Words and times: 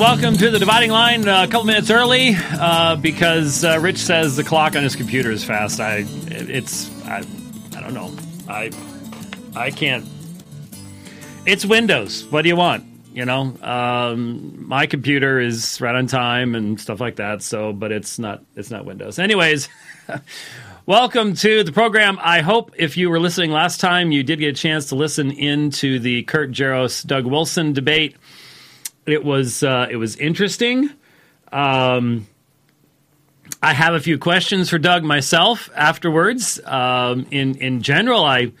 Welcome 0.00 0.38
to 0.38 0.50
the 0.50 0.58
dividing 0.58 0.92
line. 0.92 1.28
Uh, 1.28 1.44
a 1.44 1.46
couple 1.46 1.66
minutes 1.66 1.90
early 1.90 2.34
uh, 2.34 2.96
because 2.96 3.62
uh, 3.62 3.78
Rich 3.82 3.98
says 3.98 4.34
the 4.34 4.42
clock 4.42 4.74
on 4.74 4.82
his 4.82 4.96
computer 4.96 5.30
is 5.30 5.44
fast. 5.44 5.78
I, 5.78 6.06
it's, 6.28 6.90
I, 7.04 7.18
I 7.76 7.80
don't 7.82 7.92
know. 7.92 8.10
I, 8.48 8.70
I 9.54 9.70
can't. 9.70 10.06
It's 11.44 11.66
Windows. 11.66 12.24
What 12.24 12.42
do 12.42 12.48
you 12.48 12.56
want? 12.56 12.86
You 13.12 13.26
know, 13.26 13.54
um, 13.60 14.66
my 14.66 14.86
computer 14.86 15.38
is 15.38 15.78
right 15.82 15.94
on 15.94 16.06
time 16.06 16.54
and 16.54 16.80
stuff 16.80 16.98
like 16.98 17.16
that. 17.16 17.42
So, 17.42 17.74
but 17.74 17.92
it's 17.92 18.18
not. 18.18 18.42
It's 18.56 18.70
not 18.70 18.86
Windows. 18.86 19.18
Anyways. 19.18 19.68
Welcome 20.86 21.34
to 21.34 21.62
the 21.62 21.72
program. 21.72 22.18
I 22.22 22.40
hope 22.40 22.72
if 22.76 22.96
you 22.96 23.10
were 23.10 23.20
listening 23.20 23.52
last 23.52 23.80
time, 23.80 24.12
you 24.12 24.22
did 24.22 24.38
get 24.38 24.48
a 24.48 24.58
chance 24.58 24.86
to 24.86 24.94
listen 24.94 25.30
into 25.30 25.98
the 25.98 26.22
Kurt 26.22 26.50
Jaros 26.52 27.06
Doug 27.06 27.26
Wilson 27.26 27.74
debate. 27.74 28.16
It 29.06 29.24
was 29.24 29.62
uh, 29.62 29.88
it 29.90 29.96
was 29.96 30.16
interesting. 30.16 30.90
Um, 31.52 32.26
I 33.62 33.74
have 33.74 33.94
a 33.94 34.00
few 34.00 34.18
questions 34.18 34.70
for 34.70 34.78
Doug 34.78 35.04
myself 35.04 35.68
afterwards. 35.74 36.60
Um, 36.64 37.26
in 37.30 37.56
in 37.56 37.82
general, 37.82 38.24
I 38.24 38.52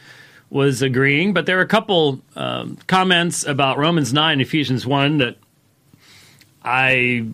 was 0.50 0.82
agreeing, 0.82 1.32
but 1.32 1.46
there 1.46 1.58
are 1.58 1.62
a 1.62 1.68
couple 1.68 2.20
um, 2.34 2.76
comments 2.86 3.46
about 3.46 3.78
Romans 3.78 4.12
nine, 4.12 4.40
Ephesians 4.40 4.86
one 4.86 5.18
that 5.18 5.36
I 6.62 7.26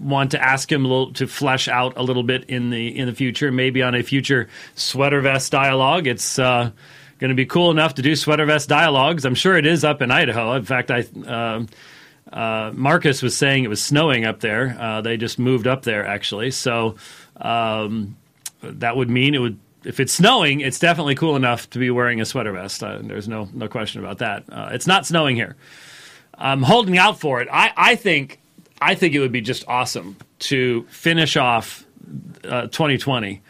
want 0.00 0.32
to 0.32 0.42
ask 0.42 0.70
him 0.70 0.82
little, 0.82 1.12
to 1.14 1.26
flesh 1.26 1.68
out 1.68 1.96
a 1.96 2.02
little 2.02 2.24
bit 2.24 2.44
in 2.50 2.70
the 2.70 2.98
in 2.98 3.06
the 3.06 3.14
future, 3.14 3.52
maybe 3.52 3.82
on 3.82 3.94
a 3.94 4.02
future 4.02 4.48
sweater 4.74 5.20
vest 5.20 5.52
dialogue. 5.52 6.06
It's 6.06 6.38
uh, 6.38 6.70
going 7.18 7.28
to 7.30 7.34
be 7.34 7.46
cool 7.46 7.70
enough 7.70 7.94
to 7.94 8.02
do 8.02 8.16
sweater 8.16 8.44
vest 8.44 8.68
dialogues. 8.68 9.24
I'm 9.24 9.34
sure 9.34 9.56
it 9.56 9.66
is 9.66 9.84
up 9.84 10.02
in 10.02 10.10
Idaho. 10.10 10.54
In 10.54 10.64
fact, 10.64 10.90
I. 10.90 11.06
Uh, 11.26 11.64
uh, 12.32 12.72
Marcus 12.74 13.22
was 13.22 13.36
saying 13.36 13.64
it 13.64 13.68
was 13.68 13.82
snowing 13.82 14.24
up 14.24 14.40
there. 14.40 14.76
Uh, 14.78 15.00
they 15.00 15.16
just 15.16 15.38
moved 15.38 15.66
up 15.66 15.82
there, 15.82 16.06
actually. 16.06 16.50
So 16.50 16.96
um, 17.36 18.16
that 18.62 18.96
would 18.96 19.10
mean 19.10 19.34
it 19.34 19.38
would. 19.38 19.58
If 19.84 20.00
it's 20.00 20.14
snowing, 20.14 20.60
it's 20.60 20.78
definitely 20.78 21.14
cool 21.14 21.36
enough 21.36 21.68
to 21.70 21.78
be 21.78 21.90
wearing 21.90 22.20
a 22.20 22.24
sweater 22.24 22.52
vest. 22.52 22.82
Uh, 22.82 23.00
there's 23.02 23.28
no 23.28 23.48
no 23.52 23.68
question 23.68 24.02
about 24.02 24.18
that. 24.18 24.44
Uh, 24.50 24.70
it's 24.72 24.86
not 24.86 25.06
snowing 25.06 25.36
here. 25.36 25.56
I'm 26.36 26.62
holding 26.62 26.96
out 26.96 27.20
for 27.20 27.42
it. 27.42 27.48
I, 27.52 27.72
I 27.76 27.94
think 27.96 28.40
I 28.80 28.94
think 28.94 29.14
it 29.14 29.20
would 29.20 29.32
be 29.32 29.42
just 29.42 29.68
awesome 29.68 30.16
to 30.40 30.84
finish 30.84 31.36
off 31.36 31.86
2020 32.42 33.42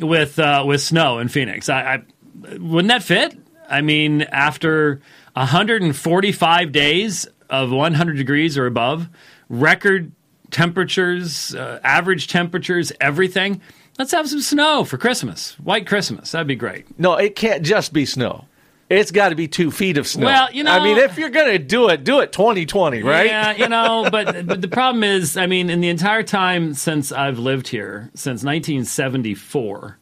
uh, 0.00 0.06
with 0.06 0.38
uh, 0.38 0.64
with 0.66 0.80
snow 0.80 1.18
in 1.18 1.28
Phoenix. 1.28 1.68
I, 1.68 1.94
I 1.94 2.56
wouldn't 2.58 2.88
that 2.88 3.02
fit? 3.02 3.36
I 3.68 3.80
mean, 3.80 4.22
after 4.22 5.00
145 5.34 6.72
days 6.72 7.28
of 7.48 7.70
100 7.70 8.16
degrees 8.16 8.58
or 8.58 8.66
above, 8.66 9.08
record 9.48 10.12
temperatures, 10.50 11.54
uh, 11.54 11.80
average 11.82 12.28
temperatures, 12.28 12.92
everything. 13.00 13.60
Let's 13.98 14.12
have 14.12 14.28
some 14.28 14.40
snow 14.40 14.84
for 14.84 14.98
Christmas. 14.98 15.58
White 15.58 15.86
Christmas. 15.86 16.32
That'd 16.32 16.46
be 16.46 16.56
great. 16.56 16.98
No, 16.98 17.16
it 17.16 17.36
can't 17.36 17.62
just 17.62 17.92
be 17.92 18.06
snow. 18.06 18.46
It's 18.88 19.10
got 19.10 19.30
to 19.30 19.34
be 19.34 19.48
two 19.48 19.70
feet 19.70 19.96
of 19.96 20.06
snow. 20.06 20.26
Well, 20.26 20.52
you 20.52 20.64
know, 20.64 20.70
I 20.70 20.84
mean, 20.84 20.98
if 20.98 21.16
you're 21.16 21.30
going 21.30 21.52
to 21.52 21.58
do 21.58 21.88
it, 21.88 22.04
do 22.04 22.20
it 22.20 22.30
2020, 22.30 23.02
right? 23.02 23.26
Yeah, 23.26 23.52
you 23.52 23.68
know, 23.68 24.08
but, 24.10 24.46
but 24.46 24.60
the 24.60 24.68
problem 24.68 25.02
is, 25.02 25.36
I 25.38 25.46
mean, 25.46 25.70
in 25.70 25.80
the 25.80 25.88
entire 25.88 26.22
time 26.22 26.74
since 26.74 27.10
I've 27.10 27.38
lived 27.38 27.68
here, 27.68 28.10
since 28.14 28.44
1974, 28.44 29.98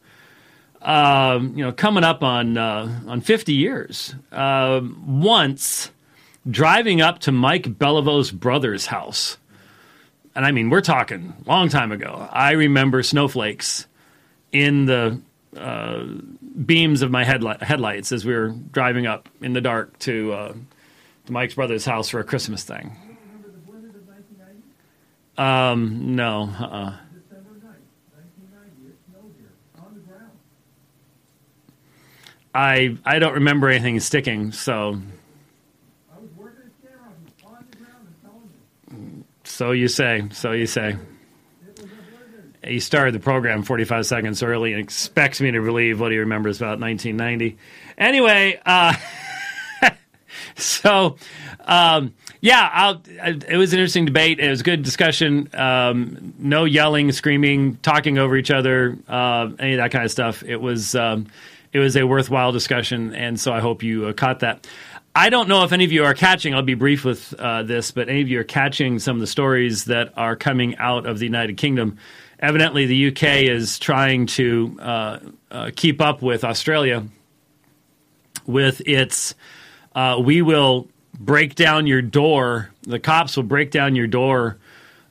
um, 0.83 1.57
you 1.57 1.65
know, 1.65 1.73
coming 1.73 2.05
up 2.05 2.23
on 2.23 2.57
uh, 2.57 3.01
on 3.07 3.21
50 3.21 3.53
years, 3.53 4.15
uh, 4.33 4.81
once 5.07 5.91
driving 6.49 7.01
up 7.01 7.19
to 7.21 7.33
Mike 7.33 7.79
Beliveau's 7.79 8.31
brother's 8.31 8.87
house. 8.87 9.37
And 10.35 10.47
I 10.47 10.53
mean, 10.53 10.71
we're 10.71 10.81
talking 10.81 11.35
long 11.47 11.69
time 11.69 11.93
ago. 11.93 12.29
I 12.31 12.53
remember 12.53 13.03
snowflakes 13.03 13.87
in 14.53 14.87
the 14.87 15.21
uh, 15.57 16.05
beams 16.65 17.03
of 17.03 17.11
my 17.11 17.25
headlight, 17.25 17.63
headlights 17.63 18.13
as 18.13 18.25
we 18.25 18.33
were 18.33 18.49
driving 18.73 19.07
up 19.07 19.29
in 19.41 19.53
the 19.53 19.61
dark 19.61 19.99
to, 20.01 20.33
uh, 20.33 20.53
to 21.27 21.33
Mike's 21.33 21.55
brother's 21.55 21.85
house 21.85 22.09
for 22.09 22.21
a 22.21 22.25
Christmas 22.25 22.63
thing. 22.65 22.97
Um, 25.37 26.15
no, 26.17 26.51
uh-uh. 26.59 26.97
I 32.55 32.97
I 33.05 33.19
don't 33.19 33.35
remember 33.35 33.69
anything 33.69 34.01
sticking, 34.01 34.53
so 34.53 35.01
So 39.61 39.73
you 39.73 39.89
say. 39.89 40.25
So 40.33 40.53
you 40.53 40.67
say. 40.67 40.97
He 42.65 42.81
started 42.81 43.15
the 43.15 43.21
program 43.21 43.63
45 43.63 44.07
seconds 44.07 44.43
early 44.43 44.73
and 44.73 44.83
expects 44.83 45.39
me 45.39 45.51
to 45.51 45.61
believe 45.61 46.01
what 46.01 46.13
he 46.13 46.19
remembers 46.19 46.57
about 46.57 46.81
1990. 46.81 47.59
Anyway, 47.99 48.59
uh, 48.65 48.95
so 50.57 51.17
um, 51.67 52.15
yeah, 52.41 52.71
I'll, 52.73 53.03
it 53.07 53.59
was 53.59 53.75
an 53.75 53.81
interesting 53.81 54.07
debate. 54.07 54.41
It 54.41 54.49
was 54.49 54.63
a 54.63 54.65
good 54.65 54.83
discussion. 54.83 55.51
Um, 55.53 56.33
no 56.39 56.65
yelling, 56.65 57.13
screaming, 57.13 57.77
talking 57.83 58.17
over 58.17 58.39
each 58.39 58.51
other, 58.51 58.97
uh, 59.09 59.51
any 59.59 59.75
of 59.75 59.79
that 59.79 59.91
kind 59.91 60.07
of 60.07 60.11
stuff. 60.11 60.43
It 60.43 60.57
was 60.57 60.95
um, 60.95 61.27
it 61.73 61.79
was 61.79 61.97
a 61.97 62.07
worthwhile 62.07 62.53
discussion, 62.53 63.15
and 63.15 63.39
so 63.39 63.53
I 63.53 63.61
hope 63.61 63.83
you 63.83 64.07
uh, 64.07 64.13
caught 64.13 64.41
that. 64.41 64.67
I 65.15 65.29
don't 65.29 65.49
know 65.49 65.65
if 65.65 65.73
any 65.73 65.85
of 65.85 65.93
you 65.93 66.05
are 66.05 66.15
catching, 66.15 66.55
I'll 66.55 66.63
be 66.63 66.75
brief 66.75 67.05
with 67.05 67.35
uh, 67.39 67.65
this, 67.65 67.91
but 67.91 68.09
any 68.09 68.23
of 68.23 68.29
you 68.29 68.41
are 68.41 68.45
catching 68.45 68.99
some 68.99 69.17
of 69.17 69.21
the 69.21 69.27
stories 69.27 69.87
that 69.87 70.13
are 70.17 70.37
coming 70.37 70.77
out 70.77 71.07
of 71.07 71.19
the 71.19 71.25
United 71.25 71.57
Kingdom. 71.57 71.99
Evidently, 72.39 72.87
the 72.87 73.09
UK 73.09 73.43
is 73.43 73.79
trying 73.79 74.27
to 74.27 74.79
uh, 74.81 75.19
uh, 75.51 75.71
keep 75.75 76.01
up 76.01 76.23
with 76.23 76.45
Australia 76.45 77.05
with 78.47 78.83
its 78.87 79.35
uh, 79.95 80.21
we 80.23 80.43
will 80.43 80.89
break 81.19 81.55
down 81.55 81.87
your 81.87 82.03
door, 82.03 82.71
the 82.83 82.99
cops 82.99 83.37
will 83.37 83.45
break 83.45 83.71
down 83.71 83.97
your 83.97 84.07
door 84.07 84.59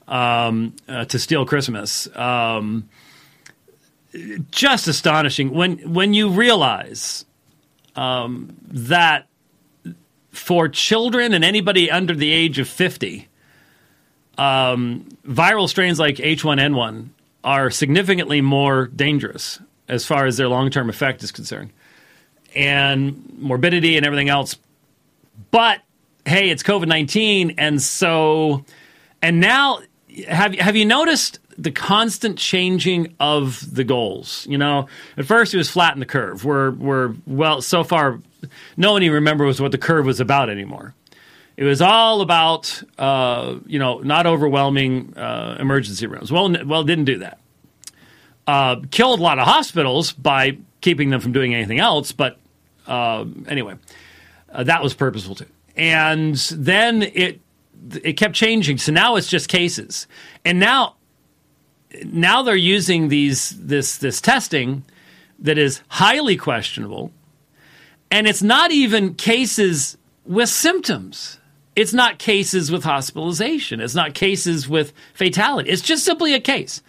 um, 0.08 0.74
uh, 0.88 1.06
to 1.06 1.19
steal 1.19 1.46
Christmas. 1.46 2.08
Um, 2.16 2.90
just 4.52 4.88
astonishing 4.88 5.52
when 5.52 5.94
when 5.94 6.14
you 6.14 6.30
realize 6.30 7.25
um, 7.96 8.56
that 8.64 9.28
for 10.31 10.70
children 10.70 11.34
and 11.34 11.44
anybody 11.44 11.92
under 11.92 12.16
the 12.16 12.31
age 12.31 12.59
of 12.59 12.68
50, 12.68 13.28
um, 14.38 15.08
viral 15.25 15.68
strains 15.68 16.00
like 16.00 16.16
H1N1 16.16 17.09
are 17.44 17.69
significantly 17.69 18.42
more 18.42 18.88
dangerous 18.88 19.59
as 19.88 20.06
far 20.06 20.25
as 20.25 20.38
their 20.38 20.48
long 20.48 20.69
term 20.69 20.90
effect 20.90 21.24
is 21.24 21.31
concerned, 21.31 21.72
and 22.56 23.38
morbidity 23.38 23.98
and 23.98 24.06
everything 24.06 24.30
else. 24.30 24.56
But 25.51 25.81
hey, 26.25 26.50
it's 26.50 26.63
COVID 26.63 26.88
19. 26.88 27.56
And 27.57 27.81
so, 27.81 28.66
and 29.22 29.39
now, 29.39 29.80
have, 30.28 30.56
have 30.56 30.75
you 30.75 30.86
noticed 30.86 31.39
the 31.64 31.72
constant 31.72 32.38
changing 32.38 33.16
of 33.20 33.74
the 33.74 33.84
goals? 33.84 34.46
You 34.50 34.58
know, 34.58 34.88
at 35.18 35.26
first 35.26 35.54
it 35.54 35.58
was 35.58 35.70
flatten 35.70 36.00
the 36.00 36.06
curve. 36.06 36.46
We're, 36.46 36.72
we're 36.72 37.16
well, 37.26 37.62
so 37.62 37.84
far 37.84 38.22
no 38.78 38.94
one 38.94 39.04
even 39.04 39.16
remembers 39.16 39.62
what 39.62 39.72
the 39.72 39.78
curve 39.78 40.06
was 40.06 40.20
about 40.20 40.50
anymore. 40.50 40.94
It 41.58 41.66
was 41.66 41.82
all 41.82 42.22
about, 42.22 42.82
uh, 42.98 43.58
you 43.66 43.80
know, 43.80 44.00
not 44.00 44.26
overwhelming 44.26 45.14
uh, 45.18 45.58
emergency 45.60 46.08
rooms. 46.08 46.32
Well, 46.32 46.56
well, 46.66 46.86
didn't 46.86 47.06
do 47.06 47.18
that. 47.18 47.40
Uh, 48.48 48.78
killed 48.92 49.20
a 49.20 49.24
lot 49.24 49.40
of 49.40 49.46
hospitals 49.46 50.14
by 50.14 50.58
keeping 50.80 51.10
them 51.10 51.20
from 51.20 51.34
doing 51.34 51.54
anything 51.54 51.80
else. 51.80 52.14
But 52.14 52.40
uh, 52.88 53.26
anyway, 53.48 53.76
uh, 54.54 54.64
that 54.64 54.82
was 54.82 54.94
purposeful 54.94 55.36
too. 55.36 55.48
And 55.76 56.36
then 56.36 57.04
it 57.04 57.42
it 58.04 58.14
kept 58.14 58.36
changing. 58.36 58.78
So 58.78 58.92
now 58.92 59.18
it's 59.18 59.28
just 59.28 59.50
cases, 59.50 60.08
and 60.46 60.60
now 60.60 60.96
now 62.06 62.44
they're 62.44 62.56
using 62.56 63.09
these 63.09 63.50
this 63.51 63.97
this 63.97 64.21
testing 64.21 64.83
that 65.39 65.57
is 65.57 65.81
highly 65.88 66.38
questionable 66.38 67.12
and 68.12 68.27
it's 68.27 68.41
not 68.41 68.71
even 68.71 69.13
cases 69.15 69.97
with 70.25 70.50
symptoms. 70.50 71.38
It's 71.75 71.94
not 71.94 72.19
cases 72.19 72.71
with 72.71 72.83
hospitalization. 72.83 73.80
It's 73.80 73.95
not 73.95 74.13
cases 74.13 74.68
with 74.68 74.94
fatality. 75.13 75.69
It's 75.69 75.81
just 75.81 76.03
simply 76.03 76.33
a 76.33 76.39
case. 76.39 76.81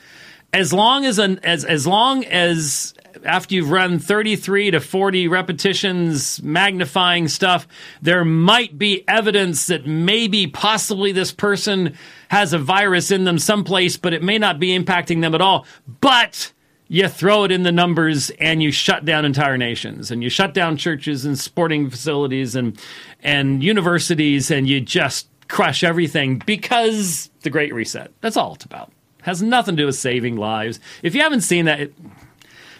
As 0.52 0.72
long 0.72 1.04
as 1.04 1.18
an, 1.18 1.38
as 1.44 1.64
as 1.64 1.86
long 1.86 2.24
as 2.24 2.94
after 3.24 3.54
you've 3.54 3.70
run 3.70 3.98
33 3.98 4.72
to 4.72 4.80
40 4.80 5.28
repetitions 5.28 6.42
magnifying 6.42 7.28
stuff, 7.28 7.68
there 8.02 8.24
might 8.24 8.78
be 8.78 9.04
evidence 9.06 9.66
that 9.66 9.86
maybe 9.86 10.46
possibly 10.46 11.12
this 11.12 11.30
person 11.30 11.96
has 12.30 12.52
a 12.52 12.58
virus 12.58 13.10
in 13.10 13.24
them 13.24 13.38
someplace, 13.40 13.96
but 13.96 14.14
it 14.14 14.22
may 14.22 14.38
not 14.38 14.60
be 14.60 14.78
impacting 14.78 15.20
them 15.20 15.34
at 15.34 15.40
all. 15.40 15.66
But 16.00 16.52
you 16.86 17.08
throw 17.08 17.42
it 17.42 17.50
in 17.50 17.64
the 17.64 17.72
numbers 17.72 18.30
and 18.38 18.62
you 18.62 18.70
shut 18.70 19.04
down 19.04 19.24
entire 19.24 19.58
nations 19.58 20.12
and 20.12 20.22
you 20.22 20.30
shut 20.30 20.54
down 20.54 20.76
churches 20.76 21.24
and 21.24 21.36
sporting 21.36 21.90
facilities 21.90 22.54
and 22.54 22.80
and 23.20 23.64
universities 23.64 24.48
and 24.48 24.68
you 24.68 24.80
just 24.80 25.28
crush 25.48 25.82
everything 25.82 26.40
because 26.46 27.30
the 27.42 27.50
Great 27.50 27.74
Reset. 27.74 28.12
That's 28.20 28.36
all 28.36 28.54
it's 28.54 28.64
about. 28.64 28.92
Has 29.22 29.42
nothing 29.42 29.76
to 29.76 29.82
do 29.82 29.86
with 29.86 29.96
saving 29.96 30.36
lives. 30.36 30.78
If 31.02 31.16
you 31.16 31.22
haven't 31.22 31.40
seen 31.40 31.64
that, 31.64 31.80
it, 31.80 31.94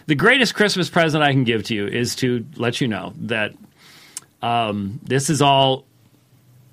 the 0.07 0.15
greatest 0.15 0.55
Christmas 0.55 0.89
present 0.89 1.23
I 1.23 1.33
can 1.33 1.43
give 1.43 1.63
to 1.63 1.75
you 1.75 1.87
is 1.87 2.15
to 2.15 2.45
let 2.55 2.79
you 2.79 2.87
know 2.87 3.13
that 3.17 3.53
um, 4.41 5.01
this 5.03 5.29
is 5.29 5.41
all 5.41 5.85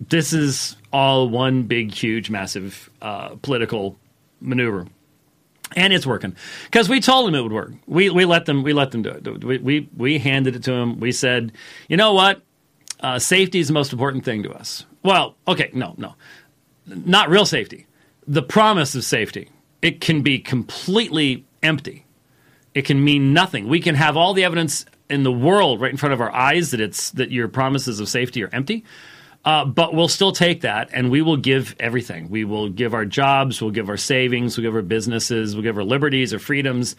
this 0.01 0.33
is 0.33 0.77
all 0.93 1.29
one 1.29 1.65
big, 1.65 1.93
huge, 1.93 2.31
massive 2.31 2.91
uh, 3.03 3.31
political 3.43 3.97
maneuver, 4.41 4.87
and 5.77 5.93
it's 5.93 6.07
working 6.07 6.37
because 6.65 6.89
we 6.89 7.01
told 7.01 7.27
them 7.27 7.35
it 7.35 7.43
would 7.43 7.53
work. 7.53 7.73
We 7.87 8.11
we 8.11 8.25
let 8.25 8.47
them 8.47 8.63
we 8.63 8.73
let 8.73 8.91
them 8.91 9.03
do 9.03 9.11
it. 9.11 9.45
We 9.45 9.59
we, 9.59 9.89
we 9.97 10.19
handed 10.19 10.57
it 10.57 10.63
to 10.65 10.73
them. 10.73 11.01
We 11.01 11.13
said, 11.13 11.53
you 11.89 11.97
know 11.97 12.13
what, 12.13 12.43
uh, 13.01 13.19
safety 13.19 13.59
is 13.59 13.69
the 13.69 13.75
most 13.75 13.93
important 13.93 14.25
thing 14.25 14.43
to 14.45 14.53
us. 14.53 14.85
Well, 15.03 15.37
okay, 15.47 15.71
no, 15.73 15.95
no, 15.97 16.15
not 16.87 17.29
real 17.29 17.47
safety. 17.47 17.87
The 18.27 18.43
promise 18.43 18.95
of 18.95 19.05
safety 19.05 19.51
it 19.83 20.01
can 20.01 20.23
be 20.23 20.39
completely 20.39 21.45
empty. 21.63 22.05
It 22.75 22.85
can 22.85 23.03
mean 23.03 23.33
nothing. 23.33 23.69
We 23.69 23.81
can 23.81 23.95
have 23.95 24.17
all 24.17 24.35
the 24.35 24.45
evidence 24.45 24.85
in 25.09 25.23
the 25.23 25.33
world 25.33 25.81
right 25.81 25.91
in 25.91 25.97
front 25.97 26.13
of 26.13 26.21
our 26.21 26.33
eyes 26.33 26.71
that 26.71 26.81
it's 26.81 27.11
that 27.11 27.31
your 27.31 27.49
promises 27.49 28.01
of 28.01 28.09
safety 28.09 28.43
are 28.43 28.51
empty. 28.53 28.85
Uh, 29.45 29.65
but 29.65 29.95
we'll 29.95 30.09
still 30.09 30.33
take 30.33 30.63
that 30.63 30.91
and 30.93 31.11
we 31.11 31.23
will 31.23 31.37
give 31.37 31.75
everything. 31.81 32.29
We 32.29 32.45
will 32.45 32.69
give 32.69 32.93
our 32.93 33.05
jobs, 33.05 33.63
we'll 33.63 33.71
give 33.71 33.89
our 33.89 33.97
savings, 33.97 34.57
we'll 34.57 34.67
give 34.67 34.75
our 34.75 34.83
businesses, 34.83 35.55
we'll 35.55 35.63
give 35.63 35.79
our 35.79 35.85
liberties, 35.85 36.33
our 36.33 36.39
freedoms, 36.39 36.97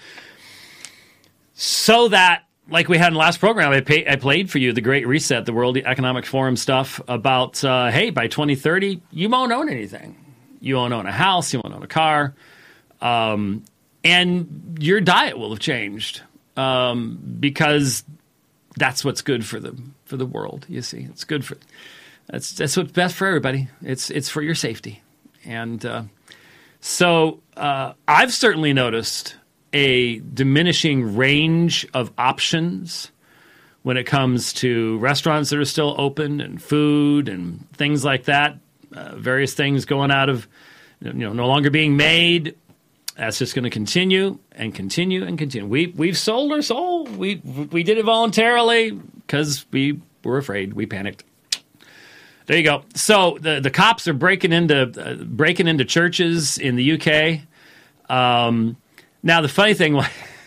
so 1.53 2.07
that, 2.07 2.45
like 2.69 2.87
we 2.87 2.97
had 2.97 3.07
in 3.07 3.13
the 3.13 3.19
last 3.19 3.39
program, 3.39 3.71
I, 3.71 3.81
pay, 3.81 4.07
I 4.07 4.15
played 4.15 4.49
for 4.49 4.59
you 4.59 4.71
the 4.71 4.81
Great 4.81 5.05
Reset, 5.05 5.45
the 5.45 5.51
World 5.51 5.77
Economic 5.77 6.25
Forum 6.25 6.55
stuff 6.55 7.01
about, 7.07 7.61
uh, 7.65 7.91
hey, 7.91 8.11
by 8.11 8.27
2030, 8.27 9.01
you 9.11 9.29
won't 9.29 9.51
own 9.51 9.67
anything. 9.67 10.15
You 10.61 10.75
won't 10.75 10.93
own 10.93 11.05
a 11.05 11.11
house, 11.11 11.51
you 11.53 11.61
won't 11.63 11.75
own 11.75 11.83
a 11.83 11.87
car, 11.87 12.33
um, 13.01 13.63
and 14.03 14.77
your 14.79 15.01
diet 15.01 15.37
will 15.37 15.49
have 15.49 15.59
changed 15.59 16.21
um, 16.57 17.19
because 17.39 18.03
that's 18.77 19.03
what's 19.03 19.21
good 19.21 19.45
for 19.45 19.59
the 19.59 19.75
for 20.05 20.17
the 20.17 20.25
world. 20.25 20.65
You 20.69 20.81
see, 20.81 21.07
it's 21.09 21.23
good 21.23 21.45
for 21.45 21.57
that's 22.29 22.51
that's 22.53 22.77
what's 22.77 22.91
best 22.91 23.15
for 23.15 23.27
everybody. 23.27 23.69
It's 23.81 24.09
it's 24.09 24.29
for 24.29 24.41
your 24.41 24.55
safety, 24.55 25.01
and 25.45 25.83
uh, 25.85 26.03
so 26.79 27.41
uh, 27.57 27.93
I've 28.07 28.33
certainly 28.33 28.73
noticed 28.73 29.35
a 29.73 30.19
diminishing 30.19 31.15
range 31.15 31.87
of 31.93 32.11
options 32.17 33.11
when 33.81 33.97
it 33.97 34.05
comes 34.05 34.53
to 34.53 34.97
restaurants 34.99 35.49
that 35.49 35.59
are 35.59 35.65
still 35.65 35.95
open 35.97 36.41
and 36.41 36.61
food 36.61 37.29
and 37.29 37.69
things 37.73 38.03
like 38.03 38.25
that. 38.25 38.57
Uh, 38.93 39.15
various 39.15 39.53
things 39.53 39.85
going 39.85 40.11
out 40.11 40.29
of 40.29 40.47
you 41.01 41.13
know 41.13 41.33
no 41.33 41.47
longer 41.47 41.69
being 41.69 41.97
made. 41.97 42.55
That's 43.15 43.37
just 43.37 43.53
going 43.53 43.63
to 43.63 43.69
continue 43.69 44.39
and 44.53 44.73
continue 44.73 45.25
and 45.25 45.37
continue. 45.37 45.67
We 45.67 45.87
we've 45.87 46.17
sold 46.17 46.51
our 46.51 46.61
soul. 46.61 47.05
We 47.05 47.35
we 47.35 47.83
did 47.83 47.97
it 47.97 48.05
voluntarily 48.05 48.91
because 48.91 49.65
we 49.71 49.99
were 50.23 50.37
afraid. 50.37 50.73
We 50.73 50.85
panicked. 50.85 51.23
There 52.49 52.57
you 52.57 52.63
go. 52.63 52.81
So 52.95 53.37
the 53.39 53.59
the 53.59 53.69
cops 53.69 54.07
are 54.07 54.13
breaking 54.13 54.53
into 54.53 54.81
uh, 54.81 55.23
breaking 55.23 55.67
into 55.67 55.85
churches 55.85 56.57
in 56.57 56.77
the 56.77 56.93
UK. 56.93 57.41
Um, 58.09 58.75
now 59.21 59.41
the 59.41 59.47
funny 59.47 59.75
thing, 59.75 60.01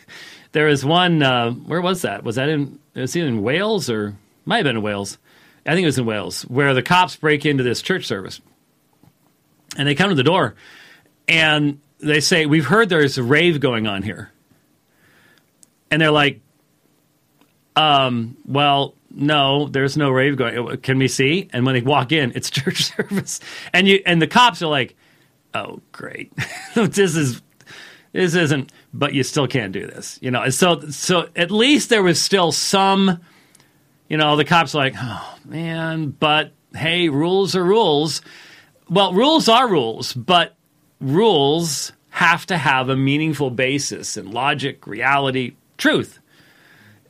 there 0.50 0.66
was 0.66 0.84
one. 0.84 1.22
Uh, 1.22 1.52
where 1.52 1.81
was 1.81 2.02
that? 2.02 2.25
Was 2.25 2.34
that 2.34 2.49
in? 2.49 2.81
Was 2.96 3.14
it 3.14 3.22
in 3.22 3.40
Wales 3.40 3.88
or 3.88 4.16
might 4.44 4.56
have 4.56 4.64
been 4.64 4.78
in 4.78 4.82
Wales? 4.82 5.16
I 5.64 5.75
think 5.75 5.84
it 5.84 5.87
was 5.87 5.99
in 5.99 6.04
Wales 6.04 6.43
where 6.43 6.75
the 6.75 6.82
cops 6.82 7.14
break 7.14 7.46
into 7.46 7.62
this 7.62 7.81
church 7.81 8.04
service, 8.04 8.40
and 9.76 9.87
they 9.87 9.94
come 9.94 10.08
to 10.08 10.16
the 10.16 10.25
door, 10.25 10.56
and 11.28 11.81
they 12.00 12.19
say, 12.19 12.46
"We've 12.46 12.66
heard 12.66 12.88
there's 12.88 13.16
a 13.16 13.22
rave 13.22 13.60
going 13.60 13.87
on 13.87 14.02
here," 14.02 14.32
and 15.88 16.02
they're 16.02 16.10
like, 16.10 16.40
um, 17.76 18.37
"Well." 18.44 18.96
No, 19.14 19.69
there's 19.69 19.97
no 19.97 20.11
rave 20.11 20.37
going. 20.37 20.59
Uh, 20.59 20.76
can 20.76 20.99
we 20.99 21.09
see? 21.09 21.49
And 21.53 21.67
when 21.67 21.75
they 21.75 21.82
walk 21.82 22.12
in, 22.12 22.32
it's 22.35 22.50
church 22.50 22.85
service, 22.85 23.41
and 23.73 23.87
you 23.87 24.03
and 24.06 24.20
the 24.20 24.26
cops 24.26 24.62
are 24.62 24.69
like, 24.69 24.97
"Oh, 25.55 25.81
great, 25.93 26.32
this 26.75 27.17
is 27.17 27.43
this 28.12 28.35
isn't." 28.35 28.73
But 28.94 29.14
you 29.14 29.23
still 29.23 29.47
can't 29.47 29.73
do 29.73 29.87
this, 29.87 30.19
you 30.23 30.31
know. 30.31 30.49
So 30.50 30.81
so 30.91 31.29
at 31.37 31.50
least 31.50 31.88
there 31.88 32.03
was 32.03 32.20
still 32.20 32.53
some, 32.53 33.20
you 34.09 34.17
know, 34.17 34.37
the 34.37 34.44
cops 34.44 34.75
are 34.75 34.79
like, 34.79 34.94
"Oh 34.99 35.38
man," 35.44 36.11
but 36.11 36.53
hey, 36.75 37.09
rules 37.09 37.55
are 37.56 37.64
rules. 37.64 38.23
Well, 38.88 39.14
rules 39.14 39.49
are 39.49 39.69
rules, 39.69 40.12
but 40.12 40.55
rules 41.00 41.93
have 42.11 42.44
to 42.47 42.59
have 42.59 42.91
a 42.91 42.97
meaningful 42.97 43.50
basis 43.50 44.19
in 44.19 44.31
logic, 44.31 44.87
reality, 44.87 45.55
truth. 45.79 46.19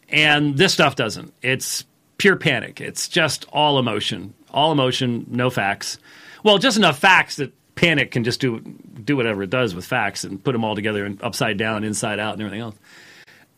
And 0.09 0.57
this 0.57 0.73
stuff 0.73 0.95
doesn't. 0.95 1.33
It's 1.43 1.85
pure 2.23 2.37
panic. 2.37 2.81
It's 2.81 3.09
just 3.09 3.47
all 3.53 3.81
emotion, 3.81 4.33
all 4.53 4.71
emotion, 4.71 5.27
no 5.29 5.51
facts. 5.51 5.99
Well, 6.45 6.57
just 6.59 6.77
enough 6.77 6.97
facts 6.97 7.35
that 7.37 7.53
panic 7.75 8.13
can 8.13 8.23
just 8.23 8.39
do 8.39 8.61
do 8.61 9.17
whatever 9.17 9.43
it 9.43 9.51
does 9.51 9.75
with 9.75 9.85
facts 9.85 10.23
and 10.23 10.43
put 10.43 10.53
them 10.53 10.63
all 10.63 10.77
together 10.77 11.05
and 11.05 11.21
upside 11.21 11.57
down, 11.57 11.83
inside 11.83 12.21
out, 12.21 12.35
and 12.35 12.43
everything 12.43 12.61
else. 12.61 12.77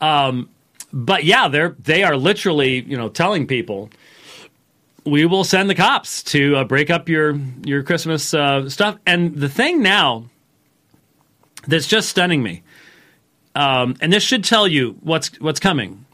Um, 0.00 0.49
but 0.94 1.25
yeah, 1.25 1.49
they're 1.49 1.76
they 1.78 2.05
are 2.05 2.16
literally 2.16 2.81
you 2.81 2.96
know 2.96 3.11
telling 3.11 3.46
people 3.46 3.90
we 5.05 5.26
will 5.26 5.44
send 5.44 5.69
the 5.69 5.75
cops 5.75 6.22
to 6.22 6.56
uh, 6.56 6.65
break 6.65 6.89
up 6.89 7.06
your 7.06 7.39
your 7.67 7.82
Christmas 7.82 8.32
uh, 8.32 8.70
stuff. 8.70 8.96
And 9.05 9.36
the 9.36 9.50
thing 9.50 9.82
now 9.82 10.24
that's 11.67 11.86
just 11.86 12.08
stunning 12.08 12.43
me, 12.43 12.62
um, 13.55 13.94
and 14.00 14.10
this 14.10 14.22
should 14.22 14.43
tell 14.43 14.67
you 14.67 14.96
what's 15.03 15.39
what's 15.39 15.60
coming, 15.60 16.06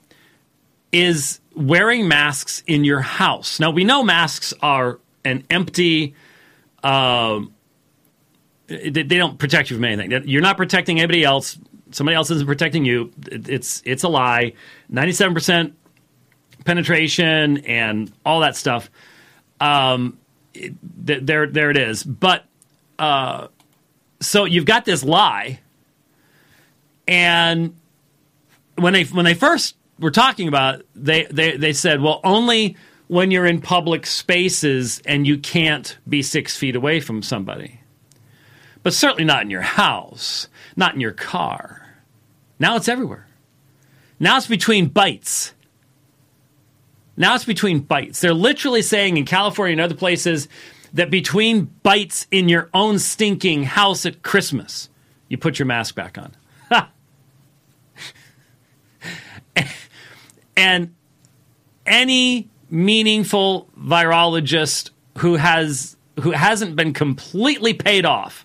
is 0.90 1.39
wearing 1.54 2.08
masks 2.08 2.62
in 2.66 2.84
your 2.84 3.00
house. 3.00 3.60
Now 3.60 3.70
we 3.70 3.84
know 3.84 4.02
masks 4.02 4.54
are 4.62 4.98
an 5.24 5.44
empty. 5.50 6.14
Uh, 6.82 7.40
they, 8.66 8.90
they 8.90 9.02
don't 9.18 9.38
protect 9.38 9.70
you 9.70 9.76
from 9.76 9.84
anything. 9.84 10.28
You're 10.28 10.42
not 10.42 10.56
protecting 10.56 10.98
anybody 10.98 11.24
else. 11.24 11.58
Somebody 11.90 12.14
else 12.14 12.30
isn't 12.30 12.46
protecting 12.46 12.84
you. 12.84 13.10
It's 13.26 13.82
it's 13.84 14.04
a 14.04 14.08
lie. 14.08 14.52
Ninety-seven 14.88 15.34
percent 15.34 15.74
penetration 16.64 17.58
and 17.66 18.12
all 18.24 18.40
that 18.40 18.54
stuff. 18.54 18.88
Um, 19.60 20.18
it, 20.54 20.74
there 20.82 21.48
there 21.48 21.70
it 21.70 21.76
is. 21.76 22.04
But 22.04 22.44
uh, 22.98 23.48
so 24.20 24.44
you've 24.44 24.66
got 24.66 24.84
this 24.84 25.02
lie, 25.02 25.58
and 27.08 27.74
when 28.76 28.92
they 28.92 29.02
when 29.04 29.24
they 29.24 29.34
first 29.34 29.74
were 30.00 30.10
talking 30.10 30.48
about, 30.48 30.82
they, 30.94 31.24
they, 31.24 31.56
they 31.56 31.72
said, 31.72 32.00
well, 32.00 32.20
only 32.24 32.76
when 33.06 33.30
you're 33.30 33.46
in 33.46 33.60
public 33.60 34.06
spaces 34.06 35.00
and 35.04 35.26
you 35.26 35.38
can't 35.38 35.98
be 36.08 36.22
six 36.22 36.56
feet 36.56 36.76
away 36.76 37.00
from 37.00 37.22
somebody. 37.22 37.80
But 38.82 38.94
certainly 38.94 39.24
not 39.24 39.42
in 39.42 39.50
your 39.50 39.60
house, 39.62 40.48
not 40.76 40.94
in 40.94 41.00
your 41.00 41.12
car. 41.12 41.86
Now 42.58 42.76
it's 42.76 42.88
everywhere. 42.88 43.26
Now 44.18 44.36
it's 44.36 44.46
between 44.46 44.86
bites. 44.88 45.52
Now 47.16 47.34
it's 47.34 47.44
between 47.44 47.80
bites. 47.80 48.20
They're 48.20 48.32
literally 48.32 48.82
saying 48.82 49.16
in 49.16 49.26
California 49.26 49.72
and 49.72 49.80
other 49.80 49.94
places 49.94 50.48
that 50.92 51.10
between 51.10 51.64
bites 51.82 52.26
in 52.30 52.48
your 52.48 52.70
own 52.72 52.98
stinking 52.98 53.64
house 53.64 54.06
at 54.06 54.22
Christmas, 54.22 54.88
you 55.28 55.36
put 55.36 55.58
your 55.58 55.66
mask 55.66 55.94
back 55.94 56.16
on. 56.16 56.34
And 60.60 60.94
any 61.86 62.50
meaningful 62.68 63.66
virologist 63.80 64.90
who 65.16 65.36
has 65.36 65.96
who 66.20 66.32
hasn't 66.32 66.76
been 66.76 66.92
completely 66.92 67.72
paid 67.72 68.04
off 68.04 68.44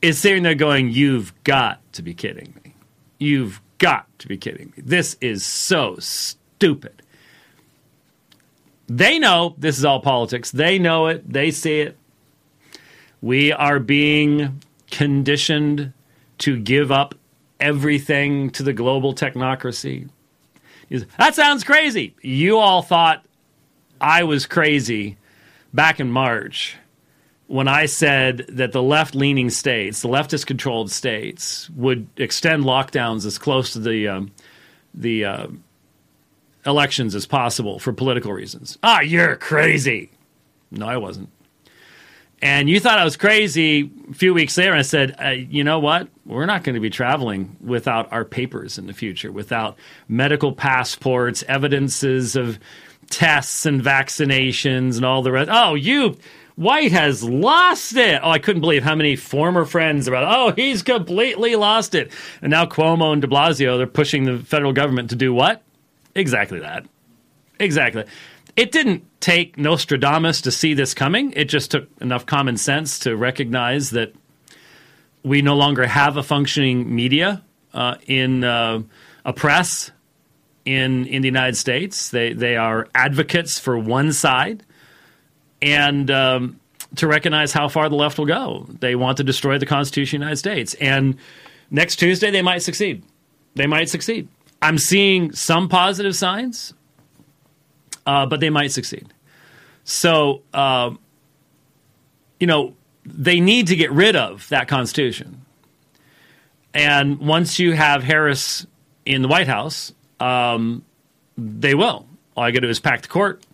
is 0.00 0.18
sitting 0.18 0.44
there 0.44 0.54
going, 0.54 0.92
"You've 0.92 1.34
got 1.42 1.80
to 1.94 2.02
be 2.02 2.14
kidding 2.14 2.54
me! 2.64 2.74
You've 3.18 3.60
got 3.78 4.06
to 4.20 4.28
be 4.28 4.36
kidding 4.36 4.72
me! 4.76 4.84
This 4.86 5.16
is 5.20 5.44
so 5.44 5.96
stupid." 5.98 7.02
They 8.86 9.18
know 9.18 9.56
this 9.58 9.78
is 9.78 9.84
all 9.84 10.00
politics. 10.00 10.52
They 10.52 10.78
know 10.78 11.08
it. 11.08 11.28
They 11.28 11.50
see 11.50 11.80
it. 11.80 11.96
We 13.20 13.50
are 13.52 13.80
being 13.80 14.62
conditioned 14.92 15.92
to 16.38 16.56
give 16.60 16.92
up 16.92 17.16
everything 17.58 18.50
to 18.50 18.62
the 18.62 18.72
global 18.72 19.12
technocracy 19.12 20.08
that 21.18 21.34
sounds 21.34 21.64
crazy. 21.64 22.14
You 22.22 22.58
all 22.58 22.82
thought 22.82 23.24
I 24.00 24.24
was 24.24 24.46
crazy 24.46 25.16
back 25.72 26.00
in 26.00 26.10
March 26.10 26.76
when 27.46 27.68
I 27.68 27.86
said 27.86 28.46
that 28.48 28.72
the 28.72 28.82
left 28.82 29.14
leaning 29.14 29.50
states, 29.50 30.00
the 30.00 30.08
leftist 30.08 30.46
controlled 30.46 30.90
states, 30.90 31.68
would 31.70 32.08
extend 32.16 32.64
lockdowns 32.64 33.26
as 33.26 33.38
close 33.38 33.74
to 33.74 33.78
the, 33.78 34.08
um, 34.08 34.32
the 34.94 35.24
uh, 35.24 35.46
elections 36.64 37.14
as 37.14 37.26
possible 37.26 37.78
for 37.78 37.92
political 37.92 38.32
reasons. 38.32 38.78
Ah, 38.82 39.00
you're 39.00 39.36
crazy. 39.36 40.10
No, 40.70 40.86
I 40.86 40.96
wasn't. 40.96 41.28
And 42.42 42.68
you 42.68 42.80
thought 42.80 42.98
I 42.98 43.04
was 43.04 43.16
crazy 43.16 43.88
a 44.10 44.14
few 44.14 44.34
weeks 44.34 44.58
later. 44.58 44.72
And 44.72 44.80
I 44.80 44.82
said, 44.82 45.14
uh, 45.22 45.28
you 45.28 45.62
know 45.62 45.78
what? 45.78 46.08
We're 46.26 46.46
not 46.46 46.64
going 46.64 46.74
to 46.74 46.80
be 46.80 46.90
traveling 46.90 47.56
without 47.60 48.12
our 48.12 48.24
papers 48.24 48.78
in 48.78 48.86
the 48.86 48.92
future, 48.92 49.30
without 49.30 49.78
medical 50.08 50.52
passports, 50.52 51.44
evidences 51.46 52.34
of 52.34 52.58
tests 53.10 53.64
and 53.64 53.80
vaccinations 53.80 54.96
and 54.96 55.04
all 55.04 55.22
the 55.22 55.30
rest. 55.30 55.50
Oh, 55.52 55.74
you. 55.74 56.16
White 56.54 56.92
has 56.92 57.24
lost 57.24 57.96
it. 57.96 58.20
Oh, 58.22 58.30
I 58.30 58.38
couldn't 58.38 58.60
believe 58.60 58.82
how 58.82 58.94
many 58.94 59.16
former 59.16 59.64
friends 59.64 60.06
about, 60.06 60.24
oh, 60.24 60.52
he's 60.54 60.82
completely 60.82 61.56
lost 61.56 61.94
it. 61.94 62.12
And 62.42 62.50
now 62.50 62.66
Cuomo 62.66 63.12
and 63.12 63.22
de 63.22 63.28
Blasio, 63.28 63.78
they're 63.78 63.86
pushing 63.86 64.24
the 64.24 64.38
federal 64.38 64.74
government 64.74 65.10
to 65.10 65.16
do 65.16 65.32
what? 65.32 65.62
Exactly 66.14 66.60
that. 66.60 66.84
Exactly. 67.58 68.04
It 68.56 68.70
didn't 68.70 69.04
take 69.20 69.56
Nostradamus 69.56 70.42
to 70.42 70.50
see 70.50 70.74
this 70.74 70.92
coming. 70.92 71.32
It 71.32 71.46
just 71.46 71.70
took 71.70 71.88
enough 72.00 72.26
common 72.26 72.56
sense 72.56 72.98
to 73.00 73.16
recognize 73.16 73.90
that 73.90 74.14
we 75.22 75.40
no 75.40 75.54
longer 75.54 75.86
have 75.86 76.16
a 76.16 76.22
functioning 76.22 76.94
media 76.94 77.42
uh, 77.72 77.96
in 78.06 78.44
uh, 78.44 78.82
a 79.24 79.32
press 79.32 79.90
in 80.64 81.06
in 81.06 81.22
the 81.22 81.28
United 81.28 81.56
States. 81.56 82.10
They 82.10 82.32
they 82.32 82.56
are 82.56 82.88
advocates 82.94 83.58
for 83.58 83.78
one 83.78 84.12
side, 84.12 84.64
and 85.62 86.10
um, 86.10 86.60
to 86.96 87.06
recognize 87.06 87.52
how 87.52 87.68
far 87.68 87.88
the 87.88 87.96
left 87.96 88.18
will 88.18 88.26
go. 88.26 88.66
They 88.80 88.94
want 88.94 89.16
to 89.16 89.24
destroy 89.24 89.58
the 89.58 89.66
Constitution 89.66 90.16
of 90.16 90.20
the 90.20 90.24
United 90.24 90.38
States, 90.38 90.74
and 90.74 91.16
next 91.70 91.96
Tuesday 91.96 92.30
they 92.30 92.42
might 92.42 92.62
succeed. 92.62 93.02
They 93.54 93.66
might 93.66 93.88
succeed. 93.88 94.28
I'm 94.60 94.78
seeing 94.78 95.32
some 95.32 95.68
positive 95.68 96.14
signs 96.14 96.74
uh, 98.06 98.26
but 98.26 98.40
they 98.40 98.50
might 98.50 98.72
succeed. 98.72 99.12
So, 99.84 100.42
uh, 100.52 100.90
you 102.38 102.46
know, 102.46 102.74
they 103.04 103.40
need 103.40 103.68
to 103.68 103.76
get 103.76 103.90
rid 103.92 104.16
of 104.16 104.48
that 104.48 104.68
Constitution. 104.68 105.44
And 106.74 107.18
once 107.18 107.58
you 107.58 107.72
have 107.72 108.02
Harris 108.02 108.66
in 109.04 109.22
the 109.22 109.28
White 109.28 109.48
House, 109.48 109.92
um, 110.20 110.84
they 111.36 111.74
will. 111.74 112.06
All 112.36 112.48
you 112.48 112.52
got 112.52 112.60
to 112.60 112.66
do 112.66 112.70
is 112.70 112.80
pack 112.80 113.02
the 113.02 113.08
court. 113.08 113.44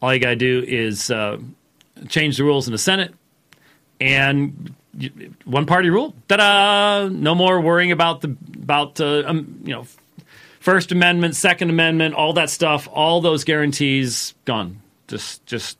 All 0.00 0.12
you 0.12 0.20
got 0.20 0.30
to 0.30 0.36
do 0.36 0.64
is 0.66 1.10
uh, 1.10 1.38
change 2.08 2.36
the 2.36 2.44
rules 2.44 2.66
in 2.66 2.72
the 2.72 2.78
Senate, 2.78 3.14
and 4.00 4.74
one 5.44 5.66
party 5.66 5.90
rule. 5.90 6.14
Ta-da! 6.28 7.08
No 7.08 7.34
more 7.34 7.60
worrying 7.60 7.92
about 7.92 8.20
the 8.20 8.36
about 8.54 9.00
uh, 9.00 9.24
um, 9.26 9.60
you 9.64 9.72
know 9.72 9.86
First 10.64 10.92
Amendment, 10.92 11.36
Second 11.36 11.68
Amendment, 11.68 12.14
all 12.14 12.32
that 12.32 12.48
stuff, 12.48 12.88
all 12.90 13.20
those 13.20 13.44
guarantees 13.44 14.32
gone. 14.46 14.80
Just 15.08 15.44
just 15.44 15.76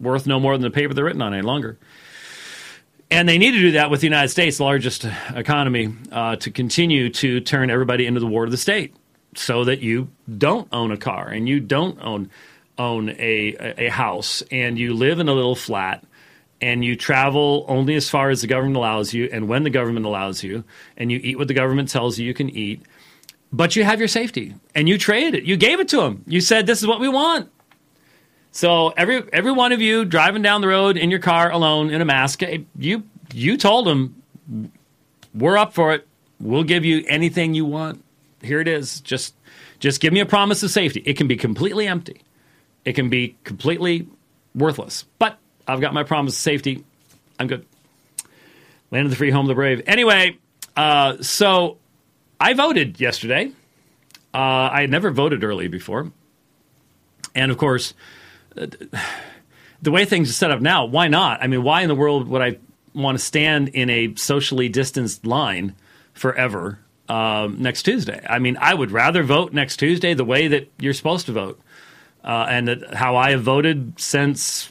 worth 0.00 0.24
no 0.24 0.38
more 0.38 0.54
than 0.54 0.62
the 0.62 0.70
paper 0.70 0.94
they're 0.94 1.04
written 1.04 1.20
on 1.20 1.34
any 1.34 1.42
longer. 1.42 1.78
And 3.10 3.28
they 3.28 3.38
need 3.38 3.50
to 3.50 3.58
do 3.58 3.72
that 3.72 3.90
with 3.90 4.02
the 4.02 4.06
United 4.06 4.28
States, 4.28 4.60
largest 4.60 5.04
economy, 5.34 5.92
uh, 6.12 6.36
to 6.36 6.52
continue 6.52 7.10
to 7.10 7.40
turn 7.40 7.70
everybody 7.70 8.06
into 8.06 8.20
the 8.20 8.28
ward 8.28 8.46
of 8.46 8.52
the 8.52 8.56
state, 8.56 8.94
so 9.34 9.64
that 9.64 9.80
you 9.80 10.06
don't 10.38 10.68
own 10.70 10.92
a 10.92 10.96
car 10.96 11.26
and 11.26 11.48
you 11.48 11.58
don't 11.58 12.00
own 12.00 12.30
own 12.78 13.08
a 13.18 13.56
a 13.78 13.88
house 13.88 14.44
and 14.52 14.78
you 14.78 14.94
live 14.94 15.18
in 15.18 15.28
a 15.28 15.34
little 15.34 15.56
flat 15.56 16.04
and 16.60 16.84
you 16.84 16.94
travel 16.94 17.64
only 17.66 17.96
as 17.96 18.08
far 18.08 18.30
as 18.30 18.42
the 18.42 18.46
government 18.46 18.76
allows 18.76 19.12
you 19.12 19.28
and 19.32 19.48
when 19.48 19.64
the 19.64 19.70
government 19.70 20.06
allows 20.06 20.44
you 20.44 20.62
and 20.96 21.10
you 21.10 21.18
eat 21.20 21.36
what 21.36 21.48
the 21.48 21.54
government 21.54 21.88
tells 21.88 22.16
you 22.16 22.24
you 22.24 22.32
can 22.32 22.48
eat 22.48 22.80
but 23.52 23.76
you 23.76 23.84
have 23.84 23.98
your 23.98 24.08
safety 24.08 24.54
and 24.74 24.88
you 24.88 24.98
traded 24.98 25.34
it. 25.34 25.44
You 25.44 25.56
gave 25.56 25.80
it 25.80 25.88
to 25.88 25.98
them. 25.98 26.24
You 26.26 26.40
said, 26.40 26.66
This 26.66 26.80
is 26.80 26.86
what 26.86 27.00
we 27.00 27.08
want. 27.08 27.50
So 28.52 28.88
every 28.90 29.22
every 29.32 29.52
one 29.52 29.72
of 29.72 29.80
you 29.80 30.04
driving 30.04 30.42
down 30.42 30.60
the 30.60 30.68
road 30.68 30.96
in 30.96 31.10
your 31.10 31.20
car 31.20 31.50
alone 31.50 31.90
in 31.90 32.00
a 32.00 32.04
mask, 32.04 32.42
eh, 32.42 32.58
you 32.76 33.04
you 33.32 33.56
told 33.56 33.86
them 33.86 34.22
we're 35.34 35.56
up 35.56 35.72
for 35.72 35.92
it. 35.92 36.06
We'll 36.40 36.64
give 36.64 36.84
you 36.84 37.04
anything 37.08 37.54
you 37.54 37.64
want. 37.64 38.02
Here 38.42 38.60
it 38.60 38.68
is. 38.68 39.00
Just 39.00 39.34
just 39.78 40.00
give 40.00 40.12
me 40.12 40.20
a 40.20 40.26
promise 40.26 40.62
of 40.62 40.70
safety. 40.70 41.02
It 41.06 41.16
can 41.16 41.28
be 41.28 41.36
completely 41.36 41.86
empty. 41.86 42.22
It 42.84 42.94
can 42.94 43.08
be 43.08 43.36
completely 43.44 44.08
worthless. 44.54 45.04
But 45.18 45.38
I've 45.68 45.80
got 45.80 45.94
my 45.94 46.02
promise 46.02 46.34
of 46.34 46.40
safety. 46.40 46.84
I'm 47.38 47.46
good. 47.46 47.66
Land 48.90 49.06
of 49.06 49.10
the 49.10 49.16
free, 49.16 49.30
home 49.30 49.46
of 49.46 49.48
the 49.48 49.54
brave. 49.54 49.82
Anyway, 49.86 50.38
uh, 50.76 51.22
so 51.22 51.78
I 52.40 52.54
voted 52.54 52.98
yesterday. 52.98 53.52
Uh, 54.32 54.70
I 54.72 54.80
had 54.80 54.90
never 54.90 55.10
voted 55.10 55.44
early 55.44 55.68
before. 55.68 56.10
And 57.34 57.52
of 57.52 57.58
course, 57.58 57.92
uh, 58.56 58.66
the 59.82 59.90
way 59.90 60.06
things 60.06 60.30
are 60.30 60.34
set 60.34 60.50
up 60.50 60.60
now, 60.60 60.86
why 60.86 61.08
not? 61.08 61.42
I 61.42 61.46
mean, 61.46 61.62
why 61.62 61.82
in 61.82 61.88
the 61.88 61.94
world 61.94 62.28
would 62.28 62.40
I 62.40 62.56
want 62.94 63.18
to 63.18 63.24
stand 63.24 63.68
in 63.68 63.90
a 63.90 64.14
socially 64.14 64.68
distanced 64.68 65.26
line 65.26 65.74
forever 66.14 66.78
um, 67.08 67.60
next 67.60 67.82
Tuesday? 67.82 68.24
I 68.28 68.38
mean, 68.38 68.56
I 68.58 68.72
would 68.72 68.90
rather 68.90 69.22
vote 69.22 69.52
next 69.52 69.76
Tuesday 69.76 70.14
the 70.14 70.24
way 70.24 70.48
that 70.48 70.70
you're 70.78 70.94
supposed 70.94 71.26
to 71.26 71.32
vote. 71.32 71.60
Uh, 72.24 72.46
and 72.48 72.86
how 72.92 73.16
I 73.16 73.30
have 73.30 73.42
voted 73.42 73.98
since 73.98 74.68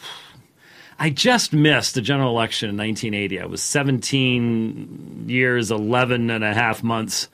I 1.00 1.10
just 1.10 1.54
missed 1.54 1.96
the 1.96 2.02
general 2.02 2.30
election 2.30 2.70
in 2.70 2.78
1980. 2.78 3.40
I 3.42 3.46
was 3.46 3.64
17 3.64 5.26
years, 5.28 5.72
11 5.72 6.30
and 6.30 6.44
a 6.44 6.54
half 6.54 6.84
months 6.84 7.28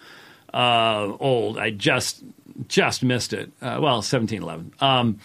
uh, 0.55 1.17
old. 1.19 1.59
I 1.59 1.69
just 1.69 2.23
just 2.67 3.03
missed 3.03 3.33
it. 3.33 3.51
Uh, 3.61 3.79
well, 3.81 4.01
seventeen 4.01 4.41
eleven. 4.41 4.73
Um, 4.79 5.19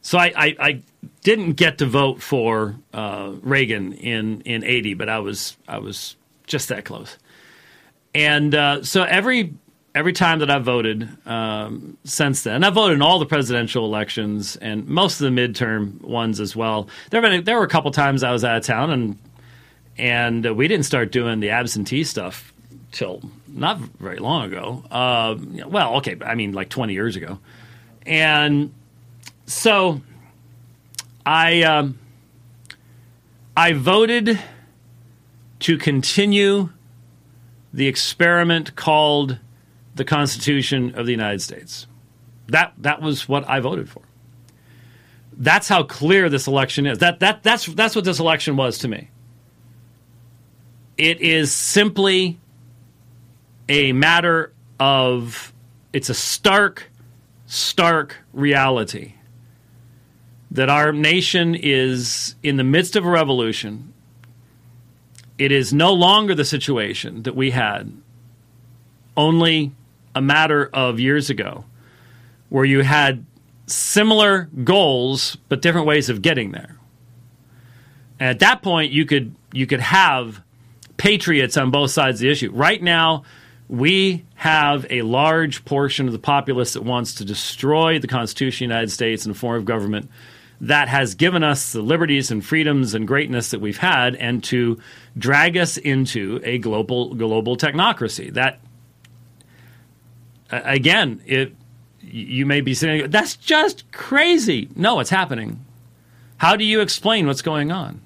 so 0.00 0.18
I, 0.18 0.32
I, 0.36 0.56
I, 0.60 0.82
didn't 1.22 1.54
get 1.54 1.78
to 1.78 1.86
vote 1.86 2.22
for 2.22 2.76
uh, 2.94 3.32
Reagan 3.42 3.92
in 3.94 4.42
in 4.42 4.62
eighty, 4.62 4.94
but 4.94 5.08
I 5.08 5.18
was 5.18 5.56
I 5.66 5.78
was 5.78 6.14
just 6.46 6.68
that 6.68 6.84
close. 6.84 7.18
And 8.14 8.54
uh, 8.54 8.84
so 8.84 9.02
every 9.02 9.52
every 9.96 10.12
time 10.12 10.38
that 10.38 10.50
I've 10.50 10.64
voted 10.64 11.08
um, 11.26 11.96
since 12.04 12.44
then, 12.44 12.62
I've 12.62 12.74
voted 12.74 12.94
in 12.94 13.02
all 13.02 13.18
the 13.18 13.26
presidential 13.26 13.84
elections 13.84 14.54
and 14.54 14.86
most 14.86 15.20
of 15.20 15.34
the 15.34 15.40
midterm 15.40 16.00
ones 16.02 16.38
as 16.38 16.54
well. 16.54 16.88
There 17.10 17.20
been 17.20 17.42
there 17.42 17.58
were 17.58 17.64
a 17.64 17.68
couple 17.68 17.90
times 17.90 18.22
I 18.22 18.30
was 18.30 18.44
out 18.44 18.58
of 18.58 18.64
town 18.64 18.90
and 18.90 19.18
and 19.98 20.56
we 20.56 20.68
didn't 20.68 20.86
start 20.86 21.10
doing 21.10 21.40
the 21.40 21.50
absentee 21.50 22.04
stuff 22.04 22.52
till 22.92 23.22
not 23.56 23.78
very 23.78 24.18
long 24.18 24.44
ago. 24.44 24.84
Uh, 24.90 25.36
well, 25.66 25.96
okay, 25.96 26.16
I 26.24 26.34
mean 26.34 26.52
like 26.52 26.68
20 26.68 26.92
years 26.92 27.16
ago. 27.16 27.38
And 28.04 28.72
so 29.46 30.02
I 31.24 31.62
um, 31.62 31.98
I 33.56 33.72
voted 33.72 34.38
to 35.60 35.78
continue 35.78 36.70
the 37.72 37.88
experiment 37.88 38.76
called 38.76 39.38
the 39.94 40.04
Constitution 40.04 40.94
of 40.94 41.06
the 41.06 41.12
United 41.12 41.40
States. 41.40 41.86
That 42.48 42.74
that 42.78 43.00
was 43.00 43.28
what 43.28 43.48
I 43.48 43.60
voted 43.60 43.88
for. 43.88 44.02
That's 45.32 45.68
how 45.68 45.82
clear 45.82 46.28
this 46.28 46.46
election 46.46 46.86
is. 46.86 46.98
That 46.98 47.20
that 47.20 47.42
that's 47.42 47.66
that's 47.66 47.96
what 47.96 48.04
this 48.04 48.20
election 48.20 48.56
was 48.56 48.78
to 48.78 48.88
me. 48.88 49.10
It 50.96 51.20
is 51.20 51.52
simply 51.52 52.38
a 53.68 53.92
matter 53.92 54.52
of 54.78 55.52
it's 55.92 56.10
a 56.10 56.14
stark, 56.14 56.90
stark 57.46 58.16
reality 58.32 59.14
that 60.50 60.68
our 60.68 60.92
nation 60.92 61.54
is 61.54 62.34
in 62.42 62.56
the 62.56 62.64
midst 62.64 62.96
of 62.96 63.04
a 63.04 63.10
revolution. 63.10 63.92
It 65.38 65.52
is 65.52 65.72
no 65.72 65.92
longer 65.92 66.34
the 66.34 66.44
situation 66.44 67.22
that 67.24 67.36
we 67.36 67.50
had 67.50 67.92
only 69.16 69.72
a 70.14 70.20
matter 70.22 70.70
of 70.72 70.98
years 70.98 71.28
ago, 71.28 71.64
where 72.48 72.64
you 72.64 72.82
had 72.82 73.24
similar 73.66 74.48
goals 74.64 75.36
but 75.48 75.60
different 75.60 75.86
ways 75.86 76.08
of 76.08 76.22
getting 76.22 76.52
there. 76.52 76.78
And 78.18 78.30
at 78.30 78.38
that 78.38 78.62
point, 78.62 78.92
you 78.92 79.04
could 79.04 79.34
you 79.52 79.66
could 79.66 79.80
have 79.80 80.42
patriots 80.96 81.56
on 81.56 81.70
both 81.70 81.90
sides 81.90 82.18
of 82.18 82.20
the 82.22 82.30
issue. 82.30 82.50
Right 82.50 82.82
now, 82.82 83.24
we 83.68 84.24
have 84.36 84.86
a 84.90 85.02
large 85.02 85.64
portion 85.64 86.06
of 86.06 86.12
the 86.12 86.18
populace 86.18 86.74
that 86.74 86.82
wants 86.82 87.14
to 87.14 87.24
destroy 87.24 87.98
the 87.98 88.06
Constitution 88.06 88.66
of 88.66 88.68
the 88.68 88.74
United 88.74 88.90
States 88.92 89.26
and 89.26 89.34
a 89.34 89.38
form 89.38 89.56
of 89.56 89.64
government 89.64 90.10
that 90.60 90.88
has 90.88 91.14
given 91.14 91.42
us 91.42 91.72
the 91.72 91.82
liberties 91.82 92.30
and 92.30 92.44
freedoms 92.44 92.94
and 92.94 93.06
greatness 93.06 93.50
that 93.50 93.60
we've 93.60 93.76
had 93.76 94.14
and 94.16 94.42
to 94.44 94.80
drag 95.18 95.56
us 95.56 95.76
into 95.76 96.40
a 96.44 96.58
global 96.58 97.14
global 97.14 97.56
technocracy 97.56 98.32
that 98.32 98.58
again 100.50 101.20
it 101.26 101.54
you 102.00 102.46
may 102.46 102.60
be 102.60 102.72
saying 102.72 103.10
that's 103.10 103.36
just 103.36 103.90
crazy. 103.92 104.68
No 104.76 105.00
it's 105.00 105.10
happening. 105.10 105.64
How 106.38 106.56
do 106.56 106.64
you 106.64 106.80
explain 106.80 107.26
what's 107.26 107.42
going 107.42 107.72
on? 107.72 108.00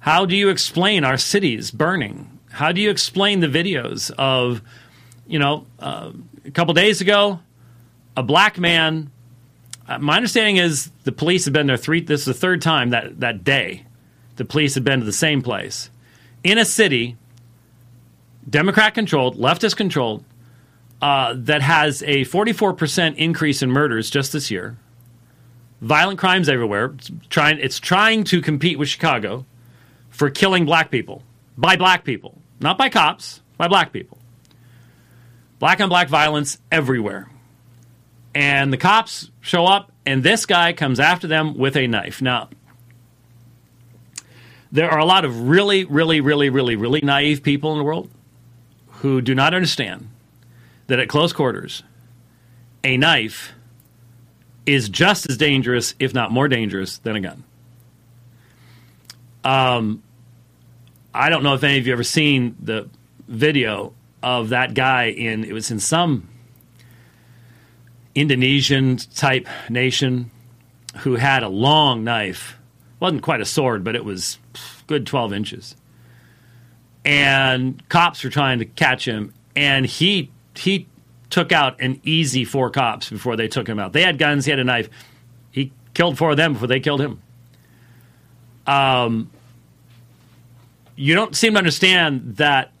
How 0.00 0.26
do 0.26 0.36
you 0.36 0.50
explain 0.50 1.02
our 1.02 1.16
cities 1.16 1.70
burning 1.70 2.33
how 2.54 2.72
do 2.72 2.80
you 2.80 2.90
explain 2.90 3.40
the 3.40 3.48
videos 3.48 4.10
of, 4.16 4.62
you 5.26 5.38
know, 5.38 5.66
uh, 5.80 6.12
a 6.44 6.50
couple 6.50 6.72
days 6.74 7.00
ago, 7.00 7.40
a 8.16 8.22
black 8.22 8.58
man? 8.58 9.10
Uh, 9.88 9.98
my 9.98 10.16
understanding 10.16 10.56
is 10.56 10.90
the 11.02 11.12
police 11.12 11.44
have 11.44 11.52
been 11.52 11.66
there 11.66 11.76
three. 11.76 12.00
This 12.00 12.20
is 12.20 12.26
the 12.26 12.34
third 12.34 12.62
time 12.62 12.90
that 12.90 13.20
that 13.20 13.44
day 13.44 13.84
the 14.36 14.44
police 14.44 14.74
had 14.74 14.84
been 14.84 15.00
to 15.00 15.06
the 15.06 15.12
same 15.12 15.42
place 15.42 15.90
in 16.44 16.58
a 16.58 16.64
city, 16.64 17.16
Democrat 18.48 18.94
controlled, 18.94 19.36
leftist 19.36 19.76
controlled, 19.76 20.24
uh, 21.02 21.34
that 21.36 21.62
has 21.62 22.02
a 22.02 22.24
44% 22.26 23.16
increase 23.16 23.62
in 23.62 23.70
murders 23.70 24.10
just 24.10 24.32
this 24.32 24.50
year. 24.50 24.76
Violent 25.80 26.18
crimes 26.18 26.48
everywhere. 26.48 26.94
It's 26.94 27.10
trying, 27.30 27.58
it's 27.58 27.80
trying 27.80 28.24
to 28.24 28.40
compete 28.40 28.78
with 28.78 28.88
Chicago 28.88 29.44
for 30.10 30.30
killing 30.30 30.64
black 30.64 30.90
people 30.90 31.22
by 31.56 31.76
black 31.76 32.04
people, 32.04 32.38
not 32.60 32.78
by 32.78 32.88
cops, 32.88 33.40
by 33.56 33.68
black 33.68 33.92
people. 33.92 34.18
Black 35.58 35.80
on 35.80 35.88
black 35.88 36.08
violence 36.08 36.58
everywhere. 36.70 37.30
And 38.34 38.72
the 38.72 38.76
cops 38.76 39.30
show 39.40 39.64
up, 39.66 39.92
and 40.04 40.22
this 40.22 40.46
guy 40.46 40.72
comes 40.72 40.98
after 40.98 41.26
them 41.26 41.56
with 41.56 41.76
a 41.76 41.86
knife. 41.86 42.20
Now, 42.20 42.48
there 44.72 44.90
are 44.90 44.98
a 44.98 45.04
lot 45.04 45.24
of 45.24 45.48
really, 45.48 45.84
really, 45.84 46.20
really, 46.20 46.50
really, 46.50 46.74
really 46.74 47.00
naive 47.00 47.42
people 47.42 47.72
in 47.72 47.78
the 47.78 47.84
world 47.84 48.10
who 48.88 49.20
do 49.20 49.34
not 49.34 49.54
understand 49.54 50.08
that 50.88 50.98
at 50.98 51.08
close 51.08 51.32
quarters, 51.32 51.84
a 52.82 52.96
knife 52.96 53.52
is 54.66 54.88
just 54.88 55.28
as 55.30 55.36
dangerous, 55.36 55.94
if 55.98 56.12
not 56.12 56.32
more 56.32 56.48
dangerous, 56.48 56.98
than 56.98 57.16
a 57.16 57.20
gun. 57.20 57.44
Um, 59.44 60.02
I 61.14 61.30
don't 61.30 61.44
know 61.44 61.54
if 61.54 61.62
any 61.62 61.78
of 61.78 61.86
you 61.86 61.92
ever 61.92 62.02
seen 62.02 62.56
the 62.60 62.90
video 63.28 63.94
of 64.20 64.48
that 64.48 64.74
guy 64.74 65.04
in 65.04 65.44
it 65.44 65.52
was 65.52 65.70
in 65.70 65.78
some 65.78 66.28
Indonesian 68.16 68.96
type 68.96 69.46
nation 69.68 70.30
who 70.98 71.14
had 71.14 71.44
a 71.44 71.48
long 71.48 72.02
knife. 72.02 72.58
wasn't 72.98 73.22
quite 73.22 73.40
a 73.40 73.44
sword, 73.44 73.84
but 73.84 73.94
it 73.94 74.04
was 74.04 74.38
good 74.86 75.06
12 75.06 75.32
inches. 75.32 75.76
And 77.04 77.86
cops 77.88 78.24
were 78.24 78.30
trying 78.30 78.58
to 78.58 78.64
catch 78.64 79.06
him, 79.06 79.32
and 79.54 79.86
he 79.86 80.30
he 80.56 80.88
took 81.30 81.52
out 81.52 81.80
an 81.80 82.00
easy 82.04 82.44
four 82.44 82.70
cops 82.70 83.10
before 83.10 83.36
they 83.36 83.46
took 83.46 83.68
him 83.68 83.78
out. 83.78 83.92
They 83.92 84.02
had 84.02 84.18
guns, 84.18 84.46
he 84.46 84.50
had 84.50 84.58
a 84.58 84.64
knife. 84.64 84.88
He 85.50 85.72
killed 85.92 86.16
four 86.16 86.30
of 86.30 86.36
them 86.36 86.54
before 86.54 86.68
they 86.68 86.80
killed 86.80 87.00
him. 87.00 87.20
Um, 88.66 89.30
you 90.96 91.14
don't 91.14 91.34
seem 91.34 91.52
to 91.54 91.58
understand 91.58 92.36
that. 92.36 92.72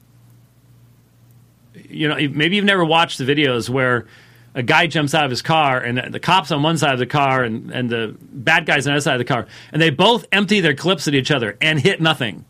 You 1.88 2.08
know, 2.08 2.16
maybe 2.16 2.56
you've 2.56 2.64
never 2.64 2.84
watched 2.84 3.18
the 3.18 3.24
videos 3.24 3.68
where 3.68 4.06
a 4.54 4.62
guy 4.62 4.86
jumps 4.86 5.14
out 5.14 5.24
of 5.24 5.30
his 5.30 5.42
car 5.42 5.80
and 5.80 6.12
the 6.14 6.20
cops 6.20 6.50
on 6.50 6.62
one 6.62 6.78
side 6.78 6.92
of 6.92 6.98
the 6.98 7.06
car 7.06 7.42
and, 7.42 7.70
and 7.70 7.90
the 7.90 8.16
bad 8.20 8.66
guys 8.66 8.86
on 8.86 8.92
the 8.92 8.96
other 8.96 9.00
side 9.00 9.14
of 9.14 9.18
the 9.18 9.24
car, 9.24 9.46
and 9.72 9.82
they 9.82 9.90
both 9.90 10.26
empty 10.32 10.60
their 10.60 10.74
clips 10.74 11.08
at 11.08 11.14
each 11.14 11.30
other 11.30 11.56
and 11.60 11.80
hit 11.80 12.00
nothing. 12.00 12.44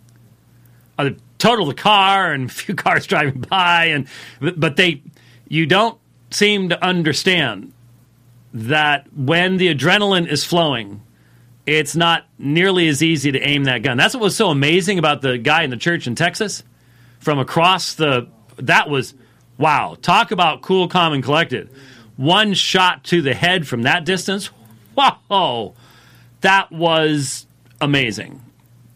Uh, 0.98 1.10
total 1.38 1.66
the 1.66 1.74
car 1.74 2.32
and 2.32 2.50
a 2.50 2.52
few 2.52 2.74
cars 2.74 3.06
driving 3.06 3.40
by, 3.40 3.86
and 3.86 4.06
but 4.40 4.76
they, 4.76 5.02
you 5.48 5.66
don't 5.66 5.98
seem 6.30 6.68
to 6.68 6.84
understand 6.84 7.72
that 8.52 9.12
when 9.12 9.56
the 9.56 9.74
adrenaline 9.74 10.28
is 10.28 10.44
flowing, 10.44 11.02
it's 11.66 11.96
not 11.96 12.26
nearly 12.38 12.88
as 12.88 13.02
easy 13.02 13.32
to 13.32 13.40
aim 13.40 13.64
that 13.64 13.82
gun. 13.82 13.96
That's 13.96 14.14
what 14.14 14.22
was 14.22 14.36
so 14.36 14.50
amazing 14.50 14.98
about 14.98 15.22
the 15.22 15.38
guy 15.38 15.62
in 15.62 15.70
the 15.70 15.76
church 15.76 16.06
in 16.06 16.14
Texas 16.14 16.62
from 17.20 17.38
across 17.38 17.94
the. 17.94 18.28
That 18.56 18.88
was 18.88 19.14
wow. 19.58 19.96
Talk 20.00 20.30
about 20.30 20.62
cool, 20.62 20.88
calm, 20.88 21.12
and 21.12 21.22
collected. 21.22 21.70
One 22.16 22.54
shot 22.54 23.04
to 23.04 23.22
the 23.22 23.34
head 23.34 23.66
from 23.66 23.82
that 23.82 24.04
distance. 24.04 24.50
Wow, 24.94 25.74
that 26.42 26.70
was 26.70 27.46
amazing. 27.80 28.40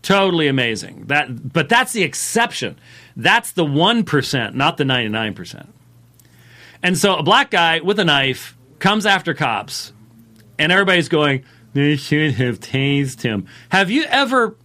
Totally 0.02 0.46
amazing. 0.46 1.06
That, 1.06 1.52
but 1.52 1.68
that's 1.68 1.92
the 1.92 2.02
exception. 2.02 2.78
That's 3.16 3.52
the 3.52 3.64
one 3.64 4.04
percent, 4.04 4.54
not 4.54 4.76
the 4.76 4.84
ninety 4.84 5.08
nine 5.08 5.34
percent. 5.34 5.74
And 6.82 6.96
so 6.96 7.16
a 7.16 7.22
black 7.22 7.50
guy 7.50 7.80
with 7.80 7.98
a 7.98 8.04
knife 8.04 8.56
comes 8.78 9.06
after 9.06 9.34
cops, 9.34 9.92
and 10.58 10.70
everybody's 10.70 11.08
going 11.08 11.44
they 11.74 11.96
should 11.96 12.34
have 12.34 12.60
tased 12.60 13.22
him. 13.22 13.46
Have 13.70 13.90
you 13.90 14.04
ever 14.04 14.56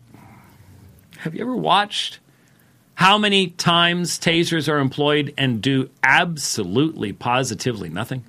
have 1.19 1.35
you 1.35 1.41
ever 1.41 1.55
watched 1.55 2.19
how 2.95 3.17
many 3.17 3.47
times 3.47 4.19
tasers 4.19 4.71
are 4.71 4.79
employed 4.79 5.33
and 5.37 5.61
do 5.61 5.89
absolutely 6.03 7.13
positively 7.13 7.89
nothing? 7.89 8.23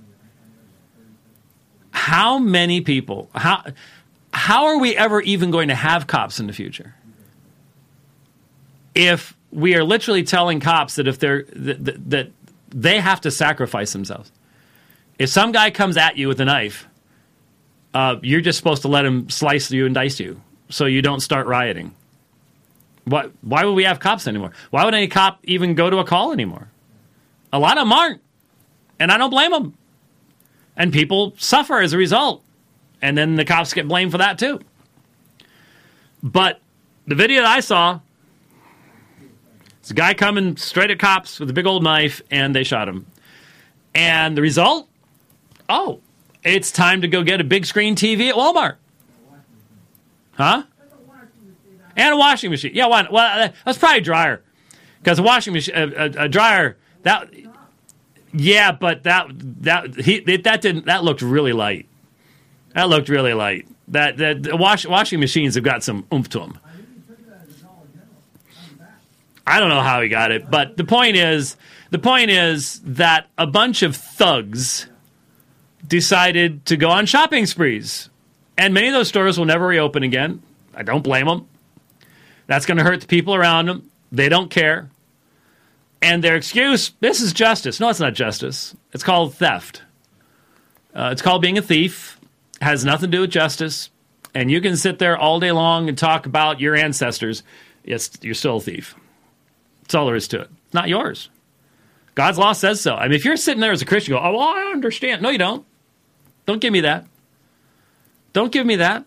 How 1.90 2.38
many 2.38 2.80
people 2.80 3.30
how 3.34 3.64
how 4.32 4.66
are 4.66 4.78
we 4.78 4.96
ever 4.96 5.20
even 5.20 5.50
going 5.50 5.68
to 5.68 5.74
have 5.74 6.06
cops 6.06 6.40
in 6.40 6.46
the 6.46 6.52
future? 6.52 6.94
If 8.94 9.36
we 9.50 9.76
are 9.76 9.84
literally 9.84 10.24
telling 10.24 10.60
cops 10.60 10.96
that 10.96 11.06
if 11.06 11.18
they're 11.18 11.44
that, 11.52 11.84
that, 11.84 12.10
that 12.10 12.30
they 12.74 13.00
have 13.00 13.20
to 13.22 13.30
sacrifice 13.30 13.92
themselves. 13.92 14.32
If 15.18 15.30
some 15.30 15.52
guy 15.52 15.70
comes 15.70 15.96
at 15.96 16.18
you 16.18 16.26
with 16.26 16.40
a 16.40 16.44
knife, 16.44 16.88
uh, 17.94 18.16
you're 18.22 18.40
just 18.40 18.58
supposed 18.58 18.82
to 18.82 18.88
let 18.88 19.06
him 19.06 19.30
slice 19.30 19.70
you 19.70 19.86
and 19.86 19.94
dice 19.94 20.20
you 20.20 20.40
so 20.68 20.86
you 20.86 21.00
don't 21.00 21.20
start 21.20 21.46
rioting. 21.46 21.94
Why, 23.04 23.28
why 23.42 23.64
would 23.64 23.74
we 23.74 23.84
have 23.84 24.00
cops 24.00 24.26
anymore? 24.26 24.50
Why 24.70 24.84
would 24.84 24.94
any 24.94 25.08
cop 25.08 25.38
even 25.44 25.74
go 25.74 25.88
to 25.90 25.98
a 25.98 26.04
call 26.04 26.32
anymore? 26.32 26.68
A 27.52 27.58
lot 27.58 27.78
of 27.78 27.82
them 27.82 27.92
aren't. 27.92 28.20
And 28.98 29.12
I 29.12 29.18
don't 29.18 29.30
blame 29.30 29.50
them. 29.50 29.74
And 30.76 30.92
people 30.92 31.34
suffer 31.36 31.80
as 31.80 31.92
a 31.92 31.98
result. 31.98 32.42
And 33.00 33.16
then 33.16 33.36
the 33.36 33.44
cops 33.44 33.72
get 33.74 33.86
blamed 33.86 34.10
for 34.10 34.18
that 34.18 34.38
too. 34.38 34.60
But 36.22 36.60
the 37.06 37.14
video 37.14 37.42
that 37.42 37.50
I 37.50 37.60
saw, 37.60 38.00
it's 39.80 39.90
a 39.90 39.94
guy 39.94 40.14
coming 40.14 40.56
straight 40.56 40.90
at 40.90 40.98
cops 40.98 41.38
with 41.38 41.50
a 41.50 41.52
big 41.52 41.66
old 41.66 41.84
knife, 41.84 42.22
and 42.30 42.54
they 42.54 42.64
shot 42.64 42.88
him. 42.88 43.06
And 43.94 44.36
the 44.36 44.40
result? 44.40 44.88
Oh, 45.68 46.00
it's 46.44 46.70
time 46.70 47.00
to 47.00 47.08
go 47.08 47.22
get 47.22 47.40
a 47.40 47.44
big 47.44 47.66
screen 47.66 47.96
TV 47.96 48.28
at 48.28 48.34
Walmart. 48.34 48.76
Huh? 50.32 50.64
And 51.96 52.14
a 52.14 52.16
washing 52.16 52.50
machine. 52.50 52.72
Yeah, 52.74 52.86
why? 52.86 53.06
Well, 53.10 53.44
uh, 53.44 53.52
that's 53.64 53.78
probably 53.78 54.00
dryer 54.00 54.42
because 54.98 55.18
a 55.18 55.22
washing 55.22 55.52
machine, 55.52 55.74
a, 55.76 55.82
uh, 55.82 55.90
a, 55.90 56.20
uh, 56.20 56.24
a, 56.24 56.28
dryer 56.28 56.76
that. 57.02 57.32
Yeah, 58.32 58.72
but 58.72 59.04
that 59.04 59.28
that 59.62 59.94
he 59.94 60.18
that 60.18 60.60
didn't 60.60 60.86
that 60.86 61.04
looked 61.04 61.22
really 61.22 61.52
light. 61.52 61.86
That 62.74 62.88
looked 62.88 63.08
really 63.08 63.32
light. 63.32 63.68
That 63.88 64.16
that 64.16 64.58
wash, 64.58 64.84
washing 64.84 65.20
machines 65.20 65.54
have 65.54 65.62
got 65.62 65.84
some 65.84 66.04
oomph 66.12 66.28
to 66.30 66.40
them. 66.40 66.58
I 69.46 69.60
don't 69.60 69.68
know 69.68 69.82
how 69.82 70.00
he 70.00 70.08
got 70.08 70.32
it, 70.32 70.50
but 70.50 70.76
the 70.76 70.84
point 70.84 71.16
is, 71.16 71.56
the 71.90 71.98
point 72.00 72.30
is 72.30 72.80
that 72.80 73.28
a 73.38 73.46
bunch 73.46 73.82
of 73.82 73.94
thugs 73.94 74.88
decided 75.86 76.66
to 76.66 76.76
go 76.76 76.90
on 76.90 77.06
shopping 77.06 77.46
sprees. 77.46 78.08
And 78.56 78.74
many 78.74 78.88
of 78.88 78.94
those 78.94 79.08
stores 79.08 79.38
will 79.38 79.46
never 79.46 79.66
reopen 79.66 80.02
again. 80.02 80.42
I 80.74 80.82
don't 80.82 81.02
blame 81.02 81.26
them. 81.26 81.48
That's 82.46 82.66
going 82.66 82.78
to 82.78 82.84
hurt 82.84 83.00
the 83.00 83.06
people 83.06 83.34
around 83.34 83.66
them. 83.66 83.90
They 84.12 84.28
don't 84.28 84.50
care. 84.50 84.90
And 86.02 86.22
their 86.22 86.36
excuse, 86.36 86.92
this 87.00 87.20
is 87.20 87.32
justice. 87.32 87.80
No, 87.80 87.88
it's 87.88 88.00
not 88.00 88.14
justice. 88.14 88.76
It's 88.92 89.02
called 89.02 89.34
theft. 89.34 89.82
Uh, 90.94 91.10
it's 91.12 91.22
called 91.22 91.42
being 91.42 91.58
a 91.58 91.62
thief. 91.62 92.18
It 92.60 92.64
has 92.64 92.84
nothing 92.84 93.10
to 93.10 93.16
do 93.16 93.20
with 93.22 93.30
justice. 93.30 93.90
And 94.34 94.50
you 94.50 94.60
can 94.60 94.76
sit 94.76 94.98
there 94.98 95.16
all 95.16 95.40
day 95.40 95.52
long 95.52 95.88
and 95.88 95.96
talk 95.96 96.26
about 96.26 96.60
your 96.60 96.76
ancestors. 96.76 97.42
Yes, 97.84 98.10
you're 98.20 98.34
still 98.34 98.56
a 98.58 98.60
thief. 98.60 98.94
That's 99.82 99.94
all 99.94 100.06
there 100.06 100.14
is 100.14 100.28
to 100.28 100.42
it. 100.42 100.50
It's 100.66 100.74
not 100.74 100.88
yours. 100.88 101.30
God's 102.14 102.38
law 102.38 102.52
says 102.52 102.80
so. 102.80 102.94
I 102.94 103.04
mean, 103.04 103.16
if 103.16 103.24
you're 103.24 103.36
sitting 103.36 103.60
there 103.60 103.72
as 103.72 103.82
a 103.82 103.86
Christian, 103.86 104.14
go, 104.14 104.20
oh, 104.20 104.32
well, 104.32 104.40
I 104.40 104.72
understand. 104.72 105.22
No, 105.22 105.30
you 105.30 105.38
don't. 105.38 105.66
Don't 106.46 106.60
give 106.60 106.72
me 106.72 106.80
that. 106.80 107.06
Don't 108.32 108.52
give 108.52 108.66
me 108.66 108.76
that. 108.76 109.04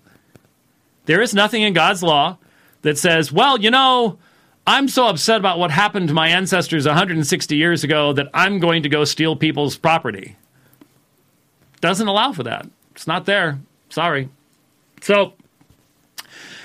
There 1.06 1.22
is 1.22 1.34
nothing 1.34 1.62
in 1.62 1.74
God's 1.74 2.04
law 2.04 2.38
that 2.82 2.98
says, 2.98 3.32
well, 3.32 3.60
you 3.60 3.72
know, 3.72 4.18
I'm 4.66 4.88
so 4.88 5.08
upset 5.08 5.38
about 5.38 5.60
what 5.60 5.72
happened 5.72 6.10
to 6.10 6.14
my 6.14 6.30
ancestors 6.30 6.86
160 6.86 7.56
years 7.56 7.84
ago 7.84 8.14
that 8.14 8.28
I'm 8.34 8.60
going 8.60 8.84
to 8.84 8.90
go 8.90 9.04
steal 9.06 9.36
people's 9.36 9.78
property. 9.78 10.36
Doesn't 11.80 12.08
allow 12.08 12.34
for 12.34 12.44
that. 12.44 12.68
It's 12.92 13.08
not 13.08 13.26
there. 13.26 13.60
Sorry. 13.90 14.30
So, 15.02 15.34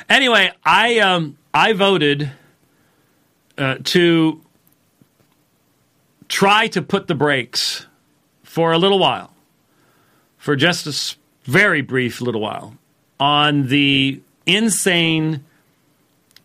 anyway, 0.08 0.52
I 0.64 0.98
um, 1.00 1.38
I 1.52 1.74
voted 1.74 2.30
uh, 3.58 3.76
to 3.84 4.40
try 6.28 6.66
to 6.68 6.82
put 6.82 7.06
the 7.06 7.14
brakes 7.14 7.86
for 8.42 8.72
a 8.72 8.78
little 8.78 8.98
while 8.98 9.31
for 10.42 10.56
just 10.56 10.88
a 10.88 11.16
very 11.48 11.82
brief 11.82 12.20
little 12.20 12.40
while 12.40 12.76
on 13.20 13.68
the 13.68 14.20
insane 14.44 15.44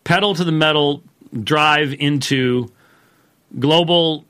pedal 0.04 0.36
to 0.36 0.44
the 0.44 0.52
metal 0.52 1.02
drive 1.42 1.92
into 1.94 2.70
global 3.58 4.24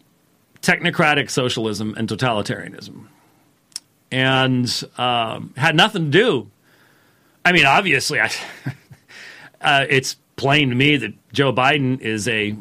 technocratic 0.63 1.29
socialism 1.29 1.95
and 1.99 2.09
totalitarianism. 2.09 3.09
And 4.11 4.85
um, 4.97 5.53
had 5.55 5.77
nothing 5.77 6.07
to 6.07 6.11
do. 6.11 6.51
I 7.45 7.53
mean, 7.53 7.67
obviously, 7.67 8.23
I, 8.23 8.31
uh, 9.61 9.85
it's 9.91 10.17
plain 10.37 10.71
to 10.71 10.75
me 10.77 10.97
that 10.97 11.13
Joe 11.35 11.53
Biden 11.53 12.01
is 12.01 12.27
a 12.27 12.57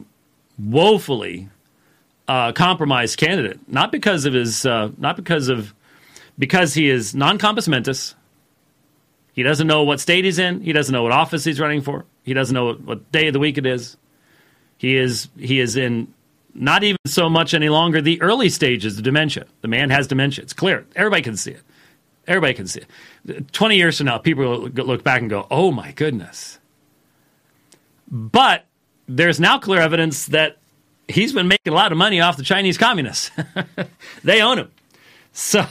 woefully 0.59 1.47
uh, 2.27 2.51
compromised 2.51 3.17
candidate, 3.17 3.61
not 3.69 3.93
because 3.93 4.25
of 4.25 4.33
his, 4.33 4.65
uh, 4.65 4.91
not 4.97 5.15
because 5.15 5.47
of, 5.47 5.73
because 6.37 6.73
he 6.73 6.89
is 6.89 7.15
non-compos 7.15 7.67
mentis. 7.67 8.15
He 9.33 9.43
doesn't 9.43 9.67
know 9.67 9.83
what 9.83 9.99
state 9.99 10.25
he's 10.25 10.39
in. 10.39 10.61
He 10.61 10.73
doesn't 10.73 10.91
know 10.91 11.03
what 11.03 11.11
office 11.11 11.43
he's 11.43 11.59
running 11.59 11.81
for. 11.81 12.05
He 12.23 12.33
doesn't 12.33 12.53
know 12.53 12.65
what, 12.65 12.81
what 12.81 13.11
day 13.11 13.27
of 13.27 13.33
the 13.33 13.39
week 13.39 13.57
it 13.57 13.65
is. 13.65 13.97
He 14.77 14.95
is 14.95 15.29
he 15.37 15.59
is 15.59 15.75
in 15.75 16.13
not 16.53 16.83
even 16.83 16.97
so 17.05 17.29
much 17.29 17.53
any 17.53 17.69
longer 17.69 18.01
the 18.01 18.21
early 18.21 18.49
stages 18.49 18.97
of 18.97 19.03
dementia. 19.03 19.45
The 19.61 19.67
man 19.67 19.89
has 19.91 20.07
dementia. 20.07 20.43
It's 20.43 20.53
clear. 20.53 20.85
Everybody 20.95 21.21
can 21.21 21.37
see 21.37 21.51
it. 21.51 21.61
Everybody 22.27 22.53
can 22.55 22.67
see 22.67 22.81
it. 23.25 23.53
20 23.53 23.75
years 23.77 23.97
from 23.97 24.07
now, 24.07 24.17
people 24.17 24.43
will 24.43 24.69
look 24.69 25.03
back 25.03 25.21
and 25.21 25.29
go, 25.29 25.47
oh 25.49 25.71
my 25.71 25.91
goodness. 25.93 26.59
But 28.09 28.65
there's 29.07 29.39
now 29.39 29.59
clear 29.59 29.79
evidence 29.79 30.25
that 30.27 30.57
he's 31.07 31.31
been 31.31 31.47
making 31.47 31.71
a 31.71 31.75
lot 31.75 31.91
of 31.91 31.97
money 31.97 32.19
off 32.19 32.37
the 32.37 32.43
Chinese 32.43 32.77
communists. 32.77 33.31
they 34.23 34.41
own 34.41 34.59
him. 34.59 34.71
So, 35.31 35.65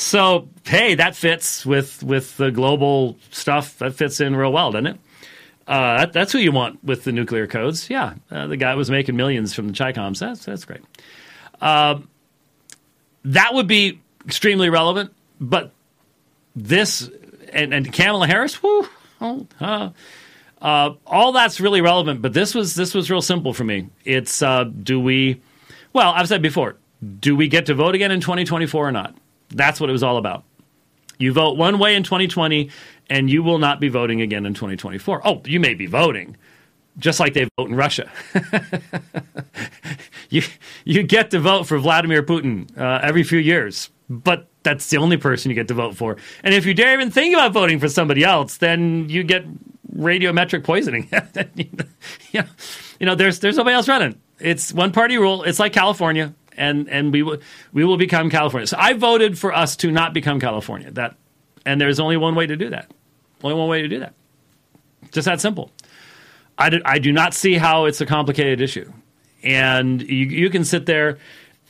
so 0.00 0.48
hey, 0.64 0.94
that 0.94 1.14
fits 1.14 1.66
with, 1.66 2.02
with 2.02 2.36
the 2.38 2.50
global 2.50 3.18
stuff. 3.30 3.78
That 3.78 3.94
fits 3.94 4.18
in 4.20 4.34
real 4.34 4.50
well, 4.50 4.72
doesn't 4.72 4.86
it? 4.86 4.98
Uh, 5.66 5.98
that, 5.98 6.12
that's 6.14 6.32
who 6.32 6.38
you 6.38 6.52
want 6.52 6.82
with 6.82 7.04
the 7.04 7.12
nuclear 7.12 7.46
codes. 7.46 7.90
Yeah, 7.90 8.14
uh, 8.30 8.46
the 8.46 8.56
guy 8.56 8.74
was 8.74 8.90
making 8.90 9.14
millions 9.14 9.52
from 9.54 9.68
the 9.68 9.74
Chicoms. 9.74 10.18
That's 10.18 10.44
that's 10.44 10.64
great. 10.64 10.80
Uh, 11.60 12.00
that 13.26 13.52
would 13.52 13.66
be 13.66 14.00
extremely 14.24 14.70
relevant. 14.70 15.12
But 15.38 15.70
this 16.56 17.08
and, 17.52 17.74
and 17.74 17.92
Kamala 17.92 18.26
Harris, 18.26 18.62
whoo, 18.62 18.88
oh, 19.20 19.46
uh, 19.60 19.90
uh, 20.62 20.94
all 21.06 21.32
that's 21.32 21.60
really 21.60 21.82
relevant. 21.82 22.22
But 22.22 22.32
this 22.32 22.54
was 22.54 22.74
this 22.74 22.94
was 22.94 23.10
real 23.10 23.22
simple 23.22 23.52
for 23.52 23.64
me. 23.64 23.90
It's 24.04 24.40
uh, 24.40 24.64
do 24.64 24.98
we? 24.98 25.42
Well, 25.92 26.10
I've 26.10 26.26
said 26.26 26.40
before, 26.40 26.76
do 27.20 27.36
we 27.36 27.48
get 27.48 27.66
to 27.66 27.74
vote 27.74 27.94
again 27.94 28.10
in 28.10 28.20
2024 28.20 28.88
or 28.88 28.92
not? 28.92 29.14
That's 29.50 29.80
what 29.80 29.90
it 29.90 29.92
was 29.92 30.02
all 30.02 30.16
about. 30.16 30.44
You 31.18 31.32
vote 31.32 31.56
one 31.56 31.78
way 31.78 31.94
in 31.94 32.02
2020, 32.02 32.70
and 33.10 33.28
you 33.28 33.42
will 33.42 33.58
not 33.58 33.80
be 33.80 33.88
voting 33.88 34.20
again 34.22 34.46
in 34.46 34.54
2024. 34.54 35.26
Oh, 35.26 35.42
you 35.44 35.60
may 35.60 35.74
be 35.74 35.86
voting, 35.86 36.36
just 36.98 37.20
like 37.20 37.34
they 37.34 37.46
vote 37.58 37.68
in 37.68 37.74
Russia. 37.74 38.10
you 40.30 40.42
you 40.84 41.02
get 41.02 41.30
to 41.32 41.38
vote 41.38 41.66
for 41.66 41.78
Vladimir 41.78 42.22
Putin 42.22 42.76
uh, 42.78 43.00
every 43.02 43.22
few 43.22 43.38
years, 43.38 43.90
but 44.08 44.48
that's 44.62 44.88
the 44.88 44.96
only 44.96 45.16
person 45.16 45.50
you 45.50 45.54
get 45.54 45.68
to 45.68 45.74
vote 45.74 45.94
for. 45.94 46.16
And 46.42 46.54
if 46.54 46.64
you 46.64 46.74
dare 46.74 46.94
even 46.94 47.10
think 47.10 47.34
about 47.34 47.52
voting 47.52 47.78
for 47.78 47.88
somebody 47.88 48.24
else, 48.24 48.56
then 48.56 49.08
you 49.08 49.22
get 49.22 49.44
radiometric 49.94 50.64
poisoning. 50.64 51.08
you, 51.54 51.66
know, 52.32 52.44
you 52.98 53.06
know, 53.06 53.14
there's 53.14 53.40
there's 53.40 53.56
nobody 53.56 53.74
else 53.74 53.88
running. 53.88 54.18
It's 54.38 54.72
one 54.72 54.92
party 54.92 55.18
rule. 55.18 55.42
It's 55.42 55.58
like 55.58 55.72
California, 55.72 56.34
and 56.56 56.88
and 56.88 57.12
we 57.12 57.22
will 57.22 57.38
we 57.72 57.84
will 57.84 57.96
become 57.96 58.30
California. 58.30 58.66
So 58.66 58.76
I 58.78 58.94
voted 58.94 59.38
for 59.38 59.54
us 59.54 59.76
to 59.76 59.90
not 59.90 60.14
become 60.14 60.40
California. 60.40 60.90
That, 60.90 61.16
and 61.64 61.80
there's 61.80 62.00
only 62.00 62.16
one 62.16 62.34
way 62.34 62.46
to 62.46 62.56
do 62.56 62.70
that. 62.70 62.90
Only 63.42 63.56
one 63.56 63.68
way 63.68 63.82
to 63.82 63.88
do 63.88 64.00
that. 64.00 64.14
Just 65.12 65.26
that 65.26 65.40
simple. 65.40 65.70
I 66.58 66.70
do, 66.70 66.80
I 66.84 66.98
do 66.98 67.12
not 67.12 67.32
see 67.32 67.54
how 67.54 67.86
it's 67.86 68.00
a 68.00 68.06
complicated 68.06 68.60
issue. 68.60 68.92
And 69.42 70.02
you, 70.02 70.26
you 70.26 70.50
can 70.50 70.64
sit 70.64 70.84
there 70.84 71.18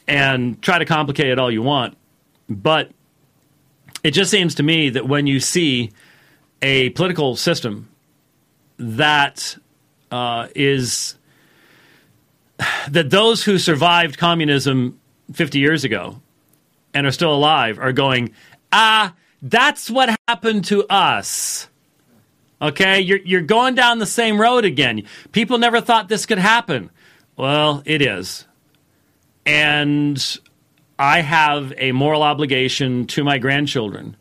and 0.09 0.61
try 0.61 0.79
to 0.79 0.85
complicate 0.85 1.29
it 1.29 1.39
all 1.39 1.51
you 1.51 1.63
want. 1.63 1.97
But 2.49 2.91
it 4.03 4.11
just 4.11 4.31
seems 4.31 4.57
to 4.57 4.65
me 4.65 4.91
that 4.91 5.07
when 5.07 5.29
you 5.29 5.39
see 5.39 5.93
a 6.61 6.91
political 6.91 7.37
system 7.37 7.89
that 8.79 9.57
uh, 10.11 10.49
is 10.57 11.17
that 12.91 13.11
those 13.11 13.45
who 13.45 13.59
survived 13.59 14.19
communism 14.19 14.99
50 15.33 15.59
years 15.59 15.85
ago 15.85 16.21
and 16.95 17.07
are 17.07 17.13
still 17.13 17.35
alive 17.35 17.79
are 17.79 17.93
going, 17.93 18.33
ah, 18.73 19.15
that's 19.43 19.91
what 19.91 20.15
happened 20.29 20.65
to 20.67 20.87
us. 20.89 21.69
Okay, 22.63 23.01
you're, 23.01 23.21
you're 23.25 23.41
going 23.41 23.75
down 23.75 23.99
the 23.99 24.07
same 24.07 24.41
road 24.41 24.65
again. 24.65 25.05
People 25.33 25.59
never 25.59 25.81
thought 25.81 26.09
this 26.09 26.27
could 26.27 26.39
happen. 26.39 26.91
Well, 27.37 27.83
it 27.87 28.03
is. 28.03 28.47
And 29.47 30.39
I 30.99 31.23
have 31.23 31.73
a 31.79 31.93
moral 31.93 32.23
obligation 32.23 33.07
to 33.09 33.25
my 33.25 33.39
grandchildren 33.39 34.17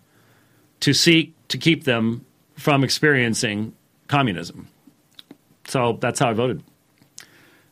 to 0.79 0.93
seek 0.93 1.33
to 1.49 1.57
keep 1.57 1.83
them 1.83 2.25
from 2.55 2.83
experiencing 2.83 3.73
communism. 4.07 4.69
So 5.65 5.97
that's 5.99 6.19
how 6.19 6.29
I 6.29 6.33
voted. 6.33 6.63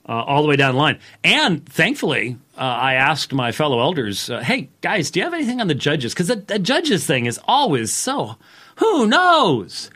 Uh, 0.09 0.23
all 0.23 0.41
the 0.41 0.47
way 0.47 0.55
down 0.55 0.73
the 0.73 0.79
line. 0.79 0.97
And 1.21 1.67
thankfully, 1.67 2.37
uh, 2.57 2.61
I 2.61 2.93
asked 2.93 3.33
my 3.33 3.51
fellow 3.51 3.81
elders, 3.81 4.29
uh, 4.29 4.39
hey, 4.39 4.69
guys, 4.79 5.11
do 5.11 5.19
you 5.19 5.25
have 5.25 5.33
anything 5.33 5.59
on 5.59 5.67
the 5.67 5.75
judges? 5.75 6.13
Because 6.13 6.29
the, 6.29 6.37
the, 6.37 6.59
judges 6.59 7.05
thing 7.05 7.25
is 7.25 7.37
always 7.45 7.91
so, 7.91 8.37
who 8.77 9.05
knows? 9.05 9.91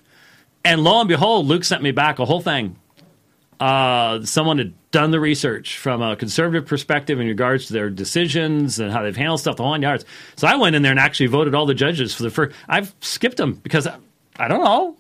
And 0.66 0.84
lo 0.84 1.00
and 1.00 1.08
behold, 1.08 1.46
Luke 1.46 1.64
sent 1.64 1.82
me 1.82 1.92
back 1.92 2.20
a 2.20 2.26
whole 2.26 2.42
thing. 2.42 2.76
Uh, 3.62 4.26
someone 4.26 4.58
had 4.58 4.74
done 4.92 5.12
the 5.12 5.20
research 5.20 5.78
from 5.78 6.02
a 6.02 6.16
conservative 6.16 6.68
perspective 6.68 7.20
in 7.20 7.28
regards 7.28 7.68
to 7.68 7.74
their 7.74 7.90
decisions 7.90 8.80
and 8.80 8.92
how 8.92 9.04
they've 9.04 9.16
handled 9.16 9.40
stuff 9.40 9.56
the 9.56 9.64
whole 9.64 9.72
nine 9.72 9.82
yards. 9.82 10.04
So 10.36 10.48
I 10.48 10.56
went 10.56 10.76
in 10.76 10.82
there 10.82 10.92
and 10.92 11.00
actually 11.00 11.28
voted 11.28 11.56
all 11.56 11.66
the 11.66 11.74
judges 11.74 12.14
for 12.14 12.24
the 12.24 12.32
first. 12.32 12.56
I've 12.68 12.94
skipped 13.00 13.38
them 13.38 13.54
because 13.54 13.88
I, 13.88 13.98
I 14.38 14.48
don't 14.48 14.64
know. 14.64 14.98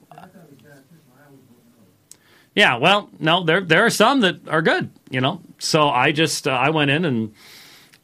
Yeah, 2.55 2.77
well, 2.77 3.09
no, 3.19 3.43
there 3.43 3.61
there 3.61 3.85
are 3.85 3.89
some 3.89 4.21
that 4.21 4.47
are 4.49 4.61
good, 4.61 4.89
you 5.09 5.21
know. 5.21 5.41
So 5.59 5.89
I 5.89 6.11
just 6.11 6.47
uh, 6.47 6.51
I 6.51 6.69
went 6.69 6.91
in 6.91 7.05
and 7.05 7.33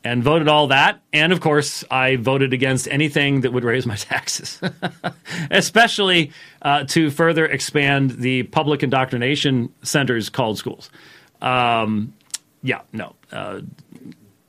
and 0.03 0.23
voted 0.23 0.47
all 0.47 0.67
that, 0.67 1.01
and 1.11 1.33
of 1.33 1.41
course 1.41 1.83
I 1.91 2.15
voted 2.15 2.53
against 2.53 2.87
anything 2.87 3.41
that 3.41 3.51
would 3.51 3.65
raise 3.65 3.85
my 3.85 3.95
taxes, 3.97 4.61
especially 5.51 6.31
uh, 6.61 6.85
to 6.85 7.09
further 7.09 7.45
expand 7.45 8.11
the 8.11 8.43
public 8.43 8.83
indoctrination 8.83 9.73
centers 9.83 10.29
called 10.29 10.57
schools. 10.57 10.89
Um, 11.41 12.13
yeah, 12.63 12.81
no. 12.93 13.15
Uh, 13.31 13.61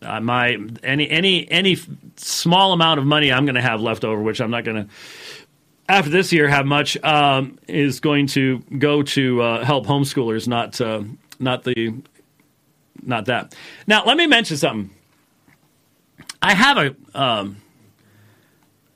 uh 0.01 0.21
my 0.21 0.57
any 0.85 1.11
any 1.11 1.51
any 1.51 1.77
small 2.15 2.73
amount 2.73 3.01
of 3.01 3.07
money 3.07 3.33
I'm 3.33 3.47
going 3.47 3.57
to 3.57 3.61
have 3.61 3.81
left 3.81 4.05
over, 4.05 4.23
which 4.23 4.41
I'm 4.41 4.53
not 4.53 4.63
going 4.63 4.87
to 4.87 4.89
after 5.89 6.11
this 6.11 6.33
year 6.33 6.49
have 6.49 6.67
much 6.67 7.03
um, 7.03 7.59
is 7.67 8.01
going 8.01 8.27
to 8.29 8.59
go 8.79 9.03
to 9.03 9.43
uh, 9.43 9.65
help 9.65 9.87
homeschoolers, 9.87 10.47
not 10.47 10.81
uh, 10.81 11.03
not 11.39 11.65
the 11.65 11.95
not 13.03 13.27
that. 13.27 13.55
Now, 13.87 14.05
let 14.05 14.17
me 14.17 14.27
mention 14.27 14.57
something. 14.57 14.91
I 16.43 16.55
have 16.55 16.77
a 16.77 16.97
um, 17.15 17.57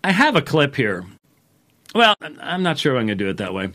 I 0.05 0.13
have 0.13 0.37
a 0.37 0.43
clip 0.43 0.77
here. 0.77 1.07
Well, 1.95 2.15
I'm 2.21 2.63
not 2.63 2.79
sure 2.79 2.97
I'm 2.97 3.07
going 3.07 3.19
to 3.19 3.25
do 3.25 3.31
it 3.31 3.39
that 3.39 3.53
way. 3.53 3.73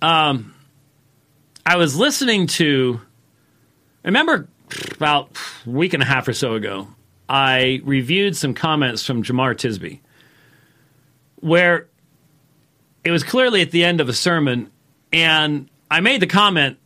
Um, 0.00 0.54
I 1.64 1.76
was 1.76 1.96
listening 1.96 2.48
to. 2.48 3.00
Remember, 4.04 4.48
about 4.96 5.36
a 5.64 5.70
week 5.70 5.94
and 5.94 6.02
a 6.02 6.06
half 6.06 6.26
or 6.26 6.32
so 6.32 6.54
ago, 6.54 6.88
I 7.28 7.80
reviewed 7.84 8.36
some 8.36 8.52
comments 8.52 9.06
from 9.06 9.22
Jemar 9.22 9.54
Tisby 9.54 10.00
where 11.42 11.88
it 13.04 13.10
was 13.10 13.24
clearly 13.24 13.60
at 13.60 13.72
the 13.72 13.84
end 13.84 14.00
of 14.00 14.08
a 14.08 14.12
sermon, 14.12 14.70
and 15.12 15.68
I 15.90 16.00
made 16.00 16.22
the 16.22 16.26
comment. 16.26 16.78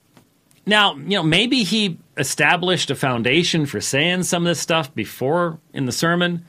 Now, 0.65 0.97
you 0.97 1.11
know, 1.11 1.23
maybe 1.23 1.63
he 1.63 1.99
established 2.17 2.91
a 2.91 2.97
foundation 2.97 3.67
for 3.67 3.81
saying 3.81 4.25
some 4.25 4.43
of 4.45 4.49
this 4.49 4.59
stuff 4.59 4.93
before 4.95 5.59
in 5.75 5.85
the 5.85 5.93
sermon, 5.93 6.45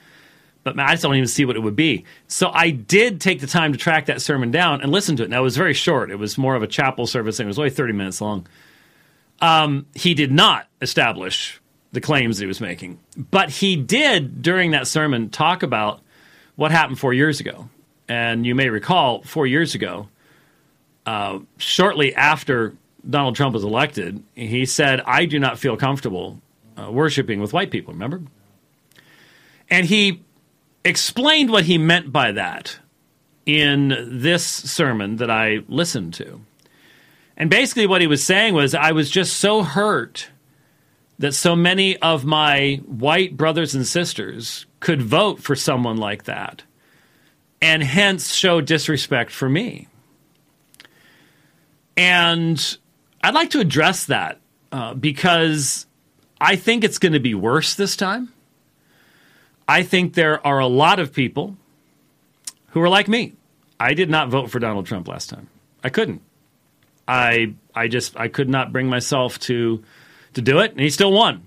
but 0.63 0.79
I 0.79 0.91
just 0.91 1.03
don't 1.03 1.15
even 1.15 1.27
see 1.27 1.43
what 1.45 1.57
it 1.57 1.59
would 1.59 1.75
be. 1.75 2.05
So 2.27 2.49
I 2.51 2.71
did 2.71 3.19
take 3.19 3.41
the 3.41 3.47
time 3.47 3.73
to 3.73 3.77
track 3.77 4.05
that 4.05 4.21
sermon 4.21 4.51
down 4.51 4.81
and 4.81 4.91
listen 4.91 5.17
to 5.17 5.23
it. 5.23 5.29
Now, 5.29 5.41
it 5.41 5.43
was 5.43 5.57
very 5.57 5.73
short, 5.73 6.09
it 6.09 6.15
was 6.15 6.37
more 6.37 6.55
of 6.55 6.63
a 6.63 6.67
chapel 6.67 7.05
service, 7.07 7.39
and 7.39 7.47
it 7.47 7.49
was 7.49 7.59
only 7.59 7.69
30 7.69 7.93
minutes 7.93 8.21
long. 8.21 8.47
Um, 9.41 9.85
he 9.93 10.13
did 10.13 10.31
not 10.31 10.67
establish 10.81 11.61
the 11.91 12.01
claims 12.01 12.37
that 12.37 12.43
he 12.43 12.47
was 12.47 12.61
making, 12.61 12.99
but 13.17 13.49
he 13.49 13.75
did 13.75 14.41
during 14.41 14.71
that 14.71 14.87
sermon 14.87 15.29
talk 15.29 15.61
about 15.61 16.01
what 16.55 16.71
happened 16.71 16.99
four 16.99 17.13
years 17.13 17.39
ago 17.39 17.69
and 18.07 18.45
you 18.45 18.55
may 18.55 18.69
recall 18.69 19.21
four 19.23 19.47
years 19.47 19.75
ago, 19.75 20.07
uh, 21.05 21.39
shortly 21.57 22.13
after 22.15 22.73
Donald 23.09 23.35
Trump 23.35 23.53
was 23.53 23.63
elected, 23.63 24.23
he 24.35 24.65
said, 24.65 25.01
I 25.01 25.25
do 25.25 25.39
not 25.39 25.57
feel 25.59 25.77
comfortable 25.77 26.41
uh, 26.77 26.91
worshiping 26.91 27.39
with 27.39 27.53
white 27.53 27.71
people, 27.71 27.93
remember? 27.93 28.21
And 29.69 29.85
he 29.85 30.23
explained 30.83 31.49
what 31.49 31.65
he 31.65 31.77
meant 31.77 32.11
by 32.11 32.31
that 32.33 32.79
in 33.45 34.19
this 34.21 34.45
sermon 34.45 35.17
that 35.17 35.31
I 35.31 35.59
listened 35.67 36.13
to. 36.15 36.41
And 37.37 37.49
basically, 37.49 37.87
what 37.87 38.01
he 38.01 38.07
was 38.07 38.23
saying 38.23 38.53
was, 38.53 38.73
I 38.73 38.91
was 38.91 39.09
just 39.09 39.37
so 39.37 39.63
hurt 39.63 40.29
that 41.19 41.33
so 41.33 41.55
many 41.55 41.97
of 41.97 42.25
my 42.25 42.81
white 42.85 43.37
brothers 43.37 43.73
and 43.73 43.85
sisters 43.85 44.65
could 44.79 45.01
vote 45.01 45.41
for 45.41 45.55
someone 45.55 45.97
like 45.97 46.23
that 46.23 46.63
and 47.61 47.83
hence 47.83 48.33
show 48.33 48.61
disrespect 48.61 49.31
for 49.31 49.49
me. 49.49 49.87
And 51.95 52.77
I'd 53.21 53.33
like 53.33 53.51
to 53.51 53.59
address 53.59 54.05
that 54.05 54.39
uh, 54.71 54.93
because 54.93 55.87
I 56.39 56.55
think 56.55 56.83
it's 56.83 56.99
going 56.99 57.13
to 57.13 57.19
be 57.19 57.33
worse 57.33 57.75
this 57.75 57.95
time. 57.95 58.31
I 59.67 59.83
think 59.83 60.13
there 60.13 60.45
are 60.45 60.59
a 60.59 60.67
lot 60.67 60.99
of 60.99 61.11
people 61.11 61.57
who 62.69 62.81
are 62.81 62.89
like 62.89 63.07
me. 63.07 63.33
I 63.79 63.93
did 63.93 64.09
not 64.09 64.29
vote 64.29 64.49
for 64.49 64.59
Donald 64.59 64.85
Trump 64.85 65.07
last 65.07 65.29
time. 65.29 65.49
I 65.83 65.89
couldn't. 65.89 66.21
I 67.07 67.53
I 67.73 67.87
just 67.87 68.17
I 68.17 68.27
could 68.27 68.49
not 68.49 68.71
bring 68.71 68.87
myself 68.87 69.39
to 69.41 69.83
to 70.33 70.41
do 70.41 70.59
it, 70.59 70.71
and 70.71 70.79
he 70.79 70.89
still 70.89 71.11
won. 71.11 71.43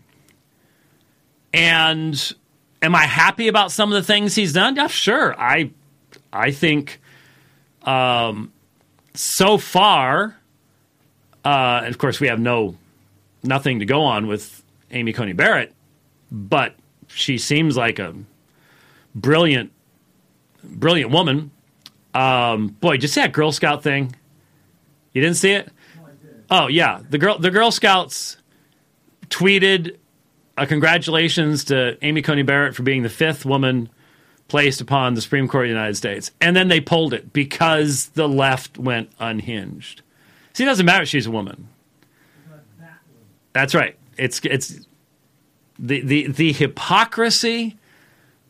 And 1.53 2.35
am 2.83 2.94
I 2.94 3.05
happy 3.05 3.49
about 3.49 3.73
some 3.73 3.92
of 3.92 3.94
the 3.94 4.07
things 4.07 4.35
he's 4.35 4.53
done? 4.53 4.77
Yeah, 4.77 4.87
sure. 4.87 5.38
I 5.38 5.70
I 6.33 6.51
think 6.51 7.01
um, 7.83 8.53
so 9.14 9.59
far, 9.59 10.37
uh, 11.45 11.83
of 11.85 11.99
course, 11.99 12.21
we 12.21 12.29
have 12.29 12.40
no 12.40 12.77
nothing 13.43 13.79
to 13.81 13.87
go 13.87 14.03
on 14.03 14.27
with 14.27 14.62
Amy 14.90 15.12
Coney 15.12 15.33
Barrett, 15.33 15.73
but 16.31 16.75
she 17.09 17.38
seems 17.38 17.77
like 17.77 17.99
a 17.99 18.14
brilliant, 19.14 19.73
brilliant 20.62 21.11
woman. 21.11 21.51
Um, 22.14 22.69
boy, 22.69 22.93
did 22.93 23.03
you 23.03 23.09
see 23.09 23.21
that 23.21 23.33
Girl 23.33 23.53
Scout 23.53 23.83
thing? 23.83 24.14
You 25.12 25.23
didn't 25.23 25.37
see 25.37 25.53
it? 25.53 25.71
Oh 26.51 26.66
yeah, 26.66 27.01
the 27.09 27.19
girl 27.19 27.38
the 27.38 27.51
Girl 27.51 27.71
Scouts 27.71 28.37
tweeted 29.29 29.97
a 30.57 30.66
congratulations 30.66 31.64
to 31.64 31.97
Amy 32.03 32.23
Coney 32.23 32.43
Barrett 32.43 32.75
for 32.75 32.83
being 32.83 33.03
the 33.03 33.09
fifth 33.09 33.47
woman 33.47 33.88
placed 34.50 34.80
upon 34.80 35.14
the 35.14 35.22
Supreme 35.22 35.48
Court 35.48 35.64
of 35.64 35.68
the 35.68 35.74
United 35.74 35.94
States, 35.96 36.30
and 36.40 36.54
then 36.54 36.68
they 36.68 36.80
pulled 36.80 37.14
it 37.14 37.32
because 37.32 38.08
the 38.10 38.28
left 38.28 38.76
went 38.76 39.10
unhinged. 39.18 40.02
See, 40.52 40.64
it 40.64 40.66
doesn't 40.66 40.84
matter 40.84 41.04
if 41.04 41.08
she's 41.08 41.26
a 41.26 41.30
woman. 41.30 41.68
That's 43.52 43.74
right. 43.74 43.96
It's 44.18 44.40
it's 44.44 44.80
the 45.78 46.00
the 46.02 46.26
the 46.28 46.52
hypocrisy 46.52 47.78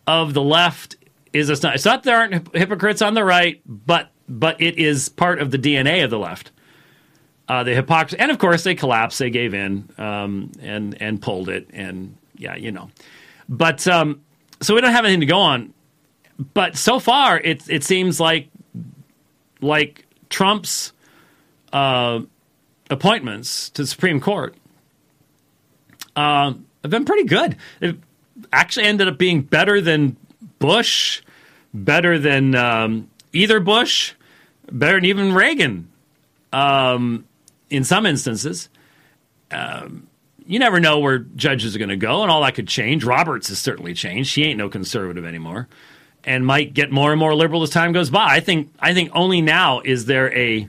of 0.06 0.34
the 0.34 0.42
left 0.42 0.96
is 1.32 1.48
it's 1.48 1.62
not 1.62 1.74
it's 1.74 1.84
not 1.84 2.02
there 2.02 2.16
aren't 2.16 2.54
hypocrites 2.54 3.02
on 3.02 3.14
the 3.14 3.24
right, 3.24 3.60
but 3.66 4.10
but 4.28 4.60
it 4.60 4.78
is 4.78 5.08
part 5.08 5.40
of 5.40 5.50
the 5.50 5.58
DNA 5.58 6.02
of 6.02 6.10
the 6.10 6.18
left. 6.18 6.50
Uh, 7.48 7.64
the 7.64 7.74
hypocrisy, 7.74 8.16
and 8.18 8.30
of 8.30 8.38
course 8.38 8.62
they 8.62 8.74
collapsed, 8.74 9.18
they 9.18 9.30
gave 9.30 9.54
in, 9.54 9.88
um, 9.98 10.52
and 10.60 11.00
and 11.00 11.20
pulled 11.20 11.48
it, 11.48 11.68
and 11.72 12.16
yeah, 12.36 12.54
you 12.54 12.72
know. 12.72 12.90
But 13.48 13.86
um, 13.88 14.22
so 14.60 14.74
we 14.74 14.80
don't 14.80 14.92
have 14.92 15.04
anything 15.04 15.20
to 15.20 15.26
go 15.26 15.38
on. 15.38 15.74
But 16.54 16.76
so 16.76 16.98
far, 16.98 17.38
it 17.38 17.68
it 17.68 17.84
seems 17.84 18.18
like 18.18 18.48
like 19.60 20.06
Trump's 20.30 20.92
uh, 21.72 22.20
appointments 22.88 23.68
to 23.70 23.82
the 23.82 23.86
Supreme 23.86 24.20
Court 24.20 24.54
uh, 26.16 26.54
have 26.82 26.90
been 26.90 27.04
pretty 27.04 27.24
good. 27.24 27.56
It 27.80 27.96
actually 28.52 28.86
ended 28.86 29.08
up 29.08 29.18
being 29.18 29.42
better 29.42 29.82
than 29.82 30.16
Bush, 30.58 31.20
better 31.74 32.18
than 32.18 32.54
um, 32.54 33.10
either 33.32 33.60
Bush, 33.60 34.14
better 34.70 34.96
than 34.96 35.04
even 35.04 35.34
Reagan 35.34 35.90
um, 36.52 37.26
in 37.68 37.84
some 37.84 38.06
instances. 38.06 38.68
Um, 39.50 40.06
you 40.46 40.58
never 40.58 40.80
know 40.80 40.98
where 40.98 41.18
judges 41.18 41.76
are 41.76 41.78
going 41.78 41.90
to 41.90 41.96
go, 41.96 42.22
and 42.22 42.30
all 42.30 42.42
that 42.42 42.54
could 42.54 42.66
change. 42.66 43.04
Roberts 43.04 43.48
has 43.48 43.58
certainly 43.58 43.94
changed. 43.94 44.30
She 44.30 44.42
ain't 44.44 44.58
no 44.58 44.68
conservative 44.68 45.24
anymore, 45.24 45.68
and 46.24 46.46
might 46.46 46.74
get 46.74 46.90
more 46.90 47.10
and 47.12 47.18
more 47.18 47.34
liberal 47.34 47.62
as 47.62 47.70
time 47.70 47.92
goes 47.92 48.10
by. 48.10 48.26
I 48.26 48.40
think. 48.40 48.72
I 48.78 48.94
think 48.94 49.10
only 49.14 49.40
now 49.40 49.80
is 49.84 50.06
there 50.06 50.34
a 50.36 50.68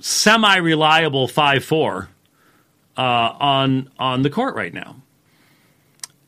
semi-reliable 0.00 1.28
five 1.28 1.64
four 1.64 2.08
uh, 2.96 3.00
on 3.00 3.90
on 3.98 4.22
the 4.22 4.30
court 4.30 4.54
right 4.54 4.74
now. 4.74 4.96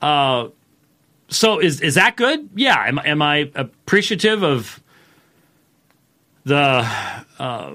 Uh, 0.00 0.48
so 1.28 1.58
is 1.58 1.80
is 1.80 1.94
that 1.94 2.16
good? 2.16 2.48
Yeah. 2.54 2.84
Am, 2.86 2.98
am 2.98 3.22
I 3.22 3.50
appreciative 3.54 4.42
of 4.42 4.80
the 6.44 6.88
uh, 7.38 7.74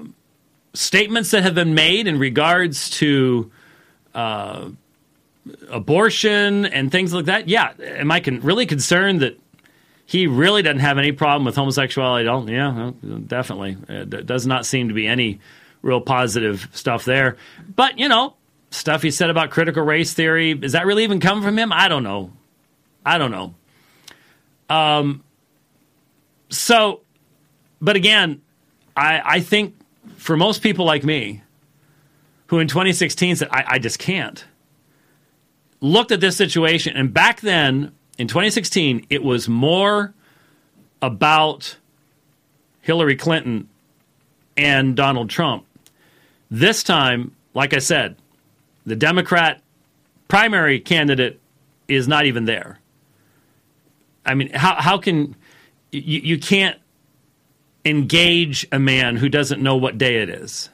statements 0.74 1.32
that 1.32 1.42
have 1.42 1.54
been 1.54 1.74
made 1.74 2.06
in 2.06 2.18
regards 2.18 2.90
to 2.90 3.50
uh, 4.14 4.68
abortion 5.68 6.66
and 6.66 6.90
things 6.90 7.12
like 7.12 7.26
that? 7.26 7.48
Yeah. 7.48 7.72
Am 7.82 8.10
I 8.10 8.20
con- 8.20 8.40
really 8.40 8.66
concerned 8.66 9.20
that 9.20 9.38
he 10.10 10.26
really 10.26 10.60
doesn't 10.60 10.80
have 10.80 10.98
any 10.98 11.12
problem 11.12 11.44
with 11.44 11.54
homosexuality 11.54 12.26
at 12.26 12.28
all? 12.28 12.50
Yeah, 12.50 12.90
definitely. 13.28 13.76
It 13.88 14.26
does 14.26 14.44
not 14.44 14.66
seem 14.66 14.88
to 14.88 14.94
be 14.94 15.06
any 15.06 15.38
real 15.82 16.00
positive 16.00 16.68
stuff 16.72 17.04
there. 17.04 17.36
But 17.76 17.96
you 17.96 18.08
know, 18.08 18.34
stuff 18.72 19.02
he 19.02 19.12
said 19.12 19.30
about 19.30 19.50
critical 19.50 19.84
race 19.84 20.12
theory. 20.12 20.50
Is 20.50 20.72
that 20.72 20.84
really 20.84 21.04
even 21.04 21.20
come 21.20 21.42
from 21.42 21.56
him? 21.56 21.72
I 21.72 21.86
don't 21.86 22.02
know. 22.02 22.32
I 23.06 23.18
don't 23.18 23.30
know. 23.30 23.54
Um, 24.68 25.22
so, 26.48 27.02
but 27.80 27.94
again, 27.94 28.42
I, 28.96 29.22
I 29.24 29.40
think 29.40 29.76
for 30.16 30.36
most 30.36 30.60
people 30.60 30.84
like 30.84 31.04
me, 31.04 31.40
who 32.48 32.58
in 32.58 32.66
2016 32.66 33.36
said, 33.36 33.48
I, 33.52 33.64
I 33.68 33.78
just 33.78 34.00
can't, 34.00 34.44
looked 35.80 36.10
at 36.10 36.20
this 36.20 36.36
situation, 36.36 36.96
and 36.96 37.14
back 37.14 37.42
then 37.42 37.92
in 38.20 38.28
2016, 38.28 39.06
it 39.08 39.22
was 39.22 39.48
more 39.48 40.12
about 41.00 41.78
Hillary 42.82 43.16
Clinton 43.16 43.66
and 44.58 44.94
Donald 44.94 45.30
Trump. 45.30 45.64
This 46.50 46.82
time, 46.82 47.34
like 47.54 47.72
I 47.72 47.78
said, 47.78 48.16
the 48.84 48.94
Democrat 48.94 49.62
primary 50.28 50.80
candidate 50.80 51.40
is 51.88 52.06
not 52.06 52.26
even 52.26 52.44
there. 52.44 52.78
I 54.26 54.34
mean, 54.34 54.50
how, 54.50 54.74
how 54.74 54.98
can 54.98 55.34
you, 55.90 56.20
you 56.20 56.38
can't 56.38 56.78
engage 57.86 58.66
a 58.70 58.78
man 58.78 59.16
who 59.16 59.30
doesn't 59.30 59.62
know 59.62 59.76
what 59.76 59.96
day 59.96 60.16
it 60.16 60.28
is? 60.28 60.68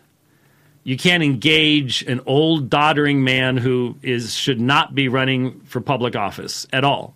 You 0.82 0.96
can't 0.96 1.22
engage 1.22 2.02
an 2.02 2.22
old 2.26 2.70
doddering 2.70 3.22
man 3.22 3.56
who 3.56 3.94
is 4.02 4.34
should 4.34 4.60
not 4.60 4.96
be 4.96 5.06
running 5.06 5.60
for 5.60 5.80
public 5.80 6.16
office 6.16 6.66
at 6.72 6.82
all. 6.82 7.14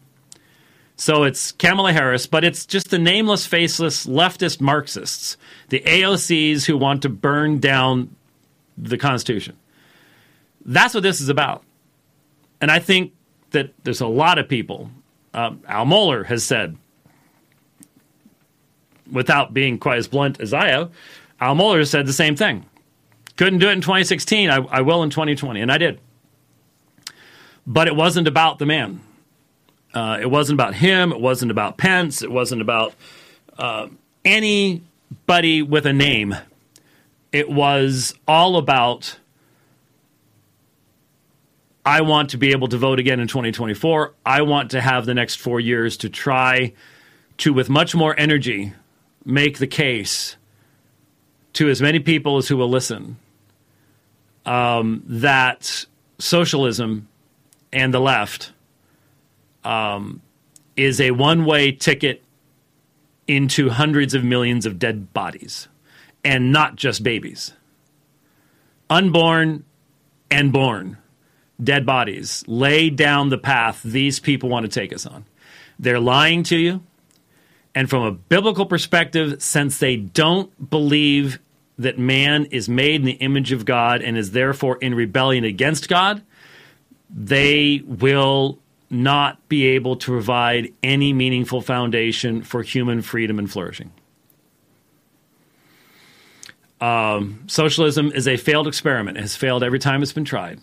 So 1.00 1.22
it's 1.22 1.52
Kamala 1.52 1.94
Harris, 1.94 2.26
but 2.26 2.44
it's 2.44 2.66
just 2.66 2.90
the 2.90 2.98
nameless, 2.98 3.46
faceless 3.46 4.04
leftist 4.04 4.60
Marxists, 4.60 5.38
the 5.70 5.80
AOCs 5.80 6.66
who 6.66 6.76
want 6.76 7.00
to 7.00 7.08
burn 7.08 7.58
down 7.58 8.14
the 8.76 8.98
Constitution. 8.98 9.56
That's 10.62 10.92
what 10.92 11.02
this 11.02 11.22
is 11.22 11.30
about. 11.30 11.64
And 12.60 12.70
I 12.70 12.80
think 12.80 13.14
that 13.52 13.72
there's 13.82 14.02
a 14.02 14.06
lot 14.06 14.36
of 14.36 14.46
people. 14.46 14.90
Uh, 15.32 15.52
Al 15.66 15.86
Mohler 15.86 16.26
has 16.26 16.44
said, 16.44 16.76
without 19.10 19.54
being 19.54 19.78
quite 19.78 19.96
as 19.96 20.06
blunt 20.06 20.38
as 20.38 20.52
I 20.52 20.68
am, 20.68 20.90
Al 21.40 21.56
Mohler 21.56 21.88
said 21.88 22.04
the 22.04 22.12
same 22.12 22.36
thing. 22.36 22.66
Couldn't 23.38 23.60
do 23.60 23.70
it 23.70 23.72
in 23.72 23.80
2016. 23.80 24.50
I, 24.50 24.56
I 24.56 24.82
will 24.82 25.02
in 25.02 25.08
2020. 25.08 25.62
And 25.62 25.72
I 25.72 25.78
did. 25.78 25.98
But 27.66 27.88
it 27.88 27.96
wasn't 27.96 28.28
about 28.28 28.58
the 28.58 28.66
man. 28.66 29.00
Uh, 29.92 30.18
it 30.20 30.30
wasn't 30.30 30.56
about 30.56 30.74
him. 30.74 31.12
It 31.12 31.20
wasn't 31.20 31.50
about 31.50 31.76
Pence. 31.76 32.22
It 32.22 32.30
wasn't 32.30 32.62
about 32.62 32.94
uh, 33.58 33.88
anybody 34.24 35.62
with 35.62 35.86
a 35.86 35.92
name. 35.92 36.36
It 37.32 37.50
was 37.50 38.14
all 38.26 38.56
about 38.56 39.18
I 41.84 42.02
want 42.02 42.30
to 42.30 42.38
be 42.38 42.50
able 42.52 42.68
to 42.68 42.76
vote 42.76 43.00
again 43.00 43.20
in 43.20 43.26
2024. 43.26 44.12
I 44.26 44.42
want 44.42 44.72
to 44.72 44.80
have 44.80 45.06
the 45.06 45.14
next 45.14 45.36
four 45.36 45.60
years 45.60 45.96
to 45.98 46.10
try 46.10 46.74
to, 47.38 47.54
with 47.54 47.70
much 47.70 47.94
more 47.94 48.14
energy, 48.18 48.74
make 49.24 49.58
the 49.58 49.66
case 49.66 50.36
to 51.54 51.68
as 51.68 51.80
many 51.80 51.98
people 51.98 52.36
as 52.36 52.48
who 52.48 52.56
will 52.56 52.68
listen 52.68 53.16
um, 54.44 55.02
that 55.06 55.86
socialism 56.18 57.08
and 57.72 57.94
the 57.94 58.00
left 58.00 58.52
um, 59.64 60.22
is 60.76 61.00
a 61.00 61.10
one 61.10 61.44
way 61.44 61.72
ticket 61.72 62.22
into 63.26 63.70
hundreds 63.70 64.14
of 64.14 64.24
millions 64.24 64.66
of 64.66 64.78
dead 64.78 65.12
bodies 65.12 65.68
and 66.24 66.52
not 66.52 66.76
just 66.76 67.02
babies. 67.02 67.52
Unborn 68.88 69.64
and 70.30 70.52
born 70.52 70.96
dead 71.62 71.84
bodies 71.84 72.44
lay 72.46 72.90
down 72.90 73.28
the 73.28 73.38
path 73.38 73.82
these 73.82 74.18
people 74.18 74.48
want 74.48 74.64
to 74.64 74.80
take 74.80 74.92
us 74.92 75.06
on. 75.06 75.24
They're 75.78 76.00
lying 76.00 76.42
to 76.44 76.56
you. 76.56 76.82
And 77.74 77.88
from 77.88 78.02
a 78.02 78.10
biblical 78.10 78.66
perspective, 78.66 79.40
since 79.42 79.78
they 79.78 79.96
don't 79.96 80.70
believe 80.70 81.38
that 81.78 81.98
man 81.98 82.46
is 82.46 82.68
made 82.68 82.96
in 82.96 83.04
the 83.04 83.12
image 83.12 83.52
of 83.52 83.64
God 83.64 84.02
and 84.02 84.18
is 84.18 84.32
therefore 84.32 84.76
in 84.78 84.94
rebellion 84.94 85.44
against 85.44 85.88
God, 85.88 86.22
they 87.08 87.82
will 87.86 88.58
not 88.90 89.48
be 89.48 89.66
able 89.66 89.96
to 89.96 90.10
provide 90.10 90.74
any 90.82 91.12
meaningful 91.12 91.62
foundation 91.62 92.42
for 92.42 92.62
human 92.62 93.02
freedom 93.02 93.38
and 93.38 93.50
flourishing. 93.50 93.92
Um, 96.80 97.44
socialism 97.46 98.10
is 98.12 98.26
a 98.26 98.36
failed 98.36 98.66
experiment. 98.66 99.16
It 99.16 99.20
has 99.20 99.36
failed 99.36 99.62
every 99.62 99.78
time 99.78 100.02
it's 100.02 100.12
been 100.12 100.24
tried. 100.24 100.60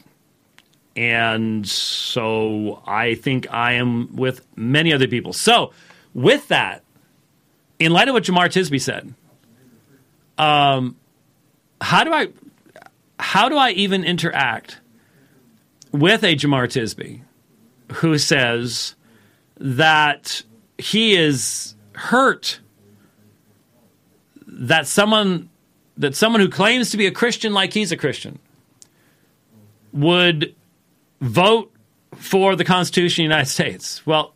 And 0.96 1.68
so 1.68 2.82
I 2.86 3.16
think 3.16 3.52
I 3.54 3.74
am 3.74 4.16
with 4.16 4.42
many 4.58 4.92
other 4.92 5.08
people. 5.08 5.32
So, 5.32 5.72
with 6.16 6.48
that, 6.48 6.84
in 7.78 7.92
light 7.92 8.08
of 8.08 8.14
what 8.14 8.24
Jemar 8.24 8.48
Tisby 8.48 8.82
said, 8.82 9.14
um, 10.40 10.96
how 11.80 12.04
do 12.04 12.12
I 12.12 12.30
how 13.20 13.48
do 13.50 13.58
I 13.58 13.72
even 13.72 14.04
interact 14.04 14.80
with 15.92 16.24
a 16.24 16.36
Jemar 16.36 16.66
Tisby 16.66 17.22
who 17.94 18.18
says 18.18 18.96
that 19.60 20.44
he 20.78 21.16
is 21.16 21.76
hurt 21.94 22.60
that 24.46 24.88
someone 24.88 25.50
that 25.98 26.16
someone 26.16 26.42
who 26.42 26.50
claims 26.50 26.92
to 26.92 26.98
be 26.98 27.08
a 27.08 27.12
Christian 27.12 27.54
like 27.54 27.74
he's 27.74 27.92
a 27.92 27.98
Christian 27.98 28.40
would 29.94 30.56
vote 31.22 31.72
for 32.16 32.56
the 32.56 32.64
Constitution 32.64 33.26
of 33.26 33.30
the 33.30 33.36
United 33.36 33.50
States. 33.50 34.06
Well, 34.06 34.34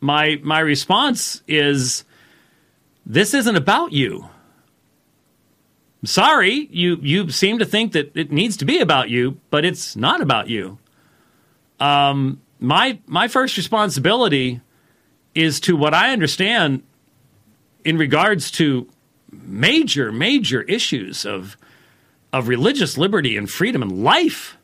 my 0.00 0.40
my 0.42 0.60
response 0.60 1.42
is 1.46 2.04
this 3.04 3.34
isn't 3.34 3.56
about 3.56 3.92
you. 3.92 4.28
I'm 6.02 6.06
sorry, 6.06 6.68
you 6.70 6.98
you 7.02 7.30
seem 7.30 7.58
to 7.58 7.64
think 7.64 7.92
that 7.92 8.16
it 8.16 8.30
needs 8.30 8.56
to 8.58 8.64
be 8.64 8.78
about 8.78 9.10
you, 9.10 9.40
but 9.50 9.64
it's 9.64 9.96
not 9.96 10.20
about 10.20 10.48
you. 10.48 10.78
Um, 11.80 12.40
my 12.60 12.98
my 13.06 13.28
first 13.28 13.56
responsibility 13.56 14.60
is 15.34 15.60
to 15.60 15.76
what 15.76 15.94
I 15.94 16.12
understand 16.12 16.82
in 17.84 17.98
regards 17.98 18.50
to 18.52 18.88
major 19.30 20.12
major 20.12 20.62
issues 20.62 21.26
of 21.26 21.56
of 22.32 22.48
religious 22.48 22.98
liberty 22.98 23.36
and 23.36 23.48
freedom 23.48 23.82
and 23.82 24.02
life. 24.02 24.56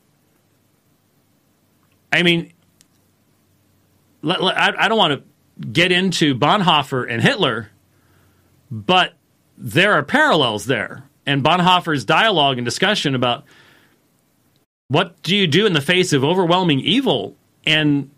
I 2.12 2.22
mean, 2.22 2.52
I 4.24 4.88
don't 4.88 4.98
want 4.98 5.14
to 5.14 5.66
get 5.66 5.90
into 5.90 6.35
Bonhoeffer 6.35 7.11
and 7.11 7.22
Hitler, 7.22 7.70
but 8.70 9.14
there 9.57 9.94
are 9.94 10.02
parallels 10.02 10.66
there. 10.66 11.05
And 11.24 11.42
Bonhoeffer's 11.42 12.05
dialogue 12.05 12.59
and 12.59 12.64
discussion 12.64 13.14
about 13.14 13.44
what 14.88 15.22
do 15.22 15.35
you 15.35 15.46
do 15.46 15.64
in 15.64 15.72
the 15.72 15.81
face 15.81 16.12
of 16.12 16.24
overwhelming 16.24 16.81
evil 16.81 17.37
and 17.64 18.11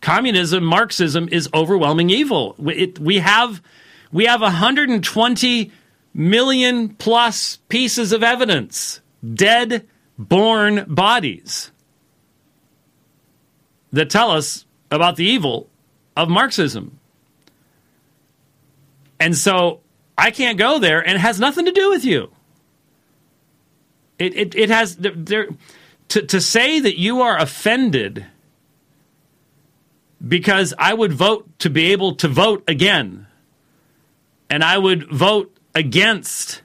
communism, 0.00 0.64
Marxism 0.64 1.28
is 1.30 1.48
overwhelming 1.54 2.10
evil. 2.10 2.54
It, 2.66 2.98
we 2.98 3.18
have 3.18 3.62
we 4.10 4.24
have 4.24 4.40
120 4.40 5.72
million 6.14 6.88
plus 6.90 7.56
pieces 7.68 8.12
of 8.12 8.22
evidence, 8.22 9.00
dead, 9.34 9.86
born 10.18 10.84
bodies 10.88 11.70
that 13.92 14.10
tell 14.10 14.30
us 14.30 14.64
about 14.90 15.16
the 15.16 15.24
evil 15.24 15.68
of 16.16 16.28
Marxism. 16.28 16.98
And 19.20 19.36
so 19.36 19.80
I 20.16 20.30
can't 20.30 20.58
go 20.58 20.78
there, 20.78 21.00
and 21.00 21.16
it 21.16 21.20
has 21.20 21.38
nothing 21.38 21.66
to 21.66 21.72
do 21.72 21.90
with 21.90 22.04
you. 22.04 22.30
It, 24.18 24.36
it, 24.36 24.54
it 24.54 24.70
has 24.70 24.96
there 24.96 25.48
to, 26.08 26.22
to 26.22 26.40
say 26.40 26.80
that 26.80 26.98
you 26.98 27.20
are 27.20 27.38
offended 27.38 28.26
because 30.26 30.74
I 30.78 30.94
would 30.94 31.12
vote 31.12 31.48
to 31.60 31.70
be 31.70 31.92
able 31.92 32.14
to 32.16 32.28
vote 32.28 32.64
again. 32.66 33.26
And 34.50 34.64
I 34.64 34.78
would 34.78 35.10
vote 35.10 35.56
against 35.74 36.62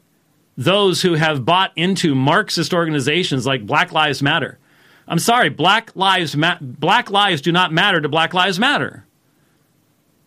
those 0.57 1.01
who 1.01 1.13
have 1.13 1.45
bought 1.45 1.71
into 1.75 2.15
Marxist 2.15 2.73
organizations 2.73 3.45
like 3.45 3.65
Black 3.65 3.91
Lives 3.91 4.21
Matter. 4.21 4.59
I'm 5.07 5.19
sorry, 5.19 5.49
Black 5.49 5.95
Lives 5.95 6.35
Ma- 6.35 6.57
Black 6.61 7.09
lives 7.09 7.41
do 7.41 7.51
not 7.51 7.73
matter 7.73 7.99
to 7.99 8.09
Black 8.09 8.33
Lives 8.33 8.59
Matter. 8.59 9.05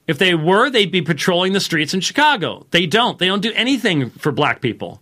If 0.06 0.18
they 0.18 0.34
were, 0.34 0.70
they'd 0.70 0.92
be 0.92 1.02
patrolling 1.02 1.52
the 1.52 1.60
streets 1.60 1.94
in 1.94 2.00
Chicago. 2.00 2.66
They 2.70 2.86
don't. 2.86 3.18
They 3.18 3.26
don't 3.26 3.42
do 3.42 3.52
anything 3.54 4.10
for 4.10 4.30
black 4.30 4.60
people. 4.60 5.00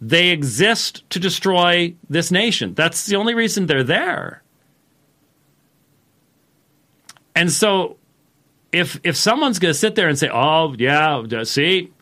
They 0.00 0.28
exist 0.28 1.08
to 1.10 1.18
destroy 1.18 1.94
this 2.10 2.30
nation. 2.30 2.74
That's 2.74 3.06
the 3.06 3.16
only 3.16 3.32
reason 3.32 3.66
they're 3.66 3.82
there. 3.82 4.42
And 7.36 7.52
so 7.52 7.98
if 8.72 8.98
if 9.04 9.14
someone's 9.14 9.58
going 9.58 9.72
to 9.72 9.78
sit 9.78 9.94
there 9.94 10.08
and 10.08 10.18
say, 10.18 10.30
"Oh, 10.32 10.74
yeah, 10.76 11.22
see, 11.44 11.92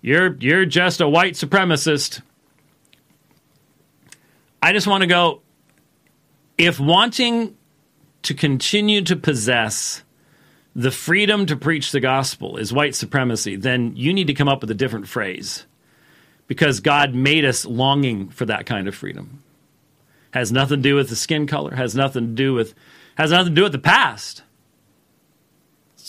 you're 0.00 0.34
you're 0.40 0.64
just 0.64 1.02
a 1.02 1.08
white 1.08 1.34
supremacist," 1.34 2.22
I 4.62 4.72
just 4.72 4.86
want 4.86 5.02
to 5.02 5.06
go. 5.06 5.42
If 6.56 6.80
wanting 6.80 7.56
to 8.22 8.34
continue 8.34 9.02
to 9.02 9.16
possess 9.16 10.02
the 10.74 10.90
freedom 10.90 11.46
to 11.46 11.56
preach 11.56 11.92
the 11.92 12.00
gospel 12.00 12.56
is 12.56 12.72
white 12.72 12.94
supremacy, 12.94 13.56
then 13.56 13.94
you 13.96 14.12
need 14.12 14.28
to 14.28 14.34
come 14.34 14.48
up 14.48 14.62
with 14.62 14.70
a 14.70 14.74
different 14.74 15.08
phrase, 15.08 15.66
because 16.46 16.80
God 16.80 17.14
made 17.14 17.44
us 17.44 17.66
longing 17.66 18.30
for 18.30 18.46
that 18.46 18.66
kind 18.66 18.88
of 18.88 18.94
freedom. 18.94 19.42
Has 20.32 20.52
nothing 20.52 20.78
to 20.78 20.88
do 20.88 20.94
with 20.94 21.10
the 21.10 21.16
skin 21.16 21.46
color. 21.46 21.74
Has 21.74 21.94
nothing 21.94 22.28
to 22.28 22.32
do 22.32 22.54
with 22.54 22.72
has 23.16 23.30
nothing 23.30 23.54
to 23.54 23.60
do 23.60 23.64
with 23.64 23.72
the 23.72 23.78
past 23.78 24.42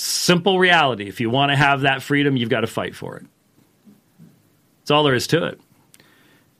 Simple 0.03 0.57
reality. 0.57 1.07
If 1.07 1.21
you 1.21 1.29
want 1.29 1.51
to 1.51 1.55
have 1.55 1.81
that 1.81 2.01
freedom, 2.01 2.35
you've 2.35 2.49
got 2.49 2.61
to 2.61 2.67
fight 2.67 2.95
for 2.95 3.17
it. 3.17 3.25
That's 4.79 4.89
all 4.89 5.03
there 5.03 5.13
is 5.13 5.27
to 5.27 5.45
it. 5.45 5.61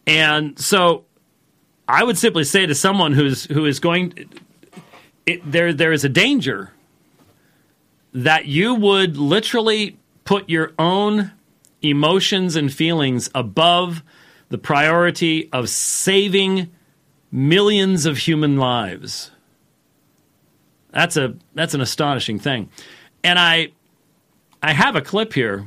And 0.06 0.60
so 0.60 1.06
I 1.88 2.04
would 2.04 2.20
simply 2.20 2.44
say 2.44 2.68
to 2.68 2.76
someone 2.76 3.14
who's 3.14 3.46
who 3.46 3.66
is 3.66 3.80
going 3.80 4.30
it, 5.26 5.52
there 5.52 5.74
there 5.74 5.92
is 5.92 6.06
a 6.06 6.10
danger 6.10 6.72
that 8.14 8.46
you 8.46 8.76
would 8.76 9.18
literally 9.18 9.98
put 10.24 10.48
your 10.48 10.74
own 10.78 11.32
emotions 11.82 12.56
and 12.56 12.72
feelings 12.72 13.28
above 13.34 14.04
the 14.50 14.60
priority 14.60 15.50
of 15.52 15.68
saving 15.68 16.70
millions 17.32 18.06
of 18.06 18.20
human 18.20 18.58
lives. 18.58 19.32
That's 20.92 21.18
a 21.18 21.34
that's 21.56 21.74
an 21.74 21.82
astonishing 21.82 22.38
thing. 22.38 22.70
And 23.24 23.38
I 23.38 23.72
I 24.62 24.74
have 24.74 24.96
a 24.96 25.02
clip 25.02 25.34
here. 25.34 25.66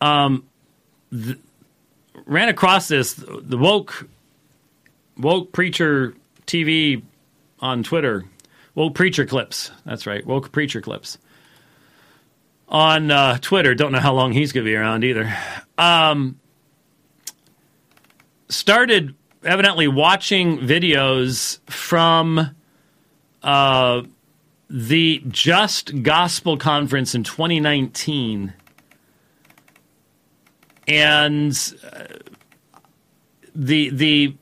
Um, 0.00 0.44
ran 2.26 2.48
across 2.48 2.88
this 2.88 3.14
the 3.14 3.58
woke 3.58 4.08
woke 5.16 5.52
preacher 5.52 6.14
TV 6.46 7.02
on 7.60 7.82
Twitter. 7.82 8.24
Woke 8.74 8.94
preacher 8.94 9.26
clips. 9.26 9.70
That's 9.84 10.06
right. 10.06 10.26
Woke 10.26 10.50
preacher 10.50 10.80
clips 10.80 11.18
on 12.68 13.10
uh, 13.10 13.38
Twitter. 13.38 13.74
Don't 13.74 13.92
know 13.92 14.00
how 14.00 14.14
long 14.14 14.32
he's 14.32 14.50
going 14.50 14.64
to 14.64 14.70
be 14.70 14.74
around 14.74 15.04
either. 15.04 15.32
Um, 15.76 16.40
started 18.48 19.14
evidently 19.44 19.88
watching 19.88 20.58
videos 20.58 21.58
from 21.70 22.54
uh, 23.42 24.02
the 24.72 25.22
Just 25.28 26.02
Gospel 26.02 26.56
Conference 26.56 27.14
in 27.14 27.24
2019. 27.24 28.54
And 30.88 31.74
uh, 31.92 32.04
the 33.54 33.90
the 33.90 34.34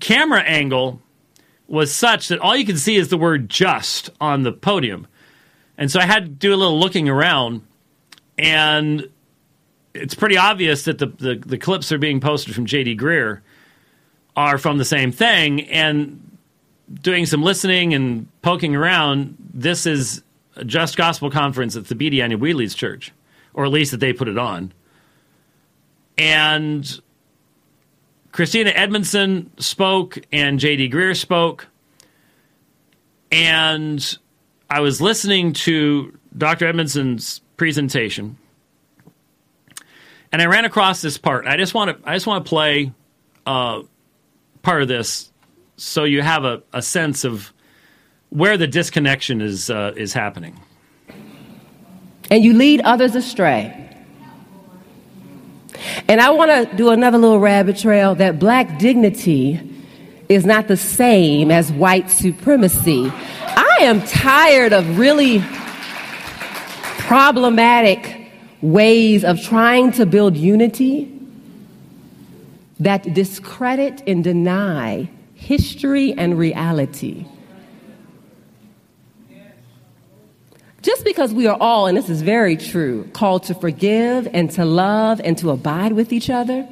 camera 0.00 0.40
angle 0.40 1.00
was 1.68 1.94
such 1.94 2.28
that 2.28 2.38
all 2.40 2.56
you 2.56 2.64
can 2.64 2.78
see 2.78 2.96
is 2.96 3.08
the 3.08 3.18
word 3.18 3.48
just 3.50 4.10
on 4.20 4.42
the 4.42 4.52
podium. 4.52 5.06
And 5.76 5.90
so 5.90 6.00
I 6.00 6.06
had 6.06 6.24
to 6.24 6.30
do 6.30 6.54
a 6.54 6.56
little 6.56 6.78
looking 6.78 7.08
around 7.08 7.62
and 8.38 9.08
it's 9.92 10.14
pretty 10.14 10.36
obvious 10.36 10.84
that 10.84 10.98
the, 10.98 11.06
the, 11.06 11.36
the 11.46 11.58
clips 11.58 11.92
are 11.92 11.98
being 11.98 12.20
posted 12.20 12.54
from 12.54 12.66
JD 12.66 12.98
Greear 12.98 13.40
are 14.36 14.58
from 14.58 14.78
the 14.78 14.84
same 14.84 15.12
thing 15.12 15.62
and 15.68 16.33
doing 16.92 17.26
some 17.26 17.42
listening 17.42 17.94
and 17.94 18.28
poking 18.42 18.74
around, 18.74 19.36
this 19.52 19.86
is 19.86 20.22
a 20.56 20.64
Just 20.64 20.96
Gospel 20.96 21.30
Conference 21.30 21.76
at 21.76 21.86
the 21.86 21.94
Thabiti 21.94 22.16
Anyabwile's 22.16 22.74
church, 22.74 23.12
or 23.54 23.64
at 23.64 23.70
least 23.70 23.90
that 23.90 24.00
they 24.00 24.12
put 24.12 24.28
it 24.28 24.38
on. 24.38 24.72
And 26.16 27.00
Christina 28.32 28.70
Edmondson 28.70 29.50
spoke, 29.58 30.18
and 30.32 30.58
J.D. 30.58 30.90
Greear 30.90 31.16
spoke. 31.16 31.66
And 33.32 34.18
I 34.70 34.80
was 34.80 35.00
listening 35.00 35.52
to 35.54 36.16
Dr. 36.36 36.66
Edmondson's 36.66 37.40
presentation, 37.56 38.36
and 40.32 40.42
I 40.42 40.46
ran 40.46 40.64
across 40.64 41.00
this 41.00 41.18
part. 41.18 41.46
I 41.46 41.56
just 41.56 41.74
want 41.74 41.96
to 42.02 42.08
I 42.08 42.14
just 42.14 42.26
want 42.26 42.44
to 42.44 42.48
play 42.48 42.92
uh, 43.46 43.82
part 44.62 44.82
of 44.82 44.88
this 44.88 45.30
so 45.76 46.04
you 46.04 46.22
have 46.22 46.44
a, 46.44 46.62
a 46.72 46.82
sense 46.82 47.24
of 47.24 47.52
where 48.30 48.56
the 48.56 48.66
disconnection 48.66 49.40
is 49.40 49.70
uh, 49.70 49.92
is 49.96 50.12
happening. 50.12 50.60
And 52.30 52.42
you 52.42 52.54
lead 52.54 52.80
others 52.80 53.14
astray. 53.14 53.80
And 56.08 56.20
I 56.20 56.30
want 56.30 56.70
to 56.70 56.76
do 56.76 56.90
another 56.90 57.18
little 57.18 57.38
rabbit 57.38 57.76
trail 57.76 58.14
that 58.16 58.38
black 58.38 58.78
dignity 58.78 59.60
is 60.28 60.46
not 60.46 60.68
the 60.68 60.76
same 60.76 61.50
as 61.50 61.70
white 61.72 62.10
supremacy. 62.10 63.10
I 63.12 63.78
am 63.80 64.00
tired 64.02 64.72
of 64.72 64.98
really 64.98 65.44
problematic 67.00 68.30
ways 68.62 69.24
of 69.24 69.42
trying 69.42 69.92
to 69.92 70.06
build 70.06 70.36
unity 70.36 71.10
that 72.80 73.14
discredit 73.14 74.02
and 74.06 74.24
deny 74.24 75.08
history 75.44 76.14
and 76.14 76.38
reality. 76.38 77.26
Just 80.82 81.04
because 81.04 81.32
we 81.32 81.46
are 81.46 81.56
all, 81.60 81.86
and 81.86 81.96
this 81.96 82.10
is 82.10 82.20
very 82.20 82.56
true, 82.56 83.08
called 83.12 83.44
to 83.44 83.54
forgive 83.54 84.28
and 84.32 84.50
to 84.52 84.64
love 84.64 85.20
and 85.24 85.38
to 85.38 85.50
abide 85.50 85.92
with 85.92 86.12
each 86.12 86.28
other, 86.28 86.68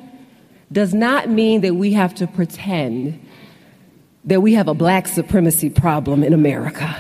does 0.71 0.93
not 0.93 1.29
mean 1.29 1.61
that 1.63 1.75
we 1.75 1.93
have 1.93 2.15
to 2.17 2.27
pretend 2.27 3.19
that 4.25 4.41
we 4.41 4.55
have 4.55 4.69
a 4.69 4.75
black 4.75 5.09
supremacy 5.09 5.69
problem 5.69 6.23
in 6.23 6.33
America. 6.33 6.97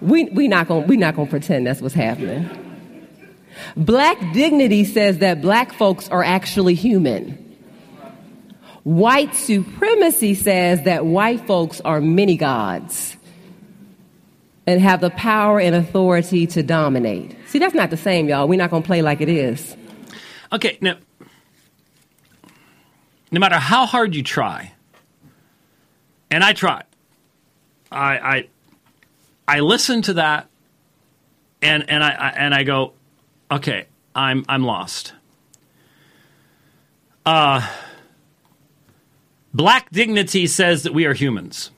We, 0.00 0.24
we 0.24 0.48
not 0.48 0.68
gonna, 0.68 0.86
we 0.86 0.96
not 0.96 1.16
gonna 1.16 1.30
pretend 1.30 1.66
that's 1.66 1.80
what's 1.80 1.94
happening. 1.94 2.48
Black 3.76 4.18
dignity 4.32 4.84
says 4.84 5.18
that 5.18 5.40
black 5.40 5.72
folks 5.72 6.08
are 6.08 6.22
actually 6.22 6.74
human. 6.74 7.43
White 8.84 9.34
supremacy 9.34 10.34
says 10.34 10.82
that 10.82 11.06
white 11.06 11.46
folks 11.46 11.80
are 11.80 12.00
many 12.00 12.36
gods 12.36 13.16
and 14.66 14.80
have 14.80 15.00
the 15.00 15.10
power 15.10 15.58
and 15.58 15.74
authority 15.74 16.46
to 16.48 16.62
dominate. 16.62 17.36
See, 17.46 17.58
that's 17.58 17.74
not 17.74 17.90
the 17.90 17.96
same, 17.96 18.28
y'all. 18.28 18.46
We're 18.46 18.58
not 18.58 18.70
going 18.70 18.82
to 18.82 18.86
play 18.86 19.02
like 19.02 19.20
it 19.20 19.28
is. 19.28 19.76
Okay, 20.52 20.78
now, 20.80 20.96
no 23.32 23.40
matter 23.40 23.56
how 23.56 23.86
hard 23.86 24.14
you 24.14 24.22
try, 24.22 24.72
and 26.30 26.44
I 26.44 26.52
try, 26.52 26.82
I, 27.90 28.18
I, 28.18 28.48
I 29.48 29.60
listen 29.60 30.02
to 30.02 30.14
that, 30.14 30.48
and 31.62 31.88
and 31.88 32.04
I, 32.04 32.10
I 32.10 32.28
and 32.30 32.54
I 32.54 32.62
go, 32.64 32.92
okay, 33.50 33.86
I'm 34.14 34.44
I'm 34.48 34.62
lost. 34.62 35.14
Uh, 37.26 37.66
Black 39.54 39.90
dignity 39.90 40.48
says 40.48 40.82
that 40.82 40.92
we 40.92 41.06
are 41.06 41.14
humans. 41.14 41.70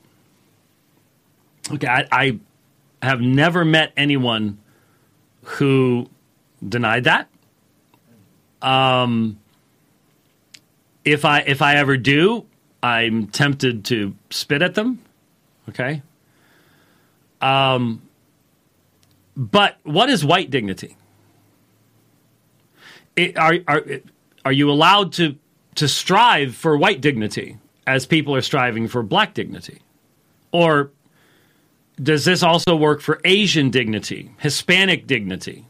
Okay, 1.71 1.87
I, 1.87 2.07
I 2.11 2.39
have 3.03 3.21
never 3.21 3.65
met 3.65 3.93
anyone 3.97 4.59
who 5.43 6.09
denied 6.67 7.05
that. 7.05 7.29
Um, 8.63 9.39
if 11.05 11.25
I 11.25 11.41
if 11.41 11.61
I 11.61 11.77
ever 11.77 11.97
do, 11.99 12.47
I'm 12.83 13.27
tempted 13.27 13.85
to 13.87 14.17
spit 14.31 14.63
at 14.63 14.75
them. 14.75 15.03
Okay. 15.69 16.03
Um, 17.41 18.03
but 19.37 19.77
what 19.83 20.09
is 20.09 20.25
white 20.25 20.51
dignity? 20.51 20.97
It, 23.15 23.37
are 23.37 23.59
are 23.69 23.85
are 24.47 24.53
you 24.53 24.71
allowed 24.71 25.13
to 25.15 25.37
to 25.75 25.89
strive 25.89 26.55
for 26.57 26.77
white 26.77 27.01
dignity? 27.01 27.59
As 27.87 28.07
people 28.07 28.35
are 28.35 28.43
striving 28.43 28.89
for 28.89 29.03
black 29.03 29.35
dignity? 29.35 29.81
Or 30.53 30.91
does 32.03 32.25
this 32.25 32.43
also 32.43 32.77
work 32.77 33.01
for 33.01 33.21
Asian 33.25 33.71
dignity, 33.71 34.31
Hispanic 34.39 35.07
dignity? 35.07 35.67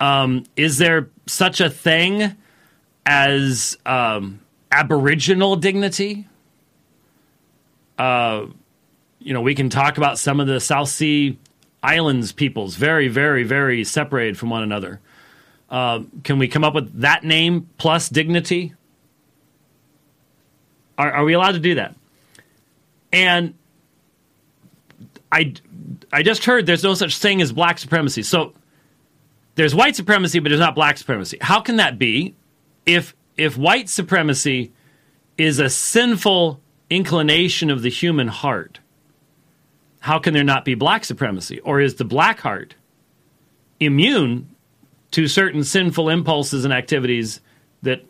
Um, 0.00 0.44
is 0.56 0.78
there 0.78 1.10
such 1.26 1.60
a 1.60 1.70
thing 1.70 2.36
as 3.06 3.78
um, 3.86 4.40
Aboriginal 4.72 5.56
dignity? 5.56 6.26
Uh, 7.98 8.46
you 9.20 9.32
know, 9.32 9.40
we 9.40 9.54
can 9.54 9.70
talk 9.70 9.96
about 9.96 10.18
some 10.18 10.40
of 10.40 10.46
the 10.46 10.60
South 10.60 10.88
Sea 10.88 11.38
Islands 11.82 12.32
peoples, 12.32 12.76
very, 12.76 13.08
very, 13.08 13.44
very 13.44 13.84
separated 13.84 14.38
from 14.38 14.50
one 14.50 14.62
another. 14.62 15.00
Uh, 15.70 16.02
can 16.24 16.38
we 16.38 16.48
come 16.48 16.64
up 16.64 16.74
with 16.74 17.00
that 17.00 17.24
name 17.24 17.68
plus 17.78 18.08
dignity? 18.08 18.74
Are, 20.98 21.10
are 21.12 21.24
we 21.24 21.32
allowed 21.32 21.52
to 21.52 21.58
do 21.58 21.76
that? 21.76 21.94
And 23.12 23.54
I, 25.30 25.54
I 26.12 26.22
just 26.22 26.44
heard 26.44 26.66
there's 26.66 26.84
no 26.84 26.94
such 26.94 27.18
thing 27.18 27.42
as 27.42 27.52
black 27.52 27.78
supremacy. 27.78 28.22
So 28.22 28.54
there's 29.54 29.74
white 29.74 29.96
supremacy, 29.96 30.38
but 30.38 30.48
there's 30.48 30.60
not 30.60 30.74
black 30.74 30.98
supremacy. 30.98 31.38
How 31.40 31.60
can 31.60 31.76
that 31.76 31.98
be 31.98 32.34
if 32.86 33.14
if 33.36 33.56
white 33.56 33.88
supremacy 33.88 34.72
is 35.36 35.58
a 35.58 35.68
sinful 35.68 36.60
inclination 36.90 37.70
of 37.70 37.82
the 37.82 37.90
human 37.90 38.28
heart? 38.28 38.80
How 40.00 40.18
can 40.18 40.34
there 40.34 40.44
not 40.44 40.64
be 40.64 40.74
black 40.74 41.04
supremacy? 41.04 41.60
Or 41.60 41.80
is 41.80 41.94
the 41.94 42.04
black 42.04 42.40
heart 42.40 42.74
immune 43.80 44.48
to 45.12 45.26
certain 45.26 45.64
sinful 45.64 46.08
impulses 46.08 46.64
and 46.64 46.74
activities 46.74 47.40
that 47.82 48.04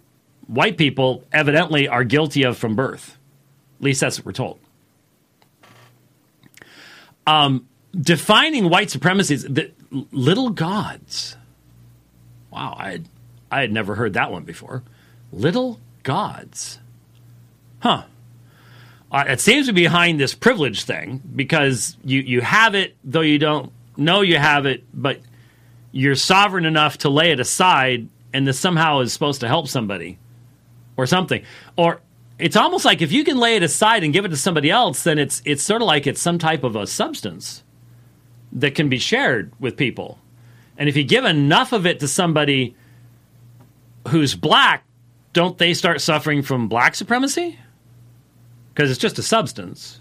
white 0.47 0.77
people 0.77 1.25
evidently 1.33 1.89
are 1.89 2.05
guilty 2.05 2.43
of 2.45 2.57
from 2.57 2.77
birth. 2.77 3.17
At 3.79 3.85
least 3.85 4.01
that's 4.01 4.19
what 4.19 4.27
we're 4.27 4.33
told. 4.33 4.59
Um, 7.27 7.69
defining 7.99 8.69
white 8.69 8.91
supremacy 8.91 9.35
is 9.35 9.45
the 9.45 9.73
little 10.13 10.51
gods. 10.51 11.37
Wow, 12.51 12.77
I 12.79 13.01
I 13.51 13.61
had 13.61 13.73
never 13.73 13.95
heard 13.95 14.15
that 14.15 14.31
one 14.31 14.45
before. 14.45 14.83
Little 15.33 15.81
gods. 16.03 16.79
Huh. 17.81 18.05
Uh, 19.11 19.25
it 19.29 19.41
seems 19.41 19.67
to 19.67 19.73
be 19.73 19.83
behind 19.83 20.19
this 20.19 20.35
privilege 20.35 20.83
thing 20.83 21.23
because 21.37 21.97
you, 22.03 22.21
you 22.21 22.41
have 22.41 22.75
it, 22.75 22.97
though 23.05 23.21
you 23.21 23.39
don't 23.39 23.73
know 23.97 24.23
you 24.23 24.39
have 24.39 24.67
it, 24.67 24.83
but 24.93 25.21
you're 25.93 26.17
sovereign 26.17 26.65
enough 26.65 26.99
to 26.99 27.09
lay 27.09 27.31
it 27.31 27.39
aside, 27.39 28.09
and 28.33 28.47
this 28.47 28.59
somehow 28.59 29.01
is 29.01 29.13
supposed 29.13 29.41
to 29.43 29.49
help 29.49 29.69
somebody 29.69 30.19
or 30.97 31.07
something. 31.07 31.45
Or 31.77 32.01
it's 32.39 32.57
almost 32.57 32.85
like 32.85 33.03
if 33.03 33.13
you 33.13 33.25
can 33.25 33.39
lay 33.39 33.57
it 33.57 33.63
aside 33.63 34.05
and 34.05 34.13
give 34.13 34.25
it 34.25 34.29
to 34.29 34.37
somebody 34.37 34.71
else, 34.71 35.05
then 35.05 35.19
it's 35.19 35.43
it's 35.45 35.63
sort 35.63 35.83
of 35.83 35.87
like 35.87 36.07
it's 36.07 36.21
some 36.21 36.39
type 36.39 36.65
of 36.65 36.77
a 36.77 36.87
substance 36.87 37.63
that 38.53 38.75
can 38.75 38.89
be 38.89 38.99
shared 38.99 39.53
with 39.61 39.77
people. 39.77 40.19
And 40.77 40.89
if 40.89 40.97
you 40.97 41.05
give 41.05 41.25
enough 41.25 41.73
of 41.73 41.87
it 41.87 42.01
to 42.01 42.09
somebody 42.09 42.75
who's 44.09 44.35
black, 44.35 44.85
don't 45.33 45.59
they 45.59 45.75
start 45.75 46.01
suffering 46.01 46.43
from 46.43 46.69
black 46.69 46.95
supremacy? 46.95 47.59
Because 48.73 48.91
it's 48.91 49.01
just 49.01 49.19
a 49.19 49.23
substance. 49.23 50.01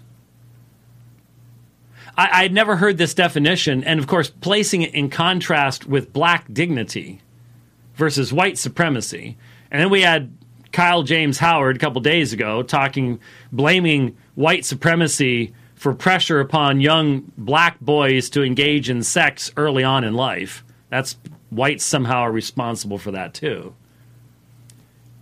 I, 2.16 2.44
I'd 2.44 2.52
never 2.52 2.76
heard 2.76 2.98
this 2.98 3.14
definition, 3.14 3.84
and 3.84 3.98
of 4.00 4.06
course, 4.06 4.30
placing 4.30 4.82
it 4.82 4.94
in 4.94 5.10
contrast 5.10 5.86
with 5.86 6.12
black 6.12 6.52
dignity 6.52 7.20
versus 7.94 8.32
white 8.32 8.58
supremacy. 8.58 9.36
And 9.70 9.80
then 9.80 9.90
we 9.90 10.02
had 10.02 10.32
Kyle 10.74 11.04
James 11.04 11.38
Howard 11.38 11.76
a 11.76 11.78
couple 11.78 12.00
days 12.00 12.32
ago 12.32 12.64
talking, 12.64 13.20
blaming 13.52 14.16
white 14.34 14.64
supremacy 14.64 15.54
for 15.76 15.94
pressure 15.94 16.40
upon 16.40 16.80
young 16.80 17.30
black 17.38 17.78
boys 17.78 18.28
to 18.30 18.42
engage 18.42 18.90
in 18.90 19.04
sex 19.04 19.52
early 19.56 19.84
on 19.84 20.02
in 20.02 20.14
life. 20.14 20.64
That's 20.90 21.16
whites 21.50 21.84
somehow 21.84 22.22
are 22.22 22.32
responsible 22.32 22.98
for 22.98 23.12
that 23.12 23.34
too. 23.34 23.72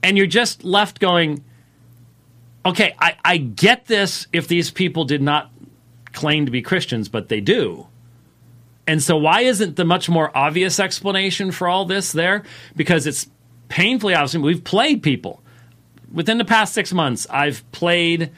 And 0.02 0.16
you're 0.16 0.26
just 0.26 0.64
left 0.64 1.00
going, 1.00 1.44
okay, 2.64 2.94
I, 2.98 3.16
I 3.22 3.36
get 3.36 3.84
this 3.84 4.26
if 4.32 4.48
these 4.48 4.70
people 4.70 5.04
did 5.04 5.20
not 5.20 5.50
claim 6.14 6.46
to 6.46 6.50
be 6.50 6.62
Christians, 6.62 7.10
but 7.10 7.28
they 7.28 7.42
do. 7.42 7.86
And 8.86 9.02
so, 9.02 9.18
why 9.18 9.42
isn't 9.42 9.76
the 9.76 9.84
much 9.84 10.08
more 10.08 10.34
obvious 10.34 10.80
explanation 10.80 11.52
for 11.52 11.68
all 11.68 11.84
this 11.84 12.10
there? 12.10 12.42
Because 12.74 13.06
it's 13.06 13.28
painfully 13.68 14.14
obvious. 14.14 14.34
We've 14.36 14.64
played 14.64 15.02
people 15.02 15.41
within 16.12 16.38
the 16.38 16.44
past 16.44 16.74
six 16.74 16.92
months, 16.92 17.26
I've 17.30 17.70
played 17.72 18.30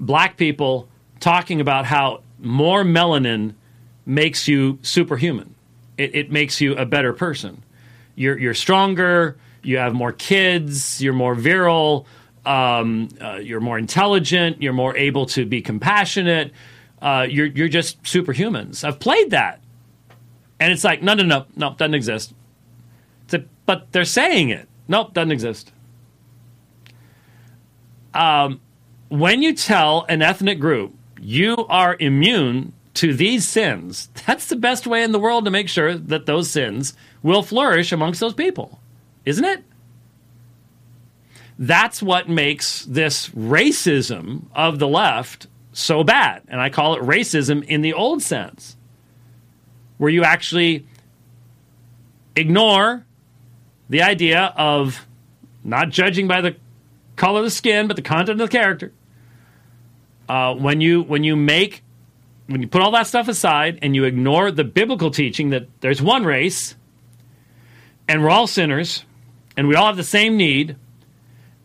black 0.00 0.36
people 0.36 0.88
talking 1.20 1.60
about 1.60 1.84
how 1.84 2.22
more 2.38 2.84
melanin 2.84 3.54
makes 4.04 4.46
you 4.46 4.78
superhuman. 4.82 5.54
It, 5.98 6.14
it 6.14 6.30
makes 6.30 6.60
you 6.60 6.76
a 6.76 6.86
better 6.86 7.12
person. 7.12 7.62
You're, 8.14 8.38
you're 8.38 8.54
stronger. 8.54 9.36
You 9.62 9.78
have 9.78 9.94
more 9.94 10.12
kids. 10.12 11.02
You're 11.02 11.14
more 11.14 11.34
virile. 11.34 12.06
Um, 12.44 13.08
uh, 13.20 13.36
you're 13.36 13.60
more 13.60 13.78
intelligent. 13.78 14.62
You're 14.62 14.72
more 14.72 14.96
able 14.96 15.26
to 15.26 15.44
be 15.44 15.62
compassionate. 15.62 16.52
Uh, 17.02 17.26
you're, 17.28 17.46
you're 17.46 17.68
just 17.68 18.02
superhumans. 18.04 18.84
I've 18.84 19.00
played 19.00 19.30
that. 19.30 19.60
And 20.60 20.72
it's 20.72 20.84
like, 20.84 21.02
no, 21.02 21.14
no, 21.14 21.24
no, 21.24 21.46
no, 21.56 21.74
doesn't 21.74 21.94
exist. 21.94 22.32
But 23.66 23.90
they're 23.90 24.04
saying 24.04 24.50
it. 24.50 24.68
Nope, 24.86 25.12
doesn't 25.12 25.32
exist 25.32 25.72
um, 28.16 28.60
when 29.08 29.42
you 29.42 29.54
tell 29.54 30.04
an 30.08 30.22
ethnic 30.22 30.58
group 30.58 30.94
you 31.20 31.56
are 31.68 31.96
immune 31.98 32.72
to 32.94 33.14
these 33.14 33.46
sins, 33.46 34.08
that's 34.26 34.46
the 34.46 34.56
best 34.56 34.86
way 34.86 35.02
in 35.02 35.12
the 35.12 35.18
world 35.18 35.44
to 35.44 35.50
make 35.50 35.68
sure 35.68 35.94
that 35.96 36.26
those 36.26 36.50
sins 36.50 36.94
will 37.22 37.42
flourish 37.42 37.92
amongst 37.92 38.20
those 38.20 38.34
people, 38.34 38.80
isn't 39.24 39.44
it? 39.44 39.62
That's 41.58 42.02
what 42.02 42.28
makes 42.28 42.84
this 42.84 43.28
racism 43.30 44.44
of 44.54 44.78
the 44.78 44.88
left 44.88 45.46
so 45.72 46.04
bad. 46.04 46.42
And 46.48 46.60
I 46.60 46.70
call 46.70 46.94
it 46.96 47.02
racism 47.02 47.64
in 47.64 47.82
the 47.82 47.94
old 47.94 48.22
sense, 48.22 48.76
where 49.98 50.10
you 50.10 50.24
actually 50.24 50.86
ignore 52.34 53.04
the 53.88 54.02
idea 54.02 54.52
of 54.56 55.06
not 55.64 55.90
judging 55.90 56.28
by 56.28 56.40
the 56.40 56.56
color 57.16 57.40
of 57.40 57.44
the 57.44 57.50
skin, 57.50 57.86
but 57.88 57.96
the 57.96 58.02
content 58.02 58.40
of 58.40 58.50
the 58.50 58.56
character. 58.56 58.92
Uh, 60.28 60.54
when 60.54 60.80
you 60.80 61.02
when 61.02 61.24
you 61.24 61.36
make 61.36 61.82
when 62.46 62.62
you 62.62 62.68
put 62.68 62.82
all 62.82 62.90
that 62.92 63.06
stuff 63.06 63.28
aside 63.28 63.78
and 63.82 63.94
you 63.94 64.04
ignore 64.04 64.50
the 64.50 64.64
biblical 64.64 65.10
teaching 65.10 65.50
that 65.50 65.68
there's 65.80 66.02
one 66.02 66.24
race 66.24 66.76
and 68.08 68.22
we're 68.22 68.30
all 68.30 68.46
sinners 68.46 69.04
and 69.56 69.68
we 69.68 69.74
all 69.74 69.86
have 69.86 69.96
the 69.96 70.04
same 70.04 70.36
need 70.36 70.76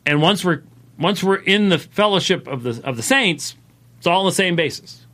and 0.05 0.21
once 0.21 0.45
we're 0.45 0.61
once 0.99 1.23
we're 1.23 1.35
in 1.35 1.69
the 1.69 1.79
fellowship 1.79 2.47
of 2.47 2.63
the 2.63 2.81
of 2.83 2.97
the 2.97 3.03
saints 3.03 3.55
it's 3.97 4.07
all 4.07 4.21
on 4.21 4.25
the 4.25 4.31
same 4.31 4.55
basis. 4.55 5.05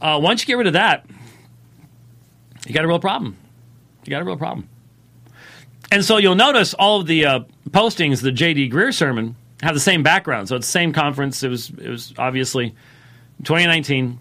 Uh, 0.00 0.18
once 0.22 0.42
you 0.42 0.46
get 0.46 0.58
rid 0.58 0.66
of 0.66 0.74
that 0.74 1.06
you 2.66 2.74
got 2.74 2.84
a 2.84 2.88
real 2.88 2.98
problem. 2.98 3.36
You 4.04 4.10
got 4.10 4.20
a 4.20 4.24
real 4.24 4.36
problem 4.36 4.68
and 5.90 6.04
so 6.04 6.16
you'll 6.16 6.34
notice 6.34 6.74
all 6.74 7.00
of 7.00 7.06
the 7.06 7.24
uh, 7.24 7.40
postings 7.70 8.22
the 8.22 8.30
jd 8.30 8.70
Greear 8.70 8.92
sermon 8.92 9.36
have 9.62 9.74
the 9.74 9.80
same 9.80 10.02
background. 10.02 10.48
So 10.48 10.56
it's 10.56 10.66
the 10.66 10.72
same 10.72 10.92
conference. 10.92 11.42
It 11.42 11.48
was 11.48 11.70
it 11.70 11.88
was 11.88 12.12
obviously 12.18 12.70
2019 13.44 14.18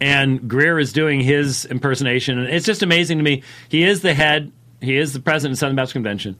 and 0.00 0.40
Greear 0.42 0.80
is 0.80 0.92
doing 0.92 1.20
his 1.20 1.64
impersonation. 1.64 2.38
And 2.38 2.48
it's 2.48 2.66
just 2.66 2.82
amazing 2.82 3.18
to 3.18 3.24
me. 3.24 3.42
He 3.68 3.82
is 3.82 4.02
the 4.02 4.14
head. 4.14 4.52
He 4.80 4.96
is 4.96 5.12
the 5.12 5.20
president 5.20 5.54
of 5.54 5.58
Southern 5.58 5.76
Baptist 5.76 5.94
Convention. 5.94 6.38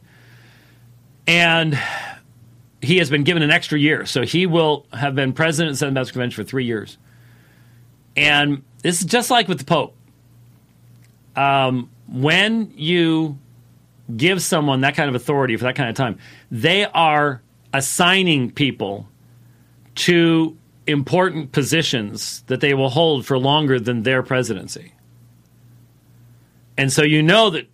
And 1.26 1.78
he 2.82 2.98
has 2.98 3.08
been 3.08 3.24
given 3.24 3.42
an 3.42 3.50
extra 3.50 3.78
year. 3.78 4.04
So 4.04 4.22
he 4.22 4.46
will 4.46 4.86
have 4.92 5.14
been 5.14 5.32
president 5.32 5.72
of 5.72 5.78
Southern 5.78 5.94
Baptist 5.94 6.12
Convention 6.12 6.44
for 6.44 6.48
three 6.48 6.66
years. 6.66 6.98
And 8.14 8.62
this 8.82 9.00
is 9.00 9.06
just 9.06 9.30
like 9.30 9.48
with 9.48 9.58
the 9.58 9.64
Pope. 9.64 9.96
Um, 11.34 11.90
when 12.08 12.72
you 12.76 13.38
give 14.14 14.42
someone 14.42 14.82
that 14.82 14.94
kind 14.94 15.08
of 15.08 15.14
authority 15.14 15.56
for 15.56 15.64
that 15.64 15.74
kind 15.74 15.88
of 15.88 15.96
time 15.96 16.18
they 16.50 16.84
are 16.84 17.42
assigning 17.72 18.50
people 18.50 19.08
to 19.94 20.56
important 20.86 21.52
positions 21.52 22.42
that 22.46 22.60
they 22.60 22.74
will 22.74 22.90
hold 22.90 23.26
for 23.26 23.38
longer 23.38 23.80
than 23.80 24.02
their 24.02 24.22
presidency. 24.22 24.92
And 26.78 26.92
so 26.92 27.02
you 27.02 27.22
know 27.22 27.50
that 27.50 27.68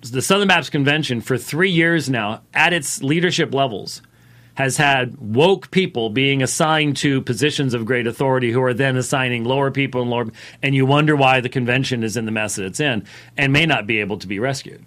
the 0.00 0.22
Southern 0.22 0.48
Baptist 0.48 0.72
Convention, 0.72 1.20
for 1.20 1.36
three 1.36 1.70
years 1.70 2.08
now, 2.08 2.42
at 2.52 2.72
its 2.72 3.02
leadership 3.02 3.52
levels, 3.52 4.00
has 4.54 4.76
had 4.76 5.16
woke 5.18 5.70
people 5.70 6.10
being 6.10 6.42
assigned 6.42 6.96
to 6.96 7.20
positions 7.22 7.74
of 7.74 7.84
great 7.84 8.06
authority 8.06 8.52
who 8.52 8.62
are 8.62 8.74
then 8.74 8.96
assigning 8.96 9.44
lower 9.44 9.70
people 9.70 10.02
and 10.02 10.10
lower. 10.10 10.26
And 10.62 10.74
you 10.74 10.86
wonder 10.86 11.16
why 11.16 11.40
the 11.40 11.48
convention 11.48 12.04
is 12.04 12.16
in 12.16 12.24
the 12.24 12.30
mess 12.30 12.56
that 12.56 12.64
it's 12.64 12.80
in 12.80 13.04
and 13.36 13.52
may 13.52 13.66
not 13.66 13.86
be 13.86 13.98
able 13.98 14.18
to 14.18 14.28
be 14.28 14.38
rescued. 14.38 14.84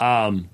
Um, 0.00 0.48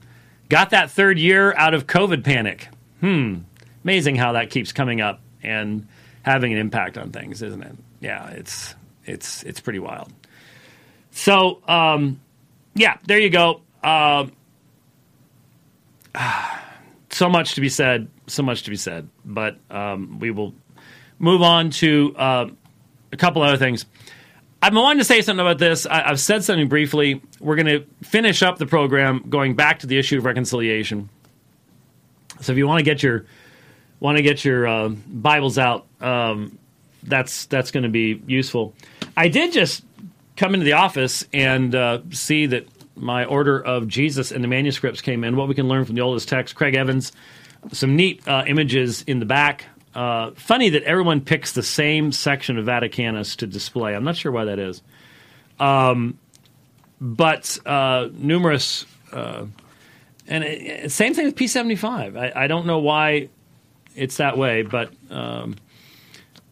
got 0.49 0.71
that 0.71 0.91
third 0.91 1.19
year 1.19 1.55
out 1.55 1.75
of 1.75 1.87
COVID 1.87 2.25
panic. 2.25 2.69
Hmm 3.01 3.39
amazing 3.87 4.17
how 4.17 4.33
that 4.33 4.51
keeps 4.51 4.73
coming 4.73 5.01
up 5.01 5.21
and 5.45 5.87
having 6.23 6.53
an 6.53 6.59
impact 6.59 6.99
on 6.99 7.13
things, 7.13 7.41
isn't 7.41 7.63
it? 7.63 7.77
Yeah, 8.01 8.31
it's 8.31 8.75
it's 9.05 9.45
it's 9.45 9.61
pretty 9.61 9.79
wild. 9.79 10.13
So, 11.13 11.63
um, 11.69 12.21
yeah, 12.75 12.97
there 13.07 13.21
you 13.21 13.31
go. 13.31 13.61
Uh, 13.85 14.27
so 17.11 17.29
much 17.29 17.55
to 17.55 17.61
be 17.61 17.69
said. 17.69 18.09
So 18.27 18.43
much 18.43 18.65
to 18.65 18.71
be 18.71 18.77
said. 18.77 19.09
But 19.25 19.57
um, 19.71 20.19
we 20.19 20.33
will 20.33 20.53
move 21.21 21.43
on 21.43 21.71
to 21.71 22.13
uh, 22.17 22.47
a 23.13 23.17
couple 23.17 23.43
other 23.43 23.57
things. 23.57 23.87
Been 24.61 24.75
wanting 24.75 24.99
to 24.99 25.05
say 25.05 25.23
something 25.23 25.41
about 25.41 25.59
this. 25.59 25.87
I, 25.87 26.09
have 26.09 26.19
said 26.19 26.43
something 26.43 26.69
briefly. 26.69 27.23
We're 27.39 27.55
going 27.55 27.67
to 27.67 27.87
finish 28.03 28.43
up 28.43 28.59
the 28.59 28.67
program 28.67 29.25
going 29.29 29.55
back 29.55 29.79
to 29.81 29.87
the 29.87 29.97
issue 29.97 30.19
of 30.19 30.25
reconciliation. 30.25 31.09
So 32.41 32.53
if 32.53 32.59
you 32.59 32.67
want 32.67 32.81
to 32.81 32.85
get 32.85 33.03
your 33.03 33.27
want 34.01 34.17
to 34.17 34.23
get 34.23 34.45
your 34.45 34.67
uh, 34.67 34.89
Bibles 34.89 35.57
out, 35.57 35.87
um, 36.01 36.59
that's 37.05 37.47
that's 37.47 37.71
going 37.71 37.85
to 37.85 37.89
be 37.89 38.23
useful. 38.27 38.75
I 39.17 39.29
did 39.29 39.53
just 39.53 39.85
come 40.37 40.53
into 40.53 40.65
the 40.65 40.75
office 40.75 41.25
and 41.33 41.75
uh, 41.75 42.01
see 42.11 42.47
that 42.47 42.67
my 42.97 43.25
order 43.25 43.59
of 43.59 43.89
Jesus 43.89 44.33
and 44.33 44.43
the 44.43 44.49
manuscripts 44.49 45.01
came 45.01 45.25
in. 45.25 45.37
What 45.37 45.49
we 45.49 45.55
can 45.55 45.69
learn 45.69 45.85
from 45.85 45.95
the 45.95 46.01
oldest 46.01 46.29
text, 46.29 46.55
Craig 46.55 46.75
Evans, 46.75 47.13
some 47.73 47.97
neat 47.97 48.27
uh, 48.27 48.45
images 48.47 49.03
in 49.03 49.21
the 49.21 49.27
back. 49.27 49.67
Uh, 49.97 50.33
funny 50.33 50.69
that 50.69 50.83
everyone 50.83 51.23
picks 51.23 51.53
the 51.53 51.63
same 51.63 52.13
section 52.13 52.59
of 52.59 52.67
Vaticanus 52.67 53.35
to 53.37 53.47
display. 53.47 53.95
I'm 53.95 54.05
not 54.05 54.15
sure 54.15 54.31
why 54.31 54.45
that 54.45 54.59
is. 54.59 54.83
Um, 55.59 56.19
but 57.01 57.59
uh, 57.65 58.11
numerous, 58.13 58.85
uh, 59.11 59.47
and 60.27 60.45
it, 60.45 60.93
same 60.93 61.15
thing 61.15 61.25
with 61.25 61.35
P75. 61.35 62.15
I, 62.15 62.45
I 62.45 62.47
don't 62.47 62.67
know 62.67 62.81
why 62.81 63.31
it's 63.95 64.19
that 64.19 64.37
way. 64.37 64.61
But 64.61 64.93
um, 65.09 65.57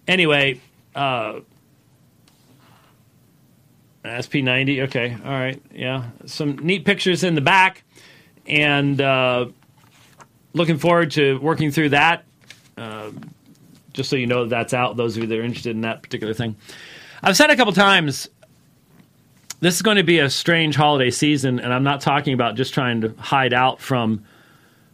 anyway, 0.08 0.58
uh, 0.94 1.40
SP90. 4.06 4.84
Okay, 4.84 5.18
all 5.22 5.32
right, 5.32 5.60
yeah, 5.70 6.12
some 6.24 6.56
neat 6.56 6.86
pictures 6.86 7.22
in 7.22 7.34
the 7.34 7.42
back, 7.42 7.84
and 8.46 8.98
uh, 9.02 9.48
looking 10.54 10.78
forward 10.78 11.10
to 11.10 11.38
working 11.40 11.70
through 11.70 11.90
that. 11.90 12.24
Uh, 12.78 13.10
just 13.94 14.10
so 14.10 14.16
you 14.16 14.26
know 14.26 14.46
that's 14.46 14.74
out. 14.74 14.96
Those 14.96 15.16
of 15.16 15.22
you 15.22 15.28
that 15.28 15.38
are 15.38 15.42
interested 15.42 15.70
in 15.70 15.80
that 15.82 16.02
particular 16.02 16.34
thing, 16.34 16.56
I've 17.22 17.36
said 17.36 17.50
a 17.50 17.56
couple 17.56 17.72
times. 17.72 18.28
This 19.60 19.76
is 19.76 19.82
going 19.82 19.96
to 19.96 20.02
be 20.04 20.18
a 20.18 20.28
strange 20.28 20.76
holiday 20.76 21.10
season, 21.10 21.58
and 21.58 21.72
I'm 21.72 21.84
not 21.84 22.02
talking 22.02 22.34
about 22.34 22.54
just 22.54 22.74
trying 22.74 23.00
to 23.00 23.14
hide 23.16 23.54
out 23.54 23.80
from 23.80 24.24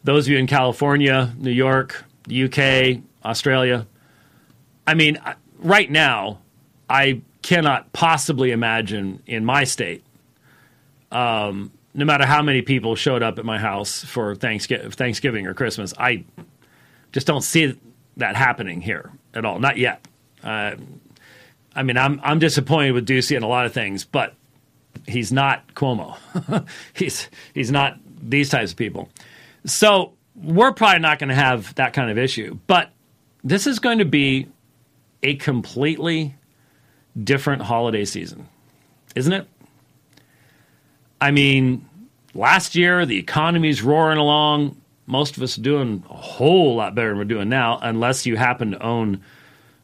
those 0.04 0.26
of 0.26 0.32
you 0.32 0.38
in 0.38 0.46
California, 0.46 1.34
New 1.38 1.50
York, 1.50 2.04
UK, 2.30 3.00
Australia. 3.24 3.86
I 4.86 4.94
mean, 4.94 5.18
right 5.58 5.90
now, 5.90 6.38
I 6.88 7.22
cannot 7.42 7.92
possibly 7.92 8.52
imagine 8.52 9.22
in 9.26 9.44
my 9.44 9.64
state, 9.64 10.04
um, 11.10 11.72
no 11.94 12.04
matter 12.04 12.26
how 12.26 12.42
many 12.42 12.62
people 12.62 12.94
showed 12.94 13.22
up 13.22 13.38
at 13.38 13.44
my 13.44 13.58
house 13.58 14.04
for 14.04 14.36
Thanksgiving 14.36 15.46
or 15.46 15.54
Christmas, 15.54 15.92
I 15.98 16.24
just 17.12 17.26
don't 17.26 17.42
see 17.42 17.76
that 18.16 18.36
happening 18.36 18.80
here 18.80 19.12
at 19.34 19.44
all. 19.44 19.58
Not 19.58 19.78
yet. 19.78 20.06
Uh, 20.42 20.76
I 21.74 21.82
mean, 21.82 21.96
I'm 21.96 22.20
I'm 22.22 22.38
disappointed 22.38 22.92
with 22.92 23.06
Ducey 23.06 23.36
in 23.36 23.42
a 23.42 23.48
lot 23.48 23.66
of 23.66 23.72
things, 23.72 24.04
but 24.04 24.34
he's 25.06 25.32
not 25.32 25.74
Cuomo. 25.74 26.16
he's 26.92 27.28
he's 27.54 27.70
not 27.70 27.98
these 28.20 28.48
types 28.50 28.72
of 28.72 28.76
people. 28.76 29.08
So 29.64 30.14
we're 30.34 30.72
probably 30.72 31.00
not 31.00 31.18
going 31.18 31.28
to 31.28 31.34
have 31.34 31.74
that 31.76 31.92
kind 31.92 32.10
of 32.10 32.18
issue. 32.18 32.58
But 32.66 32.90
this 33.44 33.66
is 33.66 33.78
going 33.78 33.98
to 33.98 34.04
be 34.04 34.48
a 35.22 35.36
completely 35.36 36.34
different 37.22 37.62
holiday 37.62 38.04
season, 38.04 38.48
isn't 39.14 39.32
it? 39.32 39.46
I 41.20 41.30
mean, 41.30 41.88
last 42.34 42.74
year 42.74 43.04
the 43.04 43.18
economy's 43.18 43.82
roaring 43.82 44.18
along. 44.18 44.79
Most 45.10 45.36
of 45.36 45.42
us 45.42 45.58
are 45.58 45.62
doing 45.62 46.04
a 46.08 46.14
whole 46.14 46.76
lot 46.76 46.94
better 46.94 47.08
than 47.10 47.18
we're 47.18 47.24
doing 47.24 47.48
now, 47.48 47.78
unless 47.82 48.26
you 48.26 48.36
happen 48.36 48.70
to 48.70 48.82
own 48.82 49.22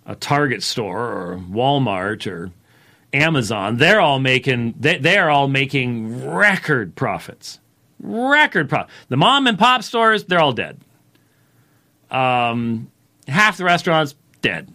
a 0.07 0.14
Target 0.14 0.62
store 0.62 1.12
or 1.12 1.37
Walmart 1.51 2.27
or 2.31 2.53
Amazon. 3.12 3.77
They're 3.77 4.01
all 4.01 4.20
making 4.20 4.74
they, 4.79 4.99
they 4.99 5.18
are 5.18 5.29
all 5.29 5.49
making 5.49 6.27
record 6.27 6.95
profits 6.95 7.61
record 7.99 8.68
profit. 8.68 8.91
The 9.09 9.16
mom 9.16 9.47
and 9.47 9.59
pop 9.59 9.83
stores, 9.83 10.24
they're 10.24 10.41
all 10.41 10.53
dead. 10.53 10.81
Um, 12.11 12.91
half 13.27 13.57
the 13.57 13.64
restaurants 13.64 14.14
dead. 14.43 14.72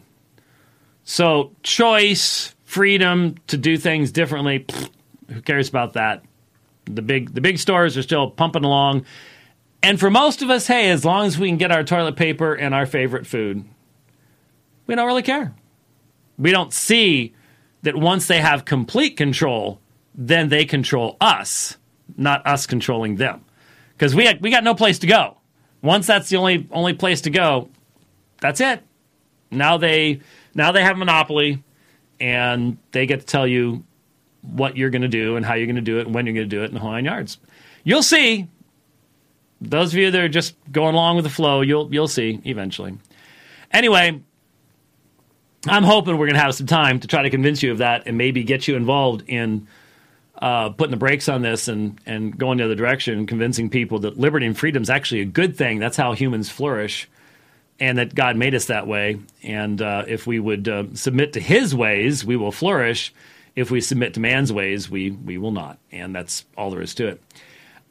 So 1.04 1.52
choice, 1.64 2.56
freedom 2.66 3.36
to 3.48 3.58
do 3.58 3.78
things 3.78 4.12
differently. 4.12 4.60
Pfft, 4.60 4.90
who 5.30 5.42
cares 5.42 5.70
about 5.70 5.94
that? 5.94 6.24
The 6.86 7.02
big 7.02 7.34
the 7.34 7.42
big 7.42 7.58
stores 7.58 7.98
are 7.98 8.04
still 8.04 8.30
pumping 8.30 8.64
along. 8.64 9.06
And 9.84 10.00
for 10.00 10.10
most 10.10 10.42
of 10.42 10.50
us, 10.50 10.68
hey, 10.68 10.90
as 10.92 11.04
long 11.04 11.26
as 11.26 11.40
we 11.40 11.48
can 11.48 11.58
get 11.58 11.72
our 11.72 11.84
toilet 11.84 12.16
paper 12.16 12.54
and 12.54 12.74
our 12.74 12.86
favorite 12.86 13.26
food, 13.26 13.66
we 14.86 14.96
don't 14.96 15.08
really 15.08 15.24
care. 15.24 15.56
We 16.38 16.52
don't 16.52 16.74
see 16.74 17.34
that 17.82 17.96
once 17.96 18.28
they 18.28 18.42
have 18.42 18.66
complete 18.66 19.18
control, 19.18 19.80
then 20.14 20.50
they 20.50 20.66
control 20.66 21.18
us 21.20 21.78
not 22.18 22.46
us 22.46 22.66
controlling 22.66 23.16
them. 23.16 23.44
Because 23.94 24.16
we, 24.16 24.32
we 24.42 24.50
got 24.50 24.64
no 24.64 24.76
place 24.76 25.00
to 25.00 25.08
go. 25.08 25.38
Once 25.82 26.08
that's 26.08 26.30
the 26.30 26.38
only 26.38 26.68
only 26.72 26.94
place 26.94 27.22
to 27.22 27.30
go, 27.30 27.70
that's 28.40 28.62
it. 28.62 28.84
Now 29.50 29.78
they 29.78 30.22
now 30.54 30.72
they 30.72 30.84
have 30.84 30.98
monopoly, 30.98 31.64
and 32.20 32.78
they 32.92 33.06
get 33.06 33.22
to 33.22 33.26
tell 33.26 33.48
you 33.48 33.84
what 34.42 34.78
you're 34.78 34.90
going 34.90 35.02
to 35.02 35.08
do 35.08 35.36
and 35.36 35.46
how 35.46 35.56
you're 35.56 35.68
going 35.68 35.76
to 35.76 35.82
do 35.82 36.00
it 36.00 36.06
and 36.06 36.16
when 36.16 36.26
you're 36.26 36.36
going 36.36 36.50
to 36.50 36.56
do 36.56 36.64
it 36.64 36.66
and 36.66 36.76
the 36.76 36.80
whole 36.80 36.92
nine 36.92 37.06
yards. 37.06 37.38
you'll 37.84 38.04
see. 38.04 38.48
Those 39.62 39.94
of 39.94 40.00
you 40.00 40.12
that 40.12 40.20
are 40.20 40.30
just 40.30 40.56
going 40.72 40.96
along 40.96 41.18
with 41.18 41.26
the 41.26 41.30
flow, 41.30 41.62
you'll 41.62 41.94
you'll 41.94 42.08
see 42.08 42.42
eventually. 42.46 42.98
Anyway, 43.72 44.20
I'm 45.68 45.84
hoping 45.84 46.18
we're 46.18 46.26
going 46.26 46.36
to 46.36 46.42
have 46.42 46.56
some 46.56 46.68
time 46.68 47.00
to 47.00 47.08
try 47.08 47.22
to 47.22 47.30
convince 47.30 47.62
you 47.62 47.72
of 47.72 47.78
that 47.78 48.04
and 48.08 48.18
maybe 48.18 48.44
get 48.44 48.68
you 48.68 48.76
involved 48.76 49.24
in 49.28 49.68
uh, 50.42 50.70
putting 50.70 50.92
the 50.92 50.98
brakes 50.98 51.30
on 51.30 51.44
this 51.44 51.68
and, 51.68 52.00
and 52.06 52.36
going 52.38 52.58
the 52.58 52.66
other 52.66 52.76
direction 52.76 53.28
convincing 53.28 53.70
people 53.70 54.00
that 54.00 54.18
liberty 54.18 54.48
and 54.48 54.58
freedom 54.58 54.82
is 54.82 54.90
actually 54.90 55.22
a 55.22 55.26
good 55.26 55.56
thing. 55.56 55.80
That's 55.80 55.98
how 55.98 56.14
humans 56.14 56.50
flourish 56.50 57.08
and 57.80 57.98
that 58.00 58.16
God 58.16 58.36
made 58.38 58.56
us 58.56 58.66
that 58.66 58.88
way. 58.88 59.20
And 59.44 59.82
uh, 59.82 60.06
if 60.08 60.26
we 60.26 60.40
would 60.40 60.68
uh, 60.68 60.86
submit 60.94 61.34
to 61.34 61.40
his 61.40 61.76
ways, 61.76 62.26
we 62.26 62.36
will 62.36 62.52
flourish. 62.52 63.14
If 63.56 63.70
we 63.70 63.82
submit 63.82 64.16
to 64.16 64.20
man's 64.20 64.52
ways, 64.52 64.90
we, 64.90 65.12
we 65.12 65.38
will 65.38 65.52
not. 65.52 65.78
And 65.92 66.16
that's 66.16 66.46
all 66.58 66.72
there 66.72 66.82
is 66.82 66.96
to 66.96 67.08
it. 67.08 67.22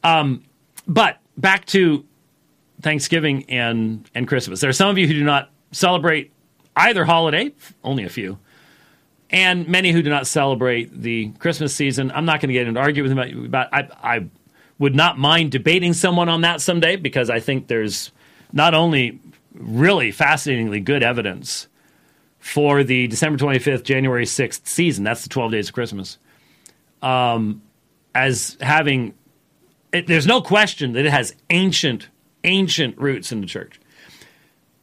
Um, 0.03 0.43
but 0.87 1.19
back 1.37 1.65
to 1.67 2.05
Thanksgiving 2.81 3.45
and, 3.49 4.09
and 4.15 4.27
Christmas. 4.27 4.61
There 4.61 4.69
are 4.69 4.73
some 4.73 4.89
of 4.89 4.97
you 4.97 5.07
who 5.07 5.13
do 5.13 5.23
not 5.23 5.51
celebrate 5.71 6.31
either 6.75 7.05
holiday, 7.05 7.53
only 7.83 8.03
a 8.03 8.09
few, 8.09 8.37
and 9.29 9.67
many 9.67 9.91
who 9.91 10.01
do 10.01 10.09
not 10.09 10.27
celebrate 10.27 11.01
the 11.01 11.29
Christmas 11.39 11.73
season. 11.73 12.11
I'm 12.13 12.25
not 12.25 12.41
going 12.41 12.49
to 12.49 12.53
get 12.53 12.67
into 12.67 12.79
argue 12.79 13.03
with 13.03 13.15
them 13.15 13.45
about. 13.45 13.73
I, 13.73 13.87
I 14.03 14.25
would 14.79 14.95
not 14.95 15.17
mind 15.17 15.51
debating 15.51 15.93
someone 15.93 16.27
on 16.27 16.41
that 16.41 16.59
someday 16.59 16.95
because 16.95 17.29
I 17.29 17.39
think 17.39 17.67
there's 17.67 18.11
not 18.51 18.73
only 18.73 19.19
really 19.53 20.11
fascinatingly 20.11 20.79
good 20.79 21.03
evidence 21.03 21.67
for 22.39 22.83
the 22.83 23.07
December 23.07 23.37
25th, 23.37 23.83
January 23.83 24.25
6th 24.25 24.67
season. 24.67 25.03
That's 25.03 25.23
the 25.23 25.29
12 25.29 25.51
days 25.51 25.67
of 25.69 25.75
Christmas. 25.75 26.17
Um, 27.01 27.61
as 28.15 28.57
having, 28.59 29.13
it, 29.93 30.07
there's 30.07 30.27
no 30.27 30.41
question 30.41 30.93
that 30.93 31.05
it 31.05 31.11
has 31.11 31.35
ancient, 31.49 32.07
ancient 32.43 32.97
roots 32.97 33.31
in 33.31 33.41
the 33.41 33.47
church 33.47 33.79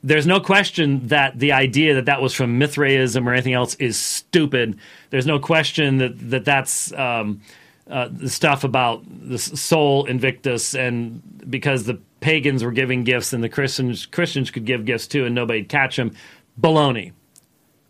there's 0.02 0.26
no 0.26 0.40
question 0.40 1.08
that 1.08 1.38
the 1.38 1.52
idea 1.52 1.94
that 1.94 2.06
that 2.06 2.22
was 2.22 2.32
from 2.32 2.58
Mithraism 2.58 3.28
or 3.28 3.32
anything 3.32 3.54
else 3.54 3.74
is 3.76 3.98
stupid. 3.98 4.78
There's 5.10 5.26
no 5.26 5.38
question 5.38 5.98
that, 5.98 6.30
that 6.30 6.44
that's 6.44 6.92
um, 6.92 7.40
uh, 7.88 8.08
the 8.10 8.30
stuff 8.30 8.64
about 8.64 9.02
the 9.06 9.38
Sol 9.38 10.04
Invictus 10.06 10.74
and 10.74 11.20
because 11.50 11.84
the 11.84 12.00
pagans 12.20 12.62
were 12.62 12.72
giving 12.72 13.04
gifts 13.04 13.32
and 13.32 13.42
the 13.42 13.48
Christians 13.48 14.06
Christians 14.06 14.50
could 14.50 14.64
give 14.64 14.84
gifts 14.84 15.06
too 15.06 15.24
and 15.24 15.34
nobody'd 15.34 15.68
catch 15.68 15.96
them. 15.96 16.14
Baloney. 16.60 17.12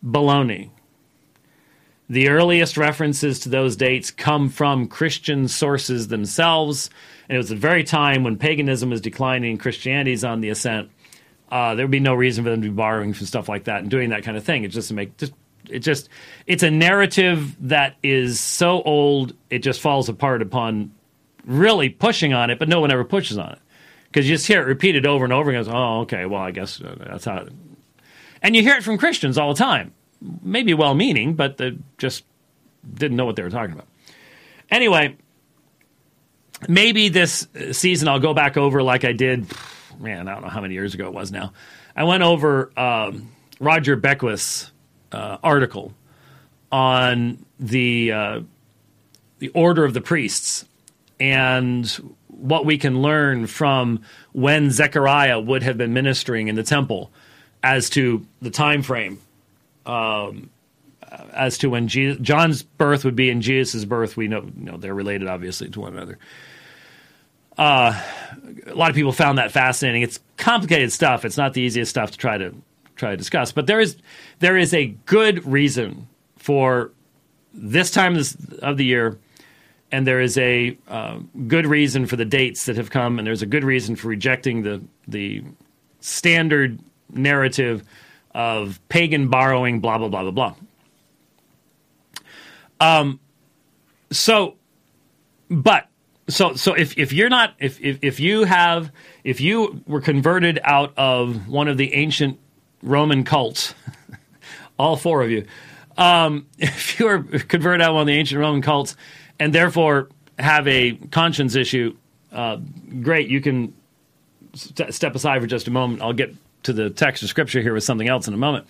Baloney. 0.05 0.71
The 2.11 2.29
earliest 2.29 2.77
references 2.77 3.41
to 3.41 3.49
those 3.49 3.77
dates 3.77 4.11
come 4.11 4.49
from 4.49 4.89
Christian 4.89 5.47
sources 5.47 6.09
themselves, 6.09 6.89
and 7.29 7.37
it 7.37 7.39
was 7.39 7.51
the 7.51 7.57
very 7.57 7.85
time 7.85 8.25
when 8.25 8.39
paganism 8.39 8.91
was 8.91 9.01
declining 9.01 9.51
and 9.51 9.61
Christianity 9.61 10.13
is 10.13 10.25
on 10.25 10.41
the 10.41 10.49
ascent 10.49 10.91
uh, 11.51 11.75
there 11.75 11.85
would 11.85 11.91
be 11.91 12.01
no 12.01 12.15
reason 12.15 12.45
for 12.45 12.51
them 12.51 12.63
to 12.63 12.69
be 12.69 12.75
borrowing 12.75 13.15
from 13.15 13.27
stuff 13.27 13.49
like 13.49 13.65
that 13.65 13.81
and 13.81 13.91
doing 13.91 14.11
that 14.11 14.23
kind 14.23 14.37
of 14.37 14.45
thing. 14.45 14.65
It's 14.65 14.75
just 14.75 14.89
to 14.89 14.95
make 14.95 15.17
just 15.17 15.33
it 15.69 15.81
just 15.81 16.09
it's 16.47 16.63
a 16.63 16.71
narrative 16.71 17.57
that 17.69 17.97
is 18.03 18.41
so 18.41 18.83
old 18.83 19.35
it 19.51 19.61
just 19.61 19.81
falls 19.81 20.09
apart 20.09 20.43
upon 20.43 20.93
really 21.45 21.89
pushing 21.89 22.33
on 22.33 22.51
it, 22.51 22.59
but 22.59 22.69
no 22.69 22.81
one 22.81 22.91
ever 22.91 23.05
pushes 23.05 23.39
on 23.39 23.53
it 23.53 23.59
because 24.05 24.29
you 24.29 24.35
just 24.35 24.47
hear 24.47 24.61
it 24.61 24.67
repeated 24.67 25.07
over 25.07 25.25
and 25.25 25.33
over 25.33 25.51
goes, 25.53 25.69
oh, 25.69 26.01
okay, 26.01 26.27
well, 26.27 26.43
I 26.43 26.51
guess 26.51 26.81
uh, 26.81 26.97
that's 26.99 27.25
how. 27.25 27.39
It... 27.39 27.53
And 28.43 28.55
you 28.55 28.63
hear 28.63 28.77
it 28.77 28.85
from 28.85 28.99
Christians 28.99 29.39
all 29.39 29.53
the 29.53 29.59
time, 29.59 29.95
maybe 30.43 30.75
well-meaning, 30.75 31.35
but 31.35 31.57
they 31.57 31.79
just 31.97 32.25
didn't 32.95 33.17
know 33.17 33.25
what 33.25 33.37
they 33.37 33.43
were 33.43 33.51
talking 33.51 33.75
about. 33.75 33.87
Anyway, 34.71 35.17
maybe 36.69 37.09
this 37.09 37.47
season 37.73 38.09
I'll 38.09 38.21
go 38.21 38.35
back 38.35 38.57
over 38.57 38.83
like 38.83 39.05
I 39.05 39.13
did 39.13 39.47
man, 40.01 40.29
I 40.29 40.35
don't 40.35 40.43
know 40.43 40.49
how 40.49 40.61
many 40.61 40.75
years 40.75 40.95
ago 40.95 41.07
it 41.07 41.13
was 41.13 41.33
now. 41.33 41.53
I 41.97 42.05
went 42.05 42.23
over 42.23 42.71
um, 42.79 43.31
Roger 43.61 43.97
Beckwith's 43.97 44.71
uh, 45.13 45.39
article 45.43 45.95
on 46.71 47.45
the 47.59 48.13
uh, 48.13 48.41
the 49.39 49.49
order 49.51 49.85
of 49.85 49.95
the 49.95 50.01
priests 50.01 50.65
and 51.21 51.87
what 52.29 52.65
we 52.65 52.79
can 52.79 53.03
learn 53.03 53.47
from 53.47 54.03
when 54.33 54.71
Zechariah 54.71 55.41
would 55.41 55.63
have 55.63 55.79
been 55.79 55.93
ministering 55.93 56.49
in 56.49 56.55
the 56.55 56.63
temple 56.63 57.11
as 57.63 57.91
to 57.91 58.27
the 58.41 58.51
time 58.51 58.83
frame 58.83 59.21
um, 59.89 60.51
as 61.33 61.59
to 61.59 61.71
when 61.71 61.89
John's 61.89 62.63
birth 62.63 63.05
would 63.05 63.17
be 63.17 63.31
and 63.31 63.43
Jesus' 63.43 63.85
birth. 63.85 64.17
We 64.17 64.29
know, 64.29 64.43
you 64.43 64.65
know 64.65 64.77
they're 64.77 64.95
related 64.95 65.27
obviously 65.27 65.71
to 65.71 65.81
one 65.81 65.95
another. 65.97 66.19
Uh, 67.57 68.01
a 68.67 68.75
lot 68.75 68.91
of 68.91 68.95
people 68.95 69.11
found 69.11 69.39
that 69.39 69.51
fascinating. 69.51 70.03
It's 70.03 70.21
complicated 70.37 70.93
stuff. 70.93 71.25
It's 71.25 71.37
not 71.37 71.55
the 71.55 71.63
easiest 71.63 71.91
stuff 71.91 72.13
to 72.13 72.19
try 72.19 72.39
to 72.39 72.55
try 72.95 73.11
to 73.11 73.17
discuss, 73.17 73.51
but 73.51 73.67
there 73.67 73.81
is 73.81 73.97
there 74.39 74.57
is 74.57 74.75
a 74.75 74.89
good 75.07 75.45
reason 75.47 76.07
for 76.37 76.93
this 77.53 77.91
time 77.91 78.17
of 78.63 78.77
the 78.77 78.85
year, 78.85 79.19
and 79.91 80.07
there 80.07 80.21
is 80.21 80.37
a 80.39 80.77
uh, 80.87 81.19
good 81.49 81.67
reason 81.67 82.07
for 82.07 82.17
the 82.17 82.25
dates 82.25 82.67
that 82.67 82.77
have 82.77 82.91
come, 82.91 83.19
and 83.19 83.27
there's 83.27 83.43
a 83.43 83.47
good 83.47 83.65
reason 83.65 83.97
for 83.97 84.09
rejecting 84.09 84.63
the 84.63 84.83
the 85.09 85.43
standard 86.01 86.79
narrative 87.11 87.83
of 88.39 88.81
pagan 88.89 89.29
borrowing, 89.29 89.81
blah 89.81 89.99
blah 89.99 90.09
blah 90.09 90.23
blah 90.23 90.31
blah. 90.31 90.55
Um, 92.81 93.19
so, 94.13 94.55
but 95.51 95.89
so 96.29 96.55
so 96.55 96.73
if, 96.75 96.97
if 96.97 97.13
you're 97.13 97.29
not 97.29 97.55
if, 97.59 97.81
if 97.81 97.99
if 98.01 98.21
you 98.21 98.45
have 98.45 98.93
if 99.25 99.41
you 99.41 99.83
were 99.89 100.01
converted 100.01 100.61
out 100.63 100.93
of 100.97 101.49
one 101.49 101.67
of 101.67 101.77
the 101.79 101.93
ancient 101.95 102.39
Roman 102.81 103.25
cults, 103.25 103.75
all 104.79 104.97
four 104.97 105.21
of 105.23 105.33
you, 105.33 105.45
um, 105.97 106.47
if 106.59 107.01
you 107.01 107.07
were 107.07 107.23
converted 107.25 107.83
out 107.83 107.91
of 107.91 107.95
one 107.95 108.03
of 108.03 108.07
the 108.07 108.17
ancient 108.17 108.41
Roman 108.41 108.63
cults 108.63 108.95
and 109.41 109.53
therefore 109.53 110.11
have 110.39 110.69
a 110.69 110.93
conscience 111.11 111.57
issue, 111.57 111.97
uh, 112.31 112.59
great, 113.03 113.29
you 113.29 113.41
can 113.41 113.75
st- 114.55 114.95
step 114.95 115.17
aside 115.17 115.41
for 115.41 115.49
just 115.49 115.67
a 115.67 115.73
moment. 115.73 116.03
I'll 116.03 116.13
get 116.13 116.33
to 116.65 116.73
the 116.73 116.91
text 116.91 117.23
of 117.23 117.29
scripture 117.29 117.61
here 117.61 117.75
with 117.75 117.85
something 117.85 118.09
else 118.09 118.29
in 118.29 118.35
a 118.35 118.39
moment. 118.39 118.67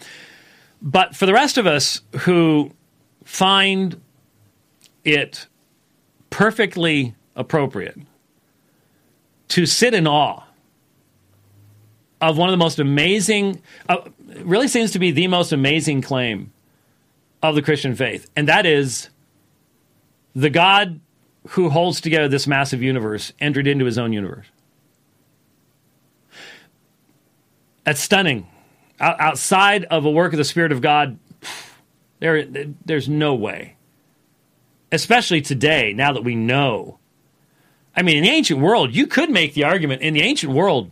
But 0.81 1.17
for 1.17 1.27
the 1.27 1.33
rest 1.33 1.59
of 1.59 1.67
us 1.67 2.03
who 2.21 2.73
find 3.25 4.01
it 5.05 5.47
perfectly 6.31 7.15
appropriate 7.35 7.99
to 9.49 9.67
sit 9.67 9.95
in 9.95 10.07
awe 10.07 10.43
of 12.21 12.37
one 12.37 12.49
of 12.49 12.53
the 12.53 12.59
most 12.59 12.79
amazing, 12.79 13.63
uh, 13.89 13.99
really 14.41 14.69
seems 14.69 14.91
to 14.93 14.99
be 14.99 15.11
the 15.11 15.29
most 15.29 15.53
amazing 15.53 16.03
claim 16.03 16.53
of 17.43 17.55
the 17.55 17.63
Christian 17.63 17.95
faith, 17.95 18.29
and 18.35 18.49
that 18.49 18.67
is 18.67 19.11
the 20.35 20.51
God 20.51 21.01
who 21.51 21.71
holds 21.71 22.01
together 22.01 22.29
this 22.29 22.47
massive 22.47 22.83
universe 22.83 23.33
entered 23.41 23.67
into 23.67 23.85
his 23.85 23.97
own 23.97 24.13
universe. 24.13 24.47
That's 27.89 28.03
stunning. 28.03 28.47
outside 29.01 29.85
of 29.85 30.05
a 30.05 30.11
work 30.11 30.35
of 30.35 30.37
the 30.37 30.45
Spirit 30.45 30.73
of 30.73 30.83
God, 30.83 31.19
there, 32.19 32.45
there's 32.85 33.09
no 33.09 33.35
way. 33.35 33.77
Especially 34.93 35.41
today, 35.41 35.95
now 35.95 36.13
that 36.13 36.23
we 36.23 36.35
know 36.35 36.99
I 37.97 38.03
mean, 38.03 38.19
in 38.19 38.25
the 38.25 38.29
ancient 38.29 38.61
world, 38.61 38.95
you 38.95 39.07
could 39.07 39.31
make 39.31 39.55
the 39.55 39.65
argument 39.65 40.03
in 40.03 40.13
the 40.13 40.21
ancient 40.21 40.53
world, 40.53 40.91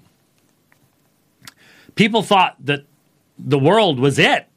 people 1.97 2.23
thought 2.23 2.57
that 2.65 2.85
the 3.39 3.59
world 3.59 4.01
was 4.01 4.19
it. 4.19 4.49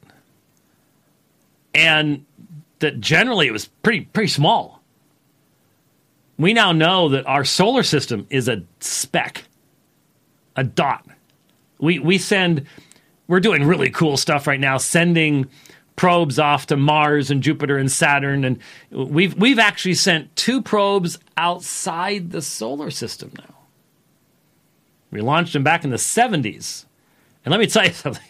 And 1.75 2.25
that 2.79 3.01
generally 3.01 3.47
it 3.47 3.51
was 3.51 3.65
pretty 3.83 4.01
pretty 4.01 4.29
small. 4.29 4.81
We 6.37 6.53
now 6.53 6.71
know 6.71 7.09
that 7.09 7.27
our 7.27 7.43
solar 7.43 7.83
system 7.83 8.25
is 8.29 8.47
a 8.47 8.63
speck, 8.79 9.43
a 10.55 10.63
dot. 10.63 11.05
We 11.79 11.99
we 11.99 12.17
send 12.17 12.65
we're 13.27 13.39
doing 13.39 13.63
really 13.63 13.89
cool 13.89 14.17
stuff 14.17 14.47
right 14.47 14.59
now, 14.59 14.77
sending 14.77 15.49
probes 15.95 16.39
off 16.39 16.67
to 16.67 16.77
Mars 16.77 17.29
and 17.29 17.43
Jupiter 17.43 17.77
and 17.77 17.91
Saturn, 17.91 18.45
and 18.45 18.59
we've 18.89 19.35
we've 19.35 19.59
actually 19.59 19.95
sent 19.95 20.35
two 20.35 20.61
probes 20.61 21.19
outside 21.37 22.31
the 22.31 22.41
solar 22.41 22.89
system 22.89 23.31
now. 23.37 23.55
We 25.11 25.21
launched 25.21 25.53
them 25.53 25.63
back 25.63 25.83
in 25.83 25.89
the 25.89 25.97
'70s, 25.97 26.85
and 27.45 27.51
let 27.51 27.59
me 27.59 27.67
tell 27.67 27.85
you 27.85 27.93
something: 27.93 28.23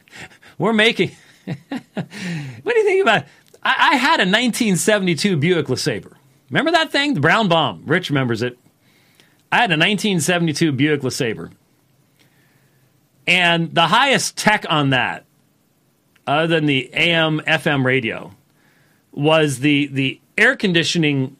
we're 0.58 0.72
making. 0.72 1.10
what 1.44 1.54
do 1.68 2.78
you 2.78 2.84
think 2.84 3.02
about? 3.02 3.22
It? 3.22 3.28
I, 3.62 3.92
I 3.92 3.96
had 3.96 4.20
a 4.20 4.28
1972 4.28 5.36
Buick 5.36 5.66
LeSabre. 5.66 6.12
Remember 6.50 6.70
that 6.70 6.92
thing, 6.92 7.14
the 7.14 7.20
brown 7.20 7.48
bomb? 7.48 7.82
Rich 7.86 8.10
remembers 8.10 8.42
it. 8.42 8.58
I 9.50 9.56
had 9.56 9.70
a 9.70 9.78
1972 9.78 10.72
Buick 10.72 11.00
LeSabre. 11.00 11.50
And 13.26 13.74
the 13.74 13.88
highest 13.88 14.36
tech 14.36 14.64
on 14.68 14.90
that 14.90 15.24
other 16.26 16.46
than 16.46 16.66
the 16.66 16.90
AM 16.92 17.40
FM 17.40 17.84
radio 17.84 18.32
was 19.12 19.60
the 19.60 19.86
the 19.88 20.20
air 20.36 20.56
conditioning 20.56 21.36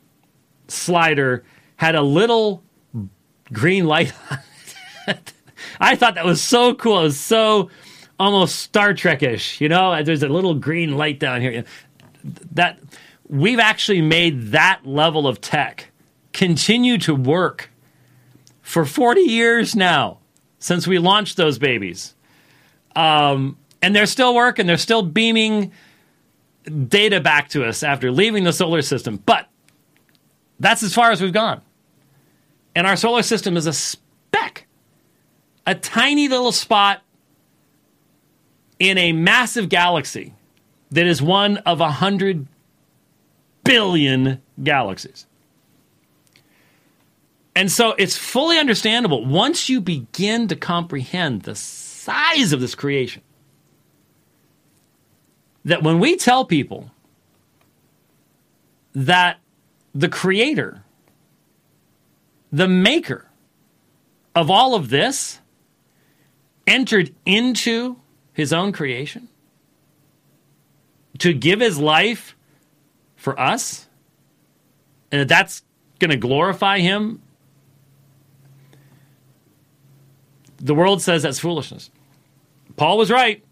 slider 0.69 1.45
had 1.77 1.95
a 1.95 2.03
little 2.03 2.63
green 3.53 3.87
light. 3.87 4.13
I 5.81 5.97
thought 5.97 6.15
that 6.15 6.25
was 6.25 6.43
so 6.43 6.75
cool. 6.75 7.01
It 7.01 7.05
was 7.05 7.21
so 7.21 7.71
almost 8.19 8.57
Star 8.57 8.95
Trekish. 8.95 9.61
You 9.61 9.69
know, 9.69 10.03
there's 10.03 10.23
a 10.23 10.29
little 10.29 10.55
green 10.55 10.97
light 10.97 11.21
down 11.21 11.41
here. 11.41 11.65
That 12.53 12.81
we've 13.29 13.61
actually 13.61 14.03
made 14.03 14.53
that 14.53 14.81
level 14.85 15.29
of 15.29 15.41
tech 15.41 15.91
continue 16.33 16.99
to 16.99 17.15
work 17.15 17.71
for 18.63 18.85
40 18.85 19.21
years 19.21 19.77
now 19.77 20.19
since 20.67 20.85
we 20.85 20.99
launched 20.99 21.37
those 21.37 21.61
babies. 21.61 22.17
Um, 22.97 23.57
and 23.81 23.95
they're 23.95 24.07
still 24.07 24.35
working. 24.35 24.67
They're 24.67 24.77
still 24.77 25.03
beaming 25.03 25.71
data 26.89 27.21
back 27.21 27.51
to 27.51 27.65
us 27.65 27.85
after 27.85 28.11
leaving 28.11 28.43
the 28.43 28.53
solar 28.53 28.83
system. 28.83 29.23
But 29.25 29.49
that's 30.59 30.83
as 30.83 30.93
far 30.93 31.13
as 31.13 31.23
we've 31.23 31.33
gone. 31.33 31.63
And 32.75 32.85
our 32.85 32.97
solar 32.97 33.23
system 33.23 33.57
is 33.57 33.69
a 33.69 33.73
speck, 33.73 34.67
a 35.67 35.77
tiny 35.77 36.27
little 36.27 36.51
spot 36.51 37.01
in 38.81 38.99
a 38.99 39.13
massive 39.13 39.69
galaxy 39.69 40.35
that 40.91 41.07
is 41.07 41.23
one 41.23 41.59
of 41.59 41.81
a 41.81 41.93
hundred 41.93 42.49
billion 43.63 44.43
galaxies. 44.61 45.26
And 47.57 47.73
so 47.73 47.95
it's 47.97 48.19
fully 48.19 48.59
understandable 48.59 49.25
once 49.25 49.71
you 49.71 49.81
begin 49.81 50.47
to 50.49 50.57
comprehend 50.57 51.43
the 51.43 51.55
size 51.55 52.53
of 52.53 52.61
this 52.61 52.75
creation 52.75 53.23
that 55.65 55.83
when 55.83 55.99
we 55.99 56.17
tell 56.17 56.45
people 56.45 56.91
that 58.95 59.41
the 59.95 60.11
creator, 60.11 60.85
the 62.53 62.69
maker 62.69 63.27
of 64.35 64.51
all 64.51 64.75
of 64.75 64.91
this, 64.91 65.41
entered 66.67 67.15
into 67.25 67.97
his 68.35 68.53
own 68.53 68.71
creation 68.71 69.29
to 71.19 71.33
give 71.33 71.61
his 71.61 71.79
life 71.79 72.37
for 73.17 73.41
us, 73.41 73.89
and 75.11 75.23
that 75.23 75.29
that's 75.29 75.63
going 75.99 76.11
to 76.11 76.19
glorify 76.19 76.81
him, 76.81 77.23
the 80.67 80.75
world 80.75 81.01
says 81.01 81.23
that's 81.23 81.39
foolishness. 81.39 81.91
Paul 82.77 82.99
was 82.99 83.11
right. 83.11 83.43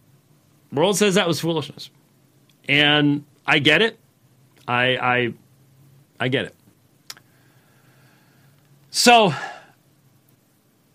The 0.73 0.81
world 0.81 0.99
says 0.99 1.15
that 1.15 1.29
was 1.29 1.41
foolishness. 1.41 1.91
And 2.69 3.25
I 3.47 3.61
get 3.61 3.83
it. 3.83 3.99
I 4.67 4.97
I 4.97 5.35
I 6.19 6.29
get 6.29 6.47
it. 6.47 6.55
So 8.91 9.33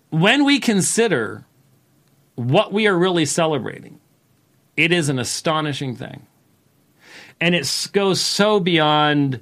when 0.10 0.44
we 0.44 0.60
consider 0.60 1.46
what 2.36 2.74
we 2.74 2.88
are 2.88 2.98
really 2.98 3.26
celebrating, 3.26 4.00
it 4.76 4.92
is 4.92 5.08
an 5.08 5.20
astonishing 5.20 5.96
thing. 5.96 6.26
And 7.40 7.56
it 7.56 7.90
goes 7.94 8.20
so 8.20 8.60
beyond 8.60 9.40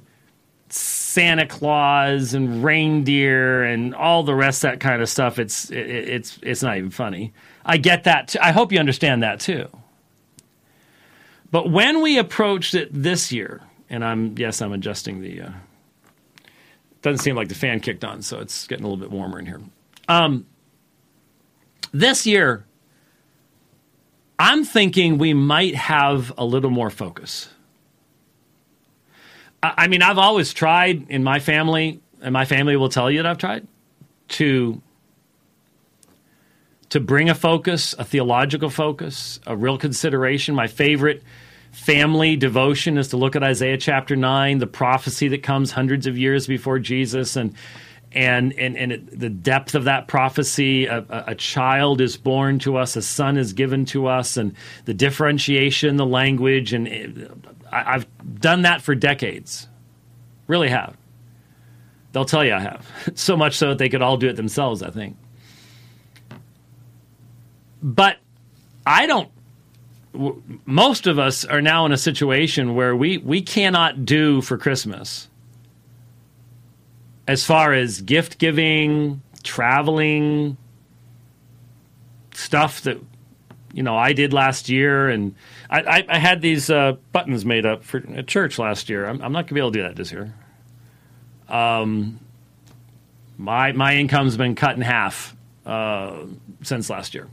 Santa 1.08 1.46
Claus 1.46 2.34
and 2.34 2.62
reindeer 2.62 3.64
and 3.64 3.94
all 3.94 4.24
the 4.24 4.34
rest 4.34 4.60
that 4.60 4.78
kind 4.78 5.00
of 5.00 5.08
stuff. 5.08 5.38
It's 5.38 5.70
it, 5.70 5.78
it's 5.78 6.38
it's 6.42 6.62
not 6.62 6.76
even 6.76 6.90
funny. 6.90 7.32
I 7.64 7.78
get 7.78 8.04
that. 8.04 8.36
I 8.42 8.52
hope 8.52 8.72
you 8.72 8.78
understand 8.78 9.22
that 9.22 9.40
too. 9.40 9.68
But 11.50 11.70
when 11.70 12.02
we 12.02 12.18
approached 12.18 12.74
it 12.74 12.90
this 12.92 13.32
year, 13.32 13.62
and 13.88 14.04
I'm 14.04 14.36
yes, 14.36 14.60
I'm 14.60 14.72
adjusting 14.74 15.22
the. 15.22 15.42
Uh, 15.42 15.50
doesn't 17.00 17.24
seem 17.24 17.36
like 17.36 17.48
the 17.48 17.54
fan 17.54 17.80
kicked 17.80 18.04
on, 18.04 18.20
so 18.20 18.40
it's 18.40 18.66
getting 18.66 18.84
a 18.84 18.88
little 18.88 19.02
bit 19.02 19.10
warmer 19.10 19.38
in 19.38 19.46
here. 19.46 19.62
Um, 20.08 20.46
this 21.92 22.26
year, 22.26 22.66
I'm 24.38 24.62
thinking 24.62 25.16
we 25.16 25.32
might 25.32 25.74
have 25.74 26.34
a 26.36 26.44
little 26.44 26.70
more 26.70 26.90
focus. 26.90 27.48
I, 29.62 29.88
mean, 29.88 30.02
I've 30.02 30.18
always 30.18 30.52
tried 30.52 31.10
in 31.10 31.24
my 31.24 31.40
family, 31.40 32.00
and 32.22 32.32
my 32.32 32.44
family 32.44 32.76
will 32.76 32.88
tell 32.88 33.10
you 33.10 33.22
that 33.22 33.26
I've 33.28 33.38
tried 33.38 33.66
to 34.28 34.80
to 36.90 37.00
bring 37.00 37.28
a 37.28 37.34
focus, 37.34 37.94
a 37.98 38.04
theological 38.04 38.70
focus, 38.70 39.40
a 39.46 39.54
real 39.54 39.76
consideration. 39.76 40.54
My 40.54 40.68
favorite 40.68 41.22
family 41.70 42.34
devotion 42.34 42.96
is 42.96 43.08
to 43.08 43.18
look 43.18 43.36
at 43.36 43.42
Isaiah 43.42 43.76
chapter 43.76 44.16
9, 44.16 44.56
the 44.56 44.66
prophecy 44.66 45.28
that 45.28 45.42
comes 45.42 45.72
hundreds 45.72 46.06
of 46.06 46.16
years 46.16 46.46
before 46.46 46.78
Jesus 46.78 47.36
and 47.36 47.54
and 48.12 48.52
and, 48.54 48.76
and 48.76 48.92
it, 48.92 49.18
the 49.18 49.28
depth 49.28 49.74
of 49.74 49.84
that 49.84 50.08
prophecy 50.08 50.86
a, 50.86 51.04
a, 51.26 51.34
child 51.34 52.00
is 52.00 52.16
born 52.16 52.58
to 52.58 52.76
us 52.76 52.96
a 52.96 53.02
son 53.02 53.36
is 53.36 53.52
given 53.52 53.84
to 53.84 54.06
us 54.06 54.36
and 54.36 54.54
the 54.86 54.94
differentiation 54.94 55.96
the 55.96 56.06
language 56.06 56.72
and 56.72 56.88
it, 56.88 57.30
I, 57.70 57.94
i've 57.94 58.40
done 58.40 58.62
that 58.62 58.82
for 58.82 58.94
decades. 58.94 59.68
Really 60.46 60.68
have. 60.70 60.96
They'll 62.12 62.24
tell 62.24 62.44
you 62.44 62.54
i 62.54 62.60
have. 62.60 62.86
So 63.14 63.36
much 63.36 63.56
so 63.56 63.70
that 63.70 63.78
they 63.78 63.88
could 63.88 64.02
all 64.02 64.16
do 64.16 64.28
it 64.28 64.36
themselves 64.36 64.82
i 64.82 64.90
think. 64.90 65.16
But 67.82 68.16
I 68.86 69.06
don't. 69.06 69.28
Most 70.64 71.06
of 71.06 71.18
us 71.18 71.44
are 71.44 71.60
now 71.60 71.84
in 71.84 71.92
a 71.92 71.98
situation 71.98 72.74
where 72.74 72.96
we, 72.96 73.18
we 73.18 73.42
cannot 73.42 74.06
do 74.06 74.40
for 74.40 74.56
Christmas 74.56 75.28
as 77.28 77.44
far 77.44 77.74
as 77.74 78.00
gift 78.00 78.38
giving, 78.38 79.20
traveling, 79.44 80.56
stuff 82.32 82.80
that 82.82 82.98
you 83.72 83.82
know 83.82 83.96
I 83.96 84.14
did 84.14 84.32
last 84.32 84.68
year, 84.70 85.08
and 85.08 85.34
I, 85.68 85.80
I, 85.82 86.06
I 86.08 86.18
had 86.18 86.40
these 86.40 86.70
uh, 86.70 86.96
buttons 87.12 87.44
made 87.44 87.66
up 87.66 87.84
for 87.84 87.98
a 87.98 88.22
church 88.22 88.58
last 88.58 88.88
year. 88.88 89.04
I'm, 89.04 89.20
I'm 89.20 89.32
not 89.32 89.42
going 89.42 89.48
to 89.48 89.54
be 89.54 89.60
able 89.60 89.72
to 89.72 89.78
do 89.78 89.82
that 89.82 89.96
this 89.96 90.10
year. 90.10 90.34
Um, 91.48 92.18
my 93.36 93.72
my 93.72 93.96
income's 93.96 94.38
been 94.38 94.54
cut 94.54 94.74
in 94.74 94.80
half 94.80 95.36
uh, 95.66 96.24
since 96.62 96.88
last 96.88 97.14
year. 97.14 97.28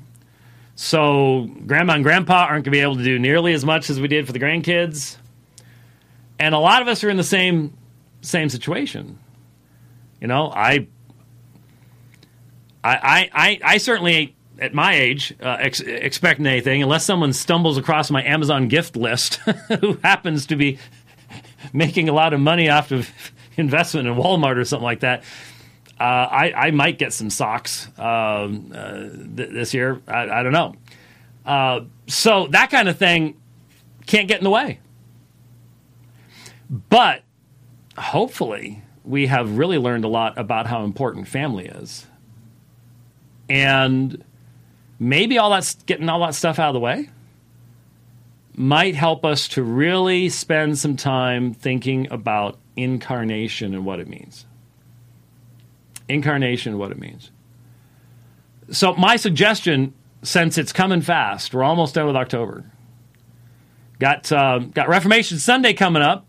So 0.75 1.49
grandma 1.65 1.93
and 1.93 2.03
grandpa 2.03 2.47
aren't 2.49 2.65
going 2.65 2.65
to 2.65 2.71
be 2.71 2.81
able 2.81 2.97
to 2.97 3.03
do 3.03 3.17
nearly 3.17 3.53
as 3.53 3.63
much 3.63 3.89
as 3.89 3.97
we 3.97 4.09
did 4.09 4.27
for 4.27 4.33
the 4.33 4.39
grandkids. 4.39 5.15
And 6.37 6.53
a 6.53 6.59
lot 6.59 6.81
of 6.81 6.89
us 6.89 7.01
are 7.05 7.09
in 7.09 7.15
the 7.15 7.23
same 7.23 7.77
same 8.21 8.49
situation. 8.49 9.19
You 10.25 10.29
know, 10.29 10.49
I 10.51 10.87
I 12.83 13.29
I 13.31 13.59
I 13.63 13.77
certainly 13.77 14.35
at 14.57 14.73
my 14.73 14.95
age 14.95 15.35
uh, 15.39 15.57
ex- 15.59 15.81
expect 15.81 16.39
anything 16.39 16.81
unless 16.81 17.05
someone 17.05 17.31
stumbles 17.31 17.77
across 17.77 18.09
my 18.09 18.23
Amazon 18.23 18.67
gift 18.67 18.95
list 18.95 19.35
who 19.81 19.99
happens 20.03 20.47
to 20.47 20.55
be 20.55 20.79
making 21.73 22.09
a 22.09 22.11
lot 22.11 22.33
of 22.33 22.39
money 22.39 22.69
off 22.69 22.91
of 22.91 23.07
investment 23.55 24.07
in 24.07 24.15
Walmart 24.15 24.57
or 24.57 24.65
something 24.65 24.83
like 24.83 25.01
that. 25.01 25.21
Uh, 25.99 26.03
I, 26.03 26.53
I 26.55 26.71
might 26.71 26.97
get 26.97 27.13
some 27.13 27.29
socks 27.29 27.87
um, 27.99 28.71
uh, 28.73 29.01
th- 29.01 29.51
this 29.51 29.75
year. 29.75 30.01
I, 30.07 30.39
I 30.39 30.41
don't 30.41 30.53
know. 30.53 30.73
Uh, 31.45 31.81
so 32.07 32.47
that 32.47 32.71
kind 32.71 32.89
of 32.89 32.97
thing 32.97 33.39
can't 34.07 34.27
get 34.27 34.39
in 34.39 34.43
the 34.43 34.49
way. 34.49 34.79
But 36.67 37.21
hopefully, 37.95 38.81
we 39.05 39.27
have 39.27 39.57
really 39.57 39.77
learned 39.77 40.05
a 40.05 40.07
lot 40.07 40.37
about 40.37 40.67
how 40.67 40.83
important 40.83 41.27
family 41.27 41.65
is. 41.65 42.05
And 43.49 44.23
maybe 44.99 45.37
all 45.37 45.49
that's 45.49 45.75
getting 45.83 46.09
all 46.09 46.21
that 46.21 46.35
stuff 46.35 46.59
out 46.59 46.69
of 46.69 46.73
the 46.73 46.79
way 46.79 47.09
might 48.55 48.95
help 48.95 49.25
us 49.25 49.47
to 49.49 49.63
really 49.63 50.29
spend 50.29 50.77
some 50.79 50.95
time 50.95 51.53
thinking 51.53 52.07
about 52.09 52.57
incarnation 52.75 53.73
and 53.73 53.85
what 53.85 53.99
it 53.99 54.07
means 54.07 54.45
incarnation, 56.07 56.77
what 56.77 56.91
it 56.91 56.99
means. 56.99 57.31
So, 58.71 58.93
my 58.95 59.15
suggestion, 59.15 59.93
since 60.23 60.57
it's 60.57 60.73
coming 60.73 61.01
fast, 61.01 61.53
we're 61.53 61.63
almost 61.63 61.95
done 61.95 62.07
with 62.07 62.15
October. 62.15 62.63
Got 63.99 64.31
uh, 64.31 64.59
got 64.59 64.89
Reformation 64.89 65.39
Sunday 65.39 65.73
coming 65.73 66.01
up. 66.01 66.25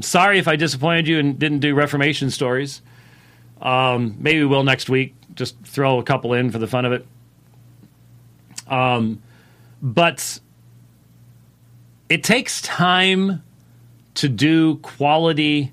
Sorry 0.00 0.38
if 0.38 0.48
I 0.48 0.56
disappointed 0.56 1.08
you 1.08 1.18
and 1.18 1.38
didn't 1.38 1.60
do 1.60 1.74
Reformation 1.74 2.30
stories. 2.30 2.82
Um, 3.60 4.16
maybe 4.18 4.40
we 4.40 4.46
will 4.46 4.64
next 4.64 4.88
week. 4.88 5.14
Just 5.34 5.60
throw 5.62 5.98
a 5.98 6.02
couple 6.02 6.32
in 6.32 6.50
for 6.50 6.58
the 6.58 6.66
fun 6.66 6.84
of 6.84 6.92
it. 6.92 7.06
Um, 8.68 9.22
but 9.82 10.40
it 12.08 12.22
takes 12.24 12.60
time 12.62 13.42
to 14.14 14.28
do 14.28 14.76
quality 14.76 15.72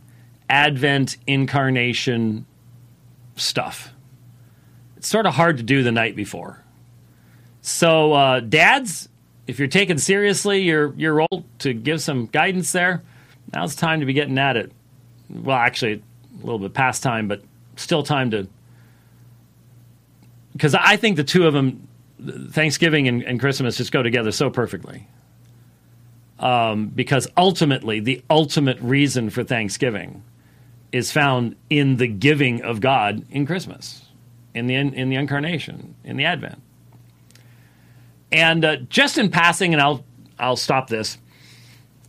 Advent 0.50 1.18
incarnation 1.28 2.46
stuff. 3.36 3.94
It's 4.96 5.08
sort 5.08 5.26
of 5.26 5.34
hard 5.34 5.58
to 5.58 5.64
do 5.64 5.84
the 5.84 5.92
night 5.92 6.16
before. 6.16 6.64
So, 7.62 8.14
uh, 8.14 8.40
dads, 8.40 9.10
if 9.46 9.60
you're 9.60 9.68
taking 9.68 9.98
seriously 9.98 10.62
your 10.62 10.94
your 10.96 11.16
role 11.16 11.46
to 11.60 11.74
give 11.74 12.02
some 12.02 12.28
guidance 12.28 12.72
there, 12.72 13.04
now's 13.54 13.76
the 13.76 13.82
time 13.82 14.00
to 14.00 14.06
be 14.06 14.14
getting 14.14 14.38
at 14.38 14.58
it. 14.58 14.72
Well, 15.30 15.58
actually, 15.58 15.94
a 15.94 16.46
little 16.46 16.60
bit 16.60 16.74
past 16.74 17.04
time, 17.04 17.28
but 17.28 17.42
still 17.76 18.04
time 18.04 18.32
to 18.32 18.48
because 20.58 20.74
I 20.74 20.98
think 20.98 21.18
the 21.18 21.24
two 21.24 21.46
of 21.46 21.54
them, 21.54 21.88
Thanksgiving 22.50 23.08
and, 23.08 23.22
and 23.22 23.40
Christmas, 23.40 23.78
just 23.78 23.92
go 23.92 24.02
together 24.02 24.32
so 24.32 24.50
perfectly. 24.50 25.08
Um, 26.40 26.88
because 26.88 27.28
ultimately, 27.38 28.00
the 28.00 28.24
ultimate 28.30 28.80
reason 28.80 29.30
for 29.30 29.44
Thanksgiving 29.44 30.24
is 30.92 31.12
found 31.12 31.56
in 31.70 31.98
the 31.98 32.08
giving 32.08 32.64
of 32.64 32.82
God 32.82 33.24
in 33.30 33.46
Christmas, 33.46 34.06
in 34.54 34.68
the 34.68 34.76
in 34.76 35.10
the 35.10 35.16
incarnation, 35.16 35.96
in 36.04 36.18
the 36.18 36.26
Advent. 36.26 36.62
And 38.32 38.66
uh, 38.66 38.76
just 38.90 39.18
in 39.18 39.30
passing, 39.30 39.74
and 39.74 39.82
I'll 39.82 40.04
I'll 40.40 40.56
stop 40.56 40.90
this. 40.90 41.18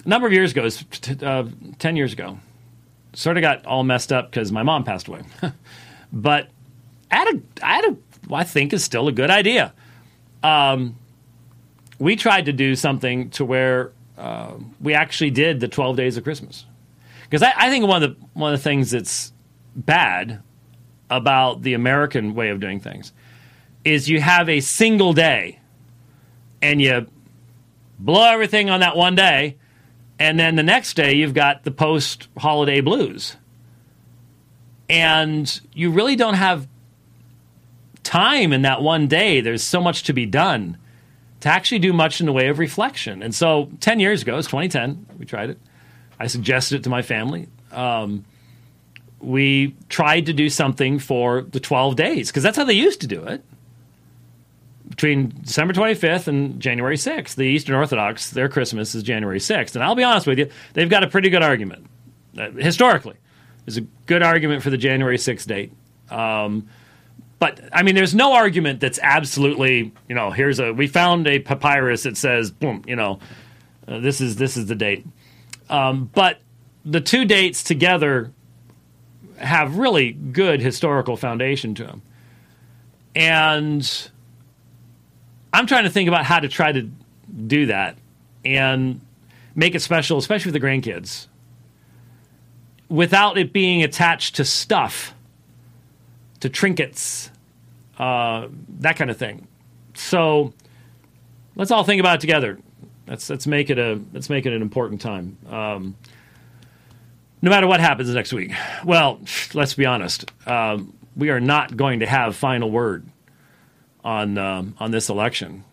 A 0.08 0.10
number 0.10 0.26
of 0.26 0.32
years 0.32 0.52
ago, 0.52 0.66
uh, 1.20 1.44
ten 1.78 1.94
years 1.94 2.14
ago, 2.14 2.38
sort 3.12 3.36
of 3.36 3.42
got 3.42 3.66
all 3.66 3.84
messed 3.84 4.10
up 4.10 4.30
because 4.30 4.50
my 4.50 4.62
mom 4.62 4.82
passed 4.82 5.06
away. 5.06 5.20
but 6.14 6.48
I 7.10 7.30
a 7.60 8.32
I 8.32 8.44
think 8.44 8.72
is 8.72 8.82
still 8.82 9.08
a 9.08 9.12
good 9.12 9.28
idea. 9.28 9.74
Um, 10.42 10.96
we 11.98 12.16
tried 12.16 12.46
to 12.46 12.54
do 12.54 12.74
something 12.74 13.28
to 13.32 13.44
where 13.44 13.92
uh, 14.16 14.54
we 14.80 14.94
actually 14.94 15.30
did 15.30 15.60
the 15.60 15.68
twelve 15.68 15.98
days 15.98 16.16
of 16.16 16.24
Christmas 16.24 16.64
because 17.24 17.42
I, 17.42 17.52
I 17.54 17.68
think 17.68 17.86
one 17.86 18.02
of 18.02 18.18
the 18.18 18.26
one 18.32 18.54
of 18.54 18.58
the 18.58 18.64
things 18.64 18.92
that's 18.92 19.34
bad 19.76 20.40
about 21.10 21.60
the 21.60 21.74
American 21.74 22.34
way 22.34 22.48
of 22.48 22.60
doing 22.60 22.80
things 22.80 23.12
is 23.84 24.08
you 24.08 24.22
have 24.22 24.48
a 24.48 24.60
single 24.60 25.12
day 25.12 25.58
and 26.62 26.80
you 26.80 27.06
blow 27.98 28.24
everything 28.24 28.70
on 28.70 28.80
that 28.80 28.96
one 28.96 29.14
day, 29.14 29.58
and 30.18 30.38
then 30.38 30.56
the 30.56 30.62
next 30.62 30.94
day 30.94 31.14
you've 31.14 31.34
got 31.34 31.64
the 31.64 31.70
post 31.70 32.28
holiday 32.36 32.80
blues. 32.80 33.36
And 34.88 35.60
you 35.74 35.90
really 35.90 36.16
don't 36.16 36.34
have 36.34 36.66
time 38.02 38.52
in 38.52 38.62
that 38.62 38.82
one 38.82 39.06
day. 39.06 39.40
There's 39.40 39.62
so 39.62 39.80
much 39.80 40.04
to 40.04 40.12
be 40.12 40.24
done 40.26 40.78
to 41.40 41.48
actually 41.48 41.78
do 41.78 41.92
much 41.92 42.20
in 42.20 42.26
the 42.26 42.32
way 42.32 42.48
of 42.48 42.58
reflection. 42.58 43.22
And 43.22 43.34
so 43.34 43.70
10 43.80 44.00
years 44.00 44.22
ago, 44.22 44.38
it's 44.38 44.48
2010, 44.48 45.06
we 45.18 45.26
tried 45.26 45.50
it. 45.50 45.58
I 46.18 46.26
suggested 46.26 46.76
it 46.80 46.84
to 46.84 46.90
my 46.90 47.02
family. 47.02 47.48
Um, 47.70 48.24
we 49.20 49.76
tried 49.88 50.26
to 50.26 50.32
do 50.32 50.48
something 50.48 50.98
for 50.98 51.42
the 51.42 51.60
12 51.60 51.96
days 51.96 52.28
because 52.28 52.42
that's 52.42 52.56
how 52.56 52.64
they 52.64 52.72
used 52.72 53.00
to 53.02 53.06
do 53.06 53.24
it. 53.24 53.44
Between 54.98 55.32
December 55.42 55.72
25th 55.74 56.26
and 56.26 56.58
January 56.58 56.96
6th, 56.96 57.36
the 57.36 57.44
Eastern 57.44 57.76
Orthodox, 57.76 58.30
their 58.30 58.48
Christmas 58.48 58.96
is 58.96 59.04
January 59.04 59.38
6th. 59.38 59.76
And 59.76 59.84
I'll 59.84 59.94
be 59.94 60.02
honest 60.02 60.26
with 60.26 60.40
you, 60.40 60.50
they've 60.72 60.90
got 60.90 61.04
a 61.04 61.06
pretty 61.06 61.30
good 61.30 61.44
argument. 61.44 61.86
Uh, 62.36 62.50
historically, 62.50 63.14
there's 63.64 63.76
a 63.76 63.82
good 64.06 64.24
argument 64.24 64.64
for 64.64 64.70
the 64.70 64.76
January 64.76 65.16
6th 65.16 65.46
date. 65.46 65.72
Um, 66.10 66.68
but 67.38 67.60
I 67.72 67.84
mean, 67.84 67.94
there's 67.94 68.12
no 68.12 68.32
argument 68.32 68.80
that's 68.80 68.98
absolutely, 69.00 69.92
you 70.08 70.16
know, 70.16 70.32
here's 70.32 70.58
a 70.58 70.72
we 70.72 70.88
found 70.88 71.28
a 71.28 71.38
papyrus 71.38 72.02
that 72.02 72.16
says, 72.16 72.50
boom, 72.50 72.82
you 72.84 72.96
know, 72.96 73.20
uh, 73.86 74.00
this 74.00 74.20
is 74.20 74.34
this 74.34 74.56
is 74.56 74.66
the 74.66 74.74
date. 74.74 75.06
Um, 75.70 76.10
but 76.12 76.40
the 76.84 77.00
two 77.00 77.24
dates 77.24 77.62
together 77.62 78.32
have 79.36 79.78
really 79.78 80.10
good 80.10 80.60
historical 80.60 81.16
foundation 81.16 81.76
to 81.76 81.84
them. 81.84 82.02
And 83.14 84.10
I'm 85.52 85.66
trying 85.66 85.84
to 85.84 85.90
think 85.90 86.08
about 86.08 86.24
how 86.24 86.40
to 86.40 86.48
try 86.48 86.72
to 86.72 86.90
do 87.46 87.66
that 87.66 87.96
and 88.44 89.00
make 89.54 89.74
it 89.74 89.80
special, 89.80 90.18
especially 90.18 90.50
for 90.50 90.58
the 90.58 90.64
grandkids, 90.64 91.26
without 92.88 93.38
it 93.38 93.52
being 93.52 93.82
attached 93.82 94.36
to 94.36 94.44
stuff, 94.44 95.14
to 96.40 96.48
trinkets, 96.48 97.30
uh, 97.98 98.48
that 98.80 98.96
kind 98.96 99.10
of 99.10 99.16
thing. 99.16 99.46
So 99.94 100.52
let's 101.56 101.70
all 101.70 101.84
think 101.84 102.00
about 102.00 102.16
it 102.16 102.20
together. 102.20 102.58
Let's 103.06 103.28
let's 103.30 103.46
make 103.46 103.70
it 103.70 103.78
a 103.78 104.00
let's 104.12 104.28
make 104.28 104.46
it 104.46 104.52
an 104.52 104.62
important 104.62 105.00
time. 105.00 105.38
Um, 105.48 105.96
no 107.40 107.50
matter 107.50 107.66
what 107.66 107.80
happens 107.80 108.12
next 108.12 108.32
week. 108.32 108.52
Well, 108.84 109.20
let's 109.54 109.74
be 109.74 109.86
honest. 109.86 110.30
Um, 110.46 110.92
we 111.16 111.30
are 111.30 111.40
not 111.40 111.76
going 111.76 112.00
to 112.00 112.06
have 112.06 112.36
final 112.36 112.70
word 112.70 113.06
on 114.04 114.38
um, 114.38 114.74
on 114.78 114.90
this 114.90 115.08
election 115.08 115.64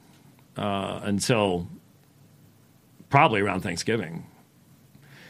uh, 0.57 1.01
until 1.03 1.67
probably 3.09 3.41
around 3.41 3.61
Thanksgiving. 3.61 4.25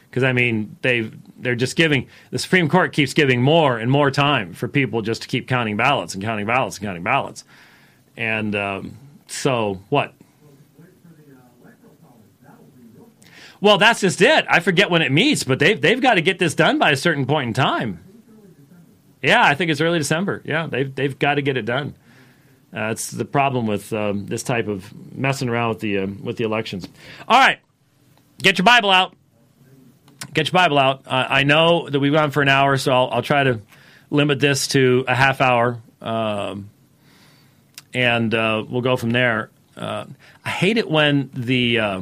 Because 0.10 0.24
I 0.24 0.34
mean, 0.34 0.78
they 0.82 1.12
they're 1.38 1.56
just 1.56 1.76
giving 1.76 2.08
the 2.32 2.39
Supreme 2.39 2.70
Court 2.70 2.93
keeps 2.93 3.14
giving 3.14 3.41
more 3.41 3.78
and 3.78 3.91
more 3.91 4.12
time 4.12 4.54
for 4.54 4.68
people 4.68 5.02
just 5.02 5.22
to 5.24 5.28
keep 5.28 5.48
counting 5.48 5.76
ballots 5.76 6.14
and 6.14 6.24
counting 6.24 6.46
ballots 6.46 6.78
and 6.78 6.86
counting 6.86 7.04
ballots, 7.04 7.43
and 8.16 8.56
um, 8.56 8.98
so 9.28 9.82
what? 9.89 10.14
Well, 13.62 13.78
that's 13.78 14.02
just 14.02 14.22
it. 14.22 14.46
I 14.48 14.60
forget 14.60 14.89
when 14.89 15.02
it 15.02 15.12
meets, 15.12 15.43
but 15.43 15.60
they've 15.60 15.80
they've 15.80 16.02
got 16.02 16.14
to 16.14 16.22
get 16.22 16.39
this 16.39 16.56
done 16.56 16.78
by 16.80 16.91
a 16.91 16.96
certain 16.96 17.26
point 17.26 17.48
in 17.48 17.54
time. 17.54 18.00
Yeah, 19.22 19.43
I 19.43 19.56
think 19.56 19.72
it's 19.72 19.82
early 19.82 19.98
December. 19.98 20.41
Yeah, 20.46 20.68
they've 20.68 20.93
they've 20.93 21.18
got 21.18 21.36
to 21.36 21.41
get 21.41 21.58
it 21.58 21.66
done. 21.66 21.96
Uh, 22.76 22.89
it's 22.91 23.11
the 23.11 23.23
problem 23.23 23.67
with 23.67 23.93
um, 23.93 24.26
this 24.26 24.43
type 24.43 24.67
of 24.67 24.93
messing 25.15 25.47
around 25.47 25.69
with 25.69 25.80
the 25.80 25.99
uh, 25.99 26.07
with 26.21 26.36
the 26.36 26.43
elections. 26.43 26.88
All 27.28 27.39
right, 27.39 27.59
get 28.41 28.57
your 28.57 28.65
Bible 28.65 28.91
out. 28.91 29.15
Get 30.34 30.47
your 30.47 30.53
Bible 30.53 30.78
out. 30.78 31.07
Uh, 31.07 31.26
I 31.30 31.43
know 31.43 31.88
that 31.89 31.99
we've 31.99 32.11
gone 32.11 32.32
for 32.32 32.41
an 32.41 32.49
hour, 32.49 32.76
so 32.76 32.91
I'll, 32.91 33.09
I'll 33.11 33.21
try 33.21 33.45
to 33.45 33.61
limit 34.09 34.41
this 34.41 34.67
to 34.69 35.05
a 35.07 35.15
half 35.15 35.39
hour, 35.39 35.82
um, 36.01 36.69
and 37.93 38.34
uh, 38.34 38.65
we'll 38.67 38.82
go 38.82 38.97
from 38.97 39.11
there. 39.11 39.51
Uh, 39.78 40.05
I 40.43 40.49
hate 40.49 40.78
it 40.78 40.89
when 40.89 41.30
the 41.34 41.80
uh, 41.80 42.01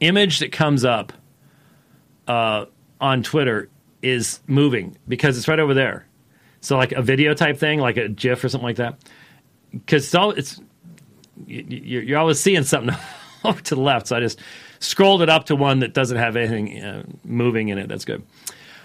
image 0.00 0.40
that 0.40 0.50
comes 0.50 0.84
up 0.84 1.12
on 2.26 3.22
Twitter 3.22 3.68
is 4.02 4.40
moving 4.48 4.96
because 5.06 5.38
it's 5.38 5.46
right 5.46 5.60
over 5.60 5.74
there. 5.74 6.06
So 6.60 6.76
like 6.76 6.90
a 6.90 7.02
video 7.02 7.34
type 7.34 7.58
thing, 7.58 7.78
like 7.78 7.96
a 7.96 8.08
GIF 8.08 8.42
or 8.42 8.48
something 8.48 8.66
like 8.66 8.76
that. 8.76 8.98
Because 9.78 10.04
it's 10.04 10.14
all 10.14 10.30
it's 10.30 10.60
you, 11.46 12.00
you're 12.00 12.18
always 12.18 12.40
seeing 12.40 12.64
something 12.64 12.94
over 13.44 13.60
to 13.60 13.74
the 13.74 13.80
left. 13.80 14.08
So 14.08 14.16
I 14.16 14.20
just 14.20 14.40
scrolled 14.78 15.22
it 15.22 15.28
up 15.28 15.46
to 15.46 15.56
one 15.56 15.80
that 15.80 15.94
doesn't 15.94 16.16
have 16.16 16.36
anything 16.36 16.82
uh, 16.82 17.02
moving 17.24 17.68
in 17.68 17.78
it. 17.78 17.88
That's 17.88 18.04
good. 18.04 18.22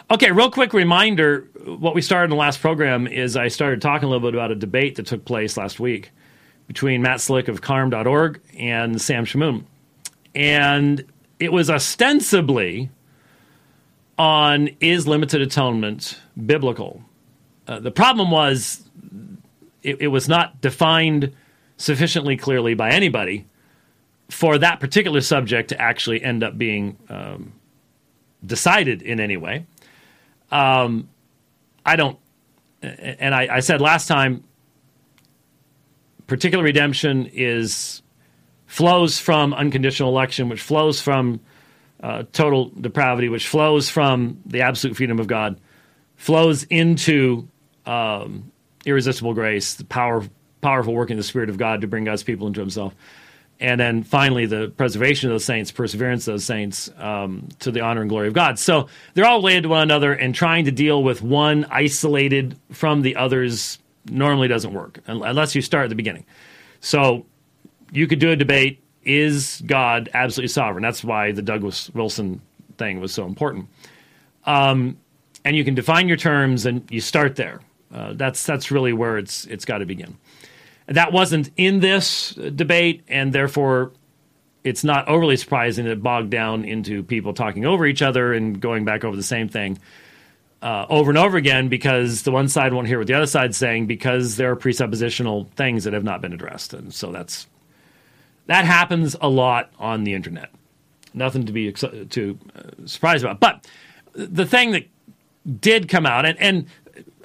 Okay, 0.09 0.31
real 0.31 0.51
quick 0.51 0.73
reminder. 0.73 1.47
What 1.65 1.95
we 1.95 2.01
started 2.01 2.25
in 2.25 2.29
the 2.31 2.35
last 2.35 2.59
program 2.59 3.07
is 3.07 3.37
I 3.37 3.47
started 3.47 3.81
talking 3.81 4.07
a 4.07 4.09
little 4.09 4.27
bit 4.27 4.35
about 4.35 4.51
a 4.51 4.55
debate 4.55 4.95
that 4.95 5.05
took 5.05 5.23
place 5.23 5.55
last 5.55 5.79
week 5.79 6.11
between 6.67 7.01
Matt 7.01 7.21
Slick 7.21 7.47
of 7.47 7.61
carm.org 7.61 8.41
and 8.57 9.01
Sam 9.01 9.25
Shamoun 9.25 9.65
and 10.35 11.03
it 11.39 11.51
was 11.51 11.69
ostensibly 11.69 12.89
on 14.17 14.69
is 14.79 15.07
limited 15.07 15.41
atonement 15.41 16.19
biblical. 16.45 17.01
Uh, 17.67 17.79
the 17.79 17.91
problem 17.91 18.31
was 18.31 18.89
it, 19.83 20.01
it, 20.01 20.07
was 20.07 20.27
not 20.27 20.61
defined 20.61 21.33
sufficiently 21.77 22.37
clearly 22.37 22.73
by 22.73 22.91
anybody 22.91 23.45
for 24.29 24.57
that 24.57 24.79
particular 24.79 25.21
subject 25.21 25.69
to 25.69 25.81
actually 25.81 26.23
end 26.23 26.43
up 26.43 26.57
being 26.57 26.97
um, 27.09 27.53
decided 28.45 29.01
in 29.01 29.19
any 29.19 29.37
way. 29.37 29.65
Um, 30.51 31.09
I 31.85 31.95
don't, 31.95 32.17
and 32.81 33.33
I, 33.33 33.55
I 33.55 33.59
said 33.59 33.81
last 33.81 34.07
time, 34.07 34.43
particular 36.27 36.63
redemption 36.63 37.29
is 37.33 38.01
flows 38.67 39.19
from 39.19 39.53
unconditional 39.53 40.09
election, 40.09 40.47
which 40.47 40.61
flows 40.61 41.01
from 41.01 41.41
uh, 42.01 42.23
total 42.31 42.69
depravity, 42.69 43.27
which 43.29 43.47
flows 43.47 43.89
from 43.89 44.41
the 44.45 44.61
absolute 44.61 44.95
freedom 44.95 45.19
of 45.19 45.27
God, 45.27 45.59
flows 46.15 46.63
into 46.63 47.47
um, 47.85 48.51
irresistible 48.85 49.33
grace, 49.33 49.75
the 49.75 49.85
power, 49.85 50.23
powerful 50.61 50.93
working 50.93 51.15
of 51.15 51.19
the 51.19 51.23
Spirit 51.27 51.49
of 51.49 51.57
God 51.57 51.81
to 51.81 51.87
bring 51.87 52.03
God's 52.03 52.23
people 52.23 52.47
into 52.47 52.59
Himself. 52.59 52.95
And 53.59 53.79
then 53.79 54.01
finally, 54.01 54.47
the 54.47 54.69
preservation 54.75 55.29
of 55.29 55.35
those 55.35 55.45
saints, 55.45 55.71
perseverance 55.71 56.27
of 56.27 56.33
those 56.33 56.45
saints 56.45 56.89
um, 56.97 57.47
to 57.59 57.71
the 57.71 57.81
honor 57.81 58.01
and 58.01 58.09
glory 58.09 58.27
of 58.27 58.33
God. 58.33 58.57
So 58.57 58.87
they're 59.13 59.25
all 59.25 59.37
related 59.37 59.63
to 59.63 59.69
one 59.69 59.83
another, 59.83 60.13
and 60.13 60.33
trying 60.33 60.65
to 60.65 60.71
deal 60.71 61.03
with 61.03 61.21
one 61.21 61.65
isolated 61.69 62.57
from 62.71 63.03
the 63.03 63.15
others 63.15 63.77
normally 64.09 64.47
doesn't 64.47 64.73
work 64.73 64.99
unless 65.05 65.53
you 65.53 65.61
start 65.61 65.83
at 65.83 65.89
the 65.89 65.95
beginning. 65.95 66.25
So 66.79 67.27
you 67.91 68.07
could 68.07 68.17
do 68.17 68.31
a 68.31 68.35
debate 68.35 68.81
is 69.03 69.61
God 69.65 70.09
absolutely 70.13 70.49
sovereign? 70.49 70.81
That's 70.81 71.03
why 71.03 71.31
the 71.31 71.41
Douglas 71.41 71.89
Wilson 71.91 72.41
thing 72.77 72.99
was 72.99 73.13
so 73.13 73.25
important. 73.25 73.67
Um, 74.45 74.97
and 75.43 75.55
you 75.55 75.63
can 75.63 75.75
define 75.75 76.07
your 76.07 76.17
terms, 76.17 76.65
and 76.65 76.89
you 76.91 77.01
start 77.01 77.35
there. 77.35 77.61
Uh, 77.93 78.13
that's 78.13 78.45
that's 78.45 78.71
really 78.71 78.93
where 78.93 79.17
it's 79.17 79.45
it's 79.45 79.65
got 79.65 79.79
to 79.79 79.85
begin. 79.85 80.17
That 80.87 81.11
wasn't 81.13 81.51
in 81.57 81.79
this 81.81 82.33
debate, 82.33 83.03
and 83.07 83.33
therefore, 83.33 83.91
it's 84.63 84.83
not 84.83 85.07
overly 85.07 85.37
surprising 85.37 85.85
that 85.85 85.91
it 85.91 86.03
bogged 86.03 86.31
down 86.31 86.65
into 86.65 87.03
people 87.03 87.33
talking 87.33 87.65
over 87.65 87.85
each 87.85 88.01
other 88.01 88.33
and 88.33 88.59
going 88.61 88.85
back 88.85 89.03
over 89.05 89.15
the 89.15 89.23
same 89.23 89.49
thing. 89.49 89.79
uh, 90.61 90.85
over 90.89 91.11
and 91.11 91.17
over 91.17 91.37
again 91.37 91.69
because 91.69 92.23
the 92.23 92.31
one 92.31 92.47
side 92.47 92.73
won't 92.73 92.87
hear 92.87 92.97
what 92.99 93.07
the 93.07 93.13
other 93.13 93.25
side's 93.27 93.57
saying 93.57 93.87
because 93.87 94.35
there 94.37 94.51
are 94.51 94.55
presuppositional 94.55 95.49
things 95.51 95.83
that 95.85 95.93
have 95.93 96.03
not 96.03 96.21
been 96.21 96.33
addressed, 96.33 96.73
and 96.73 96.93
so 96.93 97.11
that's 97.11 97.47
that 98.47 98.65
happens 98.65 99.15
a 99.21 99.29
lot 99.29 99.71
on 99.79 100.03
the 100.03 100.13
internet. 100.13 100.51
Nothing 101.13 101.45
to 101.47 101.51
be 101.53 101.69
ex- 101.69 101.83
too 102.09 102.37
uh, 102.55 102.85
surprised 102.87 103.23
about, 103.23 103.39
but 103.39 103.67
the 104.13 104.45
thing 104.45 104.71
that 104.71 104.87
did 105.61 105.89
come 105.89 106.05
out, 106.05 106.25
and, 106.25 106.39
and 106.39 106.67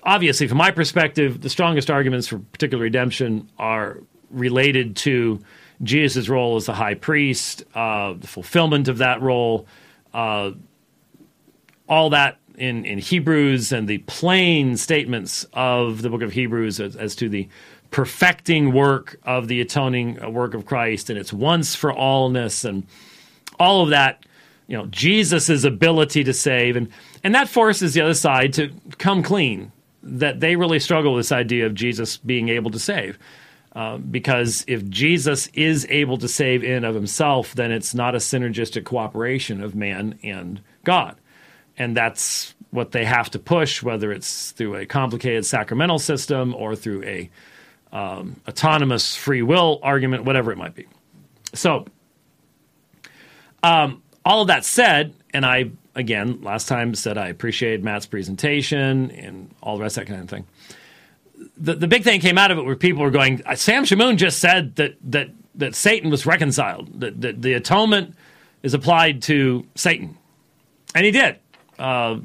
obviously, 0.07 0.47
from 0.47 0.59
my 0.59 0.71
perspective, 0.71 1.43
the 1.43 1.51
strongest 1.51 1.91
arguments 1.91 2.29
for 2.29 2.39
particular 2.39 2.85
redemption 2.85 3.51
are 3.59 3.99
related 4.31 4.97
to 4.97 5.41
Jesus' 5.83 6.29
role 6.29 6.57
as 6.57 6.67
the 6.67 6.73
high 6.73 6.95
priest, 6.95 7.65
uh, 7.75 8.15
the 8.15 8.27
fulfillment 8.27 8.89
of 8.89 8.99
that 8.99 9.21
role, 9.21 9.67
uh, 10.15 10.53
all 11.89 12.11
that 12.11 12.39
in, 12.57 12.87
in 12.87 12.99
Hebrews 12.99 13.73
and 13.73 13.87
the 13.87 13.99
plain 13.99 14.77
statements 14.77 15.45
of 15.53 16.01
the 16.03 16.09
book 16.09 16.23
of 16.23 16.33
Hebrews 16.33 16.81
as, 16.81 16.97
as 16.97 17.15
to 17.17 17.29
the 17.29 17.49
perfecting 17.91 18.73
work 18.73 19.19
of 19.25 19.49
the 19.49 19.61
atoning 19.61 20.33
work 20.33 20.55
of 20.55 20.67
Christ 20.67 21.11
and 21.11 21.19
its 21.19 21.33
once 21.33 21.75
for 21.75 21.93
allness 21.93 22.65
and 22.65 22.87
all 23.61 23.83
of 23.83 23.91
that, 23.91 24.25
you 24.67 24.77
know, 24.77 24.87
Jesus' 24.87 25.65
ability 25.65 26.25
to 26.25 26.33
save. 26.33 26.77
And, 26.77 26.89
and 27.23 27.35
that 27.35 27.49
forces 27.49 27.95
the 27.95 28.01
other 28.01 28.15
side 28.15 28.53
to 28.55 28.73
come 28.99 29.23
clean 29.23 29.73
that 30.07 30.41
they 30.41 30.57
really 30.57 30.79
struggle 30.79 31.15
with 31.15 31.25
this 31.25 31.33
idea 31.33 31.67
of 31.67 31.75
Jesus 31.75 32.17
being 32.17 32.49
able 32.49 32.71
to 32.71 32.79
save. 32.79 33.19
Uh, 33.75 33.99
because 33.99 34.65
if 34.67 34.89
Jesus 34.89 35.49
is 35.49 35.87
able 35.91 36.17
to 36.17 36.29
save 36.29 36.65
in 36.65 36.83
of 36.85 36.95
himself, 36.95 37.55
then 37.55 37.71
it's 37.71 37.95
not 37.95 38.15
a 38.15 38.19
synergistic 38.19 38.85
cooperation 38.85 39.63
of 39.63 39.75
man 39.75 40.19
and 40.23 40.63
God 40.85 41.17
and 41.79 41.97
that's 41.97 42.55
what 42.71 42.93
they 42.93 43.05
have 43.05 43.31
to 43.31 43.39
push, 43.39 43.83
whether 43.83 44.13
it's 44.13 44.53
through 44.53 44.77
a 44.77 44.87
complicated 44.87 45.47
sacramental 45.47 45.99
system 45.99 46.55
or 46.55 46.75
through 46.75 47.05
a 47.05 47.31
um, 47.93 48.41
autonomous 48.49 49.15
free 49.15 49.43
will 49.43 49.79
argument, 49.83 50.25
whatever 50.25 50.53
it 50.53 50.59
might 50.59 50.75
be. 50.75 50.87
So, 51.55 51.87
um, 53.63 54.03
all 54.25 54.43
of 54.43 54.49
that 54.49 54.65
said, 54.65 55.15
and 55.33 55.47
I 55.47 55.71
again 55.97 56.41
last 56.43 56.69
time 56.69 56.95
said 56.95 57.19
I 57.19 57.29
appreciated 57.29 57.83
Matt's 57.83 58.07
presentation 58.07 59.11
and 59.11 59.53
all 59.63 59.77
the 59.77 59.83
rest 59.83 59.99
of 59.99 60.07
that 60.07 60.13
kind 60.13 60.23
of 60.23 60.31
thing. 60.31 60.47
The 61.57 61.75
the 61.75 61.89
big 61.89 62.05
thing 62.05 62.21
came 62.21 62.39
out 62.39 62.51
of 62.51 62.59
it 62.59 62.65
where 62.65 62.77
people 62.77 63.03
were 63.03 63.11
going, 63.11 63.43
Sam 63.57 63.85
Shamoun 63.85 64.17
just 64.17 64.39
said 64.39 64.77
that 64.77 64.97
that 65.11 65.31
that 65.57 65.75
Satan 65.75 66.11
was 66.11 66.27
reconciled, 66.27 67.01
that, 67.01 67.21
that 67.23 67.43
the 67.43 67.55
atonement 67.55 68.15
is 68.63 68.75
applied 68.75 69.23
to 69.23 69.67
Satan, 69.75 70.17
and 70.95 71.05
he 71.05 71.11
did. 71.11 71.39
Uh, 71.79 72.19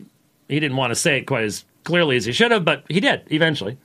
he 0.47 0.59
didn't 0.59 0.77
want 0.77 0.91
to 0.91 0.95
say 0.95 1.17
it 1.17 1.27
quite 1.27 1.45
as 1.45 1.65
clearly 1.83 2.17
as 2.17 2.25
he 2.25 2.31
should 2.31 2.51
have, 2.51 2.65
but 2.65 2.83
he 2.89 2.99
did 2.99 3.23
eventually. 3.31 3.77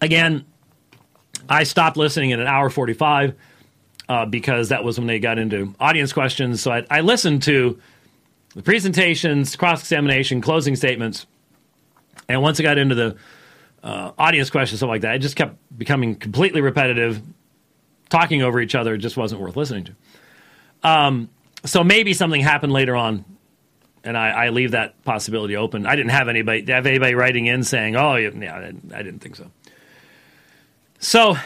Again, 0.00 0.44
I 1.48 1.64
stopped 1.64 1.96
listening 1.96 2.32
at 2.32 2.40
an 2.40 2.46
hour 2.46 2.70
45 2.70 3.34
uh, 4.10 4.26
because 4.26 4.70
that 4.70 4.82
was 4.82 4.98
when 4.98 5.06
they 5.06 5.20
got 5.20 5.38
into 5.38 5.72
audience 5.78 6.12
questions. 6.12 6.60
So 6.60 6.72
I, 6.72 6.84
I 6.90 7.00
listened 7.00 7.44
to 7.44 7.78
the 8.56 8.62
presentations, 8.62 9.54
cross 9.54 9.82
examination, 9.82 10.40
closing 10.40 10.74
statements. 10.74 11.26
And 12.28 12.42
once 12.42 12.58
I 12.58 12.64
got 12.64 12.76
into 12.76 12.96
the 12.96 13.16
uh, 13.84 14.10
audience 14.18 14.50
questions, 14.50 14.80
stuff 14.80 14.88
like 14.88 15.02
that, 15.02 15.14
it 15.14 15.18
just 15.20 15.36
kept 15.36 15.56
becoming 15.78 16.16
completely 16.16 16.60
repetitive. 16.60 17.22
Talking 18.08 18.42
over 18.42 18.60
each 18.60 18.74
other 18.74 18.94
it 18.94 18.98
just 18.98 19.16
wasn't 19.16 19.40
worth 19.40 19.54
listening 19.54 19.84
to. 19.84 19.94
Um, 20.82 21.30
so 21.64 21.84
maybe 21.84 22.12
something 22.12 22.40
happened 22.40 22.72
later 22.72 22.96
on, 22.96 23.24
and 24.02 24.18
I, 24.18 24.30
I, 24.30 24.48
leave 24.48 24.72
that 24.72 25.00
possibility 25.04 25.54
open. 25.54 25.86
I 25.86 25.94
didn't 25.94 26.10
have 26.10 26.26
anybody 26.26 26.64
have 26.72 26.86
anybody 26.86 27.14
writing 27.14 27.46
in 27.46 27.62
saying, 27.62 27.94
"Oh, 27.94 28.16
yeah, 28.16 28.72
I 28.92 29.02
didn't 29.02 29.20
think 29.20 29.36
so." 29.36 29.52
So 30.98 31.36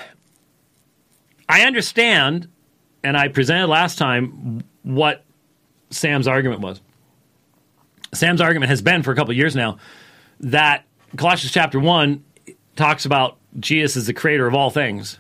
I 1.49 1.63
understand, 1.63 2.49
and 3.05 3.17
I 3.17 3.29
presented 3.29 3.69
last 3.69 3.99
time 3.99 4.65
what 4.83 5.23
Sam's 5.91 6.27
argument 6.27 6.61
was. 6.61 6.81
Sam's 8.13 8.41
argument 8.41 8.71
has 8.71 8.83
been 8.83 9.03
for 9.03 9.13
a 9.13 9.17
couple 9.17 9.33
years 9.35 9.55
now 9.55 9.79
that 10.41 10.85
Colossians 11.17 11.53
chapter 11.53 11.79
one 11.79 12.25
talks 12.75 13.05
about 13.05 13.37
Jesus 13.61 13.97
as 13.97 14.07
the 14.07 14.15
creator 14.15 14.47
of 14.47 14.55
all 14.55 14.71
things 14.71 15.19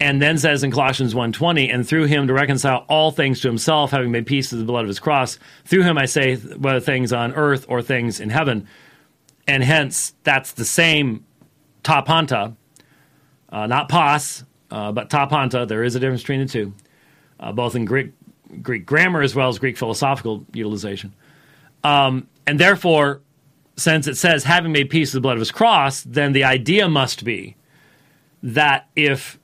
and 0.00 0.20
then 0.20 0.38
says 0.38 0.64
in 0.64 0.70
Colossians 0.70 1.14
1:20, 1.14 1.68
and 1.68 1.86
through 1.86 2.06
him 2.06 2.26
to 2.26 2.32
reconcile 2.32 2.86
all 2.88 3.10
things 3.10 3.40
to 3.40 3.48
himself, 3.48 3.90
having 3.90 4.10
made 4.10 4.26
peace 4.26 4.48
through 4.48 4.58
the 4.58 4.64
blood 4.64 4.82
of 4.82 4.88
his 4.88 4.98
cross. 4.98 5.38
Through 5.66 5.82
him 5.82 5.98
I 5.98 6.06
say 6.06 6.36
whether 6.36 6.80
things 6.80 7.12
on 7.12 7.34
earth 7.34 7.66
or 7.68 7.82
things 7.82 8.18
in 8.18 8.30
heaven. 8.30 8.66
And 9.46 9.62
hence 9.62 10.14
that's 10.24 10.52
the 10.52 10.64
same 10.64 11.24
tapanta, 11.84 12.56
uh, 13.50 13.66
not 13.66 13.88
pas, 13.88 14.44
uh, 14.70 14.92
but 14.92 15.10
tapanta. 15.10 15.66
There 15.66 15.84
is 15.84 15.94
a 15.94 16.00
difference 16.00 16.22
between 16.22 16.40
the 16.40 16.46
two, 16.46 16.74
uh, 17.38 17.52
both 17.52 17.74
in 17.74 17.84
Greek 17.84 18.12
Greek 18.62 18.84
grammar 18.84 19.22
as 19.22 19.34
well 19.34 19.48
as 19.48 19.58
Greek 19.58 19.76
philosophical 19.76 20.44
utilization. 20.52 21.14
Um, 21.84 22.26
and 22.46 22.58
therefore, 22.58 23.20
since 23.76 24.06
it 24.06 24.16
says 24.16 24.44
having 24.44 24.72
made 24.72 24.90
peace 24.90 25.10
with 25.10 25.18
the 25.18 25.20
blood 25.20 25.34
of 25.34 25.40
his 25.40 25.52
cross, 25.52 26.02
then 26.02 26.32
the 26.32 26.44
idea 26.44 26.88
must 26.88 27.24
be 27.24 27.56
that 28.42 28.88
if 28.96 29.38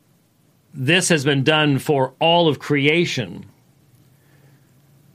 this 0.74 1.08
has 1.08 1.24
been 1.24 1.42
done 1.42 1.78
for 1.78 2.14
all 2.20 2.48
of 2.48 2.58
creation 2.58 3.46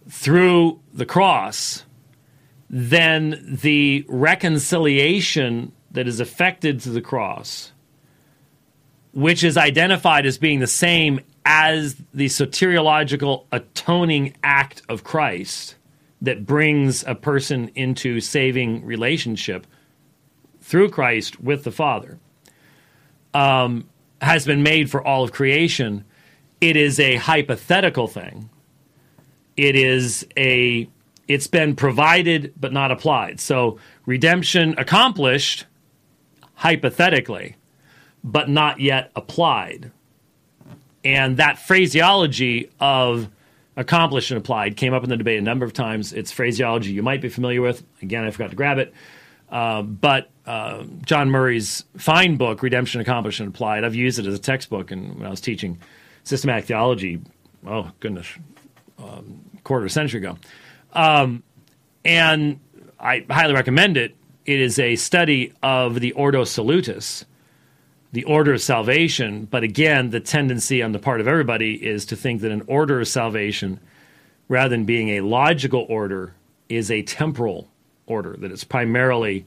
through 0.09 0.79
the 0.93 1.05
cross, 1.05 1.85
then 2.69 3.43
the 3.45 4.05
reconciliation 4.07 5.71
that 5.91 6.07
is 6.07 6.19
effected 6.19 6.81
through 6.81 6.93
the 6.93 7.01
cross, 7.01 7.70
which 9.13 9.43
is 9.43 9.57
identified 9.57 10.25
as 10.25 10.37
being 10.37 10.59
the 10.59 10.67
same 10.67 11.19
as 11.45 11.95
the 12.13 12.27
soteriological 12.27 13.45
atoning 13.51 14.35
act 14.43 14.81
of 14.87 15.03
Christ 15.03 15.75
that 16.21 16.45
brings 16.45 17.03
a 17.05 17.15
person 17.15 17.69
into 17.75 18.21
saving 18.21 18.85
relationship 18.85 19.65
through 20.61 20.89
Christ 20.89 21.41
with 21.41 21.63
the 21.63 21.71
Father. 21.71 22.19
Um, 23.33 23.89
has 24.21 24.45
been 24.45 24.61
made 24.61 24.89
for 24.89 25.05
all 25.05 25.23
of 25.23 25.31
creation, 25.31 26.05
it 26.59 26.75
is 26.75 26.99
a 26.99 27.15
hypothetical 27.15 28.07
thing. 28.07 28.49
It 29.57 29.75
is 29.75 30.27
a 30.37 30.87
it's 31.27 31.47
been 31.47 31.75
provided 31.75 32.53
but 32.59 32.73
not 32.73 32.91
applied. 32.91 33.39
So 33.39 33.79
redemption 34.05 34.75
accomplished 34.77 35.65
hypothetically, 36.55 37.55
but 38.23 38.49
not 38.49 38.79
yet 38.79 39.11
applied. 39.15 39.91
And 41.03 41.37
that 41.37 41.57
phraseology 41.59 42.69
of 42.79 43.29
accomplished 43.75 44.31
and 44.31 44.37
applied 44.37 44.77
came 44.77 44.93
up 44.93 45.03
in 45.03 45.09
the 45.09 45.17
debate 45.17 45.39
a 45.39 45.41
number 45.41 45.65
of 45.65 45.73
times. 45.73 46.13
It's 46.13 46.31
phraseology 46.31 46.91
you 46.91 47.03
might 47.03 47.21
be 47.21 47.29
familiar 47.29 47.61
with. 47.61 47.83
Again, 48.01 48.23
I 48.23 48.31
forgot 48.31 48.51
to 48.51 48.55
grab 48.55 48.77
it. 48.77 48.93
Uh, 49.49 49.81
but 49.81 50.29
uh, 50.45 50.83
John 51.05 51.29
Murray's 51.29 51.83
fine 51.97 52.37
book, 52.37 52.61
Redemption 52.61 53.01
Accomplished 53.01 53.39
and 53.39 53.49
Applied, 53.49 53.83
I've 53.83 53.95
used 53.95 54.19
it 54.19 54.25
as 54.25 54.33
a 54.33 54.39
textbook 54.39 54.91
and 54.91 55.15
when 55.15 55.27
I 55.27 55.29
was 55.29 55.41
teaching 55.41 55.79
systematic 56.23 56.65
theology, 56.65 57.19
oh, 57.67 57.91
goodness, 57.99 58.27
um, 58.99 59.41
quarter 59.63 59.85
of 59.85 59.89
a 59.89 59.93
century 59.93 60.19
ago. 60.19 60.37
Um, 60.93 61.43
and 62.05 62.59
I 62.99 63.25
highly 63.29 63.53
recommend 63.53 63.97
it. 63.97 64.15
It 64.45 64.59
is 64.59 64.79
a 64.79 64.95
study 64.95 65.53
of 65.61 65.99
the 65.99 66.13
Ordo 66.13 66.43
Salutis, 66.43 67.25
the 68.11 68.23
order 68.25 68.53
of 68.53 68.61
salvation. 68.61 69.45
But 69.45 69.63
again, 69.63 70.09
the 70.09 70.19
tendency 70.19 70.81
on 70.81 70.91
the 70.91 70.99
part 70.99 71.21
of 71.21 71.27
everybody 71.27 71.73
is 71.75 72.05
to 72.05 72.15
think 72.15 72.41
that 72.41 72.51
an 72.51 72.63
order 72.67 72.99
of 73.01 73.07
salvation, 73.07 73.79
rather 74.47 74.69
than 74.69 74.85
being 74.85 75.09
a 75.09 75.21
logical 75.21 75.85
order, 75.89 76.33
is 76.69 76.91
a 76.91 77.01
temporal 77.03 77.69
order, 78.05 78.35
that 78.39 78.51
it's 78.51 78.63
primarily 78.63 79.45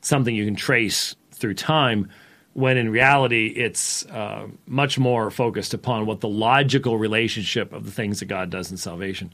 something 0.00 0.34
you 0.34 0.44
can 0.44 0.56
trace 0.56 1.14
through 1.32 1.54
time, 1.54 2.08
when 2.54 2.76
in 2.76 2.90
reality 2.90 3.48
it's 3.48 4.04
uh, 4.06 4.48
much 4.66 4.98
more 4.98 5.30
focused 5.30 5.74
upon 5.74 6.06
what 6.06 6.20
the 6.20 6.28
logical 6.28 6.98
relationship 6.98 7.72
of 7.72 7.84
the 7.84 7.90
things 7.90 8.18
that 8.20 8.26
God 8.26 8.50
does 8.50 8.70
in 8.70 8.76
salvation, 8.76 9.32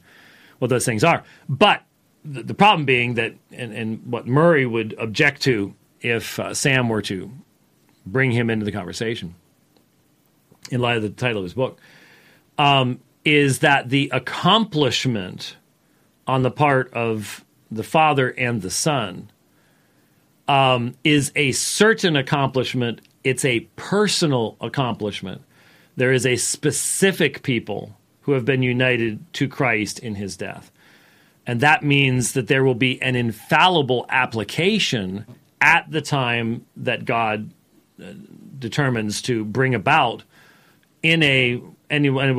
what 0.59 0.69
those 0.69 0.85
things 0.85 1.03
are. 1.03 1.23
But 1.49 1.81
the, 2.23 2.53
problem 2.53 2.85
being 2.85 3.15
that, 3.15 3.33
and, 3.51 3.73
and, 3.73 4.05
what 4.11 4.27
Murray 4.27 4.65
would 4.65 4.95
object 4.97 5.41
to 5.43 5.73
if 6.01 6.39
uh, 6.39 6.53
Sam 6.53 6.89
were 6.89 7.01
to 7.03 7.31
bring 8.05 8.31
him 8.31 8.49
into 8.49 8.65
the 8.65 8.71
conversation, 8.71 9.35
in 10.69 10.81
light 10.81 10.97
of 10.97 11.03
the 11.03 11.09
title 11.09 11.39
of 11.39 11.43
his 11.43 11.53
book, 11.53 11.79
um, 12.57 12.99
is 13.23 13.59
that 13.59 13.89
the 13.89 14.09
accomplishment 14.13 15.55
on 16.27 16.43
the 16.43 16.51
part 16.51 16.91
of 16.93 17.43
the 17.71 17.83
Father 17.83 18.29
and 18.29 18.61
the 18.61 18.69
Son, 18.69 19.29
um, 20.47 20.95
is 21.03 21.31
a 21.35 21.51
certain 21.51 22.15
accomplishment. 22.15 23.01
It's 23.23 23.45
a 23.45 23.61
personal 23.75 24.57
accomplishment. 24.61 25.41
There 25.95 26.11
is 26.11 26.25
a 26.25 26.35
specific 26.35 27.41
people 27.43 27.95
who 28.21 28.33
have 28.33 28.45
been 28.45 28.63
united 28.63 29.33
to 29.33 29.47
Christ 29.47 29.99
in 29.99 30.15
his 30.15 30.37
death. 30.37 30.71
And 31.47 31.61
that 31.61 31.83
means 31.83 32.33
that 32.33 32.47
there 32.47 32.63
will 32.63 32.75
be 32.75 33.01
an 33.01 33.15
infallible 33.15 34.05
application 34.09 35.25
at 35.61 35.89
the 35.89 36.01
time 36.01 36.65
that 36.75 37.05
God 37.05 37.51
determines 38.59 39.21
to 39.23 39.45
bring 39.45 39.75
about 39.75 40.23
in 41.01 41.23
a 41.23 41.61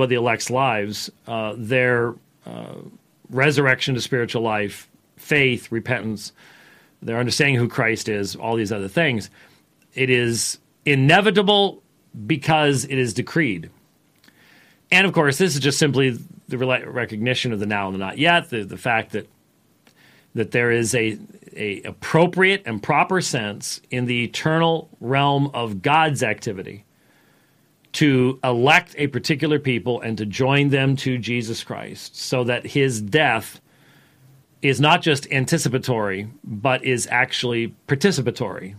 the 0.08 0.16
elect's 0.16 0.50
lives 0.50 1.10
uh, 1.26 1.54
their 1.56 2.14
uh, 2.44 2.74
resurrection 3.30 3.94
to 3.94 4.00
spiritual 4.00 4.42
life, 4.42 4.88
faith, 5.16 5.70
repentance, 5.70 6.32
their 7.02 7.18
understanding 7.18 7.56
who 7.56 7.68
Christ 7.68 8.08
is, 8.08 8.36
all 8.36 8.56
these 8.56 8.72
other 8.72 8.88
things. 8.88 9.30
It 9.94 10.10
is 10.10 10.58
inevitable 10.84 11.82
because 12.26 12.84
it 12.84 12.98
is 12.98 13.14
decreed. 13.14 13.70
And 14.90 15.06
of 15.06 15.12
course, 15.12 15.38
this 15.38 15.54
is 15.54 15.60
just 15.60 15.78
simply 15.78 16.18
the 16.48 16.58
recognition 16.58 17.52
of 17.52 17.60
the 17.60 17.66
now 17.66 17.86
and 17.86 17.94
the 17.94 17.98
not 17.98 18.18
yet, 18.18 18.50
the, 18.50 18.62
the 18.62 18.76
fact 18.76 19.12
that 19.12 19.28
that 20.34 20.50
there 20.50 20.70
is 20.70 20.94
a, 20.94 21.18
a 21.56 21.82
appropriate 21.82 22.62
and 22.66 22.82
proper 22.82 23.20
sense 23.20 23.80
in 23.90 24.06
the 24.06 24.24
eternal 24.24 24.88
realm 25.00 25.50
of 25.54 25.82
God's 25.82 26.22
activity 26.22 26.84
to 27.92 28.38
elect 28.44 28.94
a 28.98 29.06
particular 29.06 29.58
people 29.58 30.00
and 30.00 30.18
to 30.18 30.26
join 30.26 30.68
them 30.68 30.96
to 30.96 31.18
Jesus 31.18 31.64
Christ 31.64 32.16
so 32.16 32.44
that 32.44 32.66
his 32.66 33.00
death 33.00 33.60
is 34.60 34.80
not 34.80 35.02
just 35.02 35.30
anticipatory 35.32 36.28
but 36.44 36.84
is 36.84 37.08
actually 37.10 37.74
participatory 37.88 38.74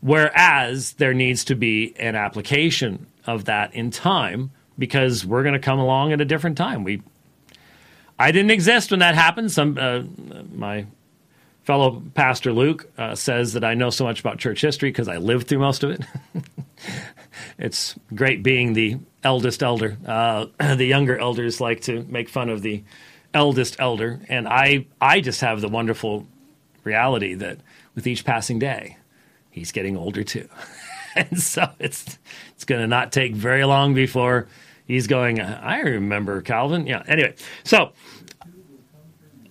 whereas 0.00 0.92
there 0.94 1.14
needs 1.14 1.44
to 1.44 1.54
be 1.54 1.94
an 1.98 2.14
application 2.14 3.06
of 3.26 3.44
that 3.46 3.74
in 3.74 3.90
time 3.90 4.50
because 4.78 5.24
we're 5.24 5.42
going 5.42 5.54
to 5.54 5.58
come 5.58 5.78
along 5.78 6.12
at 6.12 6.20
a 6.20 6.24
different 6.24 6.56
time. 6.56 6.84
We, 6.84 7.02
I 8.18 8.30
didn't 8.30 8.50
exist 8.50 8.90
when 8.90 9.00
that 9.00 9.14
happened. 9.14 9.50
Some 9.52 9.76
uh, 9.78 10.02
my 10.54 10.86
fellow 11.66 12.00
pastor 12.14 12.52
Luke 12.52 12.88
uh, 12.96 13.16
says 13.16 13.52
that 13.54 13.64
I 13.64 13.74
know 13.74 13.90
so 13.90 14.04
much 14.04 14.20
about 14.20 14.38
church 14.38 14.60
history 14.60 14.88
because 14.90 15.08
I 15.08 15.16
lived 15.16 15.48
through 15.48 15.58
most 15.58 15.82
of 15.82 15.90
it. 15.90 16.00
it's 17.58 17.96
great 18.14 18.44
being 18.44 18.72
the 18.72 18.98
eldest 19.24 19.64
elder. 19.64 19.98
Uh, 20.06 20.46
the 20.76 20.86
younger 20.86 21.18
elders 21.18 21.60
like 21.60 21.82
to 21.82 22.04
make 22.04 22.28
fun 22.28 22.48
of 22.48 22.62
the 22.62 22.84
eldest 23.34 23.76
elder, 23.80 24.20
and 24.28 24.48
I 24.48 24.86
I 25.00 25.20
just 25.20 25.40
have 25.40 25.60
the 25.60 25.68
wonderful 25.68 26.26
reality 26.84 27.34
that 27.34 27.58
with 27.96 28.06
each 28.06 28.24
passing 28.24 28.60
day, 28.60 28.96
he's 29.50 29.72
getting 29.72 29.96
older 29.96 30.22
too. 30.22 30.48
and 31.16 31.42
so 31.42 31.68
it's 31.80 32.18
it's 32.54 32.64
going 32.64 32.80
to 32.80 32.86
not 32.86 33.10
take 33.10 33.34
very 33.34 33.64
long 33.64 33.92
before 33.92 34.46
he's 34.86 35.06
going, 35.06 35.40
I 35.40 35.80
remember 35.80 36.40
Calvin. 36.42 36.86
Yeah. 36.86 37.02
Anyway, 37.06 37.34
so, 37.64 37.92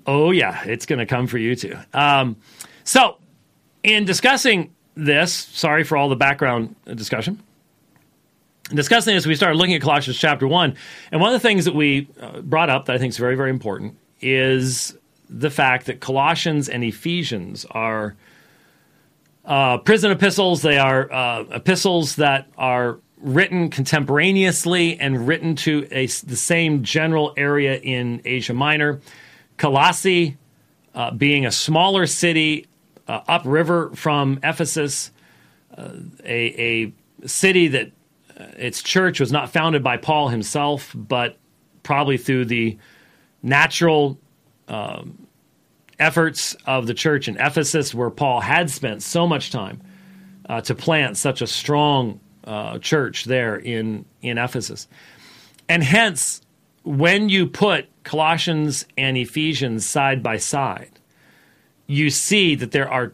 oh, 0.05 0.31
yeah, 0.31 0.63
it's 0.65 0.85
going 0.85 0.99
to 0.99 1.05
come 1.05 1.27
for 1.27 1.37
you 1.37 1.55
too. 1.55 1.77
Um, 1.93 2.37
so, 2.83 3.17
in 3.83 4.05
discussing 4.05 4.73
this, 4.95 5.33
sorry 5.33 5.83
for 5.83 5.97
all 5.97 6.09
the 6.09 6.15
background 6.15 6.75
discussion. 6.85 7.41
In 8.69 8.75
discussing 8.75 9.13
this, 9.13 9.27
we 9.27 9.35
started 9.35 9.57
looking 9.57 9.75
at 9.75 9.81
Colossians 9.81 10.17
chapter 10.17 10.47
1. 10.47 10.75
And 11.11 11.21
one 11.21 11.33
of 11.33 11.39
the 11.39 11.47
things 11.47 11.65
that 11.65 11.75
we 11.75 12.07
uh, 12.19 12.41
brought 12.41 12.69
up 12.69 12.85
that 12.85 12.95
I 12.95 12.99
think 12.99 13.11
is 13.11 13.17
very, 13.17 13.35
very 13.35 13.51
important 13.51 13.95
is 14.21 14.97
the 15.29 15.49
fact 15.49 15.85
that 15.85 15.99
Colossians 15.99 16.69
and 16.69 16.83
Ephesians 16.83 17.65
are 17.71 18.15
uh, 19.43 19.77
prison 19.79 20.11
epistles. 20.11 20.61
They 20.61 20.79
are 20.79 21.11
uh, 21.11 21.43
epistles 21.51 22.15
that 22.15 22.47
are 22.57 22.99
written 23.17 23.69
contemporaneously 23.69 24.99
and 24.99 25.27
written 25.27 25.55
to 25.55 25.87
a, 25.91 26.07
the 26.07 26.35
same 26.35 26.83
general 26.83 27.33
area 27.37 27.77
in 27.77 28.21
Asia 28.25 28.53
Minor. 28.53 28.99
Colossae, 29.57 30.37
uh, 30.93 31.11
being 31.11 31.45
a 31.45 31.51
smaller 31.51 32.05
city 32.05 32.67
uh, 33.07 33.21
upriver 33.27 33.91
from 33.95 34.39
Ephesus, 34.43 35.11
uh, 35.77 35.91
a, 36.23 36.83
a, 36.83 36.93
city 37.27 37.69
that 37.69 37.91
uh, 38.39 38.43
its 38.57 38.83
church 38.83 39.19
was 39.19 39.31
not 39.31 39.49
founded 39.49 39.83
by 39.83 39.97
Paul 39.97 40.27
himself, 40.27 40.91
but 40.93 41.37
probably 41.81 42.17
through 42.17 42.45
the 42.45 42.77
natural 43.41 44.19
um, 44.67 45.27
efforts 45.97 46.55
of 46.65 46.87
the 46.87 46.93
church 46.93 47.27
in 47.27 47.37
Ephesus, 47.37 47.95
where 47.95 48.09
Paul 48.09 48.41
had 48.41 48.69
spent 48.69 49.01
so 49.01 49.27
much 49.27 49.51
time 49.51 49.81
uh, 50.47 50.61
to 50.61 50.75
plant 50.75 51.17
such 51.17 51.41
a 51.41 51.47
strong 51.47 52.19
uh, 52.43 52.77
church 52.79 53.25
there 53.25 53.55
in 53.55 54.05
in 54.21 54.37
Ephesus, 54.37 54.87
and 55.67 55.83
hence 55.83 56.41
when 56.85 57.29
you 57.29 57.47
put 57.47 57.87
Colossians 58.03 58.85
and 58.97 59.17
Ephesians 59.17 59.85
side 59.85 60.21
by 60.21 60.37
side, 60.37 60.99
you 61.87 62.09
see 62.09 62.55
that 62.55 62.71
there 62.71 62.89
are 62.89 63.13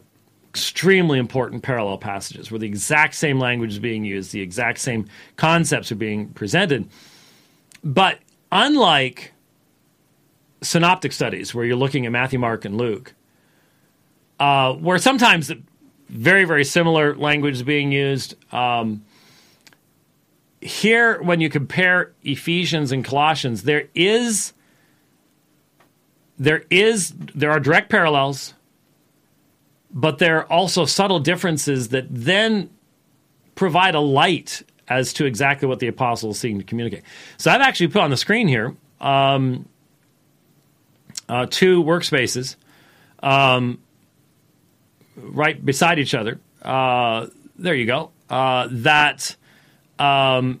extremely 0.50 1.18
important 1.18 1.62
parallel 1.62 1.96
passages 1.96 2.50
where 2.50 2.58
the 2.58 2.66
exact 2.66 3.14
same 3.14 3.38
language 3.38 3.70
is 3.70 3.78
being 3.78 4.04
used, 4.04 4.32
the 4.32 4.42
exact 4.42 4.78
same 4.78 5.06
concepts 5.36 5.90
are 5.90 5.96
being 5.96 6.28
presented. 6.28 6.86
But 7.82 8.18
unlike 8.52 9.32
synoptic 10.60 11.12
studies, 11.12 11.54
where 11.54 11.64
you're 11.64 11.74
looking 11.74 12.04
at 12.04 12.12
Matthew, 12.12 12.38
Mark, 12.38 12.66
and 12.66 12.76
Luke, 12.76 13.14
uh, 14.38 14.74
where 14.74 14.98
sometimes 14.98 15.50
very, 16.10 16.44
very 16.44 16.64
similar 16.64 17.16
language 17.16 17.54
is 17.54 17.62
being 17.62 17.90
used, 17.90 18.34
um, 18.54 19.02
here, 20.62 21.20
when 21.20 21.40
you 21.40 21.50
compare 21.50 22.12
Ephesians 22.22 22.92
and 22.92 23.04
Colossians, 23.04 23.64
there 23.64 23.88
is 23.94 24.52
there 26.38 26.64
is 26.70 27.12
there 27.34 27.50
are 27.50 27.60
direct 27.60 27.90
parallels, 27.90 28.54
but 29.90 30.18
there 30.18 30.38
are 30.38 30.52
also 30.52 30.84
subtle 30.84 31.18
differences 31.18 31.88
that 31.88 32.06
then 32.08 32.70
provide 33.56 33.94
a 33.94 34.00
light 34.00 34.62
as 34.88 35.12
to 35.14 35.24
exactly 35.24 35.66
what 35.66 35.80
the 35.80 35.88
apostle 35.88 36.30
is 36.30 36.38
seeking 36.38 36.58
to 36.58 36.64
communicate. 36.64 37.02
So 37.38 37.50
I've 37.50 37.60
actually 37.60 37.88
put 37.88 38.02
on 38.02 38.10
the 38.10 38.16
screen 38.16 38.46
here 38.46 38.76
um, 39.00 39.68
uh, 41.28 41.46
two 41.50 41.82
workspaces 41.82 42.56
um, 43.20 43.80
right 45.16 45.64
beside 45.64 45.98
each 45.98 46.14
other. 46.14 46.40
Uh, 46.62 47.26
there 47.56 47.74
you 47.74 47.86
go. 47.86 48.10
Uh, 48.30 48.68
that 48.70 49.36
um, 50.02 50.60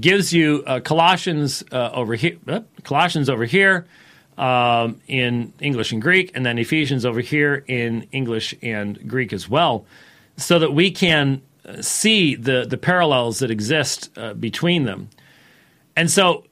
gives 0.00 0.32
you 0.32 0.62
uh, 0.66 0.80
Colossians 0.80 1.64
uh, 1.72 1.90
over 1.92 2.14
here, 2.14 2.38
uh, 2.46 2.60
Colossians 2.84 3.28
over 3.28 3.44
here 3.44 3.86
um, 4.38 5.00
in 5.08 5.52
English 5.60 5.92
and 5.92 6.00
Greek, 6.00 6.30
and 6.34 6.46
then 6.46 6.58
Ephesians 6.58 7.04
over 7.04 7.20
here 7.20 7.64
in 7.66 8.06
English 8.12 8.54
and 8.62 9.08
Greek 9.08 9.32
as 9.32 9.48
well, 9.48 9.84
so 10.36 10.58
that 10.58 10.72
we 10.72 10.90
can 10.90 11.42
uh, 11.64 11.82
see 11.82 12.36
the 12.36 12.64
the 12.68 12.76
parallels 12.76 13.38
that 13.40 13.50
exist 13.50 14.10
uh, 14.16 14.34
between 14.34 14.84
them. 14.84 15.08
And 15.96 16.10
so 16.10 16.44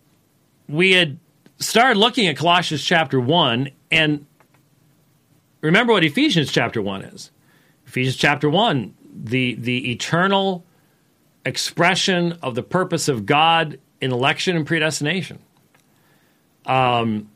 we 0.68 0.92
had 0.92 1.18
started 1.58 1.98
looking 1.98 2.26
at 2.26 2.36
Colossians 2.36 2.82
chapter 2.84 3.20
one, 3.20 3.70
and 3.90 4.26
remember 5.60 5.92
what 5.92 6.04
Ephesians 6.04 6.50
chapter 6.50 6.82
one 6.82 7.02
is. 7.02 7.30
Ephesians 7.86 8.16
chapter 8.16 8.50
one, 8.50 8.94
the 9.14 9.54
the 9.54 9.92
eternal 9.92 10.64
expression 11.44 12.32
of 12.42 12.54
the 12.54 12.62
purpose 12.62 13.08
of 13.08 13.26
God 13.26 13.78
in 14.00 14.12
election 14.12 14.56
and 14.56 14.66
predestination. 14.66 15.38
Um, 16.66 17.30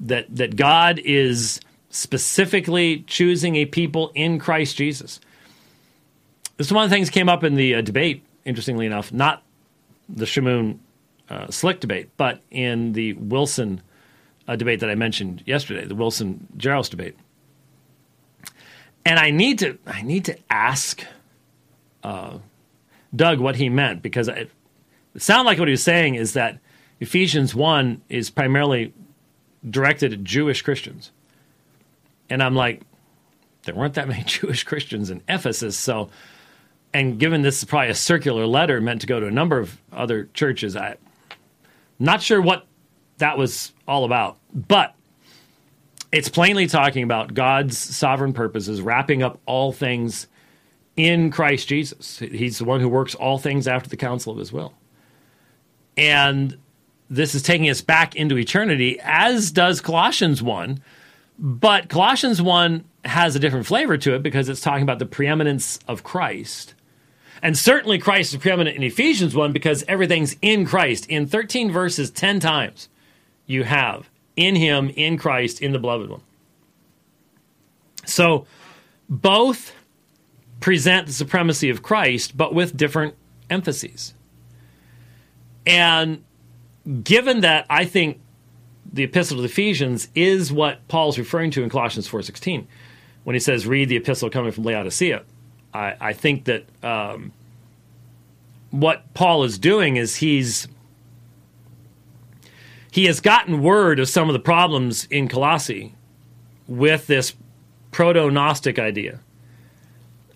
that 0.00 0.34
that 0.34 0.56
God 0.56 0.98
is 0.98 1.60
specifically 1.90 3.04
choosing 3.06 3.54
a 3.56 3.66
people 3.66 4.10
in 4.14 4.38
Christ 4.38 4.76
Jesus. 4.76 5.20
This 6.56 6.68
is 6.68 6.72
one 6.72 6.84
of 6.84 6.90
the 6.90 6.96
things 6.96 7.08
that 7.08 7.12
came 7.12 7.28
up 7.28 7.44
in 7.44 7.54
the 7.54 7.76
uh, 7.76 7.80
debate. 7.80 8.24
Interestingly 8.44 8.86
enough, 8.86 9.12
not 9.12 9.42
the 10.08 10.24
Shamoun 10.24 10.78
uh, 11.28 11.50
Slick 11.50 11.80
debate, 11.80 12.10
but 12.16 12.40
in 12.50 12.92
the 12.92 13.14
Wilson 13.14 13.80
uh, 14.46 14.56
debate 14.56 14.80
that 14.80 14.90
I 14.90 14.94
mentioned 14.94 15.42
yesterday, 15.46 15.86
the 15.86 15.94
Wilson 15.94 16.46
Jaros 16.56 16.90
debate. 16.90 17.16
And 19.06 19.18
I 19.18 19.30
need 19.30 19.58
to 19.60 19.78
I 19.86 20.02
need 20.02 20.24
to 20.26 20.36
ask 20.50 21.04
uh, 22.02 22.38
Doug 23.14 23.40
what 23.40 23.56
he 23.56 23.68
meant 23.68 24.02
because 24.02 24.28
it, 24.28 24.50
sounded 25.16 25.46
like 25.46 25.58
what 25.58 25.68
he 25.68 25.72
was 25.72 25.82
saying 25.82 26.14
is 26.16 26.32
that 26.32 26.58
Ephesians 27.00 27.54
1 27.54 28.02
is 28.08 28.30
primarily 28.30 28.92
directed 29.68 30.12
at 30.12 30.24
Jewish 30.24 30.62
Christians. 30.62 31.10
And 32.28 32.42
I'm 32.42 32.54
like, 32.54 32.82
there 33.64 33.74
weren't 33.74 33.94
that 33.94 34.08
many 34.08 34.24
Jewish 34.24 34.64
Christians 34.64 35.10
in 35.10 35.22
Ephesus. 35.28 35.78
So, 35.78 36.10
and 36.92 37.18
given 37.18 37.42
this 37.42 37.58
is 37.58 37.64
probably 37.64 37.90
a 37.90 37.94
circular 37.94 38.46
letter 38.46 38.80
meant 38.80 39.00
to 39.02 39.06
go 39.06 39.20
to 39.20 39.26
a 39.26 39.30
number 39.30 39.58
of 39.58 39.80
other 39.92 40.28
churches, 40.34 40.76
I'm 40.76 40.96
not 41.98 42.22
sure 42.22 42.40
what 42.40 42.66
that 43.18 43.38
was 43.38 43.72
all 43.86 44.04
about. 44.04 44.38
But 44.52 44.94
it's 46.12 46.28
plainly 46.28 46.66
talking 46.66 47.02
about 47.02 47.34
God's 47.34 47.76
sovereign 47.76 48.32
purposes, 48.32 48.80
wrapping 48.80 49.22
up 49.22 49.40
all 49.46 49.72
things 49.72 50.28
in 50.96 51.30
Christ 51.30 51.68
Jesus. 51.68 52.18
He's 52.18 52.58
the 52.58 52.64
one 52.64 52.80
who 52.80 52.88
works 52.88 53.14
all 53.14 53.38
things 53.38 53.66
after 53.66 53.88
the 53.88 53.96
counsel 53.96 54.32
of 54.32 54.38
his 54.38 54.52
will. 54.52 54.74
And 55.96 56.58
this 57.10 57.34
is 57.34 57.42
taking 57.42 57.68
us 57.68 57.80
back 57.80 58.16
into 58.16 58.38
eternity, 58.38 58.98
as 59.02 59.52
does 59.52 59.80
Colossians 59.80 60.42
1, 60.42 60.80
But 61.38 61.88
Colossians 61.88 62.40
1 62.40 62.84
has 63.04 63.36
a 63.36 63.38
different 63.38 63.66
flavor 63.66 63.98
to 63.98 64.14
it 64.14 64.22
because 64.22 64.48
it's 64.48 64.60
talking 64.60 64.82
about 64.82 64.98
the 64.98 65.06
preeminence 65.06 65.78
of 65.88 66.04
Christ. 66.04 66.74
And 67.42 67.58
certainly 67.58 67.98
Christ 67.98 68.32
is 68.32 68.40
preeminent 68.40 68.76
in 68.76 68.82
Ephesians 68.82 69.34
1 69.34 69.52
because 69.52 69.84
everything's 69.88 70.36
in 70.40 70.64
Christ. 70.64 71.06
In 71.06 71.26
13 71.26 71.70
verses, 71.70 72.10
10 72.10 72.40
times, 72.40 72.88
you 73.46 73.64
have 73.64 74.08
in 74.36 74.56
Him, 74.56 74.90
in 74.90 75.18
Christ, 75.18 75.60
in 75.60 75.72
the 75.72 75.78
beloved 75.78 76.08
one. 76.08 76.22
So 78.06 78.46
both 79.08 79.72
present 80.60 81.06
the 81.06 81.12
supremacy 81.12 81.70
of 81.70 81.82
Christ, 81.82 82.36
but 82.36 82.54
with 82.54 82.76
different 82.76 83.14
emphases. 83.50 84.14
And 85.66 86.24
given 87.02 87.40
that 87.40 87.66
I 87.68 87.84
think 87.84 88.20
the 88.92 89.02
epistle 89.02 89.38
to 89.38 89.44
Ephesians 89.44 90.08
is 90.14 90.52
what 90.52 90.86
Paul's 90.88 91.18
referring 91.18 91.50
to 91.52 91.62
in 91.62 91.70
Colossians 91.70 92.08
4.16 92.08 92.66
when 93.24 93.34
he 93.34 93.40
says, 93.40 93.66
read 93.66 93.88
the 93.88 93.96
epistle 93.96 94.30
coming 94.30 94.52
from 94.52 94.64
Laodicea. 94.64 95.22
I, 95.72 95.96
I 96.00 96.12
think 96.12 96.44
that 96.44 96.66
um, 96.82 97.32
what 98.70 99.12
Paul 99.14 99.44
is 99.44 99.58
doing 99.58 99.96
is 99.96 100.16
he's 100.16 100.68
he 102.92 103.06
has 103.06 103.20
gotten 103.20 103.60
word 103.60 103.98
of 103.98 104.08
some 104.08 104.28
of 104.28 104.34
the 104.34 104.38
problems 104.38 105.06
in 105.06 105.26
Colossae 105.26 105.96
with 106.68 107.08
this 107.08 107.34
proto-Gnostic 107.90 108.78
idea. 108.78 109.18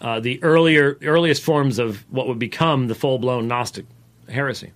Uh, 0.01 0.21
the 0.21 0.43
earlier 0.43 0.97
earliest 1.03 1.43
forms 1.43 1.79
of 1.79 2.05
what 2.11 2.29
would 2.29 2.39
become 2.39 2.87
the 2.87 2.95
full-blown 2.95 3.49
Gnostic 3.49 3.85
heresy. 4.29 4.73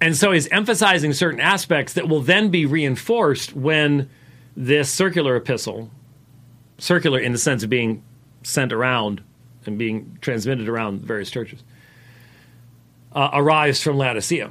And 0.00 0.16
so 0.16 0.32
he's 0.32 0.48
emphasizing 0.48 1.12
certain 1.12 1.40
aspects 1.40 1.92
that 1.92 2.08
will 2.08 2.20
then 2.20 2.50
be 2.50 2.66
reinforced 2.66 3.54
when 3.54 4.10
this 4.56 4.90
circular 4.90 5.36
epistle, 5.36 5.90
circular 6.78 7.20
in 7.20 7.32
the 7.32 7.38
sense 7.38 7.62
of 7.62 7.70
being 7.70 8.02
sent 8.42 8.72
around 8.72 9.22
and 9.64 9.78
being 9.78 10.18
transmitted 10.20 10.68
around 10.68 11.00
various 11.00 11.30
churches, 11.30 11.62
uh, 13.12 13.30
arrives 13.32 13.80
from 13.80 13.96
Laodicea. 13.96 14.50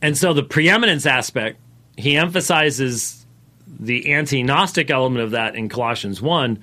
And 0.00 0.16
so 0.16 0.32
the 0.32 0.42
preeminence 0.42 1.06
aspect, 1.06 1.58
he 1.96 2.16
emphasizes 2.16 3.26
the 3.66 4.12
anti 4.12 4.42
Gnostic 4.42 4.90
element 4.90 5.22
of 5.22 5.32
that 5.32 5.54
in 5.54 5.68
Colossians 5.68 6.20
1, 6.20 6.62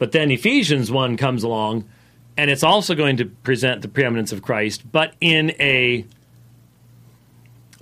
but 0.00 0.12
then 0.12 0.30
Ephesians 0.30 0.90
1 0.90 1.18
comes 1.18 1.42
along 1.44 1.84
and 2.38 2.50
it's 2.50 2.62
also 2.62 2.94
going 2.94 3.18
to 3.18 3.26
present 3.26 3.82
the 3.82 3.88
preeminence 3.88 4.32
of 4.32 4.40
Christ, 4.40 4.90
but 4.90 5.12
in 5.20 5.50
a 5.60 6.06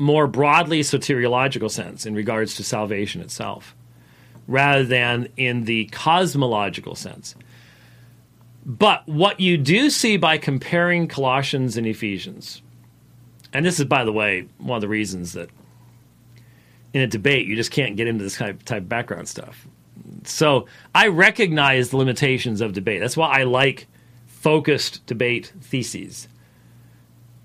more 0.00 0.26
broadly 0.26 0.80
soteriological 0.80 1.70
sense 1.70 2.04
in 2.04 2.16
regards 2.16 2.56
to 2.56 2.64
salvation 2.64 3.20
itself, 3.20 3.76
rather 4.48 4.82
than 4.82 5.28
in 5.36 5.64
the 5.64 5.84
cosmological 5.86 6.96
sense. 6.96 7.36
But 8.66 9.06
what 9.06 9.38
you 9.38 9.56
do 9.56 9.88
see 9.88 10.16
by 10.16 10.38
comparing 10.38 11.06
Colossians 11.06 11.76
and 11.76 11.86
Ephesians, 11.86 12.62
and 13.52 13.64
this 13.64 13.78
is, 13.78 13.84
by 13.84 14.04
the 14.04 14.12
way, 14.12 14.48
one 14.58 14.76
of 14.76 14.80
the 14.80 14.88
reasons 14.88 15.34
that 15.34 15.50
in 16.92 17.00
a 17.00 17.06
debate 17.06 17.46
you 17.46 17.54
just 17.54 17.70
can't 17.70 17.96
get 17.96 18.08
into 18.08 18.24
this 18.24 18.36
type, 18.36 18.64
type 18.64 18.82
of 18.82 18.88
background 18.88 19.28
stuff. 19.28 19.67
So 20.24 20.66
I 20.94 21.08
recognize 21.08 21.90
the 21.90 21.96
limitations 21.96 22.60
of 22.60 22.72
debate. 22.72 23.00
That's 23.00 23.16
why 23.16 23.40
I 23.40 23.42
like 23.44 23.86
focused 24.26 25.04
debate 25.06 25.52
theses. 25.60 26.28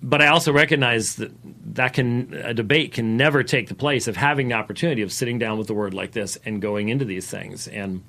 But 0.02 0.22
I 0.22 0.28
also 0.28 0.52
recognize 0.52 1.16
that 1.16 1.32
that 1.76 1.94
can 1.94 2.34
a 2.34 2.54
debate 2.54 2.92
can 2.92 3.16
never 3.16 3.42
take 3.42 3.70
the 3.70 3.76
place 3.76 4.08
of 4.08 4.18
having 4.18 4.50
the 4.50 4.56
opportunity 4.56 5.02
of 5.02 5.12
sitting 5.12 5.40
down 5.40 5.58
with 5.58 5.68
the 5.68 5.74
word 5.74 5.94
like 5.94 6.12
this 6.12 6.38
and 6.46 6.62
going 6.62 6.90
into 6.90 7.06
these 7.06 7.28
things. 7.28 7.68
And 7.70 8.04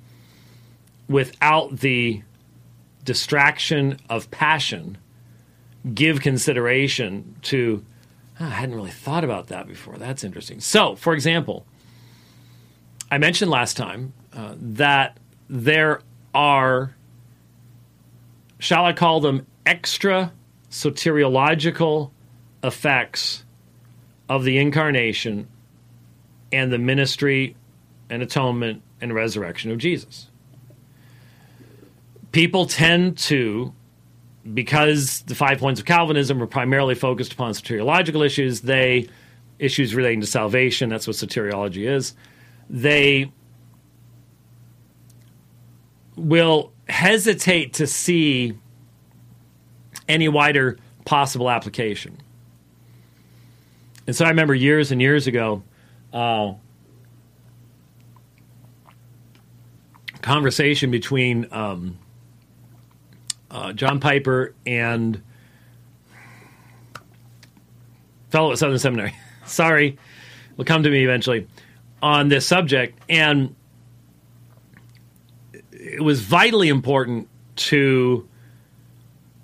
without 1.08 1.78
the 1.78 2.22
distraction 3.04 3.98
of 4.08 4.30
passion 4.30 4.98
give 5.94 6.20
consideration 6.20 7.36
to 7.42 7.84
oh, 8.40 8.46
I 8.46 8.48
hadn't 8.48 8.74
really 8.74 8.90
thought 8.90 9.22
about 9.22 9.48
that 9.48 9.68
before. 9.68 9.96
That's 9.96 10.24
interesting. 10.24 10.60
So 10.60 10.96
for 10.96 11.14
example 11.14 11.64
I 13.10 13.18
mentioned 13.18 13.50
last 13.50 13.76
time 13.76 14.14
uh, 14.34 14.54
that 14.58 15.18
there 15.48 16.00
are 16.34 16.94
shall 18.58 18.84
I 18.84 18.92
call 18.92 19.20
them 19.20 19.46
extra 19.66 20.32
soteriological 20.70 22.10
effects 22.62 23.44
of 24.28 24.44
the 24.44 24.58
incarnation 24.58 25.48
and 26.50 26.72
the 26.72 26.78
ministry 26.78 27.56
and 28.08 28.22
atonement 28.22 28.82
and 29.00 29.14
resurrection 29.14 29.70
of 29.70 29.78
Jesus. 29.78 30.28
People 32.32 32.66
tend 32.66 33.18
to, 33.18 33.72
because 34.52 35.20
the 35.22 35.34
five 35.34 35.58
points 35.58 35.78
of 35.78 35.86
Calvinism 35.86 36.42
are 36.42 36.46
primarily 36.46 36.94
focused 36.94 37.32
upon 37.32 37.52
soteriological 37.52 38.24
issues, 38.24 38.62
they 38.62 39.08
issues 39.58 39.94
relating 39.94 40.20
to 40.20 40.26
salvation, 40.26 40.88
that's 40.88 41.06
what 41.06 41.16
soteriology 41.16 41.88
is, 41.88 42.14
they 42.68 43.30
will 46.16 46.72
hesitate 46.88 47.74
to 47.74 47.86
see 47.86 48.56
any 50.08 50.28
wider 50.28 50.78
possible 51.04 51.50
application. 51.50 52.18
And 54.06 54.14
so 54.14 54.24
I 54.24 54.28
remember 54.28 54.54
years 54.54 54.92
and 54.92 55.00
years 55.00 55.26
ago, 55.26 55.62
uh, 56.12 56.54
conversation 60.20 60.90
between 60.90 61.46
um, 61.52 61.98
uh, 63.50 63.72
John 63.72 64.00
Piper 64.00 64.54
and 64.66 65.22
fellow 68.30 68.52
at 68.52 68.58
Southern 68.58 68.78
Seminary. 68.78 69.14
Sorry, 69.46 69.98
will 70.56 70.64
come 70.64 70.82
to 70.82 70.90
me 70.90 71.04
eventually 71.04 71.46
on 72.02 72.28
this 72.28 72.46
subject, 72.46 72.98
and 73.08 73.54
it 75.84 76.02
was 76.02 76.22
vitally 76.22 76.68
important 76.68 77.28
to 77.56 78.26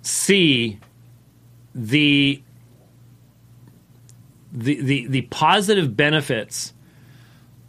see 0.01 0.79
the 1.75 2.41
the, 4.53 4.81
the, 4.81 5.07
the 5.07 5.21
positive 5.21 5.95
benefits 5.95 6.73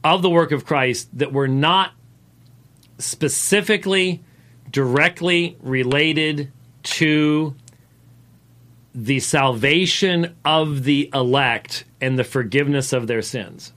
of 0.02 0.20
the 0.20 0.30
work 0.30 0.50
of 0.50 0.64
Christ 0.64 1.08
that 1.16 1.32
were 1.32 1.46
not 1.46 1.92
specifically 2.98 4.20
directly 4.68 5.56
related 5.60 6.50
to 6.82 7.54
the 8.96 9.20
salvation 9.20 10.34
of 10.44 10.82
the 10.82 11.08
elect 11.14 11.84
and 12.00 12.18
the 12.18 12.24
forgiveness 12.24 12.92
of 12.92 13.06
their 13.06 13.22
sins. 13.22 13.72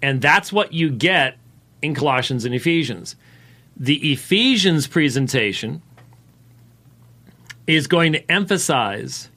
And 0.00 0.22
that's 0.22 0.50
what 0.50 0.72
you 0.72 0.88
get 0.88 1.36
in 1.82 1.94
Colossians 1.94 2.44
and 2.44 2.54
Ephesians. 2.54 3.16
The 3.76 4.12
Ephesians 4.12 4.86
presentation 4.86 5.82
is 7.66 7.86
going 7.86 8.12
to 8.12 8.30
emphasize 8.30 9.28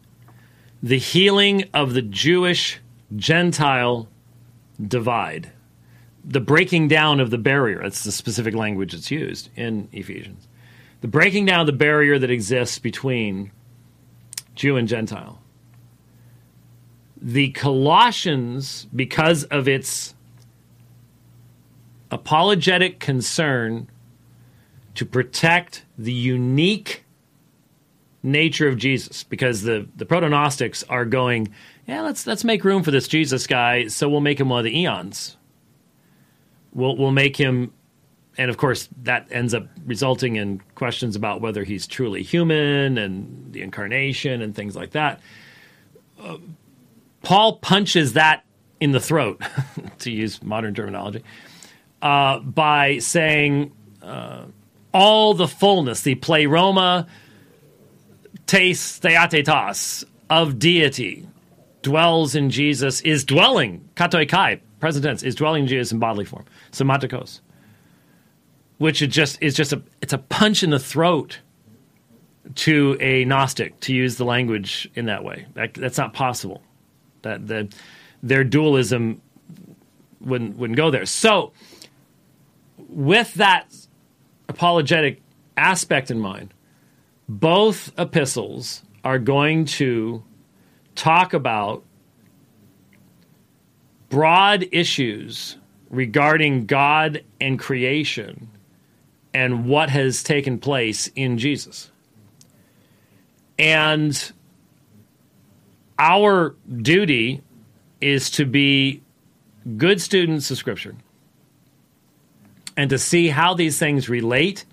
the 0.81 0.97
healing 0.97 1.65
of 1.73 1.93
the 1.93 2.01
Jewish 2.01 2.79
Gentile 3.15 4.07
divide, 4.81 5.51
the 6.23 6.39
breaking 6.39 6.87
down 6.87 7.19
of 7.19 7.31
the 7.31 7.37
barrier. 7.37 7.81
That's 7.81 8.03
the 8.03 8.11
specific 8.11 8.55
language 8.55 8.93
that's 8.93 9.11
used 9.11 9.49
in 9.55 9.89
Ephesians. 9.91 10.47
The 11.01 11.07
breaking 11.07 11.45
down 11.45 11.61
of 11.61 11.65
the 11.65 11.73
barrier 11.73 12.19
that 12.19 12.29
exists 12.29 12.79
between 12.79 13.51
Jew 14.55 14.77
and 14.77 14.87
Gentile. 14.87 15.41
The 17.21 17.49
Colossians, 17.51 18.87
because 18.95 19.43
of 19.45 19.67
its 19.67 20.13
apologetic 22.11 22.99
concern 22.99 23.88
to 24.95 25.06
protect 25.06 25.86
the 25.98 26.14
unique 26.14 27.03
nature 28.22 28.68
of 28.68 28.77
Jesus 28.77 29.23
because 29.23 29.61
the 29.61 29.88
the 29.95 30.06
proto-gnostics 30.06 30.84
are 30.84 31.06
going, 31.06 31.49
yeah, 31.88 32.02
let's 32.02 32.27
let's 32.27 32.44
make 32.44 32.64
room 32.64 32.84
for 32.84 32.91
this 32.91 33.07
Jesus 33.07 33.48
guy, 33.48 33.88
so 33.88 34.10
we'll 34.10 34.19
make 34.19 34.40
him 34.40 34.49
one 34.49 34.60
of 34.60 34.65
the 34.65 34.77
eons. 34.77 35.38
We'll 36.73 36.98
we'll 36.98 37.11
make 37.11 37.38
him 37.38 37.73
and 38.38 38.49
of 38.49 38.57
course 38.57 38.88
that 39.03 39.27
ends 39.31 39.53
up 39.53 39.68
resulting 39.86 40.38
in 40.38 40.61
questions 40.76 41.15
about 41.15 41.41
whether 41.41 41.64
he's 41.64 41.88
truly 41.88 42.23
human 42.23 42.98
and 42.98 43.52
the 43.52 43.61
incarnation 43.61 44.41
and 44.41 44.56
things 44.56 44.76
like 44.76 44.91
that. 44.91 45.19
Uh, 46.22 46.38
Paul 47.22 47.57
punches 47.57 48.14
that 48.14 48.44
in 48.80 48.91
the 48.94 48.99
throat, 48.99 49.41
to 49.99 50.11
use 50.11 50.41
modern 50.41 50.73
terminology, 50.73 51.23
uh, 52.01 52.39
by 52.39 52.99
saying 52.99 53.71
uh, 54.01 54.45
all 54.93 55.34
the 55.34 55.47
fullness, 55.47 56.01
the 56.01 56.15
pleroma, 56.15 57.07
tes 58.47 58.99
theotetos 58.99 60.03
of 60.30 60.59
deity 60.59 61.27
dwells 61.81 62.35
in 62.35 62.49
Jesus, 62.49 63.01
is 63.01 63.23
dwelling, 63.23 63.88
katoikei, 63.95 64.59
present 64.80 65.05
tense, 65.05 65.23
is 65.23 65.35
dwelling 65.35 65.63
in 65.63 65.67
Jesus 65.67 65.91
in 65.91 65.99
bodily 65.99 66.26
form, 66.26 66.45
somatikos, 66.71 67.39
which 68.77 69.01
is 69.01 69.13
just 69.13 69.41
is 69.41 69.55
just 69.55 69.73
a 69.73 69.81
it's 70.01 70.13
a 70.13 70.17
punch 70.17 70.63
in 70.63 70.69
the 70.69 70.80
throat 70.80 71.39
to 72.55 72.97
a 72.99 73.26
Gnostic 73.26 73.80
to 73.81 73.93
use 73.93 74.17
the 74.17 74.26
language 74.26 74.89
in 74.95 75.05
that 75.05 75.23
way. 75.23 75.45
That, 75.53 75.73
that's 75.73 75.97
not 75.97 76.13
possible. 76.13 76.61
That 77.21 77.47
the, 77.47 77.71
their 78.23 78.43
dualism 78.43 79.21
wouldn't 80.21 80.57
wouldn't 80.57 80.77
go 80.77 80.91
there. 80.91 81.05
So, 81.05 81.53
with 82.89 83.35
that 83.35 83.73
apologetic 84.47 85.21
aspect 85.55 86.11
in 86.11 86.19
mind, 86.19 86.53
both 87.27 87.91
epistles 87.97 88.81
are 89.03 89.19
going 89.19 89.65
to 89.65 90.23
talk 90.95 91.33
about 91.33 91.83
broad 94.09 94.67
issues 94.71 95.57
regarding 95.89 96.65
God 96.65 97.23
and 97.39 97.57
creation 97.59 98.49
and 99.33 99.65
what 99.65 99.89
has 99.89 100.23
taken 100.23 100.57
place 100.57 101.07
in 101.15 101.37
Jesus. 101.37 101.91
And 103.59 104.31
our 105.99 106.55
duty 106.81 107.41
is 108.01 108.31
to 108.31 108.45
be 108.45 109.03
good 109.77 110.01
students 110.01 110.49
of 110.49 110.57
Scripture 110.57 110.95
and 112.80 112.91
to 112.91 112.97
see 112.97 113.27
how 113.27 113.53
these 113.53 113.77
things 113.77 114.07
relate 114.07 114.64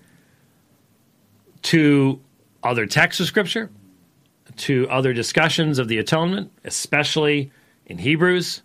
to 1.61 2.21
other 2.63 2.85
texts 2.85 3.19
of 3.19 3.27
Scripture, 3.27 3.69
to 4.55 4.87
other 4.89 5.11
discussions 5.11 5.77
of 5.77 5.89
the 5.89 5.97
atonement, 5.97 6.49
especially 6.63 7.51
in 7.85 7.97
Hebrews, 7.97 8.61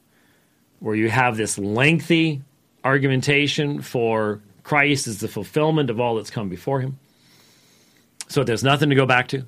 where 0.78 0.94
you 0.94 1.10
have 1.10 1.36
this 1.36 1.58
lengthy 1.58 2.40
argumentation 2.84 3.82
for 3.82 4.40
Christ 4.62 5.08
as 5.08 5.18
the 5.18 5.26
fulfillment 5.26 5.90
of 5.90 5.98
all 5.98 6.14
that's 6.14 6.30
come 6.30 6.48
before 6.48 6.80
him. 6.80 7.00
So 8.28 8.44
there's 8.44 8.62
nothing 8.62 8.90
to 8.90 8.94
go 8.94 9.06
back 9.06 9.26
to 9.28 9.44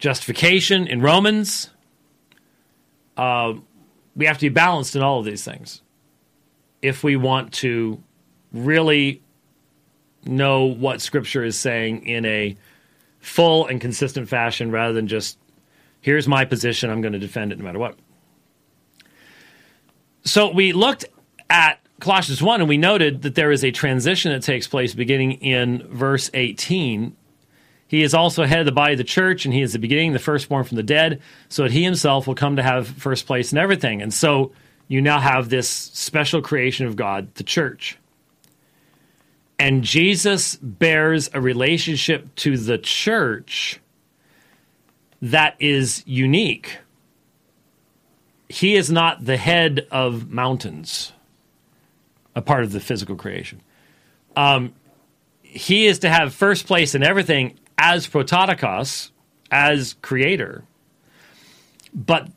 justification 0.00 0.88
in 0.88 1.00
Romans. 1.00 1.70
Uh, 3.16 3.54
we 4.16 4.26
have 4.26 4.38
to 4.38 4.46
be 4.46 4.52
balanced 4.52 4.96
in 4.96 5.02
all 5.02 5.20
of 5.20 5.24
these 5.24 5.44
things 5.44 5.80
if 6.82 7.04
we 7.04 7.14
want 7.14 7.52
to 7.52 8.02
really 8.52 9.22
know 10.24 10.64
what 10.64 11.00
Scripture 11.00 11.44
is 11.44 11.58
saying 11.58 12.06
in 12.06 12.24
a 12.24 12.56
full 13.20 13.66
and 13.66 13.80
consistent 13.80 14.28
fashion 14.28 14.70
rather 14.70 14.92
than 14.92 15.08
just, 15.08 15.38
here's 16.00 16.28
my 16.28 16.44
position, 16.44 16.90
I'm 16.90 17.00
going 17.00 17.12
to 17.12 17.18
defend 17.18 17.52
it 17.52 17.58
no 17.58 17.64
matter 17.64 17.78
what. 17.78 17.96
So 20.24 20.52
we 20.52 20.72
looked 20.72 21.04
at 21.50 21.80
Colossians 22.00 22.42
1 22.42 22.60
and 22.60 22.68
we 22.68 22.76
noted 22.76 23.22
that 23.22 23.34
there 23.34 23.50
is 23.50 23.64
a 23.64 23.70
transition 23.70 24.32
that 24.32 24.42
takes 24.42 24.66
place 24.66 24.94
beginning 24.94 25.32
in 25.32 25.86
verse 25.88 26.30
18 26.34 27.16
he 27.92 28.02
is 28.02 28.14
also 28.14 28.46
head 28.46 28.60
of 28.60 28.64
the 28.64 28.72
body 28.72 28.94
of 28.94 28.98
the 28.98 29.04
church, 29.04 29.44
and 29.44 29.52
he 29.52 29.60
is 29.60 29.74
the 29.74 29.78
beginning, 29.78 30.14
the 30.14 30.18
firstborn 30.18 30.64
from 30.64 30.78
the 30.78 30.82
dead, 30.82 31.20
so 31.50 31.64
that 31.64 31.72
he 31.72 31.84
himself 31.84 32.26
will 32.26 32.34
come 32.34 32.56
to 32.56 32.62
have 32.62 32.88
first 32.88 33.26
place 33.26 33.52
in 33.52 33.58
everything. 33.58 34.00
And 34.00 34.14
so 34.14 34.52
you 34.88 35.02
now 35.02 35.20
have 35.20 35.50
this 35.50 35.68
special 35.68 36.40
creation 36.40 36.86
of 36.86 36.96
God, 36.96 37.34
the 37.34 37.44
church. 37.44 37.98
And 39.62 39.84
Jesus 39.84 40.56
bears 40.56 41.30
a 41.32 41.40
relationship 41.40 42.34
to 42.34 42.56
the 42.56 42.78
church 42.78 43.78
that 45.20 45.54
is 45.60 46.02
unique. 46.04 46.78
He 48.48 48.74
is 48.74 48.90
not 48.90 49.24
the 49.24 49.36
head 49.36 49.86
of 49.92 50.28
mountains, 50.28 51.12
a 52.34 52.42
part 52.42 52.64
of 52.64 52.72
the 52.72 52.80
physical 52.80 53.14
creation. 53.14 53.60
Um, 54.34 54.74
he 55.42 55.86
is 55.86 56.00
to 56.00 56.10
have 56.10 56.34
first 56.34 56.66
place 56.66 56.96
in 56.96 57.04
everything 57.04 57.56
as 57.78 58.08
prototokos, 58.08 59.12
as 59.52 59.94
creator. 60.02 60.64
But 61.94 62.28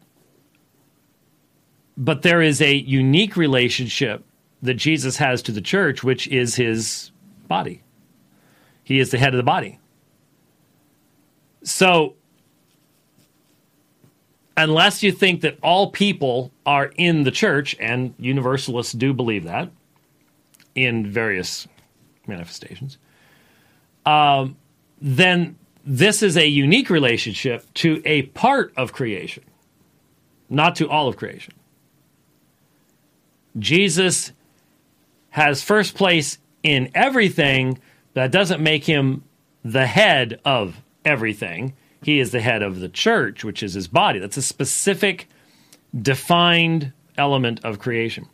but 1.97 2.21
there 2.21 2.43
is 2.43 2.61
a 2.61 2.75
unique 2.75 3.35
relationship 3.35 4.23
that 4.61 4.75
Jesus 4.75 5.17
has 5.17 5.41
to 5.41 5.51
the 5.51 5.61
church, 5.61 6.03
which 6.03 6.27
is 6.27 6.53
his 6.53 7.11
body. 7.47 7.81
He 8.83 8.99
is 8.99 9.11
the 9.11 9.17
head 9.17 9.33
of 9.33 9.37
the 9.37 9.43
body. 9.43 9.79
So, 11.63 12.15
unless 14.55 15.01
you 15.01 15.11
think 15.11 15.41
that 15.41 15.57
all 15.63 15.91
people 15.91 16.51
are 16.65 16.91
in 16.95 17.23
the 17.23 17.31
church, 17.31 17.75
and 17.79 18.13
universalists 18.19 18.93
do 18.93 19.13
believe 19.13 19.45
that 19.45 19.71
in 20.75 21.09
various 21.09 21.67
manifestations, 22.27 22.97
um, 24.05 24.55
then 25.01 25.57
this 25.83 26.21
is 26.21 26.37
a 26.37 26.47
unique 26.47 26.89
relationship 26.89 27.65
to 27.75 28.01
a 28.05 28.23
part 28.23 28.73
of 28.77 28.93
creation, 28.93 29.43
not 30.49 30.75
to 30.75 30.89
all 30.89 31.07
of 31.07 31.17
creation. 31.17 31.53
Jesus 33.57 34.31
has 35.29 35.61
first 35.61 35.95
place 35.95 36.37
in 36.65 36.89
everything, 36.95 37.77
that 38.15 38.31
doesn't 38.31 38.61
make 38.61 38.85
him 38.85 39.23
the 39.63 39.85
head 39.85 40.39
of 40.43 40.81
everything. 41.05 41.73
He 42.01 42.19
is 42.19 42.31
the 42.31 42.41
head 42.41 42.63
of 42.63 42.79
the 42.79 42.89
church, 42.89 43.43
which 43.43 43.61
is 43.61 43.75
his 43.75 43.87
body. 43.87 44.19
That's 44.19 44.37
a 44.37 44.41
specific, 44.41 45.29
defined 45.99 46.91
element 47.17 47.63
of 47.63 47.79
creation. 47.79 48.27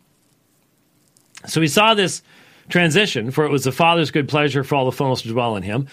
So 1.45 1.59
we 1.59 1.67
saw 1.67 1.93
this 1.93 2.23
transition, 2.69 3.31
for 3.31 3.43
it 3.43 3.51
was 3.51 3.65
the 3.65 3.71
Father's 3.71 4.11
good 4.11 4.29
pleasure 4.29 4.63
for 4.63 4.75
all 4.75 4.85
the 4.85 4.91
fullness 4.91 5.23
to 5.23 5.29
dwell 5.29 5.55
in 5.57 5.63
him. 5.63 5.87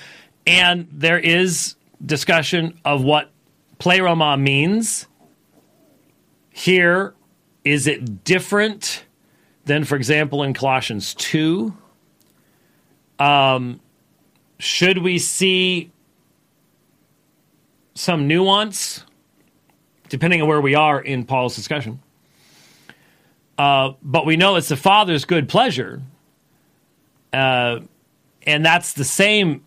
And 0.47 0.87
there 0.93 1.19
is 1.19 1.75
discussion 2.05 2.79
of 2.85 3.03
what 3.03 3.31
pleroma 3.79 4.37
means. 4.37 5.07
Here, 6.51 7.15
is 7.65 7.87
it 7.87 8.23
different 8.23 9.05
than, 9.65 9.85
for 9.85 9.97
example, 9.97 10.43
in 10.43 10.55
Colossians 10.55 11.15
2? 11.15 11.75
Um, 13.19 13.81
should 14.59 14.99
we 14.99 15.19
see 15.19 15.91
some 17.95 18.29
nuance, 18.29 19.05
depending 20.09 20.43
on 20.43 20.49
where 20.49 20.61
we 20.61 20.75
are 20.75 21.01
in 21.01 21.25
Paul's 21.25 21.57
discussion? 21.57 22.01
Uh, 23.57 23.93
but 24.03 24.25
we 24.25 24.37
know 24.37 24.57
it's 24.57 24.69
the 24.69 24.77
Father's 24.77 25.25
good 25.25 25.49
pleasure. 25.49 26.01
Uh, 27.33 27.81
and 28.47 28.65
that's 28.65 28.93
the 28.93 29.05
same 29.05 29.65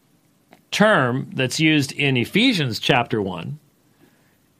term 0.72 1.30
that's 1.34 1.60
used 1.60 1.92
in 1.92 2.16
Ephesians 2.16 2.80
chapter 2.80 3.22
1 3.22 3.60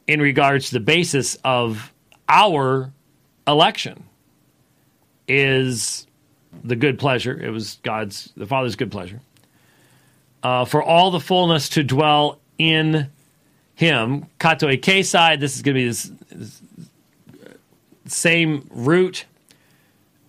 in 0.06 0.20
regards 0.20 0.66
to 0.68 0.74
the 0.74 0.80
basis 0.80 1.36
of 1.44 1.92
our 2.28 2.92
election 3.46 4.04
is 5.26 6.06
the 6.64 6.76
good 6.76 6.98
pleasure. 6.98 7.38
It 7.40 7.50
was 7.50 7.78
God's, 7.82 8.32
the 8.36 8.46
Father's 8.46 8.76
good 8.76 8.90
pleasure. 8.90 9.20
Uh, 10.42 10.64
for 10.64 10.82
all 10.82 11.10
the 11.10 11.20
fullness 11.20 11.68
to 11.70 11.82
dwell 11.84 12.40
in 12.58 13.08
him. 13.74 14.26
katoikesai, 14.38 15.38
this 15.40 15.56
is 15.56 15.62
going 15.62 15.74
to 15.74 15.80
be 15.80 15.86
this 15.88 16.62
same 18.06 18.68
root 18.70 19.24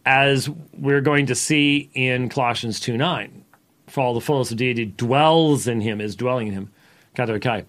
as 0.05 0.49
we're 0.77 1.01
going 1.01 1.25
to 1.27 1.35
see 1.35 1.89
in 1.93 2.29
Colossians 2.29 2.79
2 2.79 2.97
9 2.97 3.43
for 3.87 4.01
all 4.01 4.13
the 4.13 4.21
fullness 4.21 4.49
of 4.51 4.57
deity 4.57 4.85
dwells 4.85 5.67
in 5.67 5.79
him, 5.81 6.01
is 6.01 6.15
dwelling 6.15 6.47
in 6.47 6.53
him, 6.53 6.71
katoikei, 7.15 7.63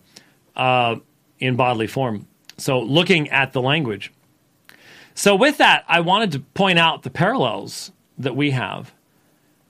uh, 0.57 0.97
in 1.39 1.55
bodily 1.55 1.87
form. 1.87 2.27
So 2.57 2.81
looking 2.81 3.29
at 3.29 3.53
the 3.53 3.61
language. 3.61 4.11
So 5.15 5.35
with 5.35 5.59
that, 5.59 5.85
I 5.87 6.01
wanted 6.01 6.33
to 6.33 6.41
point 6.41 6.79
out 6.79 7.03
the 7.03 7.11
parallels 7.11 7.93
that 8.19 8.37
we 8.37 8.51
have 8.53 8.93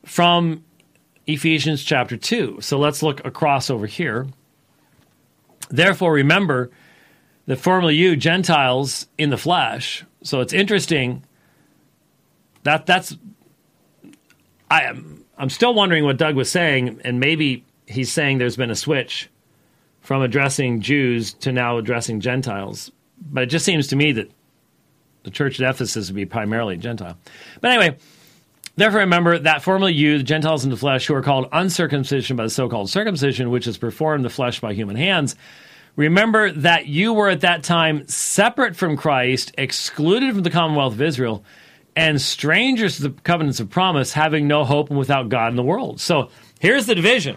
from 0.04 0.64
Ephesians 1.26 1.82
chapter 1.82 2.16
2. 2.16 2.58
So 2.60 2.78
let's 2.78 3.02
look 3.02 3.24
across 3.24 3.70
over 3.70 3.86
here. 3.86 4.26
Therefore, 5.70 6.12
remember 6.12 6.70
that 7.46 7.56
formerly 7.56 7.96
you, 7.96 8.16
Gentiles 8.16 9.06
in 9.18 9.30
the 9.30 9.36
flesh. 9.36 10.04
So 10.22 10.40
it's 10.40 10.52
interesting 10.52 11.24
that 12.62 12.86
that's 12.86 13.16
I 14.70 14.82
am 14.82 15.24
I'm 15.36 15.50
still 15.50 15.74
wondering 15.74 16.04
what 16.04 16.16
Doug 16.16 16.36
was 16.36 16.50
saying, 16.50 17.00
and 17.04 17.18
maybe 17.18 17.64
he's 17.86 18.12
saying 18.12 18.38
there's 18.38 18.56
been 18.56 18.70
a 18.70 18.76
switch 18.76 19.28
from 20.00 20.22
addressing 20.22 20.80
Jews 20.80 21.32
to 21.34 21.52
now 21.52 21.78
addressing 21.78 22.20
Gentiles. 22.20 22.92
But 23.20 23.44
it 23.44 23.46
just 23.46 23.64
seems 23.64 23.88
to 23.88 23.96
me 23.96 24.12
that 24.12 24.30
the 25.24 25.30
church 25.30 25.60
at 25.60 25.68
Ephesus 25.68 26.08
would 26.08 26.16
be 26.16 26.26
primarily 26.26 26.76
Gentile. 26.76 27.18
But 27.60 27.72
anyway, 27.72 27.96
therefore 28.76 29.00
remember 29.00 29.38
that 29.38 29.62
formerly 29.62 29.92
you, 29.92 30.18
the 30.18 30.24
Gentiles 30.24 30.64
in 30.64 30.70
the 30.70 30.76
flesh, 30.76 31.06
who 31.06 31.14
are 31.14 31.22
called 31.22 31.48
uncircumcision 31.52 32.36
by 32.36 32.44
the 32.44 32.50
so 32.50 32.68
called 32.68 32.90
circumcision, 32.90 33.50
which 33.50 33.66
is 33.66 33.78
performed 33.78 34.24
the 34.24 34.30
flesh 34.30 34.60
by 34.60 34.74
human 34.74 34.96
hands, 34.96 35.36
remember 35.96 36.50
that 36.52 36.86
you 36.86 37.12
were 37.12 37.28
at 37.28 37.40
that 37.42 37.62
time 37.62 38.06
separate 38.08 38.76
from 38.76 38.96
Christ, 38.96 39.52
excluded 39.58 40.34
from 40.34 40.42
the 40.42 40.50
commonwealth 40.50 40.94
of 40.94 41.02
Israel 41.02 41.44
and 41.96 42.20
strangers 42.20 42.96
to 42.96 43.02
the 43.04 43.10
covenants 43.22 43.60
of 43.60 43.70
promise, 43.70 44.12
having 44.12 44.48
no 44.48 44.64
hope 44.64 44.90
and 44.90 44.98
without 44.98 45.28
God 45.28 45.48
in 45.48 45.56
the 45.56 45.62
world. 45.62 46.00
So 46.00 46.30
here's 46.58 46.86
the 46.86 46.94
division. 46.94 47.36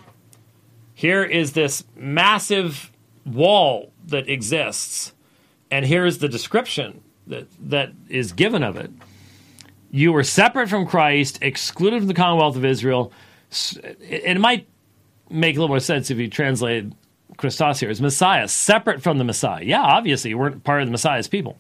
Here 0.94 1.24
is 1.24 1.54
this 1.54 1.84
massive 1.96 2.92
wall 3.26 3.92
that 4.08 4.28
exists, 4.28 5.14
and 5.70 5.86
here's 5.86 6.18
the 6.18 6.28
description 6.28 7.04
that, 7.28 7.48
that 7.70 7.92
is 8.10 8.32
given 8.32 8.64
of 8.64 8.78
it. 8.78 8.90
You 9.90 10.12
were 10.14 10.24
separate 10.24 10.70
from 10.70 10.86
Christ, 10.86 11.40
excluded 11.42 12.00
from 12.00 12.08
the 12.08 12.14
commonwealth 12.14 12.56
of 12.56 12.66
Israel. 12.66 13.12
It 14.02 14.40
might 14.40 14.68
make 15.30 15.56
a 15.56 15.60
little 15.60 15.70
more 15.70 15.80
sense 15.80 16.12
if 16.12 16.18
you 16.18 16.30
translate 16.30 16.92
Christos 17.38 17.80
here 17.80 17.90
as 17.90 18.02
Messiah, 18.02 18.48
separate 18.48 19.02
from 19.02 19.18
the 19.18 19.24
Messiah. 19.24 19.64
Yeah, 19.64 19.82
obviously, 19.82 20.32
you 20.32 20.38
weren't 20.38 20.64
part 20.64 20.82
of 20.82 20.88
the 20.88 20.92
Messiah's 20.92 21.28
people. 21.28 21.58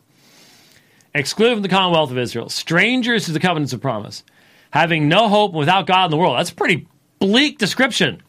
Excluded 1.13 1.55
from 1.55 1.61
the 1.63 1.69
commonwealth 1.69 2.11
of 2.11 2.17
Israel, 2.17 2.49
strangers 2.49 3.25
to 3.25 3.31
the 3.31 3.39
covenants 3.39 3.73
of 3.73 3.81
promise, 3.81 4.23
having 4.71 5.07
no 5.07 5.29
hope 5.29 5.53
without 5.53 5.87
God 5.87 6.05
in 6.05 6.11
the 6.11 6.17
world. 6.17 6.37
That's 6.37 6.51
a 6.51 6.55
pretty 6.55 6.87
bleak 7.19 7.57
description 7.57 8.21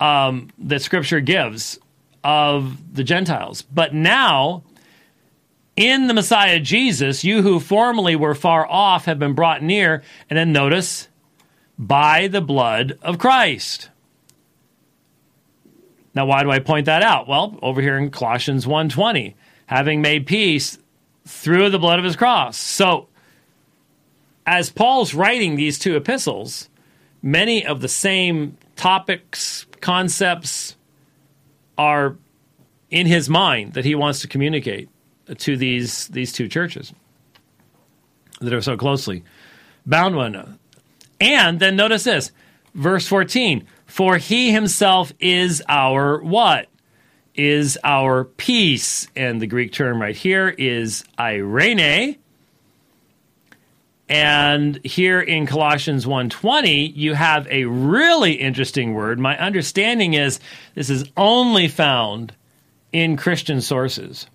um, 0.00 0.50
that 0.58 0.82
Scripture 0.82 1.20
gives 1.20 1.78
of 2.22 2.94
the 2.94 3.04
Gentiles. 3.04 3.62
But 3.62 3.94
now, 3.94 4.64
in 5.78 6.08
the 6.08 6.14
Messiah 6.14 6.58
Jesus, 6.58 7.22
you 7.22 7.42
who 7.42 7.60
formerly 7.60 8.16
were 8.16 8.34
far 8.34 8.68
off 8.68 9.04
have 9.04 9.20
been 9.20 9.34
brought 9.34 9.62
near. 9.62 10.02
And 10.28 10.36
then 10.36 10.52
notice, 10.52 11.06
by 11.78 12.26
the 12.26 12.40
blood 12.40 12.98
of 13.00 13.20
Christ. 13.20 13.88
Now, 16.16 16.26
why 16.26 16.42
do 16.42 16.50
I 16.50 16.58
point 16.58 16.86
that 16.86 17.04
out? 17.04 17.28
Well, 17.28 17.60
over 17.62 17.80
here 17.80 17.96
in 17.96 18.10
Colossians 18.10 18.66
1:20, 18.66 19.36
having 19.66 20.02
made 20.02 20.26
peace 20.26 20.78
through 21.24 21.70
the 21.70 21.78
blood 21.78 22.00
of 22.00 22.04
his 22.04 22.16
cross. 22.16 22.56
So, 22.56 23.06
as 24.44 24.70
Paul's 24.70 25.14
writing 25.14 25.54
these 25.54 25.78
two 25.78 25.94
epistles, 25.94 26.68
many 27.22 27.64
of 27.64 27.82
the 27.82 27.88
same 27.88 28.56
topics, 28.74 29.64
concepts 29.80 30.74
are 31.76 32.16
in 32.90 33.06
his 33.06 33.28
mind 33.28 33.74
that 33.74 33.84
he 33.84 33.94
wants 33.94 34.20
to 34.22 34.26
communicate 34.26 34.88
to 35.36 35.56
these 35.56 36.08
these 36.08 36.32
two 36.32 36.48
churches 36.48 36.92
that 38.40 38.52
are 38.52 38.60
so 38.60 38.76
closely 38.76 39.24
bound 39.86 40.16
one 40.16 40.34
another. 40.34 40.56
And 41.20 41.58
then 41.58 41.76
notice 41.76 42.04
this, 42.04 42.30
verse 42.74 43.06
14, 43.06 43.66
for 43.86 44.18
he 44.18 44.52
himself 44.52 45.12
is 45.18 45.62
our 45.68 46.22
what? 46.22 46.68
Is 47.34 47.78
our 47.84 48.24
peace. 48.24 49.08
And 49.16 49.40
the 49.40 49.46
Greek 49.46 49.72
term 49.72 50.00
right 50.00 50.16
here 50.16 50.48
is 50.48 51.04
irene. 51.18 52.16
And 54.08 54.80
here 54.84 55.20
in 55.20 55.46
Colossians 55.46 56.06
1:20, 56.06 56.96
you 56.96 57.14
have 57.14 57.46
a 57.48 57.64
really 57.64 58.32
interesting 58.32 58.94
word. 58.94 59.18
My 59.18 59.36
understanding 59.38 60.14
is 60.14 60.40
this 60.74 60.88
is 60.88 61.04
only 61.16 61.68
found 61.68 62.32
in 62.90 63.16
Christian 63.16 63.60
sources. 63.60 64.26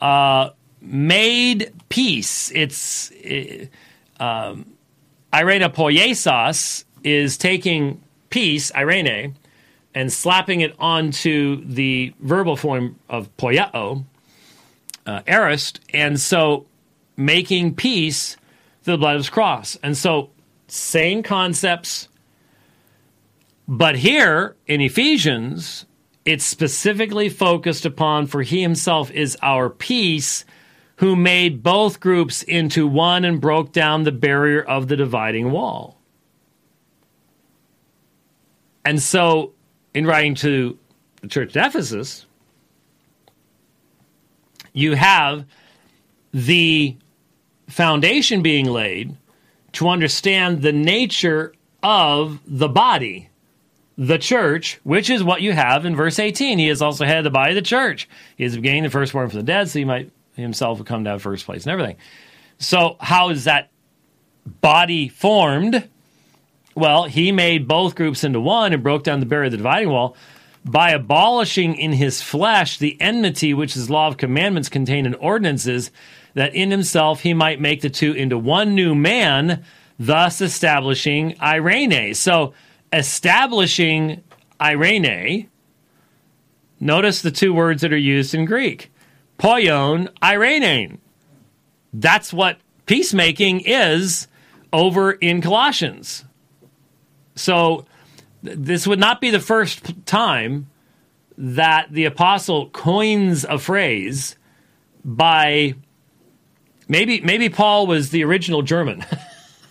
Uh, 0.00 0.50
made 0.80 1.72
peace. 1.88 2.50
It's 2.52 3.12
um, 4.18 4.66
irena 5.34 5.70
poiesos 5.70 6.84
is 7.02 7.36
taking 7.36 8.00
peace, 8.30 8.72
irene, 8.74 9.36
and 9.94 10.12
slapping 10.12 10.60
it 10.60 10.74
onto 10.78 11.64
the 11.64 12.14
verbal 12.20 12.56
form 12.56 12.96
of 13.08 13.34
poieo, 13.36 14.04
uh, 15.06 15.56
and 15.92 16.20
so 16.20 16.66
making 17.16 17.74
peace 17.74 18.36
through 18.82 18.94
the 18.94 18.98
blood 18.98 19.16
of 19.16 19.20
his 19.20 19.30
cross. 19.30 19.76
And 19.82 19.96
so, 19.96 20.30
same 20.68 21.22
concepts, 21.22 22.08
but 23.66 23.96
here 23.96 24.56
in 24.66 24.80
Ephesians, 24.80 25.86
it's 26.24 26.44
specifically 26.44 27.28
focused 27.28 27.86
upon 27.86 28.26
for 28.26 28.42
he 28.42 28.62
himself 28.62 29.10
is 29.10 29.36
our 29.42 29.70
peace 29.70 30.44
who 30.96 31.16
made 31.16 31.62
both 31.62 31.98
groups 31.98 32.42
into 32.42 32.86
one 32.86 33.24
and 33.24 33.40
broke 33.40 33.72
down 33.72 34.02
the 34.02 34.12
barrier 34.12 34.60
of 34.60 34.88
the 34.88 34.96
dividing 34.96 35.50
wall. 35.50 35.96
And 38.84 39.00
so, 39.00 39.54
in 39.94 40.06
writing 40.06 40.34
to 40.36 40.78
the 41.22 41.28
church 41.28 41.56
at 41.56 41.68
Ephesus, 41.68 42.26
you 44.74 44.94
have 44.94 45.46
the 46.32 46.96
foundation 47.68 48.42
being 48.42 48.66
laid 48.66 49.16
to 49.72 49.88
understand 49.88 50.60
the 50.60 50.72
nature 50.72 51.54
of 51.82 52.40
the 52.46 52.68
body, 52.68 53.29
the 54.00 54.16
church, 54.16 54.80
which 54.82 55.10
is 55.10 55.22
what 55.22 55.42
you 55.42 55.52
have 55.52 55.84
in 55.84 55.94
verse 55.94 56.18
18. 56.18 56.58
He 56.58 56.70
is 56.70 56.80
also 56.80 57.04
head 57.04 57.18
of 57.18 57.24
the 57.24 57.30
body 57.30 57.50
of 57.50 57.56
the 57.56 57.62
church. 57.62 58.08
He 58.34 58.44
is 58.44 58.56
beginning 58.56 58.84
the 58.84 58.90
firstborn 58.90 59.28
from 59.28 59.40
the 59.40 59.44
dead, 59.44 59.68
so 59.68 59.78
he 59.78 59.84
might 59.84 60.10
himself 60.36 60.82
come 60.86 61.04
down 61.04 61.18
first 61.18 61.44
place 61.44 61.64
and 61.64 61.72
everything. 61.72 61.96
So, 62.58 62.96
how 62.98 63.28
is 63.28 63.44
that 63.44 63.70
body 64.62 65.08
formed? 65.08 65.86
Well, 66.74 67.04
he 67.04 67.30
made 67.30 67.68
both 67.68 67.94
groups 67.94 68.24
into 68.24 68.40
one 68.40 68.72
and 68.72 68.82
broke 68.82 69.04
down 69.04 69.20
the 69.20 69.26
barrier 69.26 69.46
of 69.46 69.50
the 69.50 69.58
dividing 69.58 69.90
wall 69.90 70.16
by 70.64 70.92
abolishing 70.92 71.74
in 71.74 71.92
his 71.92 72.22
flesh 72.22 72.78
the 72.78 72.98
enmity 73.02 73.52
which 73.52 73.74
his 73.74 73.90
law 73.90 74.08
of 74.08 74.16
commandments 74.16 74.70
contained 74.70 75.06
in 75.06 75.14
ordinances, 75.16 75.90
that 76.32 76.54
in 76.54 76.70
himself 76.70 77.20
he 77.20 77.34
might 77.34 77.60
make 77.60 77.82
the 77.82 77.90
two 77.90 78.14
into 78.14 78.38
one 78.38 78.74
new 78.74 78.94
man, 78.94 79.62
thus 79.98 80.40
establishing 80.40 81.38
Irene. 81.42 82.14
So, 82.14 82.54
establishing 82.92 84.22
Irene, 84.60 85.48
notice 86.78 87.22
the 87.22 87.30
two 87.30 87.52
words 87.54 87.82
that 87.82 87.92
are 87.92 87.96
used 87.96 88.34
in 88.34 88.44
Greek 88.44 88.90
poion, 89.40 90.08
Irene. 90.22 90.98
That's 91.92 92.32
what 92.32 92.58
peacemaking 92.86 93.60
is 93.60 94.28
over 94.72 95.12
in 95.12 95.40
Colossians. 95.40 96.24
So 97.34 97.86
th- 98.44 98.56
this 98.58 98.86
would 98.86 98.98
not 98.98 99.20
be 99.20 99.30
the 99.30 99.40
first 99.40 100.06
time 100.06 100.68
that 101.38 101.90
the 101.90 102.04
apostle 102.04 102.68
coins 102.68 103.44
a 103.44 103.58
phrase 103.58 104.36
by 105.04 105.74
maybe 106.86 107.22
maybe 107.22 107.48
Paul 107.48 107.86
was 107.86 108.10
the 108.10 108.22
original 108.24 108.62
German. 108.62 109.04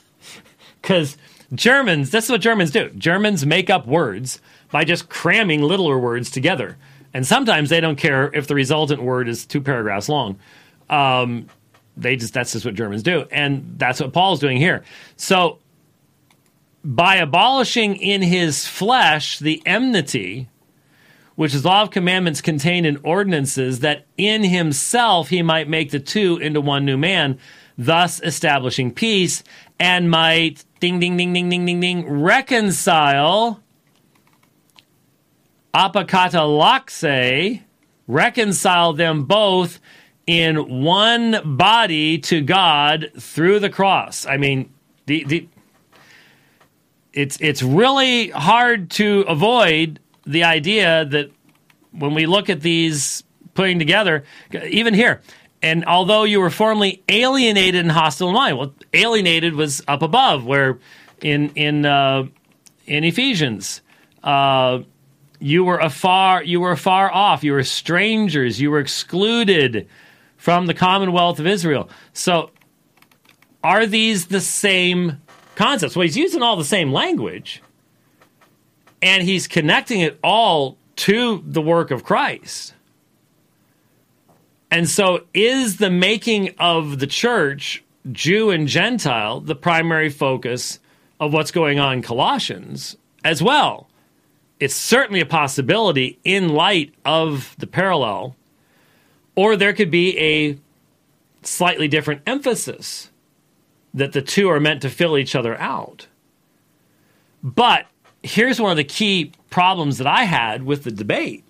Cuz 0.82 1.16
Germans, 1.54 2.12
that's 2.12 2.30
what 2.30 2.42
Germans 2.42 2.72
do. 2.72 2.90
Germans 2.92 3.46
make 3.46 3.70
up 3.70 3.88
words 3.88 4.40
by 4.72 4.84
just 4.84 5.10
cramming 5.10 5.62
littler 5.62 5.98
words 5.98 6.30
together. 6.30 6.78
And 7.14 7.26
sometimes 7.26 7.70
they 7.70 7.82
don't 7.82 7.96
care 7.96 8.32
if 8.36 8.48
the 8.48 8.56
resultant 8.56 9.02
word 9.02 9.28
is 9.28 9.46
two 9.46 9.62
paragraphs 9.62 10.10
long. 10.10 10.38
Um, 10.90 11.48
they 11.98 12.16
just 12.16 12.34
that's 12.34 12.54
just 12.54 12.66
what 12.66 12.76
Germans 12.76 13.04
do, 13.04 13.26
and 13.32 13.76
that's 13.78 14.00
what 14.00 14.14
Paul's 14.14 14.40
doing 14.40 14.58
here. 14.58 14.84
So 15.18 15.60
by 16.84 17.16
abolishing 17.18 17.98
in 17.98 18.22
his 18.22 18.66
flesh 18.66 19.40
the 19.40 19.62
enmity, 19.66 20.48
which 21.36 21.54
is 21.54 21.66
law 21.66 21.82
of 21.82 21.92
commandments 21.92 22.42
contained 22.42 22.86
in 22.86 22.98
ordinances, 23.04 23.82
that 23.82 24.06
in 24.18 24.44
himself 24.44 25.30
he 25.30 25.42
might 25.42 25.68
make 25.68 25.92
the 25.92 26.00
two 26.00 26.38
into 26.38 26.62
one 26.62 26.86
new 26.86 26.98
man, 26.98 27.38
thus 27.78 28.22
establishing 28.22 28.94
peace, 28.94 29.44
and 29.80 30.10
might 30.10 30.66
ding 30.80 31.00
ding 31.00 31.18
ding 31.18 31.34
ding 31.34 31.50
ding 31.50 31.66
ding 31.66 31.80
ding 31.80 32.10
reconcile 32.10 33.62
apokatallaxe, 35.74 37.62
reconcile 38.08 38.94
them 38.94 39.24
both 39.24 39.80
in 40.28 40.84
one 40.84 41.58
body 41.58 42.18
to 42.20 42.42
God 42.42 43.12
through 43.18 43.60
the 43.60 43.70
cross. 43.70 44.26
I 44.26 44.38
mean, 44.38 44.72
the, 45.06 45.24
the 45.24 45.48
it's 47.14 47.38
it's 47.42 47.64
really 47.64 48.30
hard 48.30 48.92
to 48.92 49.22
avoid 49.28 50.00
the 50.26 50.44
idea 50.44 51.06
that 51.06 51.32
when 51.92 52.14
we 52.14 52.26
look 52.26 52.50
at 52.50 52.62
these 52.62 53.24
putting 53.56 53.80
together, 53.80 54.24
even 54.70 54.94
here, 54.94 55.22
and 55.62 55.86
although 55.86 56.24
you 56.24 56.40
were 56.40 56.50
formerly 56.50 57.04
alienated 57.10 57.82
and 57.82 57.92
hostile 57.92 58.30
in 58.30 58.36
mind, 58.36 58.58
well, 58.58 58.74
alienated 58.94 59.56
was 59.56 59.82
up 59.88 60.02
above, 60.02 60.46
where 60.46 60.80
in 61.22 61.50
in 61.56 61.86
uh, 61.86 62.28
in 62.86 63.04
Ephesians, 63.04 63.82
uh, 64.24 64.80
you 65.40 65.64
were 65.64 65.80
afar, 65.80 66.44
you 66.44 66.60
were 66.60 66.76
far 66.76 67.12
off, 67.12 67.44
you 67.44 67.54
were 67.54 67.64
strangers, 67.64 68.60
you 68.60 68.72
were 68.72 68.80
excluded 68.80 69.88
from 70.38 70.66
the 70.66 70.74
commonwealth 70.74 71.40
of 71.40 71.48
Israel. 71.48 71.90
So, 72.14 72.52
are 73.64 73.86
these 73.86 74.28
the 74.28 74.42
same 74.42 75.22
concepts. 75.60 75.94
Well, 75.94 76.04
he's 76.04 76.16
using 76.16 76.42
all 76.42 76.56
the 76.56 76.64
same 76.64 76.94
language, 76.94 77.62
and 79.02 79.22
he's 79.24 79.46
connecting 79.46 80.00
it 80.00 80.18
all 80.24 80.78
to 80.96 81.44
the 81.46 81.62
work 81.62 81.92
of 81.92 82.06
Christ. 82.06 82.74
And 84.72 84.88
so, 84.88 85.26
is 85.34 85.78
the 85.78 85.90
making 85.90 86.54
of 86.60 87.00
the 87.00 87.08
church 87.08 87.84
Jew 88.12 88.50
and 88.50 88.68
Gentile 88.68 89.40
the 89.40 89.56
primary 89.56 90.10
focus 90.10 90.80
of 91.20 91.34
what's 91.34 91.52
going 91.52 91.80
on 91.80 91.94
in 91.94 92.02
Colossians 92.02 92.98
as 93.24 93.42
well. 93.42 93.90
It's 94.60 94.76
certainly 94.76 95.22
a 95.22 95.26
possibility 95.26 96.20
in 96.24 96.50
light 96.50 96.94
of 97.06 97.56
the 97.60 97.68
parallel, 97.68 98.36
or 99.36 99.56
there 99.56 99.74
could 99.74 99.92
be 99.92 100.18
a 100.20 100.58
slightly 101.44 101.88
different 101.88 102.22
emphasis 102.26 103.10
that 103.94 104.12
the 104.12 104.22
two 104.22 104.50
are 104.50 104.60
meant 104.60 104.82
to 104.82 104.90
fill 104.90 105.18
each 105.18 105.36
other 105.36 105.60
out. 105.60 106.08
But 107.42 107.88
here's 108.22 108.60
one 108.60 108.72
of 108.72 108.78
the 108.78 108.84
key 108.84 109.32
problems 109.50 109.98
that 109.98 110.08
I 110.08 110.26
had 110.26 110.64
with 110.64 110.84
the 110.84 110.92
debate 110.92 111.44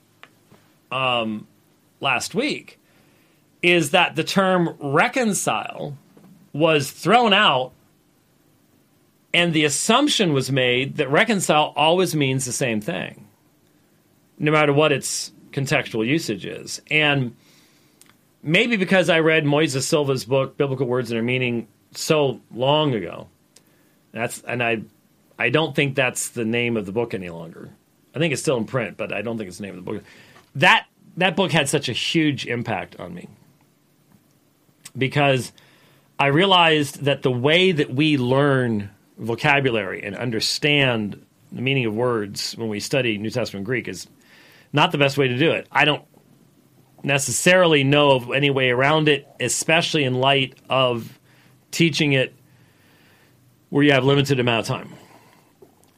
um, 0.91 1.47
last 1.99 2.35
week 2.35 2.78
is 3.61 3.91
that 3.91 4.15
the 4.15 4.23
term 4.23 4.75
reconcile 4.79 5.97
was 6.53 6.91
thrown 6.91 7.33
out 7.33 7.73
and 9.33 9.53
the 9.53 9.65
assumption 9.65 10.33
was 10.33 10.51
made 10.51 10.97
that 10.97 11.09
reconcile 11.09 11.73
always 11.75 12.15
means 12.15 12.45
the 12.45 12.51
same 12.51 12.81
thing, 12.81 13.27
no 14.39 14.51
matter 14.51 14.73
what 14.73 14.91
its 14.91 15.31
contextual 15.51 16.05
usage 16.05 16.45
is. 16.45 16.81
And 16.89 17.35
maybe 18.41 18.75
because 18.75 19.09
I 19.09 19.19
read 19.19 19.43
Moises 19.43 19.83
Silva's 19.83 20.25
book, 20.25 20.57
Biblical 20.57 20.87
Words 20.87 21.11
and 21.11 21.17
Their 21.17 21.23
Meaning, 21.23 21.67
so 21.91 22.41
long 22.53 22.93
ago, 22.95 23.27
that's 24.11 24.41
and 24.41 24.63
I, 24.63 24.81
I 25.37 25.49
don't 25.49 25.75
think 25.75 25.95
that's 25.95 26.29
the 26.29 26.45
name 26.45 26.77
of 26.77 26.85
the 26.85 26.91
book 26.91 27.13
any 27.13 27.29
longer. 27.29 27.69
I 28.15 28.19
think 28.19 28.33
it's 28.33 28.41
still 28.41 28.57
in 28.57 28.65
print, 28.65 28.97
but 28.97 29.13
I 29.13 29.21
don't 29.21 29.37
think 29.37 29.47
it's 29.47 29.57
the 29.57 29.63
name 29.63 29.77
of 29.77 29.85
the 29.85 29.91
book. 29.91 30.03
That 30.55 30.87
that 31.17 31.35
book 31.35 31.51
had 31.51 31.69
such 31.69 31.89
a 31.89 31.93
huge 31.93 32.47
impact 32.47 32.99
on 32.99 33.13
me 33.13 33.27
because 34.99 35.51
I 36.19 36.27
realized 36.27 37.03
that 37.05 37.21
the 37.21 37.31
way 37.31 37.71
that 37.71 37.93
we 37.93 38.17
learn 38.17 38.89
vocabulary 39.17 40.03
and 40.03 40.15
understand 40.15 41.25
the 41.51 41.61
meaning 41.61 41.85
of 41.85 41.93
words 41.93 42.53
when 42.57 42.69
we 42.69 42.79
study 42.79 43.17
New 43.17 43.29
Testament 43.29 43.65
Greek 43.65 43.87
is 43.87 44.07
not 44.71 44.91
the 44.91 44.97
best 44.97 45.17
way 45.17 45.27
to 45.27 45.37
do 45.37 45.51
it. 45.51 45.67
I 45.71 45.85
don't 45.85 46.03
necessarily 47.03 47.83
know 47.83 48.11
of 48.11 48.31
any 48.31 48.49
way 48.49 48.69
around 48.69 49.07
it, 49.07 49.27
especially 49.39 50.03
in 50.03 50.15
light 50.15 50.57
of 50.69 51.19
teaching 51.71 52.13
it 52.13 52.35
where 53.69 53.83
you 53.83 53.91
have 53.91 54.03
limited 54.03 54.39
amount 54.39 54.61
of 54.61 54.67
time. 54.67 54.93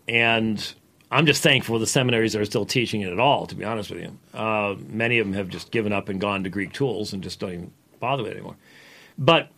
And 0.08 0.74
I'm 1.10 1.26
just 1.26 1.44
thankful 1.44 1.80
the 1.80 1.88
seminaries 1.88 2.36
are 2.36 2.46
still 2.46 2.66
teaching 2.66 3.02
it 3.02 3.12
at 3.12 3.20
all, 3.20 3.48
to 3.48 3.56
be 3.56 3.64
honest 3.64 3.92
with 3.92 4.02
you. 4.02 4.18
Uh, 4.34 4.76
many 4.88 5.20
of 5.20 5.28
them 5.28 5.34
have 5.34 5.50
just 5.50 5.72
given 5.72 5.92
up 5.92 6.10
and 6.10 6.20
gone 6.20 6.44
to 6.44 6.50
Greek 6.50 6.74
tools 6.74 7.14
and 7.14 7.24
just 7.24 7.40
don't 7.40 7.52
even 7.52 7.74
bother 8.00 8.24
with 8.24 8.32
it 8.32 8.36
anymore. 8.36 8.56
But 9.22 9.50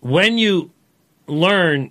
when 0.00 0.36
you 0.36 0.70
learn 1.26 1.90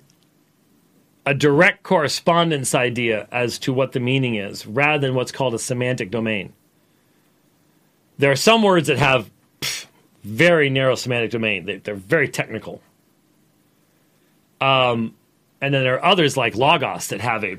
a 1.25 1.33
direct 1.33 1.83
correspondence 1.83 2.73
idea 2.73 3.27
as 3.31 3.59
to 3.59 3.71
what 3.71 3.91
the 3.91 3.99
meaning 3.99 4.33
is 4.33 4.65
rather 4.65 5.05
than 5.05 5.15
what's 5.15 5.31
called 5.31 5.53
a 5.53 5.59
semantic 5.59 6.09
domain. 6.09 6.53
There 8.17 8.31
are 8.31 8.35
some 8.35 8.63
words 8.63 8.87
that 8.87 8.97
have 8.97 9.29
pff, 9.61 9.85
very 10.23 10.71
narrow 10.71 10.95
semantic 10.95 11.29
domain, 11.29 11.65
they, 11.65 11.91
are 11.91 11.95
very 11.95 12.27
technical. 12.29 12.81
Um, 14.59 15.13
and 15.61 15.71
then 15.71 15.83
there 15.83 15.95
are 15.95 16.05
others 16.05 16.35
like 16.35 16.55
Logos 16.55 17.09
that 17.09 17.21
have 17.21 17.43
a 17.43 17.57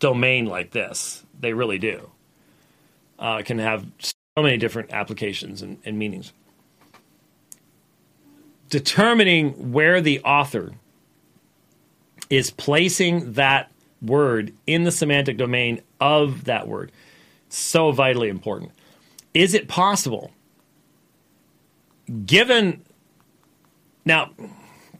domain 0.00 0.46
like 0.46 0.72
this. 0.72 1.24
They 1.38 1.52
really 1.52 1.78
do. 1.78 2.10
Uh, 3.16 3.42
can 3.44 3.60
have 3.60 3.86
so 4.00 4.42
many 4.42 4.56
different 4.56 4.92
applications 4.92 5.62
and, 5.62 5.78
and 5.84 5.98
meanings. 5.98 6.32
Determining 8.72 9.72
where 9.72 10.00
the 10.00 10.20
author 10.20 10.72
is 12.30 12.50
placing 12.50 13.34
that 13.34 13.70
word 14.00 14.54
in 14.66 14.84
the 14.84 14.90
semantic 14.90 15.36
domain 15.36 15.82
of 16.00 16.44
that 16.44 16.66
word. 16.66 16.90
So 17.50 17.92
vitally 17.92 18.30
important. 18.30 18.72
Is 19.34 19.52
it 19.52 19.68
possible, 19.68 20.30
given 22.24 22.82
now, 24.04 24.30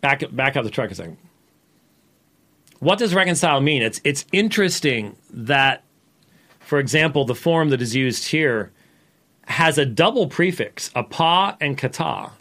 back 0.00 0.22
back 0.32 0.56
up 0.56 0.64
the 0.64 0.70
truck 0.70 0.90
a 0.90 0.94
second. 0.94 1.16
What 2.80 2.98
does 2.98 3.14
reconcile 3.14 3.60
mean? 3.60 3.82
It's 3.82 4.00
it's 4.04 4.26
interesting 4.32 5.16
that, 5.30 5.82
for 6.60 6.78
example, 6.78 7.24
the 7.24 7.34
form 7.34 7.70
that 7.70 7.80
is 7.80 7.94
used 7.94 8.28
here 8.28 8.70
has 9.46 9.78
a 9.78 9.86
double 9.86 10.28
prefix, 10.28 10.90
apa 10.94 11.56
and 11.60 11.76
kata. 11.78 12.32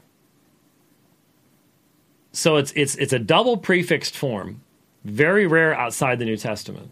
So 2.32 2.58
it's 2.58 2.72
it's 2.76 2.96
it's 2.96 3.14
a 3.14 3.20
double 3.20 3.58
prefixed 3.58 4.16
form 4.16 4.62
very 5.04 5.48
rare 5.48 5.74
outside 5.74 6.20
the 6.20 6.26
New 6.26 6.38
Testament. 6.38 6.92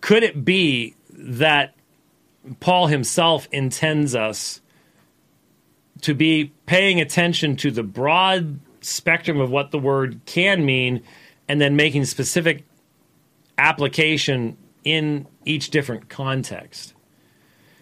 Could 0.00 0.22
it 0.24 0.44
be 0.44 0.96
that 1.10 1.74
Paul 2.60 2.88
himself 2.88 3.46
intends 3.52 4.14
us 4.14 4.60
to 6.00 6.14
be 6.14 6.52
paying 6.66 7.00
attention 7.00 7.56
to 7.56 7.70
the 7.70 7.84
broad 7.84 8.58
spectrum 8.80 9.40
of 9.40 9.50
what 9.50 9.70
the 9.70 9.78
word 9.78 10.20
can 10.26 10.64
mean 10.66 11.02
and 11.48 11.60
then 11.60 11.76
making 11.76 12.04
specific 12.04 12.64
application 13.56 14.56
in 14.84 15.28
each 15.44 15.70
different 15.70 16.08
context? 16.08 16.94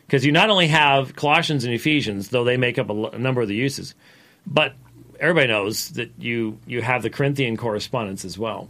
Because 0.07 0.27
you 0.27 0.33
not 0.33 0.51
only 0.51 0.67
have 0.67 1.17
Colossians 1.17 1.65
and 1.65 1.73
Ephesians, 1.73 2.29
though 2.29 2.45
they 2.45 2.59
make 2.59 2.79
up 2.79 2.91
a, 2.91 3.05
a 3.07 3.19
number 3.19 3.41
of 3.41 3.49
the 3.49 3.55
uses, 3.55 3.95
but 4.51 4.75
everybody 5.19 5.47
knows 5.47 5.91
that 5.91 6.11
you 6.19 6.59
you 6.67 6.83
have 6.83 7.03
the 7.03 7.11
Corinthian 7.11 7.57
correspondence 7.57 8.25
as 8.25 8.37
well, 8.37 8.69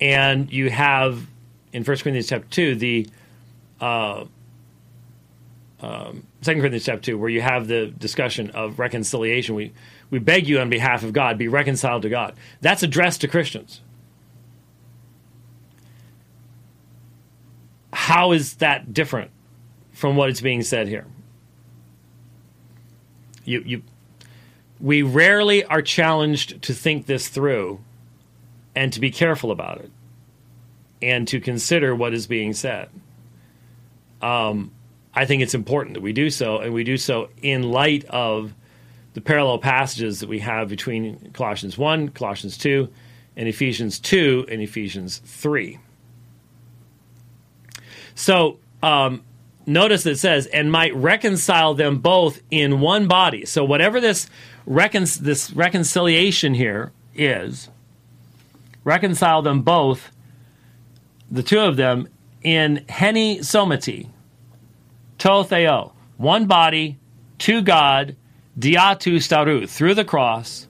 and 0.00 0.52
you 0.52 0.70
have 0.70 1.26
in 1.72 1.84
First 1.84 2.02
Corinthians 2.02 2.28
chapter 2.28 2.48
two 2.48 2.74
the 2.74 3.08
uh, 3.80 4.24
um, 5.80 6.26
Second 6.42 6.60
Corinthians 6.60 6.84
chapter 6.84 7.02
two, 7.02 7.18
where 7.18 7.30
you 7.30 7.40
have 7.40 7.66
the 7.66 7.86
discussion 7.86 8.50
of 8.50 8.78
reconciliation. 8.78 9.54
We 9.54 9.72
we 10.10 10.18
beg 10.18 10.46
you 10.46 10.60
on 10.60 10.68
behalf 10.68 11.02
of 11.02 11.12
God, 11.12 11.38
be 11.38 11.48
reconciled 11.48 12.02
to 12.02 12.08
God. 12.08 12.34
That's 12.60 12.82
addressed 12.82 13.22
to 13.22 13.28
Christians. 13.28 13.80
How 17.92 18.32
is 18.32 18.54
that 18.56 18.92
different 18.92 19.30
from 19.92 20.16
what 20.16 20.30
is 20.30 20.40
being 20.40 20.62
said 20.62 20.88
here? 20.88 21.06
You 23.44 23.62
you 23.64 23.82
we 24.80 25.02
rarely 25.02 25.64
are 25.64 25.82
challenged 25.82 26.62
to 26.62 26.72
think 26.72 27.06
this 27.06 27.28
through 27.28 27.80
and 28.74 28.92
to 28.92 29.00
be 29.00 29.10
careful 29.10 29.50
about 29.50 29.78
it 29.78 29.90
and 31.02 31.26
to 31.28 31.40
consider 31.40 31.94
what 31.94 32.14
is 32.14 32.26
being 32.26 32.52
said. 32.52 32.88
Um, 34.22 34.72
I 35.14 35.24
think 35.24 35.42
it's 35.42 35.54
important 35.54 35.94
that 35.94 36.02
we 36.02 36.12
do 36.12 36.30
so, 36.30 36.58
and 36.58 36.72
we 36.72 36.84
do 36.84 36.96
so 36.96 37.30
in 37.42 37.70
light 37.70 38.04
of 38.06 38.54
the 39.14 39.20
parallel 39.20 39.58
passages 39.58 40.20
that 40.20 40.28
we 40.28 40.38
have 40.40 40.68
between 40.68 41.30
Colossians 41.32 41.76
1, 41.76 42.10
Colossians 42.10 42.56
2, 42.58 42.88
and 43.36 43.48
Ephesians 43.48 43.98
2 43.98 44.46
and 44.48 44.60
Ephesians 44.60 45.18
3. 45.24 45.78
So, 48.14 48.58
um, 48.82 49.22
notice 49.66 50.04
that 50.04 50.12
it 50.12 50.18
says, 50.18 50.46
and 50.46 50.70
might 50.70 50.94
reconcile 50.94 51.74
them 51.74 51.98
both 51.98 52.40
in 52.50 52.80
one 52.80 53.08
body. 53.08 53.46
So, 53.46 53.64
whatever 53.64 54.00
this 54.00 54.28
recon- 54.66 55.06
this 55.20 55.52
reconciliation 55.52 56.54
here 56.54 56.92
is 57.14 57.68
reconcile 58.84 59.42
them 59.42 59.62
both, 59.62 60.10
the 61.30 61.42
two 61.42 61.60
of 61.60 61.76
them, 61.76 62.08
in 62.42 62.84
heni 62.88 63.40
somati, 63.40 64.08
to 65.18 65.44
theo, 65.44 65.92
one 66.16 66.46
body, 66.46 66.98
to 67.38 67.62
God, 67.62 68.16
diatu 68.58 69.16
staurou, 69.16 69.68
through 69.68 69.94
the 69.94 70.04
cross, 70.04 70.66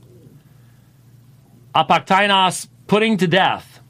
apokteinas, 1.75 2.69
putting 2.87 3.17
to 3.17 3.27
death 3.27 3.81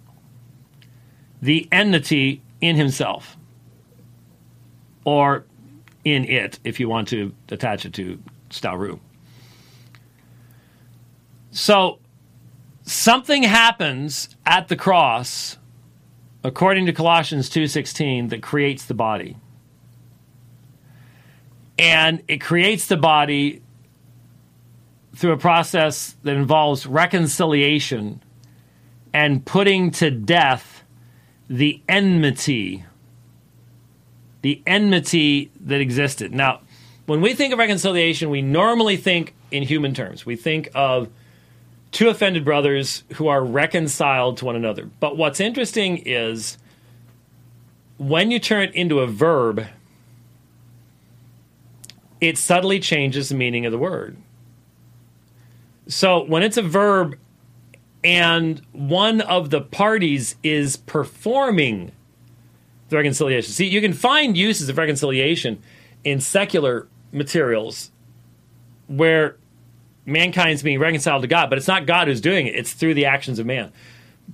the 1.40 1.66
enmity 1.72 2.43
in 2.60 2.77
himself, 2.77 3.36
or 5.05 5.47
in 6.05 6.24
it, 6.27 6.59
if 6.64 6.78
you 6.78 6.89
want 6.89 7.09
to 7.09 7.32
attach 7.48 7.86
it 7.86 7.94
to 7.94 8.22
staurou. 8.51 9.01
So 11.51 11.98
something 12.82 13.43
happens 13.43 14.36
at 14.47 14.68
the 14.68 14.77
cross 14.77 15.56
according 16.43 16.86
to 16.86 16.93
Colossians 16.93 17.48
2:16 17.51 18.28
that 18.28 18.43
creates 18.43 18.85
the 18.85 18.94
body. 18.94 19.36
And 21.78 22.22
it 22.28 22.39
creates 22.40 22.86
the 22.86 22.97
body 22.97 23.62
through 25.14 25.32
a 25.32 25.39
process 25.39 26.16
that 26.22 26.36
involves 26.36 26.86
reconciliation 26.86 28.22
and 29.12 29.44
putting 29.44 29.90
to 29.90 30.10
death 30.10 30.85
the 31.48 31.81
enmity 31.89 32.85
the 34.43 34.62
enmity 34.66 35.51
that 35.60 35.81
existed. 35.81 36.32
Now, 36.32 36.60
when 37.06 37.20
we 37.20 37.35
think 37.35 37.52
of 37.52 37.59
reconciliation, 37.59 38.31
we 38.31 38.40
normally 38.40 38.97
think 38.97 39.35
in 39.51 39.62
human 39.62 39.94
terms. 39.94 40.24
We 40.24 40.36
think 40.36 40.70
of 40.74 41.09
two 41.92 42.08
offended 42.08 42.44
brothers 42.44 43.04
who 43.14 43.28
are 43.28 43.44
reconciled 43.44 44.36
to 44.38 44.44
one 44.44 44.56
another. 44.56 44.88
But 45.00 45.16
what's 45.16 45.40
interesting 45.40 45.98
is 45.98 46.56
when 47.98 48.30
you 48.30 48.38
turn 48.38 48.62
it 48.64 48.74
into 48.74 49.00
a 49.00 49.06
verb, 49.06 49.66
it 52.20 52.38
subtly 52.38 52.78
changes 52.80 53.28
the 53.28 53.34
meaning 53.34 53.66
of 53.66 53.72
the 53.72 53.78
word. 53.78 54.16
So 55.88 56.22
when 56.24 56.42
it's 56.42 56.56
a 56.56 56.62
verb 56.62 57.18
and 58.04 58.62
one 58.72 59.20
of 59.20 59.50
the 59.50 59.60
parties 59.60 60.36
is 60.42 60.76
performing 60.76 61.92
the 62.88 62.96
reconciliation, 62.96 63.52
see, 63.52 63.66
you 63.66 63.80
can 63.80 63.92
find 63.92 64.36
uses 64.36 64.68
of 64.68 64.78
reconciliation 64.78 65.60
in 66.04 66.20
secular 66.20 66.86
materials 67.12 67.90
where 68.86 69.36
mankind's 70.10 70.62
being 70.62 70.78
reconciled 70.78 71.22
to 71.22 71.28
God, 71.28 71.50
but 71.50 71.58
it's 71.58 71.68
not 71.68 71.86
God 71.86 72.08
who's 72.08 72.20
doing 72.20 72.46
it, 72.46 72.54
it's 72.54 72.72
through 72.72 72.94
the 72.94 73.06
actions 73.06 73.38
of 73.38 73.46
man. 73.46 73.72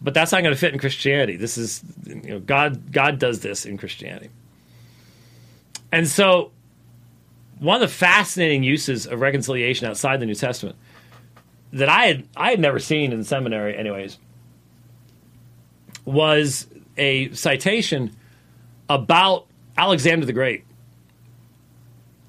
But 0.00 0.14
that's 0.14 0.32
not 0.32 0.42
going 0.42 0.54
to 0.54 0.60
fit 0.60 0.72
in 0.72 0.78
Christianity. 0.78 1.36
This 1.36 1.56
is 1.56 1.82
you 2.04 2.22
know 2.22 2.40
God 2.40 2.92
God 2.92 3.18
does 3.18 3.40
this 3.40 3.64
in 3.64 3.78
Christianity. 3.78 4.30
And 5.92 6.08
so 6.08 6.52
one 7.58 7.76
of 7.76 7.88
the 7.88 7.94
fascinating 7.94 8.62
uses 8.62 9.06
of 9.06 9.20
reconciliation 9.20 9.86
outside 9.86 10.20
the 10.20 10.26
New 10.26 10.34
Testament 10.34 10.76
that 11.72 11.88
I 11.88 12.06
had 12.06 12.28
I 12.36 12.50
had 12.50 12.60
never 12.60 12.78
seen 12.78 13.12
in 13.12 13.24
seminary 13.24 13.76
anyways 13.76 14.18
was 16.04 16.66
a 16.96 17.32
citation 17.32 18.14
about 18.88 19.46
Alexander 19.76 20.26
the 20.26 20.32
Great 20.32 20.64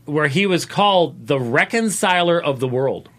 where 0.08 0.28
he 0.28 0.46
was 0.46 0.66
called 0.66 1.28
the 1.28 1.40
reconciler 1.40 2.42
of 2.42 2.60
the 2.60 2.68
world. 2.68 3.10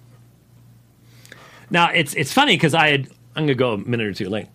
Now 1.71 1.91
it's 1.91 2.15
it's 2.15 2.33
funny 2.33 2.55
because 2.57 2.75
I 2.75 2.89
had 2.91 3.09
I'm 3.35 3.45
gonna 3.45 3.55
go 3.55 3.75
a 3.75 3.79
minute 3.79 4.07
or 4.07 4.13
two 4.13 4.29
late. 4.29 4.49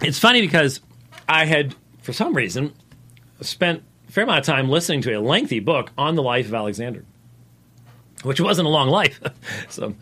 It's 0.00 0.18
funny 0.18 0.40
because 0.40 0.80
I 1.28 1.44
had 1.44 1.74
for 2.02 2.12
some 2.12 2.34
reason 2.34 2.72
spent 3.40 3.82
a 4.08 4.12
fair 4.12 4.24
amount 4.24 4.40
of 4.40 4.46
time 4.46 4.68
listening 4.68 5.02
to 5.02 5.12
a 5.12 5.20
lengthy 5.20 5.60
book 5.60 5.92
on 5.98 6.14
the 6.14 6.22
life 6.22 6.46
of 6.46 6.54
Alexander, 6.54 7.04
which 8.22 8.40
wasn't 8.40 8.66
a 8.66 8.70
long 8.70 8.88
life. 8.88 9.20
so 9.68 9.94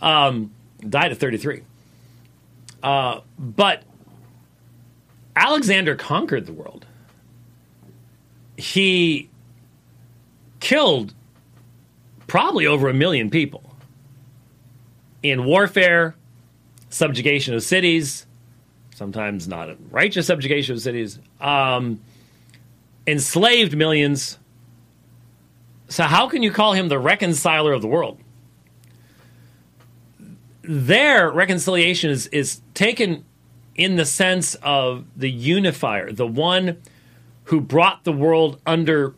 um, 0.00 0.52
died 0.88 1.12
at 1.12 1.18
33. 1.18 1.62
Uh, 2.82 3.20
but 3.38 3.82
Alexander 5.34 5.96
conquered 5.96 6.46
the 6.46 6.52
world. 6.52 6.86
He 8.56 9.28
killed 10.60 11.14
probably 12.26 12.66
over 12.66 12.88
a 12.88 12.94
million 12.94 13.30
people 13.30 13.65
in 15.22 15.44
warfare, 15.44 16.14
subjugation 16.90 17.54
of 17.54 17.62
cities, 17.62 18.26
sometimes 18.94 19.46
not 19.46 19.68
a 19.68 19.76
righteous 19.90 20.26
subjugation 20.26 20.74
of 20.74 20.80
cities, 20.80 21.18
um, 21.40 22.00
enslaved 23.06 23.76
millions. 23.76 24.38
So, 25.88 26.04
how 26.04 26.28
can 26.28 26.42
you 26.42 26.50
call 26.50 26.72
him 26.72 26.88
the 26.88 26.98
reconciler 26.98 27.72
of 27.72 27.82
the 27.82 27.88
world? 27.88 28.18
Their 30.62 31.30
reconciliation 31.30 32.10
is, 32.10 32.26
is 32.28 32.60
taken 32.74 33.24
in 33.76 33.96
the 33.96 34.04
sense 34.04 34.54
of 34.56 35.04
the 35.14 35.30
unifier, 35.30 36.10
the 36.10 36.26
one 36.26 36.80
who 37.44 37.60
brought 37.60 38.04
the 38.04 38.12
world 38.12 38.60
under 38.66 39.14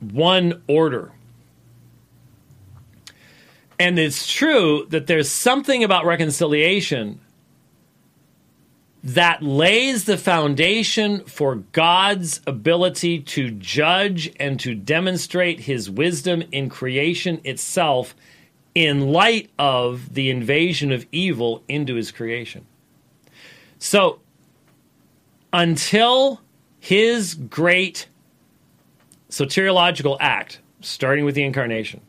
one 0.00 0.62
order. 0.66 1.12
And 3.78 3.98
it's 3.98 4.30
true 4.30 4.86
that 4.90 5.06
there's 5.06 5.30
something 5.30 5.84
about 5.84 6.04
reconciliation 6.04 7.20
that 9.04 9.42
lays 9.42 10.04
the 10.04 10.18
foundation 10.18 11.24
for 11.24 11.56
God's 11.56 12.40
ability 12.46 13.20
to 13.20 13.50
judge 13.52 14.32
and 14.40 14.58
to 14.60 14.74
demonstrate 14.74 15.60
his 15.60 15.88
wisdom 15.88 16.42
in 16.50 16.68
creation 16.68 17.40
itself 17.44 18.16
in 18.74 19.12
light 19.12 19.50
of 19.58 20.14
the 20.14 20.30
invasion 20.30 20.90
of 20.90 21.06
evil 21.12 21.62
into 21.68 21.94
his 21.94 22.10
creation. 22.10 22.66
So, 23.78 24.20
until 25.52 26.40
his 26.80 27.34
great 27.34 28.08
soteriological 29.30 30.16
act, 30.20 30.60
starting 30.80 31.24
with 31.24 31.34
the 31.34 31.44
incarnation, 31.44 32.00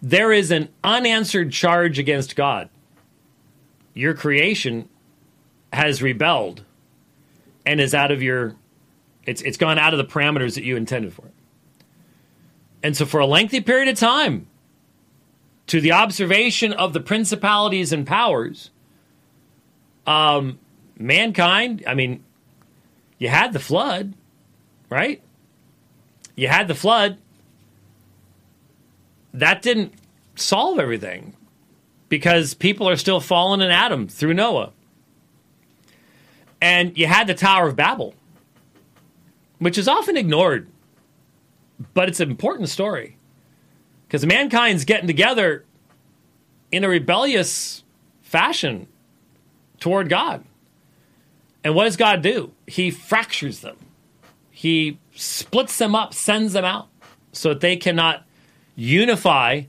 there 0.00 0.32
is 0.32 0.50
an 0.50 0.68
unanswered 0.84 1.52
charge 1.52 1.98
against 1.98 2.36
God. 2.36 2.68
Your 3.94 4.14
creation 4.14 4.88
has 5.72 6.02
rebelled 6.02 6.64
and 7.66 7.80
is 7.80 7.94
out 7.94 8.10
of 8.10 8.22
your 8.22 8.56
it's 9.24 9.42
it's 9.42 9.58
gone 9.58 9.78
out 9.78 9.92
of 9.92 9.98
the 9.98 10.04
parameters 10.04 10.54
that 10.54 10.64
you 10.64 10.76
intended 10.76 11.12
for 11.12 11.26
it. 11.26 11.34
And 12.82 12.96
so 12.96 13.04
for 13.04 13.20
a 13.20 13.26
lengthy 13.26 13.60
period 13.60 13.88
of 13.88 13.98
time, 13.98 14.46
to 15.66 15.80
the 15.80 15.92
observation 15.92 16.72
of 16.72 16.92
the 16.92 17.00
principalities 17.00 17.92
and 17.92 18.06
powers, 18.06 18.70
um, 20.06 20.58
mankind, 20.96 21.84
I 21.86 21.94
mean, 21.94 22.24
you 23.18 23.28
had 23.28 23.52
the 23.52 23.58
flood, 23.58 24.14
right? 24.88 25.20
You 26.36 26.48
had 26.48 26.68
the 26.68 26.74
flood. 26.74 27.18
That 29.38 29.62
didn't 29.62 29.94
solve 30.34 30.80
everything 30.80 31.34
because 32.08 32.54
people 32.54 32.88
are 32.88 32.96
still 32.96 33.20
falling 33.20 33.60
in 33.60 33.70
Adam 33.70 34.08
through 34.08 34.34
Noah. 34.34 34.72
And 36.60 36.98
you 36.98 37.06
had 37.06 37.28
the 37.28 37.34
Tower 37.34 37.68
of 37.68 37.76
Babel, 37.76 38.14
which 39.60 39.78
is 39.78 39.86
often 39.86 40.16
ignored, 40.16 40.68
but 41.94 42.08
it's 42.08 42.18
an 42.18 42.30
important 42.30 42.68
story 42.68 43.16
because 44.06 44.26
mankind's 44.26 44.84
getting 44.84 45.06
together 45.06 45.64
in 46.72 46.82
a 46.82 46.88
rebellious 46.88 47.84
fashion 48.22 48.88
toward 49.78 50.08
God. 50.08 50.44
And 51.62 51.76
what 51.76 51.84
does 51.84 51.96
God 51.96 52.22
do? 52.22 52.52
He 52.66 52.90
fractures 52.90 53.60
them. 53.60 53.76
He 54.50 54.98
splits 55.14 55.78
them 55.78 55.94
up, 55.94 56.12
sends 56.12 56.54
them 56.54 56.64
out 56.64 56.88
so 57.30 57.50
that 57.50 57.60
they 57.60 57.76
cannot 57.76 58.24
unify 58.78 59.62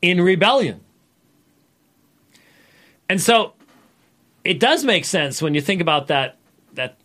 in 0.00 0.20
rebellion. 0.20 0.80
And 3.08 3.20
so 3.20 3.54
it 4.44 4.60
does 4.60 4.84
make 4.84 5.04
sense 5.04 5.42
when 5.42 5.52
you 5.52 5.60
think 5.60 5.82
about 5.82 6.06
that 6.06 6.36
that 6.74 6.96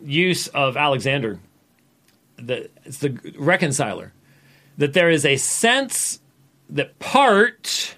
use 0.00 0.48
of 0.48 0.76
Alexander, 0.76 1.38
the 2.36 2.68
it's 2.84 2.98
the 2.98 3.16
reconciler, 3.38 4.12
that 4.78 4.94
there 4.94 5.08
is 5.08 5.24
a 5.24 5.36
sense 5.36 6.20
that 6.70 6.98
part 6.98 7.94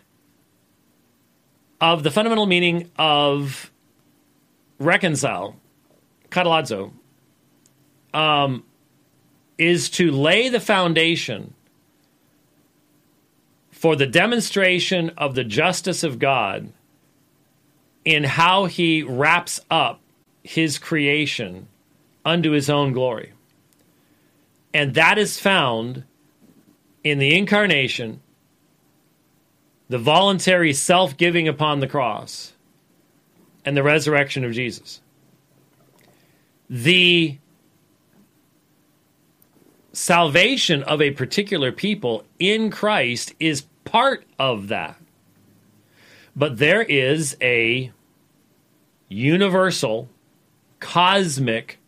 of 1.80 2.02
the 2.02 2.10
fundamental 2.10 2.44
meaning 2.44 2.90
of 2.98 3.72
reconcile, 4.78 5.56
katalladzo, 6.30 6.92
um, 8.12 8.64
is 9.56 9.88
to 9.88 10.10
lay 10.10 10.50
the 10.50 10.60
foundation 10.60 11.54
for 13.78 13.94
the 13.94 14.08
demonstration 14.08 15.10
of 15.16 15.36
the 15.36 15.44
justice 15.44 16.02
of 16.02 16.18
God 16.18 16.72
in 18.04 18.24
how 18.24 18.64
he 18.64 19.04
wraps 19.04 19.60
up 19.70 20.00
his 20.42 20.78
creation 20.78 21.68
unto 22.24 22.50
his 22.50 22.68
own 22.68 22.90
glory. 22.90 23.34
And 24.74 24.94
that 24.94 25.16
is 25.16 25.38
found 25.38 26.02
in 27.04 27.18
the 27.18 27.38
incarnation, 27.38 28.20
the 29.88 29.98
voluntary 29.98 30.72
self 30.72 31.16
giving 31.16 31.46
upon 31.46 31.78
the 31.78 31.86
cross, 31.86 32.54
and 33.64 33.76
the 33.76 33.84
resurrection 33.84 34.44
of 34.44 34.50
Jesus. 34.50 35.00
The 36.68 37.38
salvation 39.98 40.84
of 40.84 41.02
a 41.02 41.10
particular 41.10 41.72
people 41.72 42.24
in 42.38 42.70
Christ 42.70 43.34
is 43.40 43.62
part 43.84 44.24
of 44.38 44.68
that. 44.68 44.96
But 46.36 46.58
there 46.58 46.82
is 46.82 47.36
a 47.42 47.90
universal, 49.08 50.08
cosmic 50.78 51.78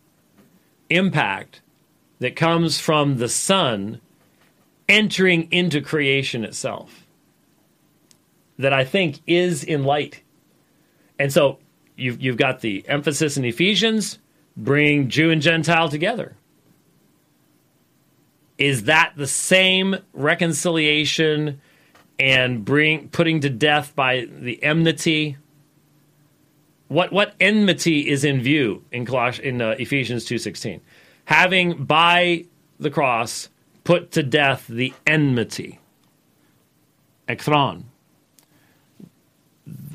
impact 0.89 1.61
that 2.19 2.35
comes 2.35 2.79
from 2.79 3.17
the 3.17 3.29
Son 3.29 4.01
entering 4.89 5.47
into 5.49 5.79
creation 5.79 6.43
itself 6.43 7.07
that 8.59 8.73
I 8.73 8.83
think 8.83 9.21
is 9.25 9.63
in 9.63 9.85
light. 9.85 10.21
And 11.17 11.31
so 11.31 11.59
you've, 11.95 12.21
you've 12.21 12.37
got 12.37 12.59
the 12.59 12.83
emphasis 12.89 13.37
in 13.37 13.45
Ephesians, 13.45 14.19
bring 14.57 15.07
Jew 15.07 15.31
and 15.31 15.41
Gentile 15.41 15.87
together. 15.87 16.35
Is 18.61 18.83
that 18.83 19.13
the 19.15 19.25
same 19.25 19.95
reconciliation 20.13 21.59
and 22.19 22.63
bring 22.63 23.09
putting 23.09 23.39
to 23.39 23.49
death 23.49 23.95
by 23.95 24.27
the 24.29 24.63
enmity? 24.63 25.37
What 26.87 27.11
what 27.11 27.33
enmity 27.39 28.07
is 28.07 28.23
in 28.23 28.39
view 28.39 28.83
in 28.91 29.07
Coloss- 29.07 29.39
in 29.39 29.63
uh, 29.63 29.71
Ephesians 29.79 30.25
two 30.25 30.37
sixteen? 30.37 30.79
Having 31.25 31.85
by 31.85 32.45
the 32.79 32.91
cross 32.91 33.49
put 33.83 34.11
to 34.11 34.21
death 34.21 34.67
the 34.67 34.93
enmity. 35.07 35.79
Ekthron. 37.27 37.85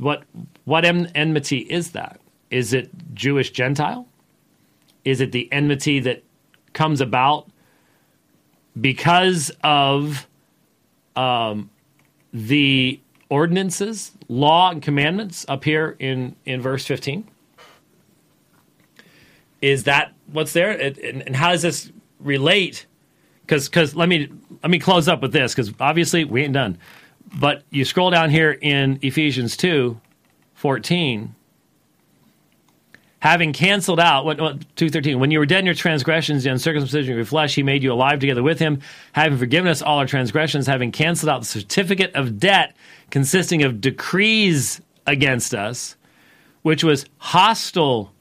What 0.00 0.24
what 0.64 0.84
en- 0.84 1.12
enmity 1.14 1.58
is 1.58 1.92
that? 1.92 2.20
Is 2.50 2.72
it 2.72 2.90
Jewish 3.14 3.52
Gentile? 3.52 4.08
Is 5.04 5.20
it 5.20 5.30
the 5.30 5.48
enmity 5.52 6.00
that 6.00 6.24
comes 6.72 7.00
about 7.00 7.48
because 8.80 9.50
of 9.62 10.26
um, 11.14 11.70
the 12.32 13.00
ordinances, 13.28 14.12
law, 14.28 14.70
and 14.70 14.82
commandments 14.82 15.46
up 15.48 15.64
here 15.64 15.96
in, 15.98 16.36
in 16.44 16.60
verse 16.60 16.84
15? 16.86 17.26
Is 19.62 19.84
that 19.84 20.12
what's 20.32 20.52
there? 20.52 20.72
It, 20.72 20.98
and, 20.98 21.22
and 21.22 21.34
how 21.34 21.50
does 21.50 21.62
this 21.62 21.90
relate? 22.20 22.86
Because 23.40 23.68
because 23.68 23.96
let 23.96 24.08
me 24.08 24.28
let 24.62 24.70
me 24.70 24.78
close 24.78 25.08
up 25.08 25.22
with 25.22 25.32
this 25.32 25.54
because 25.54 25.72
obviously 25.80 26.24
we 26.24 26.44
ain't 26.44 26.52
done. 26.52 26.78
But 27.40 27.62
you 27.70 27.84
scroll 27.84 28.10
down 28.10 28.30
here 28.30 28.52
in 28.60 28.98
Ephesians 29.02 29.56
2, 29.56 29.98
14, 30.54 31.34
having 33.18 33.52
canceled 33.52 33.98
out 33.98 34.24
what, 34.24 34.40
what 34.40 34.60
213 34.76 35.18
when 35.18 35.30
you 35.30 35.38
were 35.38 35.46
dead 35.46 35.60
in 35.60 35.66
your 35.66 35.74
transgressions 35.74 36.44
the 36.44 36.50
uncircumcision 36.50 37.12
of 37.12 37.16
your 37.16 37.24
flesh 37.24 37.54
he 37.54 37.62
made 37.62 37.82
you 37.82 37.92
alive 37.92 38.18
together 38.18 38.42
with 38.42 38.58
him 38.58 38.80
having 39.12 39.38
forgiven 39.38 39.68
us 39.68 39.82
all 39.82 39.98
our 39.98 40.06
transgressions 40.06 40.66
having 40.66 40.92
canceled 40.92 41.30
out 41.30 41.40
the 41.40 41.46
certificate 41.46 42.14
of 42.14 42.38
debt 42.38 42.76
consisting 43.10 43.62
of 43.62 43.80
decrees 43.80 44.80
against 45.06 45.54
us 45.54 45.96
which 46.62 46.84
was 46.84 47.06
hostile 47.18 48.12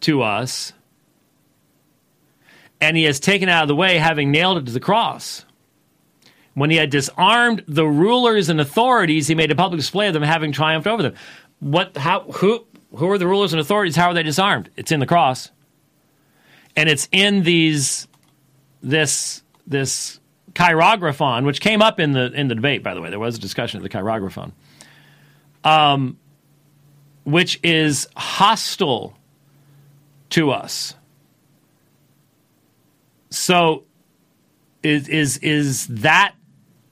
to 0.00 0.22
us 0.22 0.72
and 2.80 2.96
he 2.96 3.04
has 3.04 3.20
taken 3.20 3.48
out 3.48 3.62
of 3.62 3.68
the 3.68 3.76
way 3.76 3.98
having 3.98 4.30
nailed 4.30 4.58
it 4.58 4.66
to 4.66 4.72
the 4.72 4.80
cross. 4.80 5.44
When 6.54 6.70
he 6.70 6.76
had 6.76 6.90
disarmed 6.90 7.64
the 7.68 7.86
rulers 7.86 8.48
and 8.48 8.60
authorities 8.60 9.28
he 9.28 9.34
made 9.34 9.50
a 9.50 9.54
public 9.54 9.78
display 9.78 10.08
of 10.08 10.14
them 10.14 10.22
having 10.22 10.52
triumphed 10.52 10.86
over 10.86 11.02
them. 11.02 11.14
What 11.60 11.96
how 11.96 12.22
who 12.22 12.66
who 12.96 13.10
are 13.10 13.18
the 13.18 13.26
rulers 13.26 13.52
and 13.52 13.60
authorities? 13.60 13.96
How 13.96 14.08
are 14.08 14.14
they 14.14 14.22
disarmed? 14.22 14.70
It's 14.76 14.92
in 14.92 15.00
the 15.00 15.06
cross, 15.06 15.50
and 16.76 16.88
it's 16.88 17.08
in 17.12 17.42
these 17.42 18.08
this 18.82 19.42
this 19.66 20.20
chirographon, 20.54 21.44
which 21.44 21.60
came 21.60 21.82
up 21.82 22.00
in 22.00 22.12
the 22.12 22.32
in 22.32 22.48
the 22.48 22.54
debate. 22.54 22.82
By 22.82 22.94
the 22.94 23.00
way, 23.00 23.10
there 23.10 23.18
was 23.18 23.36
a 23.36 23.40
discussion 23.40 23.78
of 23.78 23.82
the 23.82 23.88
chirographon, 23.88 24.52
um, 25.64 26.18
which 27.24 27.60
is 27.62 28.08
hostile 28.16 29.16
to 30.30 30.50
us. 30.50 30.94
So, 33.30 33.84
is 34.82 35.08
is 35.08 35.38
is 35.38 35.86
that 35.88 36.34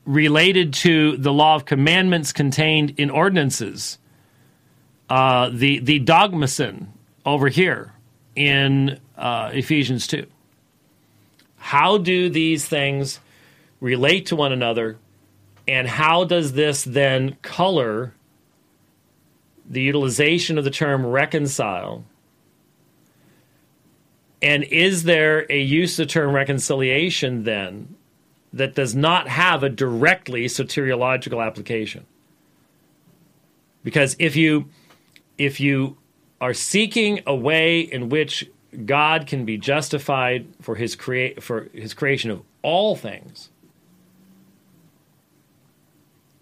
related 0.04 0.72
to 0.72 1.16
the 1.16 1.32
law 1.32 1.56
of 1.56 1.64
commandments 1.64 2.32
contained 2.32 2.94
in 2.98 3.10
ordinances? 3.10 3.98
Uh, 5.08 5.48
the 5.52 5.78
the 5.78 5.98
dogmasin 6.00 6.88
over 7.24 7.48
here 7.48 7.94
in 8.36 9.00
uh, 9.16 9.50
Ephesians 9.52 10.06
two. 10.06 10.26
How 11.56 11.98
do 11.98 12.28
these 12.28 12.66
things 12.66 13.20
relate 13.80 14.26
to 14.26 14.36
one 14.36 14.52
another, 14.52 14.98
and 15.66 15.88
how 15.88 16.24
does 16.24 16.52
this 16.52 16.84
then 16.84 17.36
color 17.42 18.14
the 19.68 19.80
utilization 19.80 20.58
of 20.58 20.64
the 20.64 20.70
term 20.70 21.06
reconcile? 21.06 22.04
And 24.40 24.64
is 24.64 25.02
there 25.02 25.46
a 25.50 25.60
use 25.60 25.98
of 25.98 26.06
the 26.06 26.12
term 26.12 26.32
reconciliation 26.32 27.44
then 27.44 27.96
that 28.52 28.74
does 28.74 28.94
not 28.94 29.26
have 29.28 29.62
a 29.62 29.68
directly 29.68 30.46
soteriological 30.46 31.44
application? 31.44 32.06
Because 33.82 34.14
if 34.18 34.36
you 34.36 34.68
if 35.38 35.60
you 35.60 35.96
are 36.40 36.54
seeking 36.54 37.20
a 37.26 37.34
way 37.34 37.80
in 37.80 38.08
which 38.08 38.48
God 38.84 39.26
can 39.26 39.44
be 39.44 39.56
justified 39.56 40.46
for 40.60 40.74
his 40.74 40.94
create 40.94 41.42
for 41.42 41.68
his 41.72 41.94
creation 41.94 42.30
of 42.30 42.42
all 42.62 42.96
things 42.96 43.48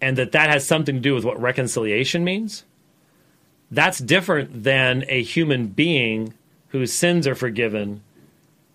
and 0.01 0.17
that 0.17 0.33
that 0.33 0.49
has 0.49 0.67
something 0.67 0.95
to 0.95 1.01
do 1.01 1.15
with 1.15 1.23
what 1.23 1.39
reconciliation 1.39 2.23
means 2.23 2.65
that's 3.71 3.99
different 3.99 4.63
than 4.63 5.03
a 5.07 5.21
human 5.21 5.67
being 5.67 6.33
whose 6.69 6.93
sins 6.93 7.27
are 7.27 7.35
forgiven 7.35 8.01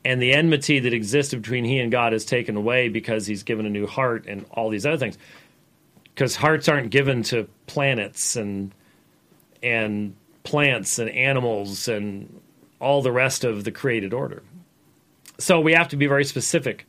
and 0.05 0.21
the 0.21 0.33
enmity 0.33 0.81
that 0.81 0.93
existed 0.93 1.43
between 1.43 1.65
he 1.65 1.79
and 1.79 1.93
God 1.93 2.13
is 2.13 2.25
taken 2.25 2.57
away 2.57 2.89
because 2.89 3.27
he's 3.27 3.43
given 3.43 3.67
a 3.67 3.71
new 3.71 3.87
heart 3.87 4.27
and 4.27 4.45
all 4.51 4.69
these 4.69 4.85
other 4.85 4.97
things. 4.97 5.17
Because 6.15 6.37
hearts 6.37 6.69
aren't 6.69 6.91
given 6.91 7.23
to 7.25 7.49
planets 7.67 8.37
and 8.37 8.75
and 9.63 10.17
plants 10.45 10.99
and 10.99 11.11
animals 11.11 11.89
and 11.89 12.41
all 12.81 13.03
the 13.03 13.13
rest 13.13 13.45
of 13.45 13.65
the 13.65 13.71
created 13.71 14.13
order. 14.13 14.43
So 15.39 15.61
we 15.61 15.73
have 15.73 15.89
to 15.89 15.97
be 15.97 16.07
very 16.07 16.25
specific 16.25 16.87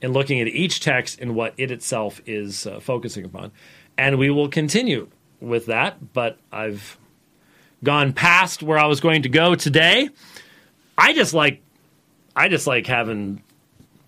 in 0.00 0.12
looking 0.12 0.40
at 0.40 0.48
each 0.48 0.80
text 0.80 1.20
and 1.20 1.34
what 1.34 1.54
it 1.56 1.70
itself 1.70 2.20
is 2.26 2.66
uh, 2.66 2.80
focusing 2.80 3.24
upon. 3.24 3.52
And 3.96 4.18
we 4.18 4.30
will 4.30 4.48
continue 4.48 5.08
with 5.40 5.66
that, 5.66 6.12
but 6.12 6.38
I've 6.52 6.98
gone 7.82 8.12
past 8.12 8.62
where 8.62 8.78
I 8.78 8.86
was 8.86 9.00
going 9.00 9.22
to 9.22 9.28
go 9.28 9.54
today. 9.54 10.08
I 10.98 11.12
just 11.12 11.34
like 11.34 11.62
I 12.34 12.48
just 12.48 12.66
like 12.66 12.86
having 12.86 13.42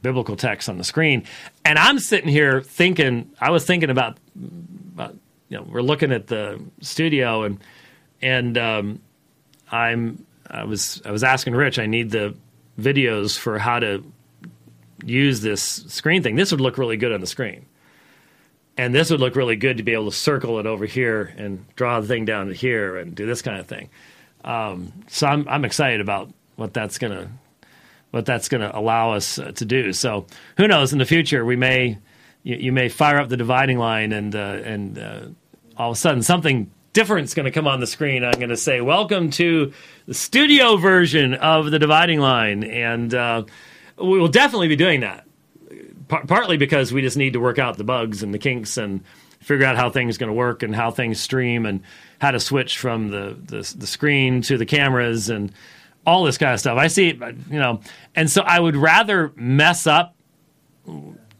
biblical 0.02 0.36
text 0.36 0.68
on 0.68 0.78
the 0.78 0.84
screen. 0.84 1.24
And 1.64 1.78
I'm 1.78 1.98
sitting 1.98 2.28
here 2.28 2.60
thinking 2.60 3.30
I 3.40 3.50
was 3.50 3.64
thinking 3.64 3.90
about, 3.90 4.18
about 4.94 5.16
you 5.48 5.56
know, 5.56 5.66
we're 5.68 5.82
looking 5.82 6.12
at 6.12 6.26
the 6.26 6.62
studio 6.80 7.42
and 7.42 7.58
and 8.22 8.56
um, 8.58 9.00
I'm 9.70 10.26
I 10.48 10.64
was 10.64 11.02
I 11.04 11.10
was 11.10 11.24
asking 11.24 11.54
Rich. 11.54 11.78
I 11.78 11.86
need 11.86 12.10
the 12.10 12.36
videos 12.78 13.38
for 13.38 13.58
how 13.58 13.78
to 13.80 14.04
use 15.04 15.40
this 15.40 15.62
screen 15.62 16.22
thing. 16.22 16.36
This 16.36 16.50
would 16.50 16.60
look 16.60 16.78
really 16.78 16.96
good 16.96 17.12
on 17.12 17.20
the 17.20 17.26
screen, 17.26 17.66
and 18.76 18.94
this 18.94 19.10
would 19.10 19.20
look 19.20 19.36
really 19.36 19.56
good 19.56 19.76
to 19.76 19.82
be 19.82 19.92
able 19.92 20.10
to 20.10 20.16
circle 20.16 20.58
it 20.58 20.66
over 20.66 20.86
here 20.86 21.34
and 21.36 21.64
draw 21.76 22.00
the 22.00 22.06
thing 22.06 22.24
down 22.24 22.48
to 22.48 22.54
here 22.54 22.96
and 22.96 23.14
do 23.14 23.26
this 23.26 23.42
kind 23.42 23.58
of 23.58 23.66
thing. 23.66 23.90
Um, 24.44 24.92
so 25.08 25.26
I'm 25.26 25.46
I'm 25.48 25.64
excited 25.64 26.00
about 26.00 26.32
what 26.56 26.72
that's 26.72 26.98
gonna 26.98 27.30
what 28.10 28.24
that's 28.24 28.48
gonna 28.48 28.70
allow 28.72 29.12
us 29.12 29.38
uh, 29.38 29.52
to 29.52 29.64
do. 29.64 29.92
So 29.92 30.26
who 30.56 30.66
knows 30.66 30.92
in 30.92 30.98
the 30.98 31.04
future 31.04 31.44
we 31.44 31.56
may 31.56 31.98
you, 32.42 32.56
you 32.56 32.72
may 32.72 32.88
fire 32.88 33.18
up 33.18 33.28
the 33.28 33.36
dividing 33.36 33.78
line 33.78 34.12
and 34.12 34.34
uh, 34.34 34.60
and 34.64 34.98
uh, 34.98 35.20
all 35.76 35.90
of 35.90 35.96
a 35.96 36.00
sudden 36.00 36.22
something 36.22 36.70
difference 36.92 37.34
going 37.34 37.44
to 37.44 37.50
come 37.50 37.66
on 37.66 37.80
the 37.80 37.86
screen. 37.86 38.24
I'm 38.24 38.32
going 38.32 38.48
to 38.48 38.56
say, 38.56 38.80
Welcome 38.80 39.30
to 39.32 39.72
the 40.06 40.14
studio 40.14 40.76
version 40.76 41.34
of 41.34 41.70
the 41.70 41.78
dividing 41.78 42.20
line. 42.20 42.64
And 42.64 43.12
uh, 43.14 43.44
we 43.96 44.18
will 44.18 44.28
definitely 44.28 44.68
be 44.68 44.76
doing 44.76 45.00
that. 45.00 45.26
P- 45.68 46.26
partly 46.26 46.56
because 46.56 46.92
we 46.92 47.02
just 47.02 47.16
need 47.16 47.34
to 47.34 47.40
work 47.40 47.58
out 47.58 47.76
the 47.76 47.84
bugs 47.84 48.22
and 48.22 48.32
the 48.32 48.38
kinks 48.38 48.76
and 48.76 49.04
figure 49.40 49.66
out 49.66 49.76
how 49.76 49.90
things 49.90 50.18
going 50.18 50.28
to 50.28 50.34
work 50.34 50.62
and 50.62 50.74
how 50.74 50.90
things 50.90 51.20
stream 51.20 51.66
and 51.66 51.82
how 52.20 52.30
to 52.30 52.40
switch 52.40 52.78
from 52.78 53.08
the, 53.08 53.36
the, 53.44 53.74
the 53.76 53.86
screen 53.86 54.42
to 54.42 54.58
the 54.58 54.66
cameras 54.66 55.30
and 55.30 55.52
all 56.06 56.24
this 56.24 56.38
kind 56.38 56.54
of 56.54 56.60
stuff. 56.60 56.78
I 56.78 56.88
see, 56.88 57.08
you 57.08 57.58
know, 57.58 57.80
and 58.14 58.30
so 58.30 58.42
I 58.42 58.58
would 58.58 58.76
rather 58.76 59.32
mess 59.36 59.86
up 59.86 60.14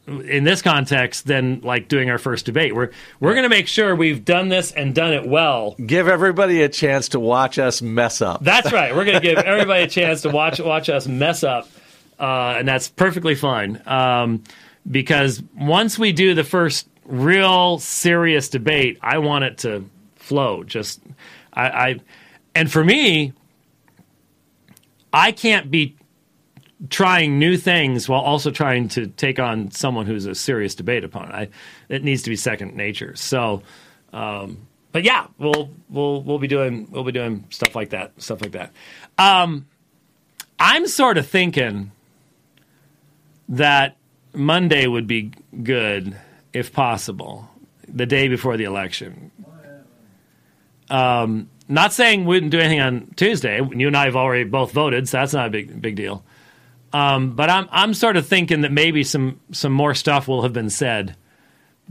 in 0.09 0.43
this 0.43 0.61
context 0.61 1.27
than 1.27 1.61
like 1.61 1.87
doing 1.87 2.09
our 2.09 2.17
first 2.17 2.45
debate. 2.45 2.75
We're 2.75 2.91
we're 3.19 3.33
going 3.33 3.43
to 3.43 3.49
make 3.49 3.67
sure 3.67 3.95
we've 3.95 4.25
done 4.25 4.49
this 4.49 4.71
and 4.71 4.93
done 4.95 5.13
it 5.13 5.27
well. 5.27 5.75
Give 5.85 6.07
everybody 6.07 6.61
a 6.63 6.69
chance 6.69 7.09
to 7.09 7.19
watch 7.19 7.59
us 7.59 7.81
mess 7.81 8.21
up. 8.21 8.43
That's 8.43 8.71
right. 8.73 8.95
We're 8.95 9.05
going 9.05 9.21
to 9.21 9.27
give 9.27 9.37
everybody 9.37 9.83
a 9.83 9.87
chance 9.87 10.21
to 10.23 10.29
watch 10.29 10.59
watch 10.59 10.89
us 10.89 11.07
mess 11.07 11.43
up, 11.43 11.67
uh, 12.19 12.55
and 12.57 12.67
that's 12.67 12.89
perfectly 12.89 13.35
fine. 13.35 13.81
Um, 13.85 14.43
because 14.89 15.41
once 15.55 15.99
we 15.99 16.11
do 16.11 16.33
the 16.33 16.43
first 16.43 16.87
real 17.05 17.79
serious 17.79 18.49
debate, 18.49 18.97
I 19.01 19.19
want 19.19 19.43
it 19.43 19.57
to 19.59 19.85
flow. 20.15 20.63
Just 20.63 21.01
I, 21.53 21.69
I 21.69 21.99
and 22.55 22.71
for 22.71 22.83
me, 22.83 23.33
I 25.13 25.31
can't 25.31 25.69
be 25.69 25.95
trying 26.87 27.39
new 27.39 27.57
things 27.57 28.07
while 28.07 28.21
also 28.21 28.51
trying 28.51 28.87
to 28.89 29.07
take 29.07 29.39
on 29.39 29.71
someone 29.71 30.05
who's 30.05 30.25
a 30.25 30.35
serious 30.35 30.75
debate 30.75 31.03
opponent. 31.03 31.33
I, 31.33 31.49
it 31.89 32.03
needs 32.03 32.21
to 32.23 32.29
be 32.29 32.37
second 32.37 32.75
nature. 32.75 33.15
So, 33.15 33.63
um, 34.13 34.67
but 34.91 35.03
yeah, 35.03 35.27
we'll 35.37 35.71
we'll 35.89 36.21
we'll 36.21 36.39
be 36.39 36.47
doing 36.47 36.87
we'll 36.89 37.03
be 37.03 37.11
doing 37.11 37.45
stuff 37.49 37.75
like 37.75 37.89
that, 37.89 38.13
stuff 38.21 38.41
like 38.41 38.53
that. 38.53 38.71
Um, 39.17 39.67
I'm 40.59 40.87
sort 40.87 41.17
of 41.17 41.27
thinking 41.27 41.91
that 43.49 43.97
Monday 44.33 44.87
would 44.87 45.07
be 45.07 45.31
good 45.63 46.15
if 46.53 46.71
possible, 46.71 47.49
the 47.87 48.05
day 48.05 48.27
before 48.27 48.57
the 48.57 48.63
election. 48.63 49.31
Um, 50.89 51.49
not 51.67 51.93
saying 51.93 52.21
we 52.21 52.35
wouldn't 52.35 52.51
do 52.51 52.59
anything 52.59 52.81
on 52.81 53.13
Tuesday. 53.15 53.57
You 53.57 53.87
and 53.87 53.95
I 53.97 54.05
have 54.05 54.15
already 54.15 54.43
both 54.43 54.71
voted, 54.71 55.07
so 55.07 55.17
that's 55.17 55.33
not 55.33 55.47
a 55.47 55.49
big 55.51 55.81
big 55.81 55.95
deal. 55.95 56.23
Um, 56.91 57.35
but 57.35 57.49
I'm 57.49 57.67
I'm 57.71 57.93
sort 57.93 58.17
of 58.17 58.27
thinking 58.27 58.61
that 58.61 58.71
maybe 58.71 59.03
some 59.03 59.39
some 59.51 59.71
more 59.71 59.93
stuff 59.93 60.27
will 60.27 60.41
have 60.41 60.53
been 60.53 60.69
said 60.69 61.15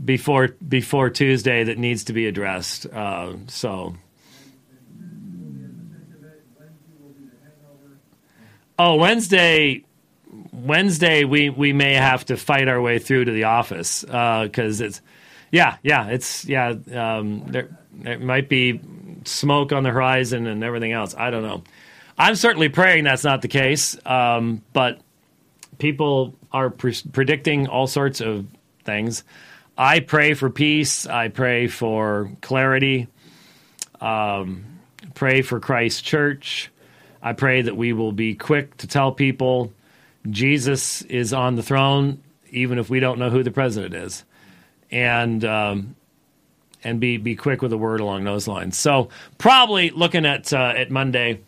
before 0.03 0.49
before 0.67 1.09
Tuesday 1.09 1.63
that 1.63 1.77
needs 1.77 2.05
to 2.05 2.13
be 2.13 2.27
addressed. 2.27 2.85
Uh, 2.85 3.33
so. 3.47 3.95
Oh, 8.77 8.95
Wednesday. 8.95 9.83
Wednesday, 10.51 11.23
we, 11.23 11.49
we 11.49 11.73
may 11.73 11.93
have 11.93 12.25
to 12.25 12.37
fight 12.37 12.67
our 12.67 12.81
way 12.81 12.99
through 12.99 13.25
to 13.25 13.31
the 13.31 13.45
office 13.45 14.01
because 14.03 14.81
uh, 14.81 14.85
it's, 14.85 15.01
yeah, 15.51 15.77
yeah, 15.83 16.07
it's 16.07 16.45
yeah. 16.45 16.75
Um, 16.93 17.45
there, 17.47 17.69
there 17.93 18.19
might 18.19 18.49
be 18.49 18.79
smoke 19.25 19.71
on 19.71 19.83
the 19.83 19.89
horizon 19.89 20.47
and 20.47 20.63
everything 20.63 20.91
else. 20.91 21.15
I 21.17 21.31
don't 21.31 21.43
know. 21.43 21.63
I'm 22.19 22.35
certainly 22.35 22.67
praying 22.67 23.05
that's 23.05 23.23
not 23.23 23.41
the 23.41 23.47
case, 23.47 23.97
um, 24.05 24.61
but 24.73 24.99
people 25.77 26.35
are 26.51 26.69
pre- 26.69 27.01
predicting 27.13 27.67
all 27.67 27.87
sorts 27.87 28.19
of 28.19 28.45
things. 28.83 29.23
I 29.77 30.01
pray 30.01 30.33
for 30.33 30.49
peace. 30.49 31.07
I 31.07 31.29
pray 31.29 31.67
for 31.67 32.29
clarity. 32.41 33.07
Um, 34.01 34.65
pray 35.15 35.41
for 35.41 35.61
Christ 35.61 36.03
Church. 36.03 36.69
I 37.21 37.31
pray 37.31 37.61
that 37.61 37.77
we 37.77 37.93
will 37.93 38.11
be 38.11 38.35
quick 38.35 38.75
to 38.77 38.87
tell 38.87 39.13
people 39.13 39.71
Jesus 40.29 41.01
is 41.03 41.31
on 41.33 41.55
the 41.55 41.63
throne, 41.63 42.21
even 42.49 42.79
if 42.79 42.89
we 42.89 42.99
don't 42.99 43.19
know 43.19 43.29
who 43.29 43.43
the 43.43 43.51
president 43.51 43.93
is, 43.93 44.25
and 44.91 45.43
um, 45.45 45.95
and 46.83 46.99
be 46.99 47.15
be 47.15 47.35
quick 47.35 47.61
with 47.61 47.71
a 47.71 47.77
word 47.77 48.01
along 48.01 48.25
those 48.25 48.47
lines. 48.47 48.77
So 48.77 49.07
probably 49.37 49.89
looking 49.91 50.25
at 50.25 50.51
uh, 50.51 50.73
at 50.75 50.91
Monday. 50.91 51.39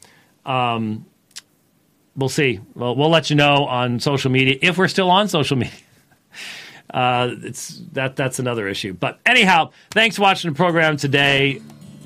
Um, 0.46 1.06
we'll 2.16 2.30
see. 2.30 2.60
Well, 2.76 2.96
we'll 2.96 3.10
let 3.10 3.30
you 3.30 3.36
know 3.36 3.66
on 3.66 4.00
social 4.00 4.32
media 4.32 4.58
if 4.62 4.78
we're 4.78 4.88
still 4.88 5.10
on 5.10 5.28
social 5.28 5.58
media. 5.58 5.74
Uh, 6.94 7.36
it's 7.44 7.82
that 7.94 8.16
that's 8.16 8.40
another 8.40 8.68
issue. 8.68 8.94
But 8.94 9.20
anyhow, 9.26 9.72
thanks 9.92 10.18
for 10.18 10.24
watching 10.24 10.52
the 10.52 10.56
program 10.56 10.98
today. 10.98 11.62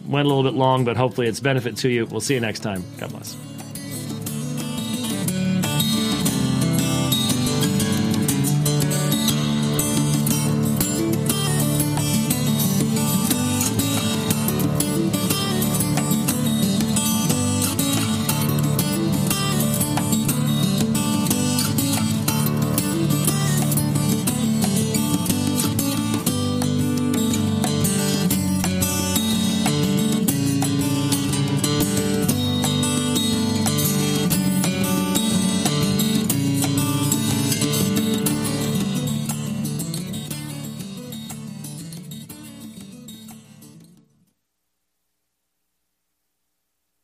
Went 0.05 0.25
a 0.27 0.29
little 0.29 0.43
bit 0.43 0.53
long, 0.53 0.85
but 0.85 0.95
hopefully 0.95 1.27
it's 1.27 1.39
benefit 1.39 1.77
to 1.77 1.89
you. 1.89 2.05
We'll 2.05 2.21
see 2.21 2.35
you 2.35 2.39
next 2.39 2.59
time. 2.59 2.83
God 2.99 3.09
bless. 3.09 3.44